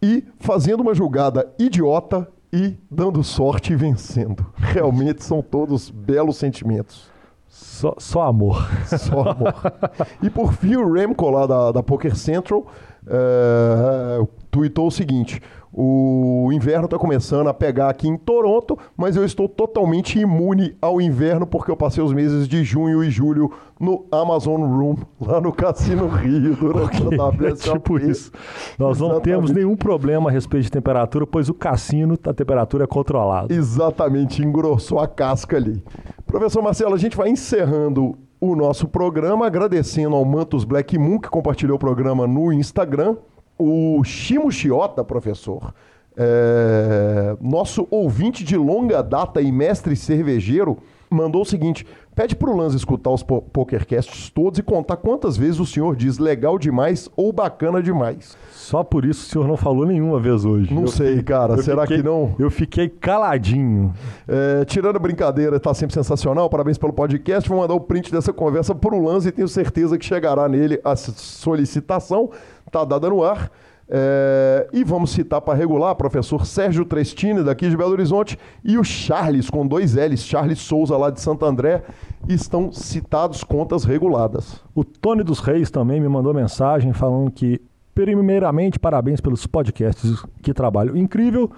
e 0.00 0.24
fazendo 0.38 0.80
uma 0.80 0.94
jogada 0.94 1.52
idiota 1.58 2.28
e 2.52 2.76
dando 2.90 3.22
sorte 3.22 3.72
e 3.72 3.76
vencendo. 3.76 4.46
Realmente 4.54 5.24
são 5.24 5.42
todos 5.42 5.90
belos 5.90 6.36
sentimentos. 6.36 7.10
Só, 7.48 7.94
só 7.98 8.22
amor. 8.22 8.68
Só 8.86 9.30
amor. 9.30 9.54
e 10.22 10.30
por 10.30 10.52
fim, 10.52 10.76
o 10.76 10.92
Remco 10.92 11.28
lá 11.30 11.46
da, 11.46 11.72
da 11.72 11.82
Poker 11.82 12.14
Central 12.14 12.66
é, 13.06 14.26
tweetou 14.50 14.86
o 14.86 14.90
seguinte: 14.90 15.40
o 15.72 16.50
inverno 16.52 16.86
está 16.86 16.98
começando 16.98 17.48
a 17.48 17.54
pegar 17.54 17.88
aqui 17.88 18.08
em 18.08 18.16
Toronto, 18.16 18.78
mas 18.96 19.16
eu 19.16 19.24
estou 19.24 19.48
totalmente 19.48 20.18
imune 20.18 20.76
ao 20.80 21.00
inverno 21.00 21.46
porque 21.46 21.70
eu 21.70 21.76
passei 21.76 22.02
os 22.02 22.12
meses 22.12 22.48
de 22.48 22.64
junho 22.64 23.04
e 23.04 23.10
julho 23.10 23.50
no 23.78 24.06
Amazon 24.10 24.60
Room, 24.62 24.96
lá 25.20 25.40
no 25.40 25.52
Cassino 25.52 26.08
Rio, 26.08 26.56
durante 26.56 27.02
Ok, 27.02 27.18
a 27.20 27.46
é 27.48 27.54
tipo 27.54 27.98
isso. 27.98 28.32
Nós 28.78 28.98
não 28.98 29.20
temos 29.20 29.50
nenhum 29.50 29.76
problema 29.76 30.30
a 30.30 30.32
respeito 30.32 30.64
de 30.64 30.70
temperatura, 30.70 31.26
pois 31.26 31.48
o 31.48 31.54
cassino, 31.54 32.18
a 32.24 32.34
temperatura 32.34 32.84
é 32.84 32.86
controlada. 32.86 33.52
Exatamente, 33.52 34.42
engrossou 34.42 34.98
a 34.98 35.06
casca 35.06 35.56
ali. 35.56 35.82
Professor 36.26 36.62
Marcelo, 36.62 36.94
a 36.94 36.98
gente 36.98 37.16
vai 37.16 37.28
encerrando 37.28 38.16
o 38.40 38.54
nosso 38.54 38.86
programa, 38.88 39.46
agradecendo 39.46 40.14
ao 40.14 40.24
Mantos 40.24 40.64
Black 40.64 40.96
Moon, 40.98 41.18
que 41.18 41.28
compartilhou 41.28 41.76
o 41.76 41.78
programa 41.78 42.26
no 42.26 42.52
Instagram. 42.52 43.16
O 43.58 44.04
Shimo 44.04 44.52
Chiota, 44.52 45.02
professor, 45.02 45.74
é, 46.16 47.36
nosso 47.40 47.88
ouvinte 47.90 48.44
de 48.44 48.56
longa 48.56 49.02
data 49.02 49.40
e 49.42 49.50
mestre 49.50 49.96
cervejeiro, 49.96 50.78
mandou 51.10 51.42
o 51.42 51.44
seguinte: 51.44 51.86
pede 52.14 52.34
pro 52.36 52.56
Lanza 52.56 52.76
escutar 52.76 53.10
os 53.10 53.22
po 53.22 53.42
PokerCasts 53.42 54.30
todos 54.30 54.58
e 54.58 54.62
contar 54.62 54.96
quantas 54.96 55.36
vezes 55.36 55.58
o 55.60 55.66
senhor 55.66 55.96
diz 55.96 56.18
legal 56.18 56.58
demais 56.58 57.08
ou 57.16 57.32
bacana 57.32 57.82
demais. 57.82 58.36
Só 58.52 58.84
por 58.84 59.04
isso 59.04 59.26
o 59.26 59.30
senhor 59.30 59.48
não 59.48 59.56
falou 59.56 59.86
nenhuma 59.86 60.20
vez 60.20 60.44
hoje. 60.44 60.72
Não 60.74 60.82
Eu 60.82 60.88
sei, 60.88 61.22
cara, 61.22 61.56
será 61.62 61.82
fiquei- 61.82 61.98
que 61.98 62.02
não? 62.02 62.34
Eu 62.38 62.50
fiquei 62.50 62.88
caladinho. 62.88 63.92
É, 64.26 64.64
tirando 64.64 64.96
a 64.96 64.98
brincadeira, 64.98 65.58
tá 65.58 65.72
sempre 65.72 65.94
sensacional. 65.94 66.50
Parabéns 66.50 66.76
pelo 66.76 66.92
podcast. 66.92 67.48
Vou 67.48 67.58
mandar 67.58 67.74
o 67.74 67.80
print 67.80 68.12
dessa 68.12 68.32
conversa 68.32 68.74
pro 68.74 69.02
Lanza 69.02 69.28
e 69.28 69.32
tenho 69.32 69.48
certeza 69.48 69.96
que 69.96 70.04
chegará 70.04 70.48
nele 70.48 70.80
a 70.84 70.94
solicitação. 70.96 72.30
Tá 72.70 72.84
dada 72.84 73.08
no 73.08 73.22
ar. 73.24 73.50
É, 73.90 74.68
e 74.70 74.84
vamos 74.84 75.10
citar 75.10 75.40
para 75.40 75.54
regular 75.54 75.94
professor 75.94 76.44
Sérgio 76.44 76.84
Trestini, 76.84 77.42
daqui 77.42 77.70
de 77.70 77.76
Belo 77.76 77.92
Horizonte, 77.92 78.38
e 78.62 78.76
o 78.76 78.84
Charles, 78.84 79.48
com 79.48 79.66
dois 79.66 79.94
L's, 79.94 80.24
Charles 80.24 80.58
Souza, 80.58 80.96
lá 80.96 81.10
de 81.10 81.20
Santo 81.20 81.46
André, 81.46 81.82
estão 82.28 82.70
citados 82.70 83.42
contas 83.42 83.84
reguladas. 83.84 84.62
O 84.74 84.84
Tony 84.84 85.22
dos 85.22 85.40
Reis 85.40 85.70
também 85.70 86.00
me 86.00 86.08
mandou 86.08 86.34
mensagem 86.34 86.92
falando 86.92 87.30
que, 87.30 87.60
primeiramente, 87.94 88.78
parabéns 88.78 89.20
pelos 89.20 89.46
podcasts, 89.46 90.22
que 90.42 90.52
trabalho 90.52 90.96
incrível. 90.96 91.50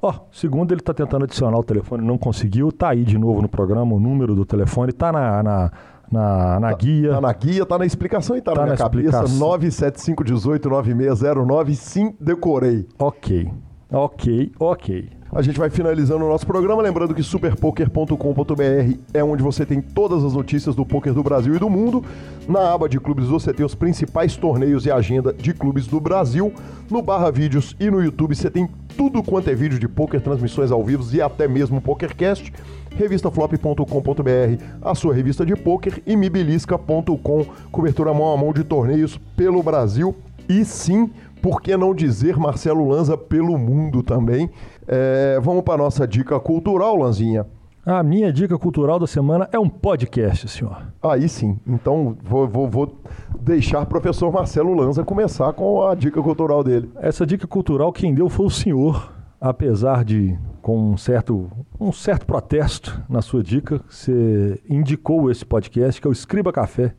Ó, 0.00 0.12
segundo, 0.32 0.72
ele 0.72 0.80
está 0.80 0.92
tentando 0.92 1.24
adicionar 1.24 1.56
o 1.56 1.62
telefone, 1.62 2.04
não 2.04 2.18
conseguiu. 2.18 2.72
Tá 2.72 2.90
aí 2.90 3.04
de 3.04 3.16
novo 3.16 3.40
no 3.40 3.48
programa 3.48 3.94
o 3.94 4.00
número 4.00 4.34
do 4.34 4.44
telefone, 4.44 4.92
tá 4.92 5.12
na, 5.12 5.42
na, 5.42 5.72
na, 6.12 6.60
na 6.60 6.72
guia. 6.74 7.14
Tá 7.14 7.20
na 7.20 7.32
guia, 7.32 7.66
tá 7.66 7.78
na 7.78 7.86
explicação 7.86 8.36
e 8.36 8.40
tá, 8.42 8.52
Tá 8.52 8.60
na 8.60 8.66
minha 8.66 8.76
na 8.76 8.78
cabeça. 8.78 9.24
explicação. 9.24 9.58
975189609, 9.58 11.74
sim, 11.74 12.14
decorei. 12.20 12.86
Ok, 12.98 13.50
ok, 13.90 14.52
ok. 14.60 15.08
A 15.34 15.40
gente 15.40 15.58
vai 15.58 15.70
finalizando 15.70 16.26
o 16.26 16.28
nosso 16.28 16.46
programa, 16.46 16.82
lembrando 16.82 17.14
que 17.14 17.22
superpoker.com.br 17.22 18.98
é 19.14 19.24
onde 19.24 19.42
você 19.42 19.64
tem 19.64 19.80
todas 19.80 20.22
as 20.22 20.34
notícias 20.34 20.74
do 20.74 20.84
poker 20.84 21.14
do 21.14 21.22
Brasil 21.22 21.56
e 21.56 21.58
do 21.58 21.70
mundo. 21.70 22.04
Na 22.46 22.70
aba 22.74 22.86
de 22.86 23.00
clubes 23.00 23.28
você 23.28 23.50
tem 23.50 23.64
os 23.64 23.74
principais 23.74 24.36
torneios 24.36 24.84
e 24.84 24.90
agenda 24.90 25.32
de 25.32 25.54
clubes 25.54 25.86
do 25.86 25.98
Brasil. 25.98 26.52
No 26.90 27.00
barra 27.00 27.30
vídeos 27.30 27.74
e 27.80 27.90
no 27.90 28.02
YouTube 28.02 28.34
você 28.34 28.50
tem 28.50 28.68
tudo 28.94 29.22
quanto 29.22 29.48
é 29.48 29.54
vídeo 29.54 29.78
de 29.78 29.88
poker, 29.88 30.20
transmissões 30.20 30.70
ao 30.70 30.84
vivo 30.84 31.02
e 31.16 31.22
até 31.22 31.48
mesmo 31.48 31.80
PokerCast. 31.80 32.52
Revistaflop.com.br, 32.94 34.62
a 34.82 34.94
sua 34.94 35.14
revista 35.14 35.46
de 35.46 35.56
poker 35.56 36.02
e 36.04 36.14
mibilisca.com, 36.14 37.46
cobertura 37.70 38.12
mão 38.12 38.34
a 38.34 38.36
mão 38.36 38.52
de 38.52 38.64
torneios 38.64 39.18
pelo 39.34 39.62
Brasil 39.62 40.14
e 40.46 40.62
sim, 40.62 41.10
por 41.40 41.62
que 41.62 41.74
não 41.74 41.94
dizer 41.94 42.36
Marcelo 42.36 42.86
Lanza 42.86 43.16
pelo 43.16 43.56
mundo 43.56 44.02
também. 44.02 44.50
É, 44.86 45.38
vamos 45.40 45.62
para 45.62 45.78
nossa 45.78 46.06
dica 46.06 46.38
cultural, 46.40 46.96
Lanzinha. 46.96 47.46
A 47.84 48.00
minha 48.02 48.32
dica 48.32 48.56
cultural 48.56 48.98
da 49.00 49.06
semana 49.08 49.48
é 49.50 49.58
um 49.58 49.68
podcast, 49.68 50.46
senhor. 50.48 50.82
Aí 51.02 51.28
sim. 51.28 51.58
Então 51.66 52.16
vou, 52.22 52.46
vou- 52.46 52.68
vou 52.68 53.00
deixar 53.40 53.80
o 53.82 53.86
professor 53.86 54.32
Marcelo 54.32 54.72
Lanza 54.72 55.02
começar 55.04 55.52
com 55.52 55.82
a 55.84 55.94
dica 55.94 56.22
cultural 56.22 56.62
dele. 56.62 56.88
Essa 57.00 57.26
dica 57.26 57.46
cultural 57.46 57.92
quem 57.92 58.14
deu 58.14 58.28
foi 58.28 58.46
o 58.46 58.50
senhor, 58.50 59.12
apesar 59.40 60.04
de 60.04 60.38
com 60.60 60.92
um 60.92 60.96
certo, 60.96 61.50
um 61.80 61.90
certo 61.90 62.24
protesto 62.24 63.02
na 63.08 63.20
sua 63.20 63.42
dica, 63.42 63.80
você 63.88 64.60
indicou 64.70 65.28
esse 65.28 65.44
podcast 65.44 66.00
que 66.00 66.06
é 66.06 66.10
o 66.10 66.12
Escriba 66.12 66.52
Café. 66.52 66.94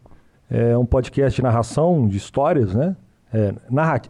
É 0.51 0.77
um 0.77 0.85
podcast 0.85 1.37
de 1.37 1.41
narração 1.41 2.05
de 2.09 2.17
histórias, 2.17 2.75
né? 2.75 2.93
É, 3.33 3.53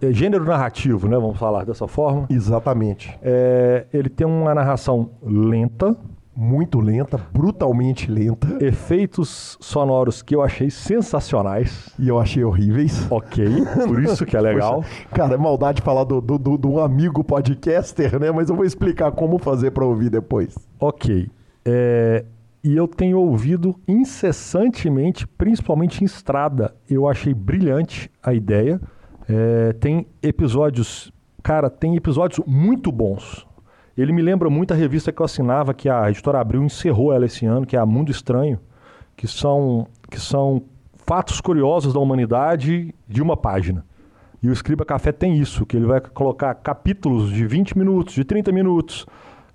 é 0.07 0.11
gênero 0.11 0.43
narrativo, 0.45 1.07
né? 1.07 1.15
Vamos 1.17 1.37
falar 1.37 1.63
dessa 1.65 1.87
forma. 1.87 2.25
Exatamente. 2.29 3.17
É, 3.21 3.85
ele 3.93 4.09
tem 4.09 4.27
uma 4.27 4.53
narração 4.53 5.11
lenta, 5.23 5.95
Muito 6.35 6.79
lenta, 6.79 7.19
brutalmente 7.31 8.09
lenta. 8.11 8.57
efeitos 8.59 9.55
sonoros 9.61 10.21
que 10.23 10.35
eu 10.35 10.41
achei 10.41 10.69
sensacionais. 10.69 11.89
E 11.99 12.07
eu 12.09 12.19
achei 12.19 12.43
horríveis. 12.43 13.07
Ok, 13.11 13.45
por 13.87 14.01
isso 14.03 14.25
que 14.25 14.35
é 14.35 14.41
legal. 14.41 14.77
Poxa, 14.81 15.07
cara, 15.13 15.35
é 15.35 15.37
maldade 15.37 15.81
falar 15.81 16.03
do, 16.03 16.19
do, 16.19 16.37
do- 16.39 16.57
do 16.57 16.79
amigo 16.81 17.23
podcaster, 17.23 18.19
né? 18.19 18.31
Mas 18.31 18.49
eu 18.49 18.55
vou 18.55 18.65
explicar 18.65 19.11
como 19.11 19.37
fazer 19.37 19.71
para 19.71 19.85
ouvir 19.85 20.09
depois. 20.09 20.57
Ok. 20.79 21.29
É, 21.63 22.25
e 22.63 22.75
eu 22.75 22.87
tenho 22.87 23.19
ouvido 23.19 23.75
incessantemente, 23.87 25.27
principalmente 25.27 26.01
em 26.01 26.05
estrada. 26.05 26.73
Eu 26.89 27.07
achei 27.07 27.33
brilhante 27.33 28.09
a 28.21 28.33
ideia. 28.33 28.81
É, 29.27 29.73
tem 29.73 30.05
episódios, 30.21 31.11
cara, 31.41 31.69
tem 31.69 31.95
episódios 31.95 32.45
muito 32.45 32.91
bons. 32.91 33.47
Ele 33.97 34.11
me 34.11 34.21
lembra 34.21 34.49
muito 34.49 34.73
a 34.73 34.77
revista 34.77 35.11
que 35.11 35.21
eu 35.21 35.25
assinava, 35.25 35.73
que 35.73 35.87
a 35.87 36.09
editora 36.09 36.39
Abril 36.39 36.63
encerrou 36.63 37.13
ela 37.13 37.25
esse 37.25 37.45
ano, 37.45 37.65
que 37.65 37.75
é 37.75 37.79
a 37.79 37.85
Mundo 37.85 38.11
Estranho, 38.11 38.59
que 39.15 39.27
são, 39.27 39.87
que 40.09 40.19
são 40.19 40.63
fatos 41.05 41.39
curiosos 41.39 41.93
da 41.93 41.99
humanidade 41.99 42.93
de 43.07 43.21
uma 43.21 43.37
página. 43.37 43.85
E 44.41 44.49
o 44.49 44.53
Escriba 44.53 44.83
Café 44.83 45.11
tem 45.11 45.37
isso, 45.37 45.65
que 45.65 45.77
ele 45.77 45.85
vai 45.85 46.01
colocar 46.01 46.53
capítulos 46.55 47.31
de 47.31 47.45
20 47.45 47.77
minutos, 47.77 48.13
de 48.13 48.25
30 48.25 48.51
minutos. 48.51 49.05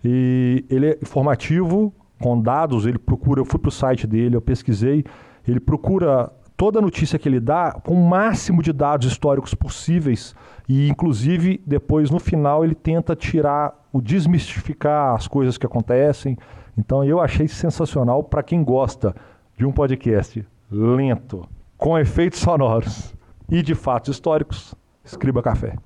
E 0.04 0.64
ele 0.70 0.86
é 0.86 0.98
informativo, 1.02 1.92
com 2.20 2.40
dados, 2.40 2.86
ele 2.86 2.98
procura, 2.98 3.40
eu 3.40 3.44
fui 3.44 3.58
para 3.58 3.68
o 3.68 3.72
site 3.72 4.06
dele, 4.06 4.36
eu 4.36 4.40
pesquisei, 4.40 5.04
ele 5.46 5.60
procura 5.60 6.30
toda 6.58 6.80
notícia 6.80 7.18
que 7.18 7.28
ele 7.28 7.38
dá 7.40 7.72
com 7.72 7.94
o 7.94 8.06
máximo 8.08 8.62
de 8.62 8.72
dados 8.72 9.06
históricos 9.06 9.54
possíveis 9.54 10.34
e 10.68 10.88
inclusive 10.90 11.62
depois 11.64 12.10
no 12.10 12.18
final 12.18 12.64
ele 12.64 12.74
tenta 12.74 13.14
tirar 13.16 13.72
o 13.92 14.02
desmistificar 14.02 15.14
as 15.14 15.26
coisas 15.28 15.56
que 15.56 15.64
acontecem. 15.64 16.36
Então 16.76 17.04
eu 17.04 17.20
achei 17.20 17.46
sensacional 17.48 18.22
para 18.24 18.42
quem 18.42 18.62
gosta 18.64 19.14
de 19.56 19.64
um 19.64 19.72
podcast 19.72 20.44
lento, 20.70 21.48
com 21.76 21.96
efeitos 21.96 22.40
sonoros 22.40 23.14
e 23.48 23.62
de 23.62 23.74
fatos 23.74 24.14
históricos, 24.16 24.74
escriba 25.04 25.40
café. 25.40 25.76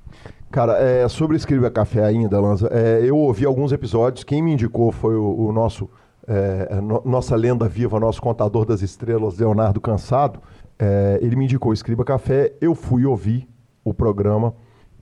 Cara, 0.50 0.78
é, 0.78 1.06
sobre 1.08 1.36
Escreva 1.36 1.70
Café 1.70 2.04
ainda, 2.04 2.38
Lanza, 2.40 2.68
é, 2.72 3.00
eu 3.02 3.16
ouvi 3.16 3.46
alguns 3.46 3.72
episódios. 3.72 4.24
Quem 4.24 4.42
me 4.42 4.52
indicou 4.52 4.90
foi 4.92 5.14
o, 5.16 5.46
o 5.46 5.52
nosso, 5.52 5.88
é, 6.26 6.78
no- 6.80 7.00
nossa 7.06 7.34
lenda 7.36 7.66
viva, 7.68 7.98
nosso 7.98 8.20
contador 8.20 8.66
das 8.66 8.82
estrelas, 8.82 9.38
Leonardo 9.38 9.80
Cansado. 9.80 10.40
É, 10.84 11.20
ele 11.22 11.36
me 11.36 11.44
indicou 11.44 11.72
Escriba 11.72 12.04
Café, 12.04 12.54
eu 12.60 12.74
fui 12.74 13.06
ouvir 13.06 13.48
o 13.84 13.94
programa 13.94 14.52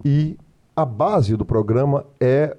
e 0.05 0.37
a 0.77 0.85
base 0.85 1.39
do 1.39 1.45
programa 1.47 2.05
é 2.21 2.55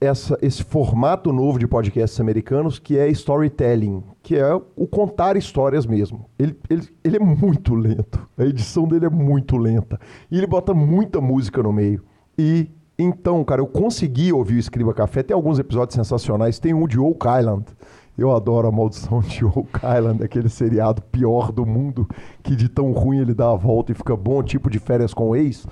essa, 0.00 0.38
esse 0.40 0.62
formato 0.62 1.32
novo 1.32 1.58
de 1.58 1.66
podcasts 1.66 2.20
americanos 2.20 2.78
que 2.78 2.96
é 2.96 3.08
storytelling, 3.08 4.04
que 4.22 4.36
é 4.36 4.54
o 4.54 4.86
contar 4.86 5.36
histórias 5.36 5.84
mesmo. 5.84 6.30
Ele, 6.38 6.56
ele, 6.70 6.88
ele 7.02 7.16
é 7.16 7.20
muito 7.20 7.74
lento, 7.74 8.24
a 8.38 8.44
edição 8.44 8.86
dele 8.86 9.06
é 9.06 9.10
muito 9.10 9.56
lenta. 9.56 9.98
E 10.30 10.38
ele 10.38 10.46
bota 10.46 10.72
muita 10.72 11.20
música 11.20 11.60
no 11.60 11.72
meio. 11.72 12.04
E 12.38 12.70
então, 12.96 13.42
cara, 13.42 13.60
eu 13.60 13.66
consegui 13.66 14.32
ouvir 14.32 14.56
o 14.56 14.58
Escriba 14.58 14.94
Café. 14.94 15.22
Tem 15.24 15.34
alguns 15.34 15.58
episódios 15.58 15.94
sensacionais. 15.94 16.58
Tem 16.58 16.74
um 16.74 16.86
de 16.86 17.00
Oak 17.00 17.26
Island. 17.26 17.64
Eu 18.20 18.34
adoro 18.36 18.68
a 18.68 18.70
maldição 18.72 19.20
de 19.20 19.42
Oak 19.46 19.78
Island, 19.78 20.22
aquele 20.22 20.48
seriado 20.48 21.00
pior 21.02 21.50
do 21.50 21.64
mundo, 21.64 22.06
que 22.42 22.54
de 22.54 22.68
tão 22.68 22.92
ruim 22.92 23.18
ele 23.18 23.32
dá 23.32 23.50
a 23.50 23.56
volta 23.56 23.92
e 23.92 23.94
fica 23.94 24.14
bom, 24.16 24.42
tipo 24.42 24.68
de 24.68 24.78
férias 24.78 25.14
com 25.14 25.30
o 25.30 25.36
ex. 25.36 25.66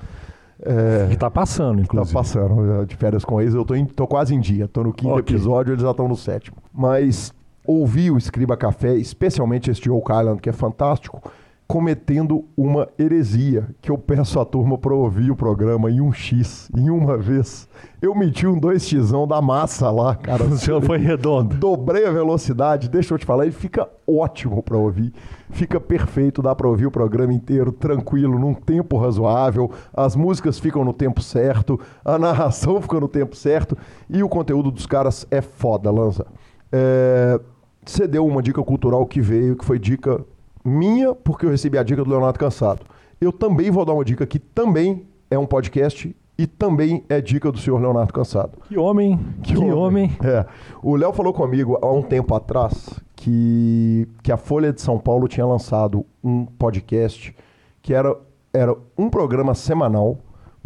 É, 0.62 1.06
Que 1.10 1.16
tá 1.16 1.30
passando, 1.30 1.76
Tá 1.76 1.82
inclusive. 1.82 2.14
passando, 2.14 2.86
de 2.86 2.96
férias 2.96 3.24
com 3.24 3.40
ex, 3.40 3.54
eu 3.54 3.64
tô, 3.64 3.74
em- 3.74 3.84
tô 3.84 4.06
quase 4.06 4.34
em 4.34 4.40
dia, 4.40 4.66
tô 4.66 4.82
no 4.82 4.92
quinto 4.92 5.12
Ok. 5.14 5.20
episódio, 5.36 5.72
eles 5.72 5.82
já 5.82 5.90
estão 5.90 6.08
no 6.08 6.16
sétimo. 6.16 6.56
Mas 6.72 7.32
ouvir 7.64 8.10
o 8.10 8.16
Escriba 8.18 8.56
Café, 8.56 8.94
especialmente 8.96 9.70
este 9.70 9.88
Oak 9.90 10.10
Island, 10.10 10.40
que 10.40 10.48
é 10.48 10.52
fantástico, 10.52 11.20
cometendo 11.68 12.46
uma 12.56 12.88
heresia, 12.98 13.68
que 13.82 13.90
eu 13.90 13.98
peço 13.98 14.40
à 14.40 14.44
turma 14.46 14.78
para 14.78 14.94
ouvir 14.94 15.30
o 15.30 15.36
programa 15.36 15.90
em 15.90 16.00
um 16.00 16.10
X, 16.10 16.70
em 16.74 16.88
uma 16.88 17.18
vez. 17.18 17.68
Eu 18.00 18.14
meti 18.14 18.46
um 18.46 18.58
2x 18.58 19.28
da 19.28 19.42
massa 19.42 19.90
lá, 19.90 20.16
cara. 20.16 20.44
O 20.44 20.56
senhor 20.56 20.82
foi 20.82 20.96
redondo. 20.96 21.54
Dobrei 21.54 22.06
a 22.06 22.10
velocidade, 22.10 22.88
deixa 22.88 23.12
eu 23.12 23.18
te 23.18 23.26
falar, 23.26 23.44
ele 23.44 23.52
fica 23.52 23.86
ótimo 24.06 24.62
para 24.62 24.78
ouvir. 24.78 25.12
Fica 25.50 25.78
perfeito, 25.78 26.40
dá 26.40 26.54
para 26.54 26.66
ouvir 26.66 26.86
o 26.86 26.90
programa 26.90 27.34
inteiro 27.34 27.70
tranquilo, 27.70 28.38
num 28.38 28.54
tempo 28.54 28.96
razoável. 28.96 29.70
As 29.92 30.16
músicas 30.16 30.58
ficam 30.58 30.82
no 30.86 30.94
tempo 30.94 31.20
certo, 31.20 31.78
a 32.02 32.18
narração 32.18 32.80
fica 32.82 32.98
no 32.98 33.08
tempo 33.08 33.36
certo 33.36 33.76
e 34.08 34.22
o 34.22 34.28
conteúdo 34.28 34.70
dos 34.70 34.86
caras 34.86 35.26
é 35.30 35.42
foda, 35.42 35.90
Lanza. 35.90 36.26
É... 36.72 37.38
Você 37.84 38.06
deu 38.06 38.26
uma 38.26 38.42
dica 38.42 38.62
cultural 38.62 39.04
que 39.04 39.20
veio, 39.20 39.54
que 39.54 39.64
foi 39.66 39.78
dica 39.78 40.24
minha, 40.68 41.14
porque 41.14 41.46
eu 41.46 41.50
recebi 41.50 41.78
a 41.78 41.82
dica 41.82 42.04
do 42.04 42.10
Leonardo 42.10 42.38
Cansado. 42.38 42.82
Eu 43.20 43.32
também 43.32 43.70
vou 43.70 43.84
dar 43.84 43.94
uma 43.94 44.04
dica 44.04 44.26
que 44.26 44.38
também 44.38 45.06
é 45.30 45.38
um 45.38 45.46
podcast 45.46 46.14
e 46.38 46.46
também 46.46 47.04
é 47.08 47.20
dica 47.20 47.50
do 47.50 47.58
senhor 47.58 47.80
Leonardo 47.80 48.12
Cansado. 48.12 48.52
Que 48.68 48.78
homem, 48.78 49.18
que, 49.42 49.54
que 49.54 49.58
homem. 49.58 49.72
homem. 49.72 50.16
É. 50.22 50.46
O 50.82 50.94
Léo 50.94 51.12
falou 51.12 51.32
comigo 51.32 51.76
há 51.82 51.90
um 51.90 52.02
tempo 52.02 52.34
atrás 52.34 53.00
que, 53.16 54.06
que 54.22 54.30
a 54.30 54.36
Folha 54.36 54.72
de 54.72 54.80
São 54.80 54.98
Paulo 54.98 55.26
tinha 55.26 55.44
lançado 55.44 56.06
um 56.22 56.46
podcast 56.46 57.34
que 57.82 57.92
era, 57.92 58.16
era 58.52 58.76
um 58.96 59.10
programa 59.10 59.54
semanal 59.54 60.18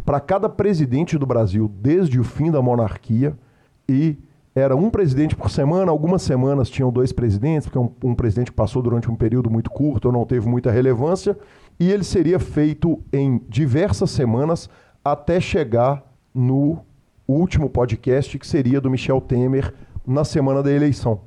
para 0.04 0.20
cada 0.20 0.48
presidente 0.48 1.16
do 1.16 1.24
Brasil 1.24 1.70
desde 1.80 2.20
o 2.20 2.24
fim 2.24 2.50
da 2.50 2.60
monarquia 2.60 3.34
e 3.88 4.18
era 4.54 4.76
um 4.76 4.90
presidente 4.90 5.34
por 5.34 5.50
semana, 5.50 5.90
algumas 5.90 6.22
semanas 6.22 6.68
tinham 6.68 6.92
dois 6.92 7.12
presidentes, 7.12 7.66
porque 7.66 7.78
um, 7.78 7.90
um 8.04 8.14
presidente 8.14 8.52
passou 8.52 8.82
durante 8.82 9.10
um 9.10 9.14
período 9.14 9.50
muito 9.50 9.70
curto 9.70 10.06
ou 10.06 10.12
não 10.12 10.26
teve 10.26 10.46
muita 10.46 10.70
relevância, 10.70 11.36
e 11.80 11.90
ele 11.90 12.04
seria 12.04 12.38
feito 12.38 13.00
em 13.12 13.40
diversas 13.48 14.10
semanas 14.10 14.68
até 15.02 15.40
chegar 15.40 16.04
no 16.34 16.78
último 17.26 17.70
podcast, 17.70 18.38
que 18.38 18.46
seria 18.46 18.80
do 18.80 18.90
Michel 18.90 19.20
Temer, 19.20 19.72
na 20.06 20.24
semana 20.24 20.62
da 20.62 20.70
eleição. 20.70 21.20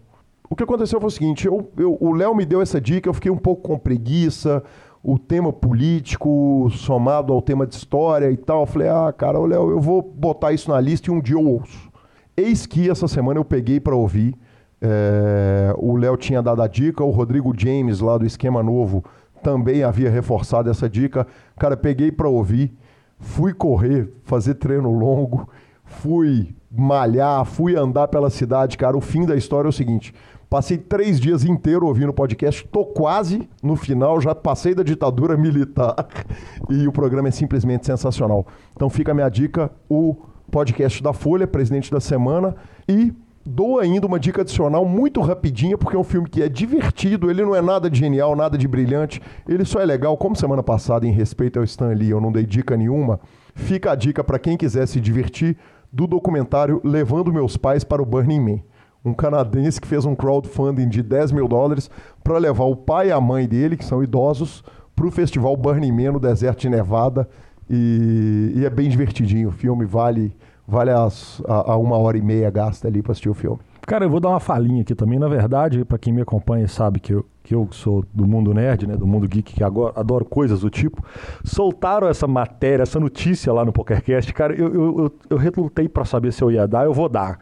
O 0.50 0.56
que 0.56 0.64
aconteceu 0.64 1.00
foi 1.00 1.08
o 1.08 1.12
seguinte: 1.12 1.48
eu, 1.48 1.72
eu, 1.78 1.98
o 2.00 2.14
Léo 2.14 2.36
me 2.36 2.46
deu 2.46 2.62
essa 2.62 2.80
dica, 2.80 3.10
eu 3.10 3.14
fiquei 3.14 3.32
um 3.32 3.38
pouco 3.38 3.64
com 3.64 3.80
preguiça, 3.80 4.64
o 5.02 5.18
tema 5.18 5.52
político 5.52 6.70
somado 6.72 7.34
ao 7.34 7.42
tema 7.42 7.66
de 7.66 7.76
história 7.76 8.30
e 8.32 8.38
tal. 8.38 8.62
Eu 8.62 8.66
falei, 8.68 8.88
ah, 8.88 9.12
cara, 9.12 9.40
Léo, 9.40 9.72
eu 9.72 9.80
vou 9.80 10.02
botar 10.02 10.52
isso 10.52 10.70
na 10.70 10.80
lista 10.80 11.10
e 11.10 11.14
um 11.14 11.22
dia 11.22 11.36
eu 11.36 11.48
ouço. 11.48 11.95
Eis 12.38 12.66
que 12.66 12.90
essa 12.90 13.08
semana 13.08 13.40
eu 13.40 13.46
peguei 13.46 13.80
para 13.80 13.96
ouvir. 13.96 14.36
É, 14.82 15.74
o 15.78 15.96
Léo 15.96 16.18
tinha 16.18 16.42
dado 16.42 16.62
a 16.62 16.68
dica, 16.68 17.04
o 17.04 17.10
Rodrigo 17.10 17.54
James, 17.58 18.02
lá 18.02 18.18
do 18.18 18.26
Esquema 18.26 18.62
Novo, 18.62 19.04
também 19.42 19.84
havia 19.84 20.10
reforçado 20.10 20.70
essa 20.70 20.90
dica. 20.90 21.26
Cara, 21.58 21.78
peguei 21.78 22.12
para 22.12 22.28
ouvir, 22.28 22.74
fui 23.20 23.54
correr, 23.54 24.12
fazer 24.24 24.56
treino 24.56 24.92
longo, 24.92 25.50
fui 25.86 26.54
malhar, 26.70 27.46
fui 27.46 27.76
andar 27.76 28.10
pela 28.10 28.30
cidade. 28.30 28.78
Cara, 28.78 28.98
o 28.98 29.02
fim 29.02 29.26
da 29.26 29.36
história 29.36 29.68
é 29.68 29.70
o 29.70 29.74
seguinte: 29.74 30.14
passei 30.50 30.78
três 30.78 31.20
dias 31.20 31.46
inteiros 31.46 31.88
ouvindo 31.88 32.10
o 32.10 32.14
podcast, 32.14 32.68
tô 32.68 32.86
quase 32.86 33.48
no 33.64 33.78
final, 33.78 34.20
já 34.20 34.36
passei 34.36 34.76
da 34.76 34.84
ditadura 34.84 35.38
militar 35.38 35.96
e 36.70 36.88
o 36.88 36.92
programa 36.92 37.30
é 37.30 37.32
simplesmente 37.32 37.86
sensacional. 37.86 38.46
Então 38.76 38.90
fica 38.90 39.12
a 39.12 39.16
minha 39.16 39.30
dica, 39.30 39.72
o 39.90 40.18
podcast 40.56 41.04
da 41.04 41.12
Folha, 41.12 41.46
presidente 41.46 41.92
da 41.92 42.00
semana, 42.00 42.56
e 42.88 43.14
dou 43.46 43.78
ainda 43.78 44.08
uma 44.08 44.18
dica 44.18 44.42
adicional 44.42 44.86
muito 44.86 45.20
rapidinha, 45.20 45.78
porque 45.78 45.98
é 45.98 46.00
um 46.00 46.04
filme 46.04 46.30
que 46.30 46.42
é 46.42 46.48
divertido, 46.48 47.30
ele 47.30 47.44
não 47.44 47.54
é 47.54 47.62
nada 47.62 47.90
de 47.90 48.00
genial, 48.00 48.38
nada 48.38 48.58
de 48.58 48.66
brilhante, 48.66 49.22
ele 49.46 49.66
só 49.66 49.82
é 49.82 49.86
legal, 49.86 50.16
como 50.16 50.34
semana 50.34 50.64
passada, 50.64 51.06
em 51.06 51.12
respeito 51.12 51.60
ao 51.60 51.66
Stan 51.66 51.90
Lee, 51.90 52.12
eu 52.12 52.22
não 52.22 52.32
dei 52.32 52.46
dica 52.46 52.78
nenhuma, 52.78 53.20
fica 53.54 53.92
a 53.92 53.96
dica 53.96 54.24
para 54.24 54.40
quem 54.40 54.56
quiser 54.56 54.88
se 54.88 55.02
divertir 55.02 55.58
do 55.92 56.08
documentário 56.08 56.80
Levando 56.86 57.34
Meus 57.34 57.58
Pais 57.58 57.84
para 57.84 58.02
o 58.02 58.06
Burning 58.06 58.40
Man. 58.40 58.60
Um 59.04 59.14
canadense 59.14 59.82
que 59.82 59.88
fez 59.90 60.06
um 60.06 60.16
crowdfunding 60.16 60.88
de 60.88 61.04
10 61.04 61.34
mil 61.34 61.50
dólares 61.50 61.92
para 62.24 62.38
levar 62.38 62.64
o 62.64 62.78
pai 62.78 63.10
e 63.10 63.12
a 63.12 63.20
mãe 63.20 63.46
dele, 63.46 63.76
que 63.76 63.84
são 63.84 64.02
idosos, 64.02 64.64
para 64.96 65.06
o 65.06 65.12
festival 65.12 65.58
Burning 65.58 65.92
Man 65.92 66.14
no 66.14 66.20
deserto 66.20 66.62
de 66.62 66.70
Nevada. 66.70 67.28
E, 67.70 68.54
e, 68.56 68.66
é 68.66 68.70
bem 68.70 68.90
divertidinho. 68.90 69.50
O 69.50 69.52
filme 69.52 69.86
vale, 69.86 70.36
vale 70.68 70.92
as, 70.92 71.42
a, 71.48 71.74
a 71.74 71.78
uma 71.78 71.98
hora 71.98 72.18
e 72.18 72.22
meia 72.22 72.50
gasta 72.50 72.88
ali 72.88 73.02
para 73.02 73.12
assistir 73.12 73.30
o 73.30 73.34
filme. 73.34 73.60
Cara, 73.86 74.04
eu 74.06 74.10
vou 74.10 74.20
dar 74.20 74.30
uma 74.30 74.40
falinha 74.40 74.82
aqui 74.82 74.96
também. 74.96 75.20
Na 75.20 75.28
verdade, 75.28 75.86
para 75.86 75.98
quem 75.98 76.12
me 76.12 76.22
acompanha 76.22 76.68
sabe 76.68 77.00
que 77.00 77.14
eu, 77.14 77.26
que 77.44 77.54
eu 77.54 77.68
sou 77.72 78.04
do 78.12 78.26
mundo 78.28 78.52
nerd, 78.52 78.88
né, 78.88 78.98
do 78.98 79.06
mundo 79.06 79.28
geek, 79.28 79.54
que 79.54 79.64
agora 79.64 79.94
adoro 79.96 80.26
coisas 80.26 80.62
do 80.62 80.70
tipo. 80.72 81.06
Soltaram 81.44 82.08
essa 82.08 82.28
matéria, 82.28 82.82
essa 82.82 83.00
notícia 83.00 83.54
lá 83.54 83.64
no 83.64 83.72
PokerCast. 83.72 84.34
Cara, 84.34 84.56
eu, 84.56 84.74
eu, 84.74 85.00
eu, 85.00 85.12
eu 85.30 85.38
relutei 85.38 85.88
para 85.88 86.04
saber 86.04 86.34
se 86.34 86.44
eu 86.44 86.52
ia 86.52 86.68
dar, 86.68 86.86
eu 86.86 86.94
vou 86.94 87.08
dar. 87.08 87.40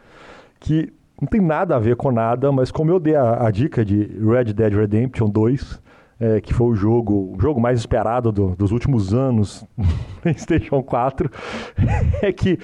Que 0.60 0.92
não 1.20 1.28
tem 1.28 1.40
nada 1.40 1.78
a 1.78 1.80
ver 1.80 1.96
com 1.96 2.12
nada, 2.12 2.52
mas 2.52 2.72
como 2.72 2.92
eu 2.92 3.00
dei 3.00 3.16
a, 3.16 3.48
a 3.48 3.50
dica 3.50 3.86
de 3.86 4.04
Red 4.20 4.52
Dead 4.54 4.74
Redemption 4.74 5.30
2, 5.30 5.82
é, 6.20 6.42
que 6.42 6.54
foi 6.54 6.68
o 6.68 6.76
jogo, 6.76 7.34
o 7.38 7.40
jogo 7.40 7.62
mais 7.62 7.80
esperado 7.80 8.34
do, 8.34 8.56
dos 8.56 8.72
últimos 8.72 9.14
anos 9.14 9.66
no 9.78 9.86
PlayStation 10.22 10.84
4, 10.84 11.30
é 12.22 12.34
que 12.34 12.60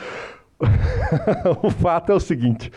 o 1.64 1.70
fato 1.70 2.12
é 2.12 2.16
o 2.16 2.20
seguinte: 2.20 2.72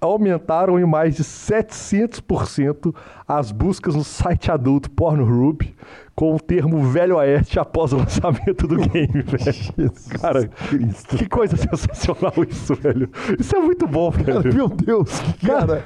aumentaram 0.00 0.78
em 0.78 0.84
mais 0.84 1.16
de 1.16 1.24
700% 1.24 2.94
as 3.26 3.50
buscas 3.50 3.94
no 3.94 4.04
site 4.04 4.50
adulto 4.50 4.90
Pornhub 4.90 5.74
com 6.14 6.34
o 6.34 6.40
termo 6.40 6.82
Velho 6.84 7.16
Oeste 7.16 7.58
após 7.58 7.92
o 7.92 7.96
lançamento 7.96 8.68
do 8.68 8.76
game, 8.76 9.22
velho. 9.26 9.92
Cara, 10.20 10.46
Cristo. 10.46 11.16
que 11.16 11.28
coisa 11.28 11.56
sensacional 11.56 12.32
isso, 12.48 12.74
velho. 12.76 13.08
Isso 13.38 13.56
é 13.56 13.60
muito 13.60 13.86
bom, 13.86 14.10
velho. 14.10 14.42
Meu 14.54 14.68
Deus, 14.68 15.10
cara, 15.44 15.84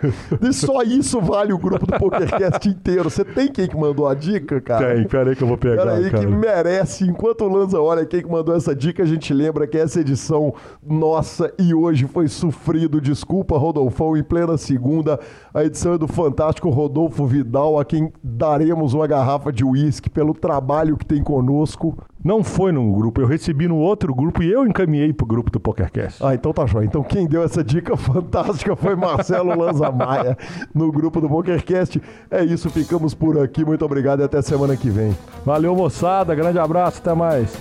só 0.53 0.83
isso 0.83 1.21
vale 1.21 1.53
o 1.53 1.59
grupo 1.59 1.87
do 1.87 1.99
PokerCast 1.99 2.69
inteiro. 2.69 3.09
Você 3.09 3.25
tem 3.25 3.49
quem 3.49 3.67
que 3.67 3.77
mandou 3.77 4.07
a 4.07 4.15
dica, 4.15 4.61
cara? 4.61 4.95
Tem, 4.95 5.07
peraí 5.07 5.35
que 5.35 5.43
eu 5.43 5.49
vou 5.49 5.57
pegar, 5.57 5.85
Peraí 5.85 6.11
cara. 6.11 6.25
que 6.25 6.27
merece. 6.31 7.05
Enquanto 7.05 7.45
o 7.45 7.49
Lanza 7.49 7.81
olha 7.81 8.05
quem 8.05 8.23
que 8.23 8.31
mandou 8.31 8.55
essa 8.55 8.75
dica, 8.75 9.03
a 9.03 9.07
gente 9.07 9.33
lembra 9.33 9.67
que 9.67 9.79
essa 9.79 10.01
edição 10.01 10.55
nossa 10.87 11.53
e 11.59 11.73
hoje 11.73 12.07
foi 12.07 12.29
sofrido. 12.29 13.01
Desculpa, 13.01 13.57
Rodolfão, 13.57 14.17
em 14.17 14.23
plena 14.23 14.59
segunda. 14.59 15.19
A 15.55 15.65
edição 15.65 15.95
é 15.95 15.99
do 15.99 16.07
fantástico 16.07 16.69
Rodolfo 16.69 17.27
Vidal, 17.27 17.79
a 17.81 17.85
quem 17.85 18.13
daremos 18.23 18.93
uma 18.93 19.07
garrafa 19.07 19.51
de 19.53 19.65
uísque 19.65 20.11
pelo 20.19 20.35
trabalho 20.35 20.97
que 20.97 21.07
tem 21.07 21.23
conosco. 21.23 21.97
Não 22.25 22.43
foi 22.43 22.73
no 22.73 22.93
grupo, 22.93 23.21
eu 23.21 23.27
recebi 23.29 23.69
no 23.69 23.77
outro 23.77 24.13
grupo 24.13 24.43
e 24.43 24.51
eu 24.51 24.67
encaminhei 24.67 25.13
pro 25.13 25.25
grupo 25.25 25.49
do 25.49 25.61
PokerCast. 25.61 26.25
Ah, 26.25 26.35
então 26.35 26.53
tá 26.53 26.67
jóia. 26.67 26.87
Então 26.87 27.05
quem 27.05 27.25
deu 27.25 27.41
essa 27.45 27.63
dica 27.63 27.95
fantástica 27.97 28.75
foi 28.75 28.97
Marcelo 28.97 29.57
Lanza 29.57 29.93
Maia 29.93 30.37
no 30.75 30.91
grupo 30.91 31.21
do 31.21 31.29
PokerCast. 31.29 32.03
É 32.29 32.43
isso, 32.43 32.69
ficamos 32.69 33.15
por 33.15 33.39
aqui. 33.39 33.65
Muito 33.65 33.85
obrigado 33.85 34.19
e 34.19 34.25
até 34.25 34.43
semana 34.43 34.77
que 34.77 34.91
vem. 34.91 35.17
Valeu, 35.47 35.77
moçada. 35.77 36.35
Grande 36.35 36.59
abraço, 36.59 36.99
até 36.99 37.15
mais. 37.15 37.57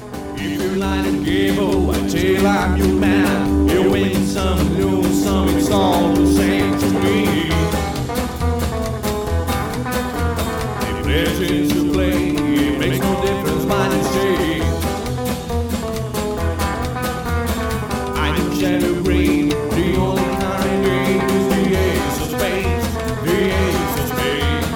somebody's. 13.68 14.08
I'm 18.16 18.60
shadow 18.60 18.94
green, 19.04 19.50
the 19.50 19.96
only 19.98 20.24
kind 20.40 20.86
is 21.32 21.46
the 21.54 21.64
ace 21.76 22.22
of 22.22 22.28
spades, 22.40 22.88
the 23.26 23.38
ace 23.64 23.96
of 24.00 24.08
spades. 24.14 24.68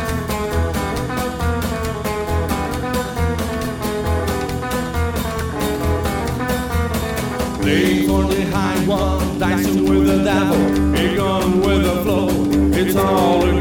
One, 8.88 9.40
dancing 9.40 9.84
with 9.88 10.06
the 10.06 10.18
devil, 10.24 10.62
a 10.96 11.06
with 11.66 11.84
the 11.84 11.96
flow, 12.04 12.30
it's 12.74 12.96
all 12.96 13.61